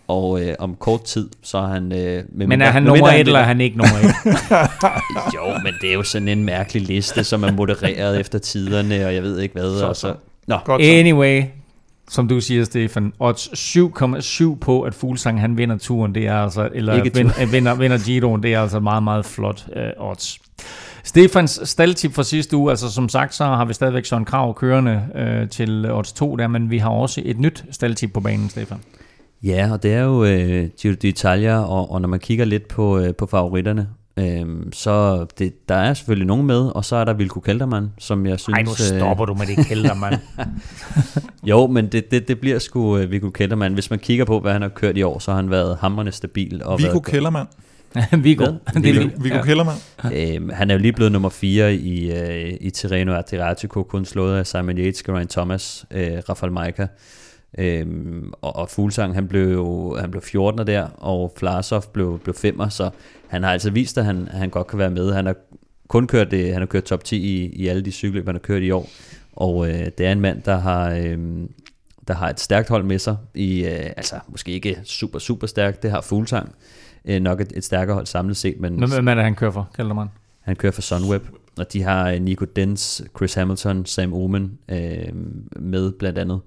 og 0.08 0.42
øh, 0.42 0.56
om 0.60 0.76
kort 0.76 1.04
tid, 1.04 1.30
så 1.44 1.58
er 1.58 1.68
han... 1.68 1.92
Øh, 1.92 2.24
med 2.30 2.48
Men 2.48 2.62
er 2.62 2.70
han 2.70 2.84
nummer 2.84 3.08
et, 3.08 3.20
eller 3.20 3.40
er 3.40 3.44
han 3.44 3.62
ikke 3.62 3.78
nummer 3.78 3.96
et? 3.98 4.06
jo, 5.36 5.58
men 5.64 5.74
det 5.82 5.90
er 5.90 5.94
jo 5.94 6.04
sådan 6.04 6.28
en 6.28 6.44
mærkelig 6.44 6.82
liste, 6.82 7.24
som 7.24 7.44
er 7.44 7.52
modereret 7.52 8.20
efter 8.20 8.40
tiderne, 8.40 9.06
og 9.06 9.14
jeg 9.16 9.24
ved 9.24 9.40
ikke 9.40 9.54
hvad. 9.54 9.80
Så, 9.80 9.88
og 9.88 9.96
så, 9.96 10.14
Nå, 10.48 10.58
Godt 10.66 10.82
så. 10.82 10.92
Anyway, 10.92 11.44
som 12.10 12.28
du 12.28 12.42
siger, 12.42 12.64
Stefan, 12.64 13.14
odds 13.20 13.76
7,7 13.76 14.60
på, 14.60 14.82
at 14.82 14.94
Fuglsang 14.94 15.42
han 15.42 15.58
vinder 15.58 15.78
turen, 15.78 16.16
det 16.16 16.28
er 16.28 16.36
altså, 16.36 16.70
eller 16.74 16.94
Ikke 16.94 17.14
vin, 17.14 17.32
øh, 17.42 17.52
vinder, 17.52 17.76
vinder 17.76 17.98
Giroen, 18.06 18.44
det 18.44 18.54
er 18.54 18.62
altså 18.62 18.80
meget, 18.80 19.04
meget 19.04 19.26
flot 19.26 19.66
uh, 19.76 20.10
odds. 20.10 20.40
Stefans 21.04 21.62
staldtip 21.64 22.14
fra 22.14 22.24
sidste 22.24 22.58
uge, 22.58 22.72
altså 22.72 22.92
som 22.92 23.10
sagt, 23.10 23.36
så 23.36 23.44
har 23.44 23.66
vi 23.66 23.74
stadigvæk 23.74 24.06
Søren 24.06 24.26
Krav 24.26 24.56
kørende 24.56 25.04
uh, 25.16 25.50
til 25.50 25.92
odds 25.92 26.14
2 26.14 26.36
der, 26.36 26.48
men 26.48 26.70
vi 26.70 26.78
har 26.78 26.90
også 26.90 27.22
et 27.26 27.40
nyt 27.40 27.66
staldtip 27.72 28.14
på 28.14 28.20
banen, 28.20 28.50
Stefan. 28.50 28.78
Ja, 29.44 29.70
og 29.72 29.84
det 29.84 29.94
er 29.94 30.02
jo 30.02 30.24
øh, 30.24 30.70
Giro 30.82 30.96
d'Italia, 31.06 31.70
og, 31.70 31.92
og 31.92 32.02
når 32.02 32.08
man 32.08 32.20
kigger 32.20 32.46
lidt 32.46 32.68
på, 32.68 33.00
øh, 33.00 33.16
på 33.16 33.26
favoritterne, 33.26 33.88
øh, 34.18 34.46
så 34.74 35.26
det, 35.40 35.70
der 35.70 35.76
er 35.76 35.94
selvfølgelig 35.94 36.28
nogen 36.28 36.46
med, 36.46 36.72
og 36.76 36.86
så 36.86 36.96
er 36.96 37.06
der 37.06 37.14
Vilko 37.14 37.40
Keltermann, 37.40 37.92
som 37.98 38.26
jeg 38.26 38.40
synes... 38.40 38.58
Ej, 38.58 38.64
nu 38.64 38.72
stopper 38.76 39.26
du 39.26 39.34
med 39.34 39.48
det 39.48 39.68
kælder, 39.68 39.94
mand. 39.94 40.16
Jo, 41.46 41.68
men 41.68 41.88
det, 41.88 42.12
det, 42.12 42.28
det 42.28 42.40
bliver 42.40 42.60
sgu 42.60 43.00
uh, 43.00 43.12
Viggo 43.12 43.30
Kellermann. 43.30 43.74
Hvis 43.74 43.90
man 43.90 44.00
kigger 44.00 44.26
på, 44.26 44.40
hvad 44.40 44.54
han 44.54 44.62
har 44.62 44.70
kørt 44.70 44.98
i 44.98 45.04
år, 45.04 45.20
så 45.20 45.32
har 45.32 45.36
han 45.36 45.50
været 45.50 45.78
hammerende 45.78 46.12
stabil. 46.12 46.62
Og 46.64 46.80
Viggo 46.80 46.92
været, 46.92 47.06
Kellermann. 47.06 47.48
Viggo. 48.24 48.46
Viggo. 48.82 49.10
Viggo. 49.18 49.42
Kellermann. 49.42 49.78
Øhm, 50.14 50.50
han 50.50 50.70
er 50.70 50.74
jo 50.76 50.80
lige 50.80 50.94
blevet 50.94 51.12
nummer 51.12 51.30
4 51.30 51.76
i, 51.76 52.12
øh, 52.12 52.58
i 52.62 52.70
Tirreno 52.70 53.14
Adriatico, 53.14 53.84
kun 53.84 54.06
slået 54.06 54.38
af 54.38 54.48
Simon 54.48 54.78
Yates, 54.78 55.04
Geraint 55.04 55.32
Thomas, 55.32 55.86
øh, 55.92 56.12
Rafael 56.30 56.54
Majka. 56.54 56.88
Øhm, 57.58 58.34
og, 58.42 58.56
og 58.56 58.70
Fuglsang, 58.70 59.14
han 59.14 59.28
blev 59.28 59.98
han 60.00 60.12
blev 60.12 60.22
14'er 60.22 60.64
der, 60.64 60.88
og 60.98 61.34
Flasov 61.38 61.84
blev, 61.94 62.20
blev 62.20 62.36
5'er, 62.36 62.70
så 62.70 62.90
han 63.28 63.44
har 63.44 63.52
altså 63.52 63.72
vist, 63.72 63.98
at 63.98 64.06
han, 64.06 64.28
han 64.32 64.50
godt 64.50 64.68
kan 64.68 64.80
være 64.80 64.90
med. 64.90 65.14
Han 65.14 65.26
har 65.26 65.36
kun 65.88 66.08
kørt, 66.08 66.32
det, 66.32 66.52
han 66.54 66.62
har 66.62 66.66
kørt 66.66 66.84
top 66.84 67.04
10 67.04 67.18
i, 67.18 67.46
i 67.56 67.68
alle 67.68 67.82
de 67.82 67.92
cykelløb, 67.92 68.26
han 68.26 68.36
har 68.36 68.40
kørt 68.40 68.64
i 68.64 68.72
år. 68.72 68.90
Og 69.36 69.70
øh, 69.70 69.86
det 69.98 70.06
er 70.06 70.12
en 70.12 70.22
mand, 70.22 70.42
der 70.42 70.58
har, 70.58 70.92
øh, 70.92 71.18
der 72.08 72.14
har 72.14 72.30
et 72.30 72.40
stærkt 72.40 72.70
hold 72.70 72.84
med 72.84 73.00
sig. 73.00 73.18
I, 73.36 73.66
øh, 73.66 73.86
altså, 73.98 74.16
måske 74.28 74.52
ikke 74.52 74.78
super, 74.84 75.20
super 75.20 75.48
stærkt, 75.48 75.84
det 75.84 75.92
har 75.92 76.02
Fuglsang. 76.02 76.56
Øh, 77.06 77.22
nok 77.22 77.42
et, 77.42 77.54
et 77.56 77.64
stærkere 77.64 77.94
hold 77.94 78.06
samlet 78.06 78.38
set, 78.38 78.60
men 78.60 78.78
Hvem 78.78 78.90
hvem 78.90 79.08
er 79.08 79.16
det, 79.16 79.24
han 79.24 79.36
kører 79.36 79.52
for, 79.52 79.70
Kelderman? 79.76 80.08
han 80.42 80.56
kører 80.56 80.72
for 80.72 80.82
Sunweb, 80.82 81.24
og 81.58 81.74
de 81.74 81.82
har 81.84 82.10
øh, 82.10 82.22
Nico 82.22 82.46
Dens, 82.56 83.04
Chris 83.18 83.34
Hamilton, 83.34 83.86
Sam 83.86 84.14
Omen 84.14 84.60
øh, 84.70 85.16
med 85.60 85.92
blandt 85.92 86.18
andet, 86.18 86.40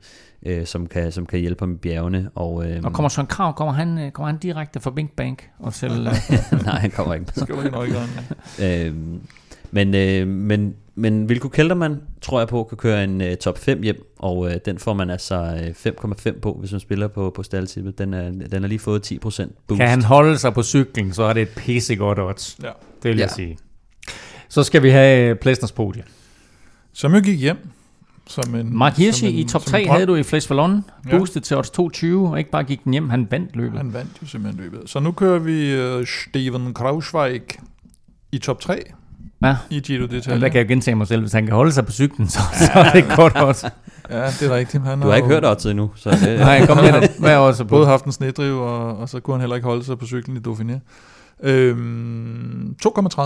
øh, 0.47 0.67
som, 0.67 0.87
kan, 0.87 1.13
som 1.13 1.27
kan 1.27 1.41
hjælpe 1.41 1.63
ham 1.63 1.73
i 1.73 1.77
bjergene. 1.77 2.31
Og, 2.35 2.71
øh, 2.71 2.81
Og 2.85 2.93
kommer 2.93 3.09
Søren 3.09 3.27
Krav, 3.27 3.55
kommer 3.55 3.75
han, 3.75 3.99
øh, 3.99 4.11
kommer 4.13 4.31
han 4.31 4.39
direkte 4.39 4.81
fra 4.81 4.91
Bink 4.91 5.11
Bank? 5.17 5.49
Og 5.59 5.75
til, 5.75 5.91
øh, 6.53 6.65
nej, 6.65 6.79
han 6.79 6.91
kommer 6.91 7.15
ikke. 7.15 7.27
Skal 7.37 7.57
ikke 7.65 8.89
øh, 8.89 8.95
men, 9.71 9.95
øh, 9.95 10.29
men, 10.29 10.75
men 10.95 11.29
Vilko 11.29 11.49
Keltermann 11.49 12.01
tror 12.23 12.41
jeg 12.41 12.49
på 12.49 12.65
kan 12.65 12.79
køre 12.79 13.05
en 13.05 13.21
øh, 13.21 13.37
top 13.37 13.59
5 13.59 13.83
hjem, 13.83 14.15
og 14.19 14.51
øh, 14.51 14.57
den 14.65 14.79
får 14.79 14.95
man 14.95 15.11
altså 15.11 15.35
øh, 15.87 15.93
5,5 16.33 16.41
på, 16.41 16.57
hvis 16.61 16.73
man 16.73 16.81
spiller 16.81 17.09
på, 17.09 17.33
på 17.37 17.43
staldtippet. 17.43 17.99
Den 17.99 18.15
er, 18.15 18.31
den 18.31 18.63
har 18.63 18.69
lige 18.69 18.79
fået 18.79 19.13
10% 19.13 19.17
boost. 19.19 19.79
kan 19.81 19.89
han 19.89 20.03
holde 20.03 20.39
sig 20.39 20.55
på 20.55 20.63
cyklen, 20.63 21.13
så 21.13 21.23
er 21.23 21.33
det 21.33 21.43
et 21.43 21.49
pissegodt 21.57 22.19
odds. 22.19 22.59
Ja. 22.63 22.69
Det 23.03 23.09
vil 23.11 23.19
jeg 23.19 23.29
Ja. 23.31 23.35
sige. 23.35 23.59
Så 24.49 24.63
skal 24.63 24.83
vi 24.83 24.91
have 24.91 25.35
Plæsners 25.35 25.73
podie. 25.73 26.03
Som 26.93 27.15
jo 27.15 27.21
gik 27.25 27.41
hjem. 27.41 27.57
Som 28.29 28.55
en, 28.55 28.77
Mark 28.79 28.95
som 28.95 29.03
Hirschi 29.03 29.27
en- 29.27 29.35
i 29.35 29.45
top 29.45 29.63
som 29.63 29.71
3 29.71 29.81
en 29.81 29.87
drøm. 29.89 29.95
havde 29.95 30.07
du 30.07 30.15
i 30.15 30.23
Flash 30.23 30.51
Vallon, 30.51 30.85
Ja. 31.11 31.17
boostet 31.19 31.43
til 31.43 31.57
odds 31.57 31.71
22, 31.71 32.29
og 32.29 32.39
ikke 32.39 32.51
bare 32.51 32.65
gik 32.65 32.85
den 32.85 32.93
hjem, 32.93 33.09
han 33.11 33.29
vandt 33.31 33.57
løbet. 33.57 33.77
Han 33.79 33.93
vandt 33.93 34.11
jo 34.23 34.27
simpelthen 34.27 34.63
løbet. 34.65 34.91
Så 34.91 35.01
nu 35.01 35.13
kører 35.13 35.39
vi 35.39 35.83
uh, 35.99 36.07
Steven 36.07 36.75
Krausweig 36.75 37.43
i 38.33 38.39
top 38.39 38.61
3 38.61 38.83
Ja. 39.43 39.57
i 39.71 39.81
Giro 39.81 40.05
Og 40.05 40.11
der 40.11 40.21
d'Italia. 40.21 40.39
kan 40.49 40.55
jeg 40.55 40.69
gentage 40.69 40.95
mig 40.95 41.07
selv, 41.07 41.21
hvis 41.21 41.33
han 41.33 41.47
kan 41.47 41.55
holde 41.55 41.73
sig 41.73 41.87
på 41.87 41.93
cyklen, 41.93 42.29
så, 42.29 42.39
så 42.59 42.71
er 42.75 42.93
det 42.93 43.05
godt 43.17 43.33
odds. 43.43 43.65
Ja, 44.11 44.27
det 44.27 44.43
er 44.43 44.57
rigtigt. 44.57 44.83
Han 44.83 45.01
Du 45.01 45.09
har 45.09 45.15
ikke 45.17 45.29
jo 45.29 45.35
hørt 45.35 45.45
oddset 45.45 45.71
endnu, 45.71 45.91
så 45.97 46.11
det, 46.11 46.39
Nej, 46.41 46.67
kom 46.67 46.77
med 46.77 47.01
det. 47.01 47.11
Hvad 47.19 47.37
også 47.37 47.65
på? 47.65 47.69
både 47.69 47.87
haft 47.87 48.05
en 48.05 48.13
snedriv, 48.13 48.59
og, 48.59 48.97
og 48.99 49.09
så 49.09 49.21
kunne 49.21 49.35
han 49.35 49.41
heller 49.41 49.57
ikke 49.57 49.69
holde 49.69 49.85
sig 49.85 49.99
på 49.99 50.07
cyklen 50.07 50.37
i 50.37 50.41
Dauphiné. 50.49 50.79
Øhm, 51.43 52.77
2,30. 52.87 53.23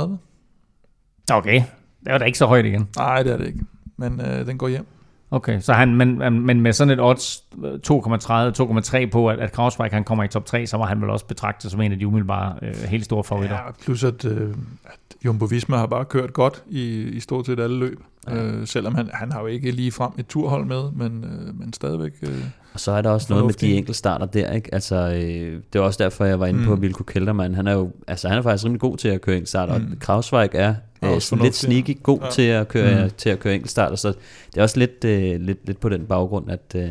Okay, 1.32 1.62
det 2.04 2.12
var 2.12 2.18
da 2.18 2.24
ikke 2.24 2.38
så 2.38 2.46
højt 2.46 2.64
igen. 2.66 2.88
Nej, 2.96 3.22
det 3.22 3.32
er 3.32 3.36
det 3.36 3.46
ikke. 3.46 3.60
Men 3.96 4.20
øh, 4.20 4.46
den 4.46 4.58
går 4.58 4.68
hjem. 4.68 4.86
Okay, 5.32 5.60
så 5.60 5.72
han, 5.72 5.96
men, 5.96 6.18
men 6.46 6.60
med 6.60 6.72
sådan 6.72 6.90
et 6.92 7.00
odds 7.00 7.44
øh, 7.64 7.72
2,30, 7.72 9.02
2,3 9.04 9.10
på, 9.10 9.28
at, 9.28 9.38
at 9.38 9.52
Krausweig 9.52 9.90
han 9.92 10.04
kommer 10.04 10.24
i 10.24 10.28
top 10.28 10.46
3, 10.46 10.66
så 10.66 10.76
var 10.76 10.86
han 10.86 11.00
vel 11.00 11.10
også 11.10 11.26
betragtet 11.26 11.70
som 11.70 11.80
en 11.80 11.92
af 11.92 11.98
de 11.98 12.06
umiddelbare 12.06 12.54
øh, 12.62 12.74
helt 12.74 13.04
store 13.04 13.24
favoritter. 13.24 13.56
Ja, 13.56 13.70
plus 13.84 14.04
at, 14.04 14.24
øh, 14.24 14.54
at 14.84 15.16
Jumbo 15.24 15.44
Visma 15.44 15.76
har 15.76 15.86
bare 15.86 16.04
kørt 16.04 16.32
godt 16.32 16.62
i, 16.70 17.02
i 17.02 17.20
stort 17.20 17.46
set 17.46 17.60
alle 17.60 17.78
løb. 17.78 18.00
Ja. 18.28 18.36
Øh, 18.36 18.66
selvom 18.66 18.94
han, 18.94 19.10
han 19.12 19.32
har 19.32 19.40
jo 19.40 19.46
ikke 19.46 19.70
lige 19.70 19.92
frem 19.92 20.10
et 20.18 20.26
turhold 20.26 20.64
med, 20.66 20.82
men, 20.92 21.24
øh, 21.24 21.60
men 21.60 21.72
stadigvæk... 21.72 22.12
Øh, 22.22 22.44
Og 22.74 22.80
så 22.80 22.92
er 22.92 23.02
der 23.02 23.10
også 23.10 23.26
noget 23.30 23.46
med 23.46 23.54
de 23.54 23.74
enkelte 23.74 23.98
starter 23.98 24.26
der, 24.26 24.52
ikke? 24.52 24.74
Altså, 24.74 24.96
øh, 24.96 25.60
det 25.72 25.78
er 25.78 25.80
også 25.80 26.04
derfor, 26.04 26.24
jeg 26.24 26.40
var 26.40 26.46
inde 26.46 26.60
mm. 26.60 26.66
på. 26.66 26.74
Vilko 26.74 27.02
Keltermann. 27.02 27.54
Han 27.54 27.66
er 27.66 27.72
jo, 27.72 27.90
altså 28.06 28.28
han 28.28 28.38
er 28.38 28.42
faktisk 28.42 28.64
rimelig 28.64 28.80
god 28.80 28.96
til 28.96 29.08
at 29.08 29.20
køre 29.20 29.36
enkeltstarter, 29.36 29.78
mm. 29.78 29.84
Mm. 29.84 29.92
og 29.92 29.98
Krausweig 29.98 30.50
er 30.52 30.74
Er 31.12 31.16
også 31.16 31.28
sådan 31.28 31.44
lidt 31.44 31.54
sneaky 31.56 32.02
god 32.02 32.18
ja. 32.24 32.30
Til 32.30 32.42
at 32.42 32.68
køre, 32.68 33.04
Mm. 33.04 33.10
til 33.18 33.30
at 33.30 33.40
køre 33.40 33.54
enkeltstarter, 33.54 33.96
så 33.96 34.08
det 34.08 34.58
er 34.58 34.62
også 34.62 34.78
lidt, 34.78 35.04
øh, 35.04 35.40
lidt, 35.40 35.58
lidt 35.66 35.80
på 35.80 35.88
den 35.88 36.00
baggrund, 36.08 36.50
at... 36.50 36.72
Øh, 36.76 36.90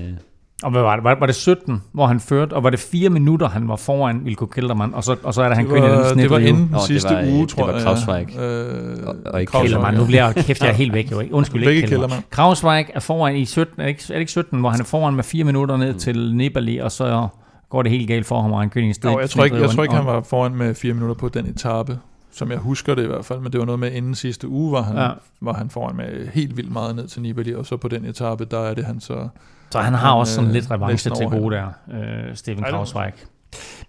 Og 0.63 0.71
hvad 0.71 0.81
var 0.81 0.95
det? 0.95 1.03
Var, 1.03 1.15
var 1.19 1.25
det 1.25 1.35
17, 1.35 1.81
hvor 1.93 2.05
han 2.07 2.19
førte, 2.19 2.53
og 2.53 2.63
var 2.63 2.69
det 2.69 2.79
4 2.79 3.09
minutter, 3.09 3.49
han 3.49 3.67
var 3.67 3.75
foran 3.75 4.21
Wilco 4.25 4.45
Kelderman, 4.45 4.93
og 4.93 5.03
så, 5.03 5.15
og 5.23 5.33
så 5.33 5.41
er 5.41 5.47
det, 5.47 5.57
han 5.57 5.65
det, 5.69 5.71
i 5.71 5.75
den 5.75 5.83
var, 5.83 5.89
det 5.89 5.99
var 6.05 6.13
snedrive. 6.13 6.47
inden 6.47 6.61
Nå, 6.63 6.67
den 6.67 6.73
det 6.73 6.81
sidste 6.83 7.09
var, 7.09 7.21
øh, 7.21 7.27
uge, 7.33 7.41
det 7.41 7.49
tror 7.49 7.65
var 7.65 7.73
jeg. 7.73 7.81
Krausweig. 7.83 8.39
Øh, 8.39 9.07
Og- 9.07 9.15
og 9.25 9.39
ikke 9.41 9.51
Kelderman, 9.51 9.93
nu 9.93 10.05
bliver 10.05 10.25
jeg 10.25 10.35
kæft, 10.35 10.61
jeg 10.61 10.69
er 10.69 10.73
helt 10.73 10.93
væk 10.93 11.11
jo 11.11 11.19
ikke. 11.23 11.33
Undskyld, 11.33 11.67
ikke 11.67 11.87
Kelderman. 11.87 12.17
Krausweig 12.29 12.85
er 12.93 12.99
foran 12.99 13.35
i 13.35 13.45
17, 13.45 13.73
er 13.81 13.83
det 13.85 13.89
ikke, 13.89 14.03
er 14.09 14.13
det 14.13 14.19
ikke 14.19 14.31
17, 14.31 14.59
hvor 14.59 14.69
han 14.69 14.79
er 14.79 14.83
foran 14.85 15.15
med 15.15 15.23
4 15.23 15.43
minutter 15.43 15.77
ned 15.77 15.93
Mm. 15.93 15.99
til 15.99 16.35
Nibali, 16.35 16.77
og 16.77 16.91
så 16.91 17.27
går 17.69 17.81
det 17.81 17.91
helt 17.91 18.07
galt 18.07 18.25
for 18.25 18.41
ham, 18.41 18.51
og 18.51 18.59
han 18.59 18.69
kører 18.69 18.85
i 18.85 18.87
en 18.87 18.93
sted. 18.93 19.09
Jeg 19.19 19.29
tror 19.29 19.43
ikke, 19.43 19.57
jeg 19.57 19.69
tror 19.69 19.83
ikke 19.83 19.95
han 19.95 20.05
var 20.05 20.21
foran 20.21 20.55
med 20.55 20.75
fire 20.75 20.93
minutter 20.93 21.15
på 21.15 21.29
den 21.29 21.45
etape, 21.45 21.97
som 22.31 22.51
jeg 22.51 22.57
husker 22.59 22.95
det 22.95 23.03
i 23.03 23.07
hvert 23.07 23.25
fald, 23.25 23.39
men 23.39 23.51
det 23.51 23.59
var 23.59 23.65
noget 23.65 23.79
med 23.79 23.91
inden 23.91 24.15
sidste 24.15 24.47
uge, 24.47 24.71
var 24.71 24.81
han, 24.81 24.95
Ja. 24.95 25.09
var 25.41 25.53
han 25.53 25.69
foran 25.69 25.95
med 25.95 26.27
helt 26.27 26.57
vildt 26.57 26.71
meget 26.71 26.95
ned 26.95 27.07
til 27.07 27.21
Nibali, 27.21 27.55
og 27.55 27.65
så 27.65 27.77
på 27.77 27.87
den 27.87 28.05
etape, 28.05 28.45
der 28.45 28.59
er 28.59 28.73
det 28.73 28.85
han 28.85 28.99
så... 28.99 29.27
Så 29.69 29.79
han 29.79 29.93
har 29.93 30.09
Han, 30.09 30.17
også 30.19 30.33
sådan 30.33 30.47
øh, 30.47 30.53
lidt 30.53 30.71
revanche 30.71 31.11
til 31.15 31.25
gode 31.27 31.55
der, 31.55 31.67
øh, 31.93 32.35
Steven 32.35 32.63
Krausweig. 32.63 33.13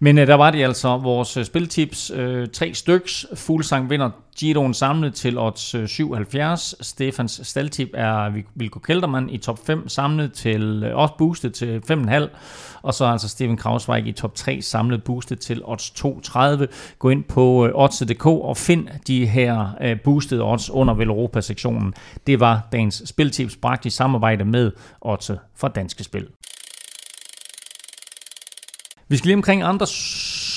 Men 0.01 0.19
øh, 0.19 0.27
der 0.27 0.35
var 0.35 0.51
det 0.51 0.65
altså 0.65 0.97
vores 0.97 1.37
øh, 1.37 1.45
spiltips. 1.45 2.11
Øh, 2.15 2.49
tre 2.49 2.75
styks. 2.75 3.27
Fuglsang 3.35 3.91
vinder 3.91 4.11
Giroen 4.39 4.75
samlet 4.75 5.15
til 5.15 5.39
odds 5.39 5.75
øh, 5.75 5.89
77. 5.89 6.75
Stefans 6.81 7.41
staldtip 7.45 7.89
er 7.95 8.31
Vi- 8.31 8.45
Vilko 8.55 8.79
Kelderman 8.79 9.31
i 9.31 9.39
top 9.39 9.67
5 9.67 9.89
samlet 9.89 10.33
til 10.33 10.83
øh, 10.87 10.97
også 10.97 11.15
boostet 11.19 11.55
til 11.55 11.83
5,5. 11.91 12.29
Og 12.83 12.95
så 12.95 13.05
altså 13.05 13.29
Steven 13.29 13.57
Krausweig 13.57 14.07
i 14.07 14.13
top 14.13 14.35
3 14.35 14.63
samlet 14.63 15.05
boostet 15.05 15.41
til 15.41 15.63
odds 15.65 15.91
2,30. 15.91 16.67
Gå 16.99 17.09
ind 17.09 17.25
på 17.25 17.67
øh, 17.67 17.73
odds.dk 17.75 18.27
og 18.27 18.57
find 18.57 18.89
de 19.07 19.27
her 19.27 19.67
øh, 19.81 20.01
boostede 20.05 20.43
odds 20.43 20.71
under 20.71 20.95
Veloropa-sektionen. 20.95 21.95
Det 22.27 22.41
var 22.41 22.69
dagens 22.73 23.03
spiltips 23.07 23.57
bragt 23.57 23.87
i 23.87 23.91
samarbejde 23.91 24.45
med 24.45 24.71
odds 25.01 25.31
fra 25.57 25.69
Danske 25.69 26.05
Spil. 26.05 26.27
Vi 29.13 29.17
skal 29.17 29.29
lige 29.29 29.37
omkring 29.37 29.63
andre 29.63 29.87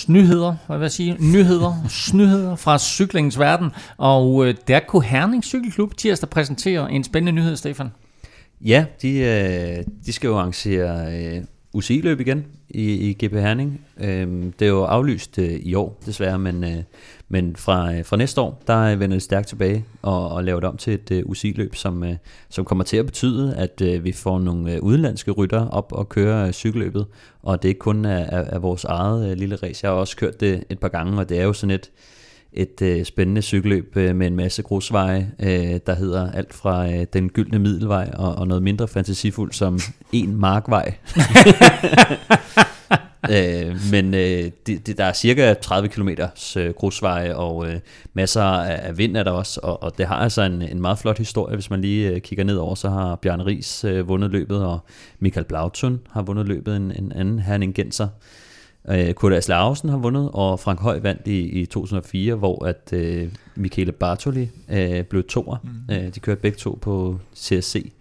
nyheder, 0.07 0.55
hvad 0.67 0.77
vil 0.77 0.83
jeg 0.83 0.91
sige, 0.91 1.17
nyheder, 1.19 1.73
snyheder 1.89 2.55
fra 2.55 2.79
cyklingens 2.79 3.39
verden, 3.39 3.71
og 3.97 4.47
øh, 4.47 4.55
der 4.67 4.79
kunne 4.79 5.03
Herning 5.03 5.43
Cykelklub 5.43 5.97
tirsdag 5.97 6.29
præsentere 6.29 6.91
en 6.91 7.03
spændende 7.03 7.41
nyhed, 7.41 7.55
Stefan. 7.55 7.89
ja, 8.61 8.85
de, 9.01 9.17
øh, 9.19 9.83
de 10.05 10.13
skal 10.13 10.27
jo 10.27 10.37
arrangere 10.37 11.15
øh, 11.15 11.43
UCI-løb 11.73 12.19
igen 12.19 12.45
i, 12.69 12.93
i 12.93 13.13
GP 13.13 13.33
Herning. 13.33 13.81
Øhm, 13.97 14.51
det 14.59 14.65
er 14.65 14.69
jo 14.69 14.83
aflyst 14.83 15.39
øh, 15.39 15.51
i 15.51 15.73
år, 15.73 16.01
desværre, 16.05 16.39
men, 16.39 16.63
øh, 16.63 16.83
men 17.29 17.55
fra, 17.55 17.93
øh, 17.93 18.05
fra 18.05 18.17
næste 18.17 18.41
år, 18.41 18.61
der 18.67 18.95
vender 18.95 19.15
det 19.15 19.23
stærkt 19.23 19.47
tilbage 19.47 19.85
og, 20.01 20.29
og 20.29 20.43
laver 20.43 20.59
det 20.59 20.69
om 20.69 20.77
til 20.77 20.93
et 20.93 21.11
øh, 21.11 21.23
uh, 21.25 21.31
UCI-løb, 21.31 21.75
som, 21.75 22.01
uh, 22.01 22.09
som 22.49 22.65
kommer 22.65 22.83
til 22.83 22.97
at 22.97 23.05
betyde, 23.05 23.55
at 23.55 23.81
uh, 23.81 24.03
vi 24.03 24.11
får 24.11 24.39
nogle 24.39 24.73
uh, 24.73 24.87
udenlandske 24.87 25.31
rytter 25.31 25.67
op 25.67 25.91
og 25.91 26.09
køre 26.09 26.47
uh, 26.47 26.51
cykelløbet, 26.51 27.05
og 27.43 27.61
det 27.61 27.67
er 27.67 27.69
ikke 27.69 27.79
kun 27.79 28.05
af, 28.05 28.29
af, 28.31 28.45
af 28.47 28.61
vores 28.61 28.83
eget 28.83 29.31
uh, 29.31 29.37
lille 29.37 29.55
race. 29.55 29.79
Jeg 29.83 29.91
har 29.91 29.97
også 29.97 30.17
kørt 30.17 30.39
det 30.39 30.63
et 30.69 30.79
par 30.79 30.87
gange, 30.87 31.19
og 31.19 31.29
det 31.29 31.39
er 31.39 31.43
jo 31.43 31.53
sådan 31.53 31.75
et, 31.75 31.91
et 32.53 32.81
øh, 32.81 33.05
spændende 33.05 33.41
cykelløb 33.41 33.97
øh, 33.97 34.15
med 34.15 34.27
en 34.27 34.35
masse 34.35 34.63
grusveje, 34.63 35.31
øh, 35.39 35.79
der 35.85 35.95
hedder 35.95 36.31
alt 36.31 36.53
fra 36.53 36.87
øh, 36.91 37.05
den 37.13 37.29
gyldne 37.29 37.59
middelvej 37.59 38.11
og, 38.13 38.35
og 38.35 38.47
noget 38.47 38.63
mindre 38.63 38.87
fantasifuldt 38.87 39.55
som 39.55 39.79
en 40.11 40.35
markvej. 40.35 40.93
øh, 43.31 43.75
men 43.91 44.13
øh, 44.13 44.51
det, 44.67 44.87
det, 44.87 44.97
der 44.97 45.05
er 45.05 45.13
cirka 45.13 45.53
30 45.53 45.89
km 45.89 46.09
øh, 46.57 46.73
grusveje, 46.73 47.35
og 47.35 47.67
øh, 47.67 47.79
masser 48.13 48.41
af, 48.41 48.87
af 48.87 48.97
vind 48.97 49.17
er 49.17 49.23
der 49.23 49.31
også, 49.31 49.59
og, 49.63 49.83
og 49.83 49.97
det 49.97 50.07
har 50.07 50.15
altså 50.15 50.41
en, 50.41 50.61
en 50.61 50.81
meget 50.81 50.99
flot 50.99 51.17
historie. 51.17 51.55
Hvis 51.55 51.69
man 51.69 51.81
lige 51.81 52.09
øh, 52.09 52.21
kigger 52.21 52.43
ned 52.45 52.57
over, 52.57 52.75
så 52.75 52.89
har 52.89 53.15
Bjarne 53.15 53.45
Ries 53.45 53.83
øh, 53.83 54.07
vundet 54.07 54.31
løbet, 54.31 54.63
og 54.63 54.79
Michael 55.19 55.45
Blautun 55.45 55.99
har 56.11 56.21
vundet 56.21 56.47
løbet, 56.47 56.75
en, 56.75 56.91
en 56.91 57.11
anden 57.11 57.39
herning 57.39 57.75
genser. 57.75 58.07
Øh, 58.89 59.13
Kurt 59.13 59.33
Asle 59.33 59.55
har 59.55 59.97
vundet, 59.97 60.29
og 60.33 60.59
Frank 60.59 60.79
Høj 60.79 60.99
vandt 60.99 61.27
i, 61.27 61.39
i 61.39 61.65
2004, 61.65 62.35
hvor 62.35 62.65
at 62.65 62.93
øh, 62.93 63.27
Michele 63.55 63.91
Bartoli 63.91 64.49
øh, 64.71 65.03
blev 65.03 65.23
toer. 65.23 65.57
Mm. 65.63 65.95
Øh, 65.95 66.15
de 66.15 66.19
kørte 66.19 66.41
begge 66.41 66.57
to 66.57 66.79
på 66.81 67.19
CSC 67.35 67.91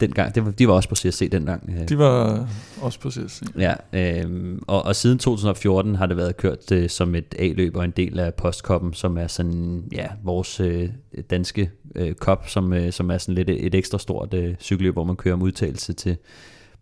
dengang. 0.00 0.34
Det 0.34 0.44
var, 0.44 0.50
de 0.50 0.68
var 0.68 0.74
også 0.74 0.88
på 0.88 0.94
CSC 0.94 1.30
dengang. 1.30 1.70
Øh. 1.80 1.88
De 1.88 1.98
var 1.98 2.48
også 2.80 3.00
på 3.00 3.10
CSC. 3.10 3.42
Ja, 3.58 3.74
øh, 3.92 4.58
og, 4.66 4.84
og 4.84 4.96
siden 4.96 5.18
2014 5.18 5.94
har 5.94 6.06
det 6.06 6.16
været 6.16 6.36
kørt 6.36 6.72
øh, 6.72 6.88
som 6.88 7.14
et 7.14 7.34
A-løb 7.38 7.76
og 7.76 7.84
en 7.84 7.90
del 7.90 8.18
af 8.18 8.34
Postkoppen, 8.34 8.94
som 8.94 9.18
er 9.18 9.26
sådan, 9.26 9.84
ja, 9.92 10.06
vores 10.22 10.60
øh, 10.60 10.88
danske 11.30 11.70
øh, 11.94 12.14
kop, 12.14 12.48
som, 12.48 12.72
øh, 12.72 12.92
som 12.92 13.10
er 13.10 13.18
sådan 13.18 13.34
lidt 13.34 13.50
et, 13.50 13.66
et 13.66 13.74
ekstra 13.74 13.98
stort 13.98 14.34
øh, 14.34 14.54
cykelløb, 14.60 14.94
hvor 14.94 15.04
man 15.04 15.16
kører 15.16 15.34
om 15.34 15.42
udtalelse 15.42 15.92
til 15.92 16.16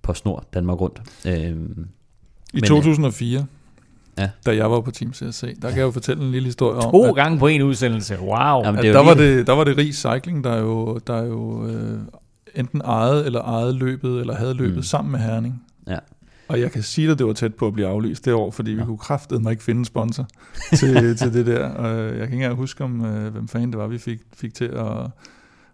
PostNord 0.02 0.44
Danmark 0.55 0.80
rundt. 0.80 1.02
Øh, 1.26 1.34
i 2.55 2.60
men, 2.60 2.64
2004, 2.64 3.38
øh, 3.38 3.44
ja. 4.18 4.30
da 4.47 4.56
jeg 4.56 4.70
var 4.70 4.80
på 4.80 4.90
Team 4.90 5.12
CSC, 5.12 5.60
der 5.62 5.68
kan 5.68 5.78
jeg 5.78 5.84
jo 5.84 5.90
fortælle 5.90 6.24
en 6.24 6.30
lille 6.30 6.47
historie 6.47 6.76
om... 6.76 6.93
To 6.93 7.12
gange 7.12 7.38
på 7.38 7.47
en 7.47 7.62
udsendelse, 7.62 8.18
wow! 8.20 8.64
Jamen, 8.64 8.82
det 8.82 8.94
der, 8.94 9.05
var 9.05 9.14
det, 9.14 9.47
der 9.47 9.52
var 9.52 9.64
det 9.64 9.76
Rig 9.76 9.94
Cycling, 9.94 10.44
der 10.44 10.59
jo, 10.59 10.98
der 11.06 11.22
jo 11.22 11.66
øh, 11.66 11.98
enten 12.56 12.80
ejede 12.84 13.26
eller 13.26 13.40
ejede 13.42 13.72
løbet, 13.72 14.20
eller 14.20 14.34
havde 14.34 14.54
løbet 14.54 14.76
mm. 14.76 14.82
sammen 14.82 15.12
med 15.12 15.20
Herning. 15.20 15.62
Ja. 15.86 15.98
Og 16.48 16.60
jeg 16.60 16.72
kan 16.72 16.82
sige 16.82 17.10
at 17.10 17.18
det 17.18 17.26
var 17.26 17.32
tæt 17.32 17.54
på 17.54 17.66
at 17.66 17.72
blive 17.72 17.88
aflyst 17.88 18.24
det 18.24 18.34
år, 18.34 18.50
fordi 18.50 18.72
ja. 18.72 18.76
vi 18.76 18.84
kunne 18.84 18.98
kraftedeme 18.98 19.42
mig 19.42 19.50
ikke 19.50 19.62
finde 19.62 19.84
sponsor 19.84 20.28
til, 20.78 21.16
til 21.16 21.34
det 21.34 21.46
der. 21.46 21.68
Og 21.68 22.04
jeg 22.04 22.12
kan 22.12 22.22
ikke 22.22 22.34
engang 22.34 22.54
huske, 22.54 22.84
om, 22.84 23.04
øh, 23.04 23.32
hvem 23.32 23.48
fanden 23.48 23.70
det 23.70 23.78
var, 23.78 23.86
vi 23.86 23.98
fik, 23.98 24.20
fik 24.36 24.54
til 24.54 24.64
at 24.64 25.10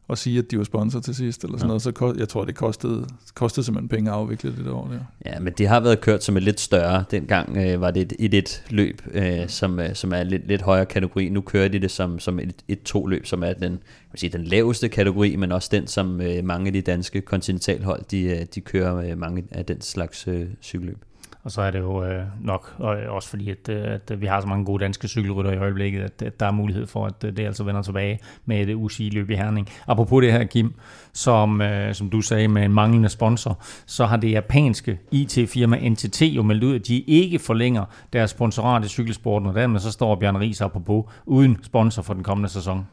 og 0.09 0.19
sige, 0.19 0.39
at 0.39 0.51
de 0.51 0.59
var 0.59 0.65
sponsor 0.65 1.01
til 1.01 1.15
sidst, 1.15 1.45
eller 1.45 1.59
sådan 1.59 1.67
ja. 1.67 1.69
noget, 1.69 1.83
så 1.83 1.93
kost, 1.93 2.19
jeg 2.19 2.29
tror, 2.29 2.45
det 2.45 2.55
kostede, 2.55 3.07
kostede 3.35 3.67
simpelthen 3.67 3.89
penge 3.89 4.11
at 4.11 4.17
afvikle 4.17 4.57
det 4.57 4.65
der 4.65 4.73
år 4.73 4.89
der. 4.89 4.99
Ja, 5.33 5.41
men 5.41 5.53
det 5.59 5.69
har 5.69 5.81
været 5.81 6.01
kørt 6.01 6.25
som 6.25 6.37
et 6.37 6.43
lidt 6.43 6.61
større. 6.61 7.05
Dengang 7.11 7.57
øh, 7.57 7.81
var 7.81 7.91
det 7.91 8.13
et 8.19 8.35
1 8.35 8.65
løb, 8.71 9.03
øh, 9.13 9.49
som, 9.49 9.81
øh, 9.81 9.95
som 9.95 10.13
er 10.13 10.23
lidt, 10.23 10.47
lidt 10.47 10.63
højere 10.63 10.87
kategori. 10.87 11.29
Nu 11.29 11.41
kører 11.41 11.69
de 11.69 11.79
det 11.79 11.91
som, 11.91 12.19
som 12.19 12.39
et, 12.39 12.55
et 12.69 12.83
to 12.83 13.07
løb, 13.07 13.27
som 13.27 13.43
er 13.43 13.53
den, 13.53 13.73
jeg 14.13 14.19
sige, 14.19 14.31
den 14.31 14.45
laveste 14.45 14.89
kategori, 14.89 15.37
men 15.37 15.53
også 15.53 15.69
den, 15.73 15.87
som 15.87 16.21
øh, 16.21 16.45
mange 16.45 16.67
af 16.67 16.73
de 16.73 16.81
danske 16.81 17.21
kontinentalhold, 17.21 18.03
de, 18.11 18.23
øh, 18.23 18.47
de 18.55 18.61
kører 18.61 18.97
øh, 18.97 19.19
mange 19.19 19.45
af 19.51 19.65
den 19.65 19.81
slags 19.81 20.29
øh, 20.29 20.47
cykelløb. 20.63 20.99
Og 21.45 21.51
så 21.51 21.63
er 21.63 21.71
det 21.71 21.79
jo 21.79 22.05
øh, 22.05 22.25
nok, 22.41 22.75
og 22.79 22.97
øh, 22.97 23.13
også 23.13 23.29
fordi, 23.29 23.51
at, 23.51 23.69
øh, 23.69 23.85
at 24.11 24.21
vi 24.21 24.27
har 24.27 24.41
så 24.41 24.47
mange 24.47 24.65
gode 24.65 24.85
danske 24.85 25.09
cykelrytter 25.09 25.53
i 25.53 25.57
øjeblikket, 25.57 26.03
at, 26.03 26.23
at 26.23 26.41
der 26.41 26.47
er 26.47 26.51
mulighed 26.51 26.87
for, 26.87 27.07
at 27.07 27.25
øh, 27.25 27.37
det 27.37 27.47
altså 27.47 27.65
vender 27.65 27.83
tilbage 27.83 28.19
med 28.45 28.69
et 28.69 28.75
UCI-løb 28.75 29.31
i 29.31 29.35
Herning. 29.35 29.69
Apropos 29.87 30.23
det 30.23 30.33
her, 30.33 30.45
Kim, 30.45 30.75
som, 31.13 31.61
øh, 31.61 31.95
som 31.95 32.11
du 32.11 32.21
sagde 32.21 32.49
med 32.49 32.65
en 32.65 32.73
manglende 32.73 33.09
sponsor, 33.09 33.59
så 33.87 34.07
har 34.07 34.17
det 34.17 34.31
japanske 34.31 34.99
IT-firma 35.11 35.89
NTT 35.89 36.23
jo 36.23 36.43
meldt 36.43 36.65
ud, 36.65 36.75
at 36.75 36.87
de 36.87 37.01
ikke 37.01 37.39
forlænger 37.39 37.85
deres 38.13 38.31
sponsorat 38.31 38.85
i 38.85 38.89
cykelsporten, 38.89 39.49
og 39.49 39.55
dermed 39.55 39.81
så 39.81 39.93
står 39.93 40.15
Bjørn 40.15 40.37
Ries 40.37 40.61
apropos 40.61 41.05
uden 41.27 41.59
sponsor 41.63 42.03
for 42.03 42.15
den 42.15 42.23
kommende 42.23 42.49
sæson. 42.49 42.87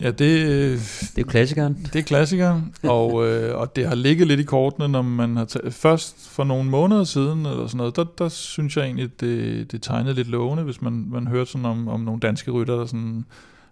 Ja, 0.00 0.06
det, 0.06 0.18
det 0.18 1.18
er 1.18 1.22
jo 1.22 1.24
klassikeren. 1.24 1.88
Det 1.92 1.98
er 1.98 2.02
klassikeren, 2.02 2.74
og, 2.82 3.10
øh, 3.26 3.56
og 3.56 3.76
det 3.76 3.88
har 3.88 3.94
ligget 3.94 4.26
lidt 4.26 4.40
i 4.40 4.42
kortene, 4.42 4.88
når 4.88 5.02
man 5.02 5.36
har 5.36 5.44
taget, 5.44 5.74
først 5.74 6.28
for 6.28 6.44
nogle 6.44 6.70
måneder 6.70 7.04
siden, 7.04 7.46
eller 7.46 7.66
sådan 7.66 7.78
noget, 7.78 7.96
der, 7.96 8.04
der 8.18 8.28
synes 8.28 8.76
jeg 8.76 8.84
egentlig, 8.84 9.20
det, 9.20 9.72
det 9.72 9.82
tegnede 9.82 10.14
lidt 10.14 10.28
lovende, 10.28 10.62
hvis 10.62 10.82
man, 10.82 11.06
man 11.10 11.26
hørte 11.26 11.50
sådan 11.50 11.64
om, 11.64 11.88
om 11.88 12.00
nogle 12.00 12.20
danske 12.20 12.50
rytter, 12.50 12.76
der 12.76 12.86
sådan 12.86 13.24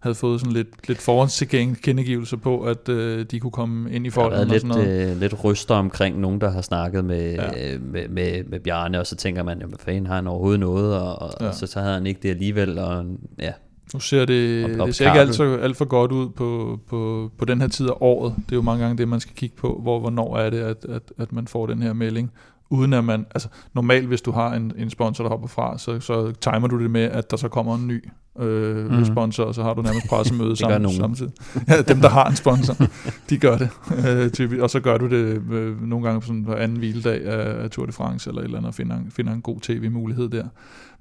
havde 0.04 0.14
fået 0.14 0.40
sådan 0.40 0.52
lidt, 0.52 0.88
lidt 0.88 0.98
forhåndstilgivelse 0.98 2.36
på, 2.36 2.60
at 2.60 2.88
øh, 2.88 3.26
de 3.30 3.40
kunne 3.40 3.50
komme 3.50 3.92
ind 3.92 4.06
i 4.06 4.10
folden. 4.10 4.32
Der 4.32 4.38
har 4.38 4.68
været 4.68 4.86
lidt, 4.86 5.10
øh, 5.10 5.20
lidt 5.20 5.44
ryster 5.44 5.74
omkring 5.74 6.20
nogen, 6.20 6.40
der 6.40 6.50
har 6.50 6.62
snakket 6.62 7.04
med, 7.04 7.34
ja. 7.34 7.74
øh, 7.74 7.82
med, 7.82 8.08
med, 8.08 8.44
med 8.44 8.60
Bjarne, 8.60 9.00
og 9.00 9.06
så 9.06 9.16
tænker 9.16 9.42
man, 9.42 9.60
jamen, 9.60 9.76
fanden 9.78 10.06
har 10.06 10.14
han 10.14 10.26
overhovedet 10.26 10.60
noget, 10.60 10.94
og, 10.96 11.22
og, 11.22 11.30
ja. 11.40 11.48
og 11.48 11.54
så, 11.54 11.66
så 11.66 11.80
havde 11.80 11.94
han 11.94 12.06
ikke 12.06 12.20
det 12.22 12.30
alligevel, 12.30 12.78
og 12.78 13.04
ja, 13.38 13.52
nu 13.94 14.00
ser 14.00 14.24
det, 14.24 14.68
det 14.78 14.94
ser 14.94 15.06
ikke 15.06 15.20
alt, 15.20 15.34
så, 15.34 15.56
alt 15.56 15.76
for 15.76 15.84
godt 15.84 16.12
ud 16.12 16.28
på, 16.28 16.80
på, 16.88 17.30
på 17.38 17.44
den 17.44 17.60
her 17.60 17.68
tid 17.68 17.88
af 17.88 17.94
året. 18.00 18.34
Det 18.36 18.52
er 18.52 18.56
jo 18.56 18.62
mange 18.62 18.82
gange 18.82 18.98
det, 18.98 19.08
man 19.08 19.20
skal 19.20 19.34
kigge 19.34 19.56
på, 19.56 19.80
hvor 19.82 20.00
hvornår 20.00 20.36
er 20.38 20.50
det, 20.50 20.58
at, 20.58 20.84
at, 20.84 21.12
at 21.18 21.32
man 21.32 21.46
får 21.46 21.66
den 21.66 21.82
her 21.82 21.92
melding. 21.92 22.30
Uden 22.70 22.92
at 22.92 23.04
man, 23.04 23.26
altså 23.34 23.48
normalt 23.74 24.06
hvis 24.06 24.22
du 24.22 24.30
har 24.30 24.54
en, 24.54 24.72
en 24.78 24.90
sponsor, 24.90 25.24
der 25.24 25.28
hopper 25.28 25.48
fra, 25.48 25.78
så, 25.78 26.00
så 26.00 26.32
timer 26.40 26.66
du 26.66 26.82
det 26.82 26.90
med, 26.90 27.02
at 27.02 27.30
der 27.30 27.36
så 27.36 27.48
kommer 27.48 27.74
en 27.74 27.86
ny 27.86 28.04
øh, 28.38 28.90
mm. 28.90 29.04
sponsor, 29.04 29.44
og 29.44 29.54
så 29.54 29.62
har 29.62 29.74
du 29.74 29.82
nærmest 29.82 30.08
pressemøde 30.08 30.56
sammen, 30.60 30.92
samtidig. 30.92 31.32
Ja, 31.68 31.82
dem, 31.82 32.00
der 32.00 32.08
har 32.08 32.28
en 32.28 32.36
sponsor, 32.36 32.76
de 33.30 33.38
gør 33.38 33.58
det. 33.58 33.68
Øh, 34.08 34.30
typisk, 34.30 34.62
og 34.62 34.70
så 34.70 34.80
gør 34.80 34.98
du 34.98 35.06
det 35.06 35.42
øh, 35.52 35.82
nogle 35.82 36.06
gange 36.06 36.20
på, 36.20 36.26
sådan, 36.26 36.44
på 36.44 36.54
anden 36.54 36.78
hviledag 36.78 37.24
af, 37.24 37.62
af 37.64 37.70
Tour 37.70 37.86
de 37.86 37.92
France, 37.92 38.30
eller 38.30 38.40
et 38.40 38.44
eller 38.44 38.58
andet, 38.58 38.68
og 38.68 38.74
finder, 38.74 38.98
finder 39.10 39.32
en 39.32 39.42
god 39.42 39.60
tv-mulighed 39.60 40.28
der. 40.28 40.44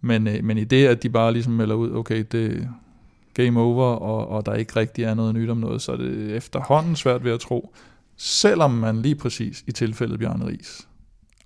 Men, 0.03 0.27
øh, 0.27 0.43
men 0.43 0.57
i 0.57 0.63
det, 0.63 0.87
at 0.87 1.03
de 1.03 1.09
bare 1.09 1.33
ligesom 1.33 1.53
melder 1.53 1.75
ud, 1.75 1.91
okay, 1.91 2.25
det 2.31 2.69
game 3.33 3.59
over, 3.59 3.85
og, 3.85 4.27
og 4.27 4.45
der 4.45 4.53
ikke 4.53 4.75
rigtig 4.75 5.03
er 5.03 5.13
noget 5.13 5.35
nyt 5.35 5.49
om 5.49 5.57
noget, 5.57 5.81
så 5.81 5.91
er 5.91 5.97
det 5.97 6.35
efterhånden 6.35 6.95
svært 6.95 7.23
ved 7.23 7.31
at 7.31 7.39
tro, 7.39 7.73
selvom 8.17 8.71
man 8.71 9.01
lige 9.01 9.15
præcis 9.15 9.63
i 9.67 9.71
tilfældet 9.71 10.19
Bjarne 10.19 10.47
Ries 10.47 10.87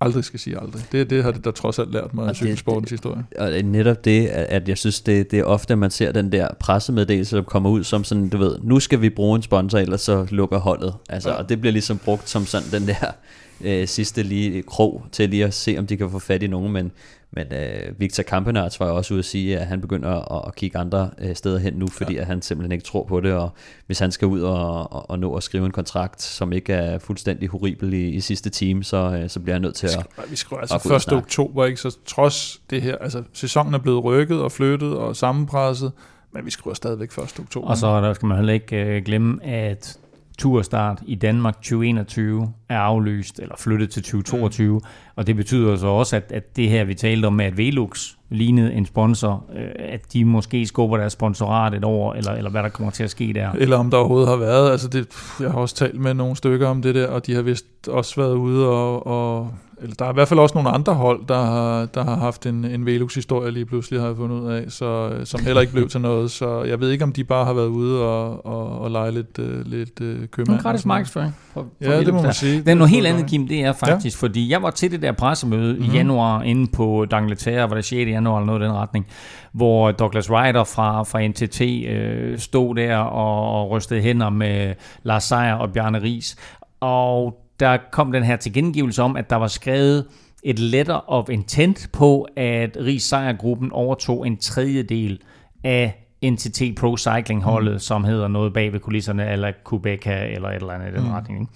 aldrig 0.00 0.24
skal 0.24 0.40
sige 0.40 0.60
aldrig. 0.60 0.82
Det, 0.92 1.10
det 1.10 1.24
har 1.24 1.30
det 1.30 1.44
der 1.44 1.50
trods 1.50 1.78
alt 1.78 1.92
lært 1.92 2.14
mig 2.14 2.28
af 2.28 2.36
cykelsportens 2.36 2.90
historie. 2.90 3.24
Og 3.38 3.50
netop 3.50 4.04
det, 4.04 4.26
at 4.26 4.68
jeg 4.68 4.78
synes, 4.78 5.00
det, 5.00 5.30
det 5.30 5.38
er 5.38 5.44
ofte, 5.44 5.72
at 5.72 5.78
man 5.78 5.90
ser 5.90 6.12
den 6.12 6.32
der 6.32 6.48
pressemeddelelse, 6.60 7.36
der 7.36 7.42
kommer 7.42 7.70
ud 7.70 7.84
som 7.84 8.04
sådan, 8.04 8.28
du 8.28 8.38
ved, 8.38 8.58
nu 8.62 8.80
skal 8.80 9.00
vi 9.00 9.10
bruge 9.10 9.36
en 9.36 9.42
sponsor, 9.42 9.78
ellers 9.78 10.00
så 10.00 10.26
lukker 10.30 10.58
holdet. 10.58 10.94
Altså, 11.08 11.30
ja. 11.30 11.34
Og 11.34 11.48
det 11.48 11.60
bliver 11.60 11.72
ligesom 11.72 11.98
brugt 11.98 12.28
som 12.28 12.46
sådan 12.46 12.68
den 12.72 12.88
der 12.88 13.12
øh, 13.60 13.88
sidste 13.88 14.22
lige 14.22 14.62
krog 14.62 15.04
til 15.12 15.30
lige 15.30 15.44
at 15.44 15.54
se, 15.54 15.76
om 15.78 15.86
de 15.86 15.96
kan 15.96 16.10
få 16.10 16.18
fat 16.18 16.42
i 16.42 16.46
nogen, 16.46 16.72
men 16.72 16.92
men 17.30 17.46
øh, 17.52 18.00
Victor 18.00 18.22
Kampenarts 18.22 18.80
var 18.80 18.86
også 18.86 19.14
ude 19.14 19.18
at 19.18 19.24
sige, 19.24 19.58
at 19.58 19.66
han 19.66 19.80
begynder 19.80 20.36
at, 20.36 20.48
at 20.48 20.54
kigge 20.54 20.78
andre 20.78 21.10
øh, 21.18 21.36
steder 21.36 21.58
hen 21.58 21.74
nu, 21.74 21.86
fordi 21.86 22.14
ja. 22.14 22.20
at 22.20 22.26
han 22.26 22.42
simpelthen 22.42 22.72
ikke 22.72 22.84
tror 22.84 23.04
på 23.04 23.20
det, 23.20 23.32
og 23.32 23.50
hvis 23.86 23.98
han 23.98 24.12
skal 24.12 24.28
ud 24.28 24.40
og, 24.40 24.92
og, 24.92 25.10
og 25.10 25.18
nå 25.18 25.34
at 25.34 25.42
skrive 25.42 25.66
en 25.66 25.72
kontrakt, 25.72 26.22
som 26.22 26.52
ikke 26.52 26.72
er 26.72 26.98
fuldstændig 26.98 27.48
horribel 27.48 27.94
i, 27.94 28.08
i 28.08 28.20
sidste 28.20 28.50
time, 28.50 28.84
så, 28.84 28.96
øh, 28.96 29.28
så 29.30 29.40
bliver 29.40 29.54
han 29.54 29.62
nødt 29.62 29.74
til 29.74 29.86
at 29.86 30.30
Vi 30.30 30.36
skriver 30.36 30.60
altså 30.60 31.12
1. 31.12 31.12
oktober, 31.12 31.64
ikke? 31.64 31.80
så 31.80 31.96
trods 32.06 32.60
det 32.70 32.82
her, 32.82 32.96
altså 32.96 33.22
sæsonen 33.32 33.74
er 33.74 33.78
blevet 33.78 34.04
rykket 34.04 34.40
og 34.40 34.52
flyttet 34.52 34.96
og 34.96 35.16
sammenpresset, 35.16 35.92
men 36.32 36.46
vi 36.46 36.50
skriver 36.50 36.74
stadigvæk 36.74 37.10
1. 37.10 37.18
oktober. 37.40 37.68
Og 37.68 37.76
så 37.76 38.00
der 38.00 38.14
skal 38.14 38.26
man 38.26 38.36
heller 38.36 38.52
ikke 38.52 38.76
øh, 38.76 39.04
glemme, 39.04 39.44
at 39.44 39.98
turstart 40.38 41.02
i 41.06 41.14
Danmark 41.14 41.54
2021 41.54 42.52
er 42.68 42.78
aflyst 42.78 43.40
eller 43.40 43.54
flyttet 43.58 43.90
til 43.90 44.02
2022, 44.02 44.78
mm. 44.78 44.84
og 45.16 45.26
det 45.26 45.36
betyder 45.36 45.76
så 45.76 45.86
også, 45.86 46.16
at, 46.16 46.32
at 46.32 46.56
det 46.56 46.68
her, 46.68 46.84
vi 46.84 46.94
talte 46.94 47.26
om 47.26 47.32
med, 47.32 47.44
at 47.44 47.56
Velux 47.56 48.14
lignede 48.28 48.72
en 48.72 48.86
sponsor, 48.86 49.44
øh, 49.56 49.70
at 49.78 50.12
de 50.12 50.24
måske 50.24 50.66
skubber 50.66 50.96
deres 50.96 51.12
sponsorat 51.12 51.74
et 51.74 51.84
år, 51.84 52.14
eller, 52.14 52.32
eller 52.32 52.50
hvad 52.50 52.62
der 52.62 52.68
kommer 52.68 52.90
til 52.90 53.04
at 53.04 53.10
ske 53.10 53.32
der. 53.34 53.52
Eller 53.52 53.76
om 53.76 53.90
der 53.90 53.96
overhovedet 53.96 54.28
har 54.28 54.36
været, 54.36 54.70
altså 54.70 54.88
det, 54.88 55.08
jeg 55.40 55.50
har 55.50 55.58
også 55.58 55.74
talt 55.74 56.00
med 56.00 56.14
nogle 56.14 56.36
stykker 56.36 56.68
om 56.68 56.82
det 56.82 56.94
der, 56.94 57.06
og 57.06 57.26
de 57.26 57.34
har 57.34 57.42
vist 57.42 57.88
også 57.88 58.20
været 58.20 58.34
ude 58.34 58.68
og, 58.68 59.06
og 59.06 59.54
eller 59.82 59.94
der 59.98 60.04
er 60.04 60.10
i 60.10 60.14
hvert 60.14 60.28
fald 60.28 60.40
også 60.40 60.54
nogle 60.54 60.70
andre 60.70 60.94
hold, 60.94 61.26
der 61.28 61.44
har, 61.44 61.86
der 61.86 62.04
har 62.04 62.16
haft 62.16 62.46
en, 62.46 62.64
en 62.64 62.86
Velux-historie 62.86 63.50
lige 63.50 63.66
pludselig, 63.66 64.00
har 64.00 64.06
jeg 64.06 64.16
fundet 64.16 64.40
ud 64.40 64.50
af, 64.50 64.64
så, 64.68 65.10
som 65.24 65.44
heller 65.44 65.60
ikke 65.60 65.72
blev 65.72 65.88
til 65.88 66.00
noget. 66.00 66.30
Så 66.30 66.62
jeg 66.62 66.80
ved 66.80 66.90
ikke, 66.90 67.04
om 67.04 67.12
de 67.12 67.24
bare 67.24 67.44
har 67.44 67.52
været 67.52 67.66
ude 67.66 68.02
og, 68.02 68.46
og, 68.46 68.80
og 68.80 68.90
lege 68.90 69.10
lidt, 69.10 69.38
uh, 69.38 69.60
lidt 69.66 70.00
uh, 70.00 70.26
købmand. 70.30 70.58
En 70.58 70.62
gratis 70.62 70.86
markedsføring. 70.86 71.36
For, 71.52 71.66
for 71.82 71.90
ja, 71.90 72.00
det 72.00 72.14
må 72.14 72.22
man 72.22 72.32
sige. 72.32 72.58
Det 72.58 72.68
er 72.68 72.74
noget 72.74 72.90
helt 72.90 73.06
andet, 73.06 73.26
Kim, 73.26 73.48
det 73.48 73.64
er 73.64 73.72
faktisk, 73.72 74.22
ja. 74.22 74.26
fordi 74.26 74.50
jeg 74.50 74.62
var 74.62 74.70
til 74.70 74.90
det 74.90 75.02
der 75.02 75.12
pressemøde 75.12 75.72
mm-hmm. 75.72 75.84
i 75.84 75.86
mhm. 75.86 75.96
januar 75.96 76.42
inde 76.42 76.66
på 76.72 77.06
D'Angleterre, 77.14 77.68
var 77.68 77.74
det 77.74 77.84
6. 77.84 77.92
januar 78.10 78.38
eller 78.38 78.46
noget 78.46 78.60
i 78.60 78.64
den 78.64 78.72
retning, 78.72 79.06
hvor 79.52 79.90
Douglas 79.90 80.30
Ryder 80.30 80.64
fra, 80.64 81.02
fra 81.02 81.26
NTT 81.26 81.60
øh, 81.60 82.38
stod 82.38 82.74
der 82.74 82.96
og, 82.96 83.62
og 83.62 83.70
rystede 83.70 84.00
hænder 84.00 84.30
med 84.30 84.74
Lars 85.02 85.24
Seier 85.24 85.54
og 85.54 85.72
Bjarne 85.72 86.02
Ries. 86.02 86.36
Og 86.80 87.47
der 87.60 87.78
kom 87.92 88.12
den 88.12 88.22
her 88.22 88.36
tilgengivelse 88.36 89.02
om, 89.02 89.16
at 89.16 89.30
der 89.30 89.36
var 89.36 89.46
skrevet 89.46 90.06
et 90.42 90.58
letter 90.58 91.10
of 91.10 91.28
intent 91.28 91.88
på, 91.92 92.28
at 92.36 92.76
Ries 92.80 93.02
Sejrgruppen 93.02 93.72
overtog 93.72 94.26
en 94.26 94.36
tredjedel 94.36 95.20
af 95.64 96.08
NTT 96.24 96.62
Pro 96.76 96.96
Cycling 96.96 97.42
holdet, 97.42 97.72
mm. 97.72 97.78
som 97.78 98.04
hedder 98.04 98.28
noget 98.28 98.52
bag 98.52 98.72
ved 98.72 98.80
kulisserne, 98.80 99.32
eller 99.32 99.52
Quebeca, 99.70 100.24
eller 100.24 100.48
et 100.48 100.54
eller 100.54 100.72
andet 100.72 100.88
i 100.88 100.94
den 100.94 101.04
mm. 101.04 101.10
retning. 101.10 101.50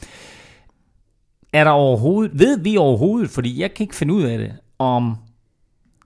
Er 1.52 1.64
der 1.64 1.70
overhovedet, 1.70 2.38
ved 2.38 2.58
vi 2.58 2.76
overhovedet, 2.76 3.30
fordi 3.30 3.60
jeg 3.60 3.74
kan 3.74 3.84
ikke 3.84 3.96
finde 3.96 4.14
ud 4.14 4.22
af 4.22 4.38
det, 4.38 4.52
om 4.78 5.16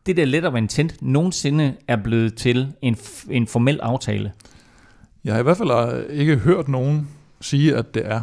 det 0.06 0.16
der 0.16 0.24
letter 0.24 0.50
of 0.50 0.56
intent 0.56 1.02
nogensinde 1.02 1.74
er 1.88 1.96
blevet 1.96 2.34
til 2.34 2.72
en, 2.82 2.96
en 3.30 3.46
formel 3.46 3.80
aftale? 3.80 4.32
Jeg 5.24 5.32
har 5.34 5.40
i 5.40 5.42
hvert 5.42 5.56
fald 5.56 6.10
ikke 6.10 6.36
hørt 6.36 6.68
nogen 6.68 7.08
sige, 7.40 7.76
at 7.76 7.94
det 7.94 8.06
er. 8.06 8.20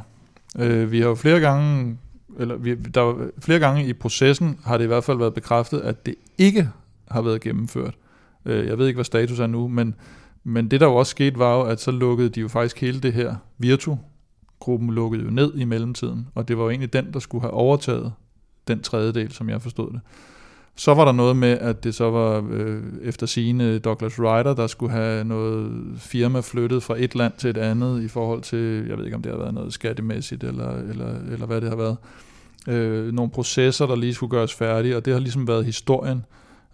Øh, 0.60 0.92
vi 0.92 1.02
har 1.02 1.08
jo 1.08 1.16
flere 1.16 1.40
gange 1.40 1.98
eller 2.40 2.56
vi, 2.56 2.76
der 2.76 3.02
var, 3.02 3.30
flere 3.40 3.60
gange 3.60 3.86
i 3.86 3.94
processen 3.94 4.60
har 4.66 4.78
det 4.78 4.84
i 4.84 4.88
hvert 4.88 5.04
fald 5.04 5.18
været 5.18 5.34
bekræftet, 5.34 5.80
at 5.80 6.06
det 6.06 6.16
ikke 6.38 6.70
har 7.12 7.22
været 7.22 7.42
gennemført. 7.42 7.96
Øh, 8.46 8.68
jeg 8.68 8.78
ved 8.78 8.88
ikke, 8.88 8.98
hvad 8.98 9.06
status 9.06 9.40
er 9.40 9.48
nu, 9.48 9.68
men, 9.68 9.96
men 10.44 10.72
det 10.72 10.80
der 10.80 10.88
jo 10.88 10.96
også 10.96 11.10
skete 11.10 11.40
var 11.40 11.56
jo, 11.56 11.62
at 11.62 11.80
så 11.80 11.92
lukkede 11.92 12.30
de 12.30 12.40
jo 12.40 12.48
faktisk 12.48 12.82
hele 12.82 13.02
det 13.02 13.14
her 13.14 13.36
Virtu, 13.58 13.98
gruppen 14.60 14.90
lukkede 14.90 15.24
jo 15.24 15.30
ned 15.30 15.54
i 15.56 15.66
mellemtiden, 15.66 16.28
og 16.36 16.48
det 16.48 16.58
var 16.58 16.64
jo 16.64 16.70
egentlig 16.70 16.94
den, 16.94 17.14
der 17.14 17.20
skulle 17.20 17.42
have 17.42 17.54
overtaget 17.54 18.14
den 18.68 18.82
tredjedel, 18.82 19.32
som 19.32 19.50
jeg 19.50 19.62
forstod 19.62 19.92
det. 19.92 20.02
Så 20.76 20.94
var 20.94 21.06
der 21.06 21.12
noget 21.12 21.36
med, 21.36 21.50
at 21.50 21.84
det 21.84 21.96
så 21.96 22.10
var 22.10 22.46
øh, 22.50 22.84
efter 23.02 23.26
sine 23.26 23.80
Douglas 23.80 24.20
Ryder, 24.20 24.54
der 24.54 24.68
skulle 24.68 24.92
have 24.92 25.24
noget 25.24 25.72
firma 25.98 26.40
flyttet 26.40 26.84
fra 26.84 26.96
et 26.98 27.16
land 27.16 27.34
til 27.38 27.50
et 27.50 27.58
andet 27.58 28.04
i 28.04 28.08
forhold 28.08 28.42
til, 28.42 28.86
jeg 28.88 28.98
ved 28.98 29.06
ikke 29.06 29.16
om 29.16 29.22
det 29.22 29.32
har 29.32 29.40
været 29.40 29.54
noget 29.54 29.74
skattemæssigt, 29.74 30.44
eller, 30.44 30.72
eller, 30.72 31.16
eller 31.32 31.46
hvad 31.46 31.62
det 31.62 31.70
har 31.70 31.76
været. 31.76 31.98
Øh, 32.68 33.14
nogle 33.14 33.32
processer, 33.32 33.88
der 33.88 33.96
lige 33.96 34.14
skulle 34.14 34.30
gøres 34.30 34.54
færdige, 34.54 34.98
og 34.98 35.06
det 35.06 35.14
har 35.14 35.20
ligesom 35.20 35.48
været 35.48 35.66
historien, 35.66 36.26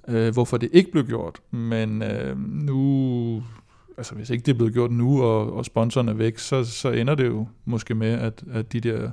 øh, 0.07 0.33
hvorfor 0.33 0.57
det 0.57 0.69
ikke 0.73 0.91
blev 0.91 1.05
gjort. 1.05 1.39
Men 1.51 2.03
øh, 2.03 2.37
nu, 2.39 3.43
altså 3.97 4.15
hvis 4.15 4.29
ikke 4.29 4.45
det 4.45 4.51
er 4.51 4.57
blevet 4.57 4.73
gjort 4.73 4.91
nu, 4.91 5.23
og, 5.23 5.53
og 5.53 5.65
sponsoren 5.65 6.09
er 6.09 6.13
væk, 6.13 6.37
så, 6.37 6.63
så 6.63 6.91
ender 6.91 7.15
det 7.15 7.25
jo 7.25 7.47
måske 7.65 7.95
med, 7.95 8.11
at, 8.11 8.43
at 8.51 8.73
de 8.73 8.79
der 8.79 9.09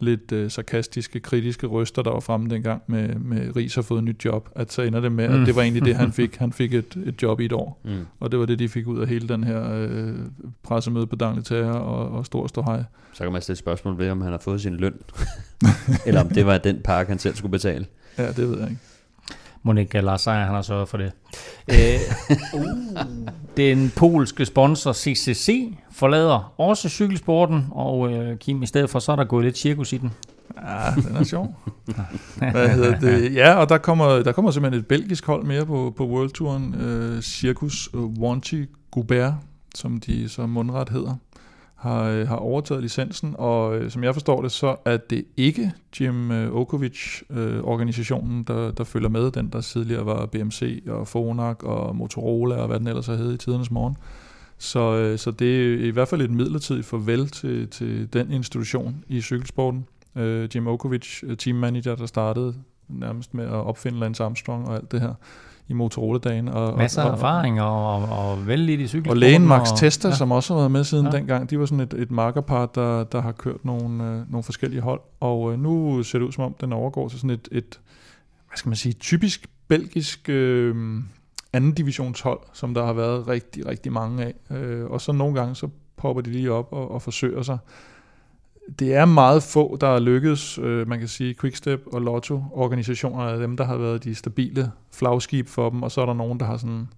lidt 0.00 0.32
øh, 0.32 0.50
sarkastiske, 0.50 1.20
kritiske 1.20 1.66
røster, 1.66 2.02
der 2.02 2.10
var 2.10 2.20
fremme 2.20 2.50
dengang 2.50 2.82
med, 2.86 3.14
med 3.14 3.56
Ries 3.56 3.74
har 3.74 3.82
fået 3.82 3.98
et 3.98 4.04
nyt 4.04 4.24
job, 4.24 4.48
at 4.54 4.72
så 4.72 4.82
ender 4.82 5.00
det 5.00 5.12
med, 5.12 5.24
at 5.24 5.38
mm. 5.38 5.44
det 5.44 5.56
var 5.56 5.62
egentlig 5.62 5.84
det, 5.84 5.96
han 5.96 6.12
fik. 6.12 6.36
Han 6.36 6.52
fik 6.52 6.74
et, 6.74 6.96
et 7.06 7.22
job 7.22 7.40
i 7.40 7.44
et 7.44 7.52
år, 7.52 7.80
mm. 7.84 8.06
og 8.20 8.30
det 8.30 8.38
var 8.38 8.46
det, 8.46 8.58
de 8.58 8.68
fik 8.68 8.86
ud 8.86 9.00
af 9.00 9.08
hele 9.08 9.28
den 9.28 9.44
her 9.44 9.72
øh, 9.72 10.14
pressemøde 10.62 11.06
på 11.06 11.16
Dangletære 11.16 11.80
og, 11.80 12.08
og 12.08 12.26
stor 12.26 12.46
ståhej. 12.46 12.84
Så 13.12 13.22
kan 13.22 13.32
man 13.32 13.42
stille 13.42 13.56
spørgsmål 13.56 13.98
ved, 13.98 14.10
om 14.10 14.20
han 14.20 14.30
har 14.30 14.38
fået 14.38 14.60
sin 14.60 14.76
løn, 14.76 14.94
eller 16.06 16.20
om 16.20 16.28
det 16.28 16.46
var 16.46 16.58
den 16.58 16.80
pakke, 16.84 17.10
han 17.10 17.18
selv 17.18 17.34
skulle 17.34 17.52
betale. 17.52 17.86
Ja, 18.18 18.28
det 18.28 18.50
ved 18.50 18.58
jeg 18.58 18.70
ikke. 18.70 18.82
Monika 19.66 20.00
Lars 20.00 20.20
Seier, 20.20 20.44
han 20.44 20.54
har 20.54 20.62
sørget 20.62 20.88
for 20.88 20.98
det. 20.98 21.12
Øh, 21.70 22.00
uh, 22.54 22.66
den 23.56 23.92
polske 23.96 24.44
sponsor 24.44 24.92
CCC 24.92 25.74
forlader 25.92 26.54
også 26.60 26.88
cykelsporten, 26.88 27.66
og 27.70 28.12
øh, 28.12 28.38
Kim, 28.38 28.62
i 28.62 28.66
stedet 28.66 28.90
for, 28.90 28.98
så 28.98 29.12
er 29.12 29.16
der 29.16 29.24
gået 29.24 29.44
lidt 29.44 29.58
cirkus 29.58 29.92
i 29.92 29.96
den. 29.96 30.12
Ja, 30.56 30.90
den 31.08 31.16
er 31.16 31.24
sjov. 31.24 31.54
Hvad 32.52 32.68
hedder 32.68 32.98
det? 32.98 33.34
Ja, 33.34 33.54
og 33.54 33.68
der 33.68 33.78
kommer, 33.78 34.22
der 34.22 34.32
kommer 34.32 34.50
simpelthen 34.50 34.80
et 34.80 34.86
belgisk 34.86 35.26
hold 35.26 35.44
mere 35.44 35.66
på, 35.66 35.94
på 35.96 36.06
World 36.06 36.30
Touren, 36.30 36.74
øh, 36.74 37.22
Circus 37.22 37.90
Wanty 37.94 38.64
Goubert, 38.90 39.34
som 39.74 40.00
de 40.00 40.28
så 40.28 40.46
mundret 40.46 40.88
hedder 40.88 41.14
har, 41.86 42.04
øh, 42.04 42.28
har 42.28 42.36
overtaget 42.36 42.82
licensen, 42.82 43.34
og 43.38 43.76
øh, 43.76 43.90
som 43.90 44.04
jeg 44.04 44.14
forstår 44.14 44.42
det, 44.42 44.52
så 44.52 44.76
er 44.84 44.96
det 44.96 45.24
ikke 45.36 45.72
Jim 46.00 46.30
Okovic-organisationen, 46.52 48.46
øh, 48.50 48.56
øh 48.56 48.62
der, 48.62 48.70
der 48.70 48.84
følger 48.84 49.08
med, 49.08 49.30
den 49.30 49.48
der 49.48 49.60
tidligere 49.60 50.06
var 50.06 50.26
BMC 50.26 50.82
og 50.88 51.08
Fonak 51.08 51.62
og 51.62 51.96
Motorola 51.96 52.56
og 52.56 52.66
hvad 52.66 52.78
den 52.78 52.86
ellers 52.86 53.06
har 53.06 53.14
hed 53.14 53.34
i 53.34 53.36
tidernes 53.36 53.70
morgen. 53.70 53.96
Så, 54.58 54.96
øh, 54.96 55.18
så 55.18 55.30
det 55.30 55.74
er 55.74 55.86
i 55.86 55.90
hvert 55.90 56.08
fald 56.08 56.22
et 56.22 56.30
midlertidigt 56.30 56.86
farvel 56.86 57.28
til, 57.28 57.68
til 57.68 58.12
den 58.12 58.32
institution 58.32 59.04
i 59.08 59.20
cykelsporten. 59.20 59.86
Øh, 60.16 60.48
Jim 60.54 60.66
Okovic, 60.66 61.22
teammanager, 61.38 61.94
der 61.94 62.06
startede 62.06 62.54
nærmest 62.88 63.34
med 63.34 63.44
at 63.44 63.52
opfinde 63.52 63.98
Lance 63.98 64.24
Armstrong 64.24 64.68
og 64.68 64.74
alt 64.74 64.92
det 64.92 65.00
her 65.00 65.14
i 65.68 65.72
Motorola-dagen. 65.72 66.48
Og, 66.48 66.78
Masser 66.78 67.02
af 67.02 67.12
erfaring 67.12 67.60
og, 67.60 67.94
og, 67.94 68.02
og 68.02 68.46
vældig 68.46 68.80
i 68.80 68.86
cykelsporten. 68.86 69.10
Og 69.10 69.16
lægen 69.16 69.46
Max 69.46 69.72
og, 69.72 69.78
Tester, 69.78 70.08
ja. 70.08 70.14
som 70.14 70.32
også 70.32 70.54
har 70.54 70.60
været 70.60 70.70
med 70.70 70.84
siden 70.84 71.06
ja. 71.06 71.10
dengang, 71.10 71.50
de 71.50 71.58
var 71.58 71.66
sådan 71.66 71.80
et, 71.80 71.94
et 71.94 72.10
markerpar, 72.10 72.66
der, 72.66 73.04
der 73.04 73.20
har 73.20 73.32
kørt 73.32 73.64
nogle, 73.64 74.04
øh, 74.04 74.30
nogle 74.30 74.42
forskellige 74.42 74.80
hold. 74.80 75.00
Og 75.20 75.52
øh, 75.52 75.58
nu 75.58 76.02
ser 76.02 76.18
det 76.18 76.26
ud 76.26 76.32
som 76.32 76.44
om, 76.44 76.54
den 76.60 76.72
overgår 76.72 77.08
til 77.08 77.18
sådan 77.18 77.30
et, 77.30 77.48
et 77.52 77.80
hvad 78.48 78.56
skal 78.56 78.68
man 78.68 78.76
sige, 78.76 78.92
typisk 78.92 79.46
belgisk 79.68 80.28
øh, 80.28 81.02
anden 81.52 81.72
divisionshold, 81.72 82.40
som 82.52 82.74
der 82.74 82.84
har 82.84 82.92
været 82.92 83.28
rigtig, 83.28 83.66
rigtig 83.66 83.92
mange 83.92 84.24
af. 84.24 84.56
Øh, 84.56 84.84
og 84.84 85.00
så 85.00 85.12
nogle 85.12 85.34
gange, 85.34 85.54
så 85.54 85.68
popper 85.96 86.22
de 86.22 86.30
lige 86.30 86.52
op 86.52 86.72
og, 86.72 86.90
og 86.90 87.02
forsøger 87.02 87.42
sig 87.42 87.58
det 88.78 88.94
er 88.94 89.04
meget 89.04 89.42
få, 89.42 89.76
der 89.80 89.86
er 89.86 89.98
lykkedes, 89.98 90.58
øh, 90.58 90.88
man 90.88 90.98
kan 90.98 91.08
sige, 91.08 91.34
Quickstep 91.40 91.82
og 91.86 92.02
Lotto, 92.02 92.42
organisationer 92.52 93.24
af 93.24 93.38
dem, 93.38 93.56
der 93.56 93.64
har 93.64 93.76
været 93.76 94.04
de 94.04 94.14
stabile 94.14 94.70
flagskib 94.92 95.48
for 95.48 95.70
dem, 95.70 95.82
og 95.82 95.90
så 95.90 96.00
er 96.00 96.06
der 96.06 96.14
nogen, 96.14 96.40
der 96.40 96.46
har 96.46 96.56
sådan 96.56 96.88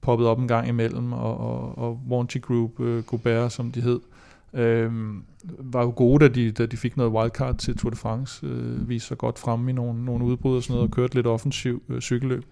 poppet 0.00 0.26
op 0.26 0.38
en 0.38 0.48
gang 0.48 0.68
imellem, 0.68 1.12
og, 1.12 1.40
og, 1.40 1.78
og 1.78 2.00
Wanty 2.10 2.38
Group, 2.38 2.80
øh, 2.80 3.02
Gobert, 3.02 3.52
som 3.52 3.72
de 3.72 3.80
hed, 3.80 4.00
øh, 4.54 4.92
var 5.58 5.82
jo 5.82 5.92
gode, 5.96 6.24
da 6.24 6.34
de, 6.34 6.52
da 6.52 6.66
de 6.66 6.76
fik 6.76 6.96
noget 6.96 7.12
wildcard 7.12 7.56
til 7.56 7.76
Tour 7.76 7.90
de 7.90 7.96
France, 7.96 8.46
øh, 8.46 8.88
viste 8.88 9.08
sig 9.08 9.18
godt 9.18 9.38
frem 9.38 9.68
i 9.68 9.72
nogle, 9.72 10.04
nogle 10.04 10.24
udbrud 10.24 10.56
og 10.56 10.62
sådan 10.62 10.74
noget, 10.74 10.88
og 10.88 10.94
kørte 10.94 11.14
lidt 11.14 11.26
offensiv 11.26 11.82
øh, 11.88 12.00
cykelløb. 12.00 12.44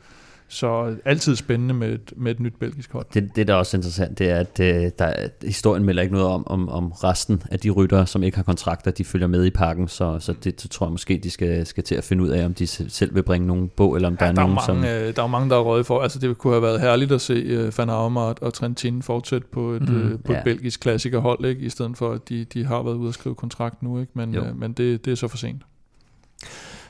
Så 0.51 0.97
altid 1.05 1.37
spændende 1.37 1.75
med 1.75 1.93
et, 1.93 2.13
med 2.17 2.31
et 2.31 2.41
nyt 2.41 2.55
belgisk 2.61 2.93
hold. 2.93 3.07
Det, 3.15 3.37
det 3.37 3.49
der 3.49 3.55
er 3.55 3.59
også 3.59 3.77
interessant, 3.77 4.19
det 4.19 4.31
er, 4.31 4.37
at 4.37 4.61
øh, 4.61 4.91
der, 4.99 5.29
historien 5.43 5.85
melder 5.85 6.03
ikke 6.03 6.15
noget 6.15 6.29
om, 6.29 6.47
om, 6.47 6.69
om 6.69 6.93
resten 6.93 7.43
af 7.51 7.59
de 7.59 7.71
ryttere, 7.71 8.07
som 8.07 8.23
ikke 8.23 8.37
har 8.37 8.45
kontrakter, 8.45 8.91
de 8.91 9.05
følger 9.05 9.27
med 9.27 9.45
i 9.45 9.51
pakken, 9.51 9.89
så, 9.89 10.19
så 10.21 10.33
det 10.45 10.61
så 10.61 10.69
tror 10.69 10.87
jeg 10.87 10.91
måske, 10.91 11.21
de 11.23 11.31
skal, 11.31 11.67
skal 11.67 11.85
til 11.85 11.95
at 11.95 12.05
finde 12.05 12.25
ud 12.25 12.29
af, 12.29 12.45
om 12.45 12.55
de 12.55 12.67
selv 12.67 13.15
vil 13.15 13.23
bringe 13.23 13.47
nogen 13.47 13.69
bog, 13.69 13.97
eller 13.97 14.09
om 14.09 14.17
ja, 14.21 14.25
der 14.25 14.31
er 14.31 14.35
der 14.35 14.43
nogen, 14.43 14.55
mange, 14.69 14.89
som... 14.89 15.07
Øh, 15.09 15.17
der 15.17 15.23
er 15.23 15.27
mange, 15.27 15.51
der 15.51 15.57
er 15.57 15.61
røget 15.61 15.87
for. 15.87 16.01
Altså, 16.01 16.19
det 16.19 16.39
kunne 16.39 16.53
have 16.53 16.63
været 16.63 16.81
herligt 16.81 17.13
at 17.13 17.21
se 17.21 17.67
uh, 17.67 17.79
Van 17.79 17.91
Avermaet 17.91 18.39
og 18.39 18.55
Trentin 18.55 19.03
fortsætte 19.03 19.47
på 19.53 19.71
et, 19.71 19.89
mm, 19.89 20.13
uh, 20.13 20.21
på 20.25 20.33
ja. 20.33 20.39
et 20.39 20.45
belgisk 20.45 20.81
klassikerhold, 20.81 21.45
ikke? 21.45 21.61
i 21.61 21.69
stedet 21.69 21.97
for, 21.97 22.13
at 22.13 22.29
de, 22.29 22.45
de 22.45 22.65
har 22.65 22.83
været 22.83 22.95
ude 22.95 23.09
at 23.09 23.15
skrive 23.15 23.35
kontrakt 23.35 23.83
nu, 23.83 24.01
ikke? 24.01 24.13
men, 24.15 24.39
uh, 24.39 24.61
men 24.61 24.73
det, 24.73 25.05
det 25.05 25.11
er 25.11 25.15
så 25.15 25.29
for 25.29 25.37
sent. 25.37 25.63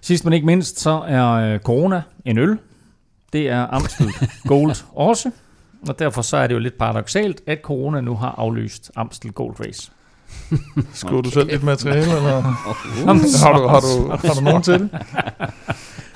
Sidst 0.01 0.25
men 0.25 0.33
ikke 0.33 0.47
mindst, 0.47 0.81
så 0.81 0.91
er 0.91 1.59
corona 1.59 2.03
en 2.25 2.39
øl, 2.39 2.59
det 3.33 3.49
er 3.49 3.67
Amstel 3.67 4.13
Gold 4.45 4.77
også, 4.95 5.31
og 5.89 5.99
derfor 5.99 6.23
så 6.23 6.37
er 6.37 6.47
det 6.47 6.55
jo 6.55 6.59
lidt 6.59 6.79
paradoxalt, 6.79 7.41
at 7.47 7.59
corona 7.63 8.01
nu 8.01 8.15
har 8.15 8.35
aflyst 8.39 8.91
Amstel 8.97 9.33
Gold 9.33 9.61
Race. 9.61 9.91
Skulle 10.93 11.19
okay. 11.19 11.25
du 11.25 11.31
selv 11.31 11.51
lidt 11.51 11.63
materiale, 11.63 12.17
eller 12.17 12.39
uh, 12.39 12.45
har, 12.45 13.59
du, 13.59 13.69
har, 13.69 13.81
du, 13.81 14.27
har 14.27 14.35
du 14.35 14.41
nogen 14.41 14.63
til 14.63 14.81
det? 14.81 14.91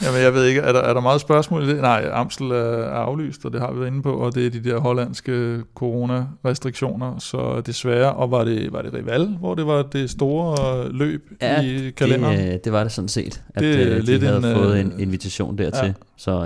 Jamen, 0.03 0.21
jeg 0.23 0.35
ved 0.35 0.45
ikke, 0.45 0.61
er 0.61 0.73
der, 0.73 0.81
er 0.81 0.95
der 0.95 1.01
meget 1.01 1.21
spørgsmål 1.21 1.63
i 1.63 1.69
det? 1.69 1.77
Nej, 1.77 2.09
Amstel 2.13 2.51
er 2.51 2.85
aflyst, 2.85 3.45
og 3.45 3.53
det 3.53 3.61
har 3.61 3.73
vi 3.73 3.79
været 3.79 3.89
inde 3.89 4.03
på, 4.03 4.13
og 4.13 4.35
det 4.35 4.47
er 4.47 4.51
de 4.51 4.65
der 4.65 4.79
hollandske 4.79 5.61
corona-restriktioner, 5.75 7.19
så 7.19 7.63
desværre, 7.67 8.13
og 8.13 8.31
var 8.31 8.45
det, 8.45 8.73
var 8.73 8.83
det 8.83 8.95
Rival, 8.95 9.27
hvor 9.27 9.55
det 9.55 9.67
var 9.67 9.83
det 9.83 10.11
store 10.11 10.89
løb 10.93 11.31
ja, 11.43 11.63
i 11.63 11.91
kalenderen? 11.91 12.39
Det, 12.39 12.65
det 12.65 12.73
var 12.73 12.83
det 12.83 12.93
sådan 12.93 13.09
set, 13.09 13.43
at 13.55 13.63
det 13.63 13.83
er 13.83 13.95
de 13.95 14.01
lidt 14.01 14.23
havde 14.23 14.37
en, 14.37 14.57
fået 14.57 14.81
en 14.81 15.01
invitation 15.01 15.59
dertil. 15.59 15.87
Ja. 15.87 15.93
Så, 16.17 16.45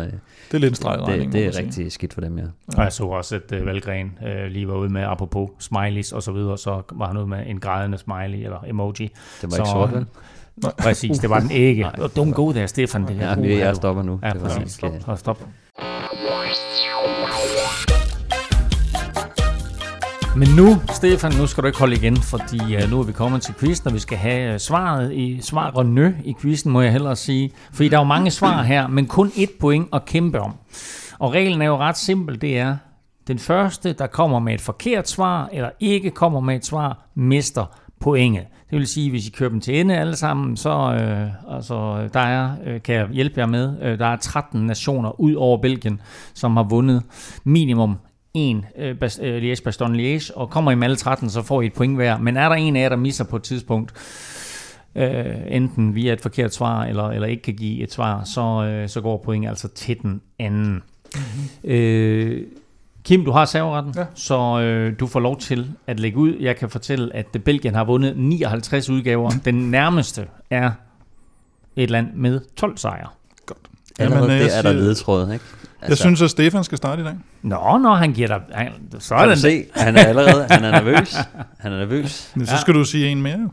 det 0.52 0.54
er 0.54 0.58
lidt 0.58 0.84
en. 0.84 1.20
Det, 1.20 1.32
det 1.32 1.46
er 1.46 1.58
rigtig 1.58 1.92
skidt 1.92 2.14
for 2.14 2.20
dem, 2.20 2.38
ja. 2.38 2.44
Og 2.76 2.84
jeg 2.84 2.92
så 2.92 3.04
også, 3.04 3.34
at 3.34 3.60
uh, 3.60 3.66
Valgren 3.66 4.18
uh, 4.22 4.50
lige 4.50 4.68
var 4.68 4.74
ude 4.74 4.88
med, 4.88 5.02
apropos 5.02 5.50
smileys 5.58 6.12
og 6.12 6.22
så 6.22 6.32
videre, 6.32 6.58
så 6.58 6.82
var 6.92 7.06
han 7.06 7.16
ude 7.16 7.26
med 7.26 7.38
en 7.46 7.60
grædende 7.60 7.98
smiley 7.98 8.44
eller 8.44 8.64
emoji. 8.66 9.04
Det 9.04 9.10
var 9.42 9.48
så, 9.50 9.56
ikke 9.56 9.70
sort, 9.70 9.92
vel? 9.92 10.06
Præcis, 10.78 11.18
det 11.18 11.30
var 11.30 11.40
den 11.40 11.50
ikke. 11.50 11.86
Don't 11.86 12.32
go 12.32 12.52
der, 12.52 12.66
Stefan. 12.66 13.06
Det 13.06 13.16
ja, 13.18 13.58
er 13.58 13.74
stopper 13.74 14.02
nu. 14.02 14.20
Ja, 14.22 14.32
præcis. 14.32 14.72
Stop. 14.72 14.92
stop. 15.00 15.18
stop. 15.18 15.38
Men 20.36 20.48
nu, 20.56 20.76
Stefan, 20.92 21.32
nu 21.38 21.46
skal 21.46 21.62
du 21.62 21.66
ikke 21.66 21.78
holde 21.78 21.96
igen, 21.96 22.16
fordi 22.16 22.76
uh, 22.76 22.90
nu 22.90 23.00
er 23.00 23.02
vi 23.02 23.12
kommet 23.12 23.42
til 23.42 23.54
quizzen, 23.54 23.86
og 23.86 23.94
vi 23.94 23.98
skal 23.98 24.18
have 24.18 24.54
uh, 24.54 24.60
svaret 24.60 25.12
i 25.12 25.38
svar 25.42 25.70
og 25.70 25.86
nø 25.86 26.12
i 26.24 26.34
quizzen, 26.40 26.72
må 26.72 26.80
jeg 26.80 26.92
hellere 26.92 27.16
sige. 27.16 27.52
Fordi 27.72 27.88
der 27.88 27.96
er 27.96 28.00
jo 28.00 28.04
mange 28.04 28.30
svar 28.30 28.62
her, 28.62 28.86
men 28.86 29.06
kun 29.06 29.32
et 29.36 29.50
point 29.60 29.88
at 29.92 30.04
kæmpe 30.04 30.40
om. 30.40 30.54
Og 31.18 31.32
reglen 31.32 31.62
er 31.62 31.66
jo 31.66 31.76
ret 31.76 31.96
simpel, 31.96 32.40
det 32.40 32.58
er, 32.58 32.76
den 33.28 33.38
første, 33.38 33.92
der 33.92 34.06
kommer 34.06 34.38
med 34.38 34.54
et 34.54 34.60
forkert 34.60 35.08
svar, 35.08 35.48
eller 35.52 35.70
ikke 35.80 36.10
kommer 36.10 36.40
med 36.40 36.56
et 36.56 36.66
svar, 36.66 37.08
mister 37.14 37.64
pointet. 38.00 38.46
Det 38.70 38.78
vil 38.78 38.86
sige, 38.86 39.10
hvis 39.10 39.28
I 39.28 39.30
kører 39.30 39.50
dem 39.50 39.60
til 39.60 39.80
ende 39.80 39.96
alle 39.96 40.16
sammen, 40.16 40.56
så 40.56 40.70
øh, 40.70 41.54
altså, 41.56 42.08
der 42.12 42.20
er, 42.20 42.56
øh, 42.66 42.82
kan 42.82 42.94
jeg 42.94 43.08
hjælpe 43.08 43.40
jer 43.40 43.46
med, 43.46 43.76
øh, 43.82 43.98
der 43.98 44.06
er 44.06 44.16
13 44.16 44.66
nationer 44.66 45.20
ud 45.20 45.34
over 45.34 45.58
Belgien, 45.62 46.00
som 46.34 46.56
har 46.56 46.64
vundet 46.64 47.02
minimum 47.44 47.96
en 48.34 48.64
øh, 48.78 48.96
øh, 49.20 49.42
Liège 49.42 49.62
Baston 49.64 49.96
Liège, 49.96 50.30
og 50.34 50.50
kommer 50.50 50.70
I 50.70 50.74
med 50.74 50.84
alle 50.84 50.96
13, 50.96 51.30
så 51.30 51.42
får 51.42 51.62
I 51.62 51.66
et 51.66 51.72
point 51.72 51.96
hver. 51.96 52.18
Men 52.18 52.36
er 52.36 52.48
der 52.48 52.56
en 52.56 52.76
af 52.76 52.80
jer, 52.80 52.88
der 52.88 52.96
misser 52.96 53.24
på 53.24 53.36
et 53.36 53.42
tidspunkt, 53.42 53.92
øh, 54.94 55.24
enten 55.48 55.94
via 55.94 56.12
et 56.12 56.20
forkert 56.20 56.54
svar, 56.54 56.84
eller, 56.84 57.08
eller 57.08 57.28
ikke 57.28 57.42
kan 57.42 57.54
give 57.54 57.82
et 57.82 57.92
svar, 57.92 58.24
så, 58.24 58.64
øh, 58.64 58.88
så 58.88 59.00
går 59.00 59.22
point 59.24 59.48
altså 59.48 59.68
til 59.68 60.02
den 60.02 60.20
anden. 60.38 60.82
Mm-hmm. 61.14 61.70
Øh, 61.70 62.42
Kim, 63.06 63.24
du 63.24 63.30
har 63.30 63.44
serveretten, 63.44 63.94
ja. 63.96 64.04
så 64.14 64.60
øh, 64.60 65.00
du 65.00 65.06
får 65.06 65.20
lov 65.20 65.38
til 65.38 65.70
at 65.86 66.00
lægge 66.00 66.18
ud. 66.18 66.36
Jeg 66.40 66.56
kan 66.56 66.70
fortælle, 66.70 67.16
at 67.16 67.26
Belgien 67.44 67.74
har 67.74 67.84
vundet 67.84 68.16
59 68.16 68.90
udgaver. 68.90 69.30
Den 69.44 69.70
nærmeste 69.70 70.26
er 70.50 70.70
et 71.76 71.90
land 71.90 72.14
med 72.14 72.40
12 72.56 72.78
sejre. 72.78 73.08
Godt. 73.46 73.58
Allerede 73.98 74.32
Jamen, 74.32 74.46
det 74.46 74.58
er 74.58 74.62
der 74.62 74.72
ledetråd, 74.72 75.22
ikke? 75.32 75.32
Altså, 75.34 75.88
jeg 75.88 75.96
synes, 75.96 76.22
at 76.22 76.30
Stefan 76.30 76.64
skal 76.64 76.78
starte 76.78 77.02
i 77.02 77.04
dag. 77.04 77.14
Nå, 77.42 77.78
når 77.78 77.94
han 77.94 78.12
giver 78.12 78.28
dig... 78.28 78.40
Han, 78.52 78.72
så 78.98 79.14
er 79.14 79.28
kan 79.28 79.36
se, 79.36 79.64
han 79.74 79.96
er 79.96 80.04
allerede 80.04 80.46
han 80.50 80.64
er 80.64 80.70
nervøs. 80.70 81.16
Han 81.58 81.72
er 81.72 81.78
nervøs. 81.78 82.32
Men 82.34 82.46
så 82.46 82.56
skal 82.60 82.72
ja. 82.72 82.78
du 82.78 82.84
sige 82.84 83.08
en 83.08 83.22
mere. 83.22 83.50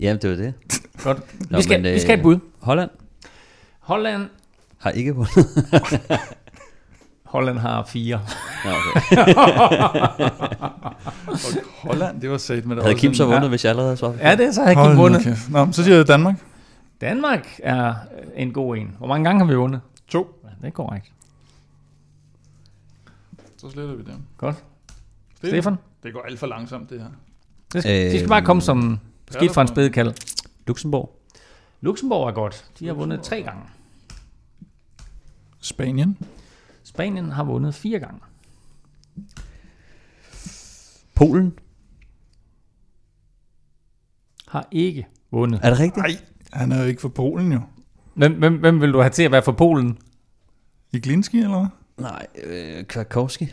Jamen, 0.00 0.22
det 0.22 0.30
var 0.30 0.36
det. 0.36 0.54
Godt. 1.02 1.50
Nå, 1.50 1.58
vi, 1.58 1.62
skal, 1.62 1.82
men, 1.82 1.92
vi 1.92 1.98
skal 1.98 2.08
have 2.08 2.14
et 2.14 2.18
øh, 2.18 2.22
bud. 2.22 2.38
Holland 2.60 2.90
Holland, 3.80 4.28
har 4.78 4.90
ikke 4.90 5.14
vundet. 5.14 5.46
Holland 7.26 7.58
har 7.58 7.84
fire. 7.84 8.20
Nå, 8.64 8.70
okay. 8.70 9.24
Holland, 11.88 12.20
det 12.20 12.30
var 12.30 12.38
sat 12.38 12.66
med 12.66 12.76
det. 12.76 12.84
Havde 12.84 12.98
Kim 12.98 13.14
så 13.14 13.24
vundet, 13.26 13.48
hvis 13.48 13.64
jeg 13.64 13.70
allerede 13.70 13.88
havde 13.88 13.96
svaret? 13.96 14.18
Ja, 14.20 14.36
det 14.36 14.46
er 14.46 14.52
så 14.52 14.68
ikke 14.68 14.82
nu 14.82 14.94
vundet. 14.94 15.22
kæft. 15.22 15.50
Nå, 15.50 15.72
så 15.72 15.84
siger 15.84 15.96
jeg 15.96 16.08
Danmark. 16.08 16.34
Danmark 17.00 17.60
er 17.62 17.94
en 18.36 18.52
god 18.52 18.76
en. 18.76 18.94
Hvor 18.98 19.06
mange 19.06 19.24
gange 19.24 19.40
har 19.40 19.46
vi 19.46 19.54
vundet? 19.54 19.80
To. 20.08 20.40
Ja, 20.44 20.48
det 20.60 20.66
er 20.66 20.70
korrekt. 20.70 21.12
Så 23.56 23.70
sletter 23.70 23.94
vi 23.94 24.02
dem. 24.02 24.22
Godt. 24.38 24.56
Stefan? 25.36 25.76
Det 26.02 26.12
går 26.12 26.22
alt 26.22 26.38
for 26.38 26.46
langsomt, 26.46 26.90
det 26.90 27.00
her. 27.00 27.08
Det 27.72 27.82
skal, 27.82 28.12
de 28.12 28.18
skal 28.18 28.28
bare 28.28 28.42
komme 28.42 28.62
som 28.62 28.98
skidt 29.30 29.54
fra 29.54 29.62
en 29.62 29.68
spædekald. 29.68 30.12
Luxembourg. 30.66 31.20
Luxembourg 31.80 32.28
er 32.28 32.32
godt. 32.32 32.64
De 32.78 32.86
har 32.86 32.94
vundet 32.94 33.22
tre 33.22 33.42
gange. 33.42 33.62
Spanien. 35.60 36.18
Spanien 36.86 37.30
har 37.30 37.44
vundet 37.44 37.74
fire 37.74 37.98
gange. 37.98 38.20
Polen. 41.14 41.58
Har 44.48 44.68
ikke 44.70 45.06
vundet. 45.30 45.60
Er 45.62 45.70
det 45.70 45.78
rigtigt? 45.78 45.96
Nej, 45.96 46.16
han 46.52 46.72
er 46.72 46.82
jo 46.82 46.88
ikke 46.88 47.00
fra 47.00 47.08
Polen 47.08 47.52
jo. 47.52 47.60
Hvem, 48.14 48.32
hvem, 48.32 48.54
hvem 48.54 48.80
vil 48.80 48.92
du 48.92 49.00
have 49.00 49.10
til 49.10 49.22
at 49.22 49.32
være 49.32 49.42
for 49.42 49.52
Polen? 49.52 49.98
I 50.92 51.00
Glinski, 51.00 51.38
eller 51.38 51.58
hvad? 51.58 51.68
Nej, 52.10 52.26
øh, 52.44 52.86
Krakowski. 52.86 53.44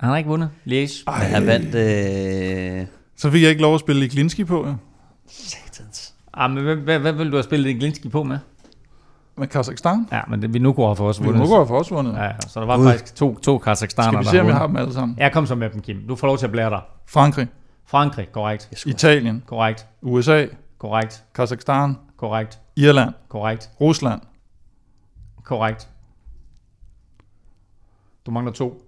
Han 0.00 0.08
har 0.08 0.16
ikke 0.16 0.28
vundet. 0.28 0.50
Liège. 0.66 1.10
Han 1.10 1.46
vandt... 1.46 1.74
Øh... 1.74 2.86
Så 3.16 3.30
fik 3.30 3.42
jeg 3.42 3.50
ikke 3.50 3.62
lov 3.62 3.74
at 3.74 3.80
spille 3.80 4.04
i 4.04 4.08
Glinski 4.08 4.44
på, 4.44 4.66
ja. 4.66 4.74
Satans. 5.26 6.14
Ah, 6.32 6.50
men 6.50 6.64
hvem, 6.64 6.80
hvad, 6.80 6.98
hvad 6.98 7.12
vil 7.12 7.30
du 7.30 7.36
have 7.36 7.44
spillet 7.44 7.70
en 7.70 7.78
Glinski 7.78 8.08
på 8.08 8.22
med? 8.22 8.38
Med 9.38 9.46
Kazakhstan. 9.48 10.08
Ja, 10.12 10.20
men 10.28 10.42
det, 10.42 10.54
vi 10.54 10.58
nu 10.58 10.72
går 10.72 10.94
for 10.94 11.08
os 11.08 11.20
Vi 11.20 11.26
vundet. 11.26 11.48
må 11.48 11.56
gå 11.56 11.64
for 11.66 11.78
os 11.78 11.90
vundet. 11.90 12.14
Ja, 12.14 12.24
ja, 12.24 12.40
så 12.48 12.60
der 12.60 12.66
var 12.66 12.76
Gud. 12.76 12.86
faktisk 12.90 13.14
to, 13.16 13.38
to 13.38 13.58
Kazakhstaner, 13.58 14.10
Skal 14.10 14.20
vi 14.20 14.24
se, 14.24 14.40
om 14.40 14.46
har 14.46 14.52
jeg 14.52 14.58
har 14.58 14.66
dem 14.66 14.76
alle 14.76 14.92
sammen? 14.94 15.18
Jeg 15.18 15.32
kom 15.32 15.46
så 15.46 15.54
med 15.54 15.70
dem, 15.70 15.80
Kim. 15.80 16.04
Du 16.08 16.16
får 16.16 16.26
lov 16.26 16.38
til 16.38 16.46
at 16.46 16.52
blære 16.52 16.70
dig. 16.70 16.80
Frankrig, 17.06 17.48
Frankrig, 17.86 18.32
korrekt. 18.32 18.86
Italien, 18.86 19.42
Korrekt. 19.46 19.86
USA, 20.02 20.46
Korrekt. 20.78 21.24
Kazakhstan, 21.34 21.96
Korrekt. 22.16 22.58
Irland, 22.76 23.14
Korrekt. 23.28 23.70
Rusland, 23.80 24.20
Korrekt. 25.44 25.88
Du 28.26 28.30
mangler 28.30 28.52
to. 28.52 28.82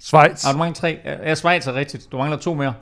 Schweiz, 0.00 0.44
Ah, 0.46 0.52
du 0.52 0.58
mangler 0.58 0.74
tre. 0.74 0.98
Ja, 1.04 1.34
Schweiz 1.34 1.66
er 1.66 1.74
rigtigt. 1.74 2.12
Du 2.12 2.16
mangler 2.16 2.38
to 2.38 2.54
mere. 2.54 2.74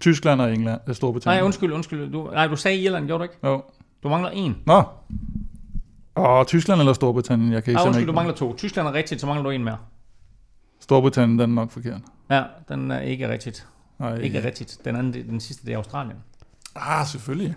Tyskland 0.00 0.40
og 0.40 0.52
England, 0.54 0.80
øh, 0.88 0.94
Storbritannien. 0.94 1.38
Nej, 1.40 1.44
undskyld, 1.46 1.72
undskyld. 1.72 2.12
Du, 2.12 2.30
nej, 2.32 2.46
du 2.46 2.56
sagde 2.56 2.78
Irland, 2.78 3.06
gjorde 3.06 3.18
du 3.18 3.22
ikke? 3.22 3.34
Jo. 3.44 3.62
Du 4.02 4.08
mangler 4.08 4.30
en. 4.30 4.56
Nå. 4.66 4.82
Åh, 6.16 6.44
Tyskland 6.46 6.80
eller 6.80 6.92
Storbritannien, 6.92 7.52
jeg 7.52 7.64
kan 7.64 7.70
ikke 7.70 7.78
simpelthen 7.80 7.88
undskyld, 7.88 8.02
ikke. 8.02 8.08
du 8.10 8.14
mangler 8.14 8.34
to. 8.34 8.54
Tyskland 8.56 8.88
er 8.88 8.92
rigtigt, 8.92 9.20
så 9.20 9.26
mangler 9.26 9.42
du 9.42 9.50
en 9.50 9.64
mere. 9.64 9.76
Storbritannien, 10.80 11.38
den 11.38 11.50
er 11.50 11.54
nok 11.54 11.70
forkert. 11.70 12.00
Ja, 12.30 12.42
den 12.68 12.90
er 12.90 13.00
ikke 13.00 13.28
rigtigt. 13.28 13.66
Nej, 13.98 14.16
Ikke 14.16 14.44
rigtigt. 14.44 14.78
Den, 14.84 14.96
anden, 14.96 15.28
den 15.28 15.40
sidste, 15.40 15.66
det 15.66 15.72
er 15.72 15.76
Australien. 15.76 16.16
Ah, 16.76 17.06
selvfølgelig. 17.06 17.54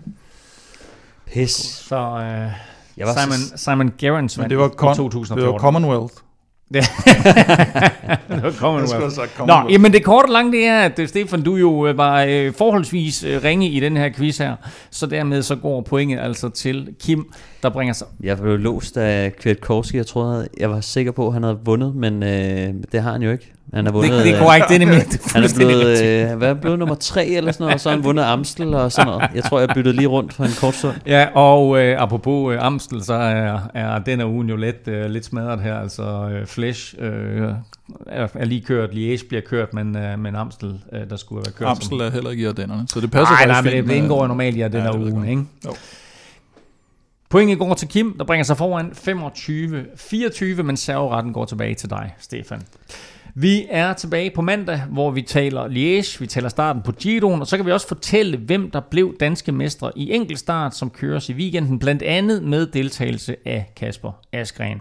Pis. 1.26 1.50
Så 1.50 1.96
øh, 1.96 2.52
Jeg 2.96 3.06
var 3.06 3.14
Simon. 3.22 3.58
Simon 3.58 3.92
Gerrans 3.98 4.36
Men 4.36 4.42
vandt 4.42 4.50
det 4.50 4.58
var, 4.58 4.66
i 4.66 4.92
kon- 4.92 4.96
2014. 4.96 5.44
det 5.46 5.52
var 5.52 5.58
Commonwealth. 5.58 6.14
det 6.74 6.82
var 8.28 8.78
Jeg 8.78 8.88
skulle 8.88 9.10
sagt 9.10 9.46
Nå, 9.46 9.54
jamen 9.70 9.92
det 9.92 10.04
korte 10.04 10.26
og 10.26 10.32
lange 10.32 10.52
det 10.52 10.66
er, 10.66 10.80
at 10.80 10.98
øh, 10.98 11.08
Stefan, 11.08 11.42
du 11.42 11.56
jo 11.56 11.86
øh, 11.86 11.98
var 11.98 12.24
øh, 12.28 12.52
forholdsvis 12.54 13.24
øh, 13.24 13.44
ringe 13.44 13.68
i 13.68 13.80
den 13.80 13.96
her 13.96 14.10
quiz 14.12 14.38
her, 14.38 14.56
så 14.90 15.06
dermed 15.06 15.42
så 15.42 15.56
går 15.56 15.80
pointet 15.80 16.18
altså 16.18 16.48
til 16.48 16.88
Kim, 17.00 17.32
der 17.62 17.70
bringer 17.70 17.94
sig. 17.94 18.06
Jeg 18.20 18.38
blev 18.38 18.58
låst 18.58 18.96
af 18.96 19.36
Kwiatkowski. 19.36 19.96
Jeg 19.96 20.06
troede, 20.06 20.48
jeg 20.58 20.70
var 20.70 20.80
sikker 20.80 21.12
på, 21.12 21.26
at 21.26 21.32
han 21.32 21.42
havde 21.42 21.58
vundet, 21.64 21.94
men 21.94 22.22
øh, 22.22 22.74
det 22.92 23.02
har 23.02 23.12
han 23.12 23.22
jo 23.22 23.30
ikke. 23.30 23.52
Han 23.74 23.84
har 23.84 23.92
vundet... 23.92 24.12
Det, 24.12 24.24
det 24.24 24.30
er 24.30 24.36
øh, 24.36 24.42
korrekt, 24.42 24.68
det 24.68 24.74
er 24.74 24.78
nemlig 24.78 24.98
det 25.12 25.14
er 25.14 25.32
Han 25.32 25.44
er 25.44 25.54
blevet, 25.56 26.30
øh, 26.32 26.36
hvad 26.38 26.48
er 26.48 26.54
blevet 26.54 26.78
nummer 26.78 26.94
tre 26.94 27.26
eller 27.26 27.52
sådan 27.52 27.64
noget, 27.64 27.74
og 27.74 27.80
så 27.80 27.88
har 27.88 27.96
han 27.96 28.04
vundet 28.04 28.22
Amstel 28.24 28.74
og 28.74 28.92
sådan 28.92 29.06
noget. 29.06 29.30
Jeg 29.34 29.44
tror, 29.44 29.60
jeg 29.60 29.68
byttede 29.74 29.96
lige 29.96 30.06
rundt 30.06 30.32
for 30.32 30.44
en 30.44 30.50
kort 30.60 30.74
stund. 30.74 30.96
Ja, 31.06 31.28
og 31.34 31.78
øh, 31.78 32.02
apropos 32.02 32.54
øh, 32.54 32.66
Amstel, 32.66 33.04
så 33.04 33.14
er, 33.14 33.58
er 33.74 33.98
den 33.98 34.18
her 34.18 34.26
ugen 34.26 34.48
jo 34.48 34.56
lidt, 34.56 34.88
øh, 34.88 35.04
lidt 35.10 35.24
smadret 35.24 35.60
her. 35.60 35.78
Altså 35.78 36.02
øh, 36.32 36.46
Flash 36.46 36.94
øh, 36.98 37.48
er, 38.06 38.28
er 38.34 38.44
lige 38.44 38.60
kørt, 38.60 38.90
Liège 38.90 39.28
bliver 39.28 39.42
kørt, 39.46 39.74
men, 39.74 39.96
øh, 39.96 40.18
men 40.18 40.36
Amstel, 40.36 40.80
øh, 40.92 41.10
der 41.10 41.16
skulle 41.16 41.38
have 41.38 41.44
været 41.46 41.56
kørt. 41.56 41.68
Amstel 41.68 42.00
er 42.00 42.10
heller 42.10 42.30
ikke 42.30 42.42
i 42.42 42.46
Ardennerne, 42.46 42.88
så 42.88 43.00
det 43.00 43.10
passer 43.10 43.34
Nej, 43.34 43.46
nej, 43.46 43.62
men 43.62 43.72
det, 43.72 43.84
det 43.84 43.94
indgår 43.94 44.22
jo 44.22 44.26
normalt 44.28 44.56
i 44.56 44.60
at 44.60 44.72
den 44.72 44.78
Ja, 44.80 44.84
her 44.84 44.90
det 44.92 45.00
ved 45.00 45.06
jeg 45.06 45.14
uge, 45.16 45.20
godt. 45.22 45.30
ikke? 45.30 45.44
Jo. 45.66 45.74
Pointet 47.30 47.58
går 47.58 47.74
til 47.74 47.88
Kim, 47.88 48.14
der 48.18 48.24
bringer 48.24 48.44
sig 48.44 48.56
foran 48.56 48.92
25-24, 50.58 50.62
men 50.62 50.76
serveretten 50.76 51.32
går 51.32 51.44
tilbage 51.44 51.74
til 51.74 51.90
dig, 51.90 52.14
Stefan. 52.18 52.62
Vi 53.40 53.66
er 53.70 53.92
tilbage 53.92 54.30
på 54.30 54.42
mandag, 54.42 54.80
hvor 54.90 55.10
vi 55.10 55.22
taler 55.22 55.68
Liège, 55.68 56.20
vi 56.20 56.26
taler 56.26 56.48
starten 56.48 56.82
på 56.82 56.92
Giroen, 56.92 57.40
og 57.40 57.46
så 57.46 57.56
kan 57.56 57.66
vi 57.66 57.72
også 57.72 57.88
fortælle, 57.88 58.36
hvem 58.36 58.70
der 58.70 58.80
blev 58.90 59.16
danske 59.20 59.52
mestre 59.52 59.92
i 59.96 60.12
enkeltstart, 60.12 60.76
som 60.76 60.90
køres 60.90 61.28
i 61.28 61.32
weekenden, 61.32 61.78
blandt 61.78 62.02
andet 62.02 62.42
med 62.42 62.66
deltagelse 62.66 63.36
af 63.44 63.72
Kasper 63.76 64.12
Askren. 64.32 64.80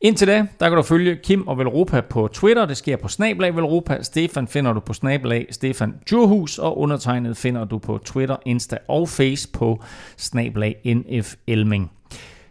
Indtil 0.00 0.28
da, 0.28 0.46
der 0.60 0.68
kan 0.68 0.76
du 0.76 0.82
følge 0.82 1.16
Kim 1.16 1.48
og 1.48 1.58
Velropa 1.58 2.00
på 2.00 2.28
Twitter. 2.32 2.66
Det 2.66 2.76
sker 2.76 2.96
på 2.96 3.08
Snablag 3.08 3.56
Velropa. 3.56 4.02
Stefan 4.02 4.48
finder 4.48 4.72
du 4.72 4.80
på 4.80 4.92
Snablag 4.92 5.46
Stefan 5.50 5.94
Djurhus, 6.10 6.58
og 6.58 6.78
undertegnet 6.78 7.36
finder 7.36 7.64
du 7.64 7.78
på 7.78 7.98
Twitter, 8.04 8.36
Insta 8.46 8.78
og 8.88 9.08
Face 9.08 9.48
på 9.52 9.82
Snablag 10.16 10.76
NF 10.84 11.34
Elming. 11.46 11.90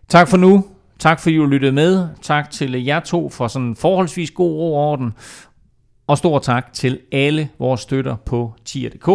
Tak 0.07 0.27
for 0.27 0.37
nu. 0.37 0.65
Tak 0.99 1.19
fordi 1.19 1.35
du 1.35 1.45
lyttede 1.45 1.71
med. 1.71 2.07
Tak 2.21 2.51
til 2.51 2.83
jer 2.85 2.99
to 2.99 3.29
for 3.29 3.47
sådan 3.47 3.75
forholdsvis 3.75 4.31
god 4.31 4.51
ro 4.51 4.75
orden. 4.75 5.13
Og 6.07 6.17
stor 6.17 6.39
tak 6.39 6.73
til 6.73 6.99
alle 7.11 7.49
vores 7.59 7.81
støtter 7.81 8.15
på 8.15 8.53
tier.dk. 8.65 9.07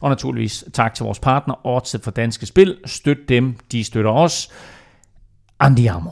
Og 0.00 0.08
naturligvis 0.08 0.64
tak 0.72 0.94
til 0.94 1.04
vores 1.04 1.20
partner, 1.20 1.66
Odset 1.66 2.02
for 2.02 2.10
Danske 2.10 2.46
Spil. 2.46 2.76
Støt 2.86 3.18
dem, 3.28 3.56
de 3.72 3.84
støtter 3.84 4.10
os. 4.10 4.48
Andiamo. 5.60 6.10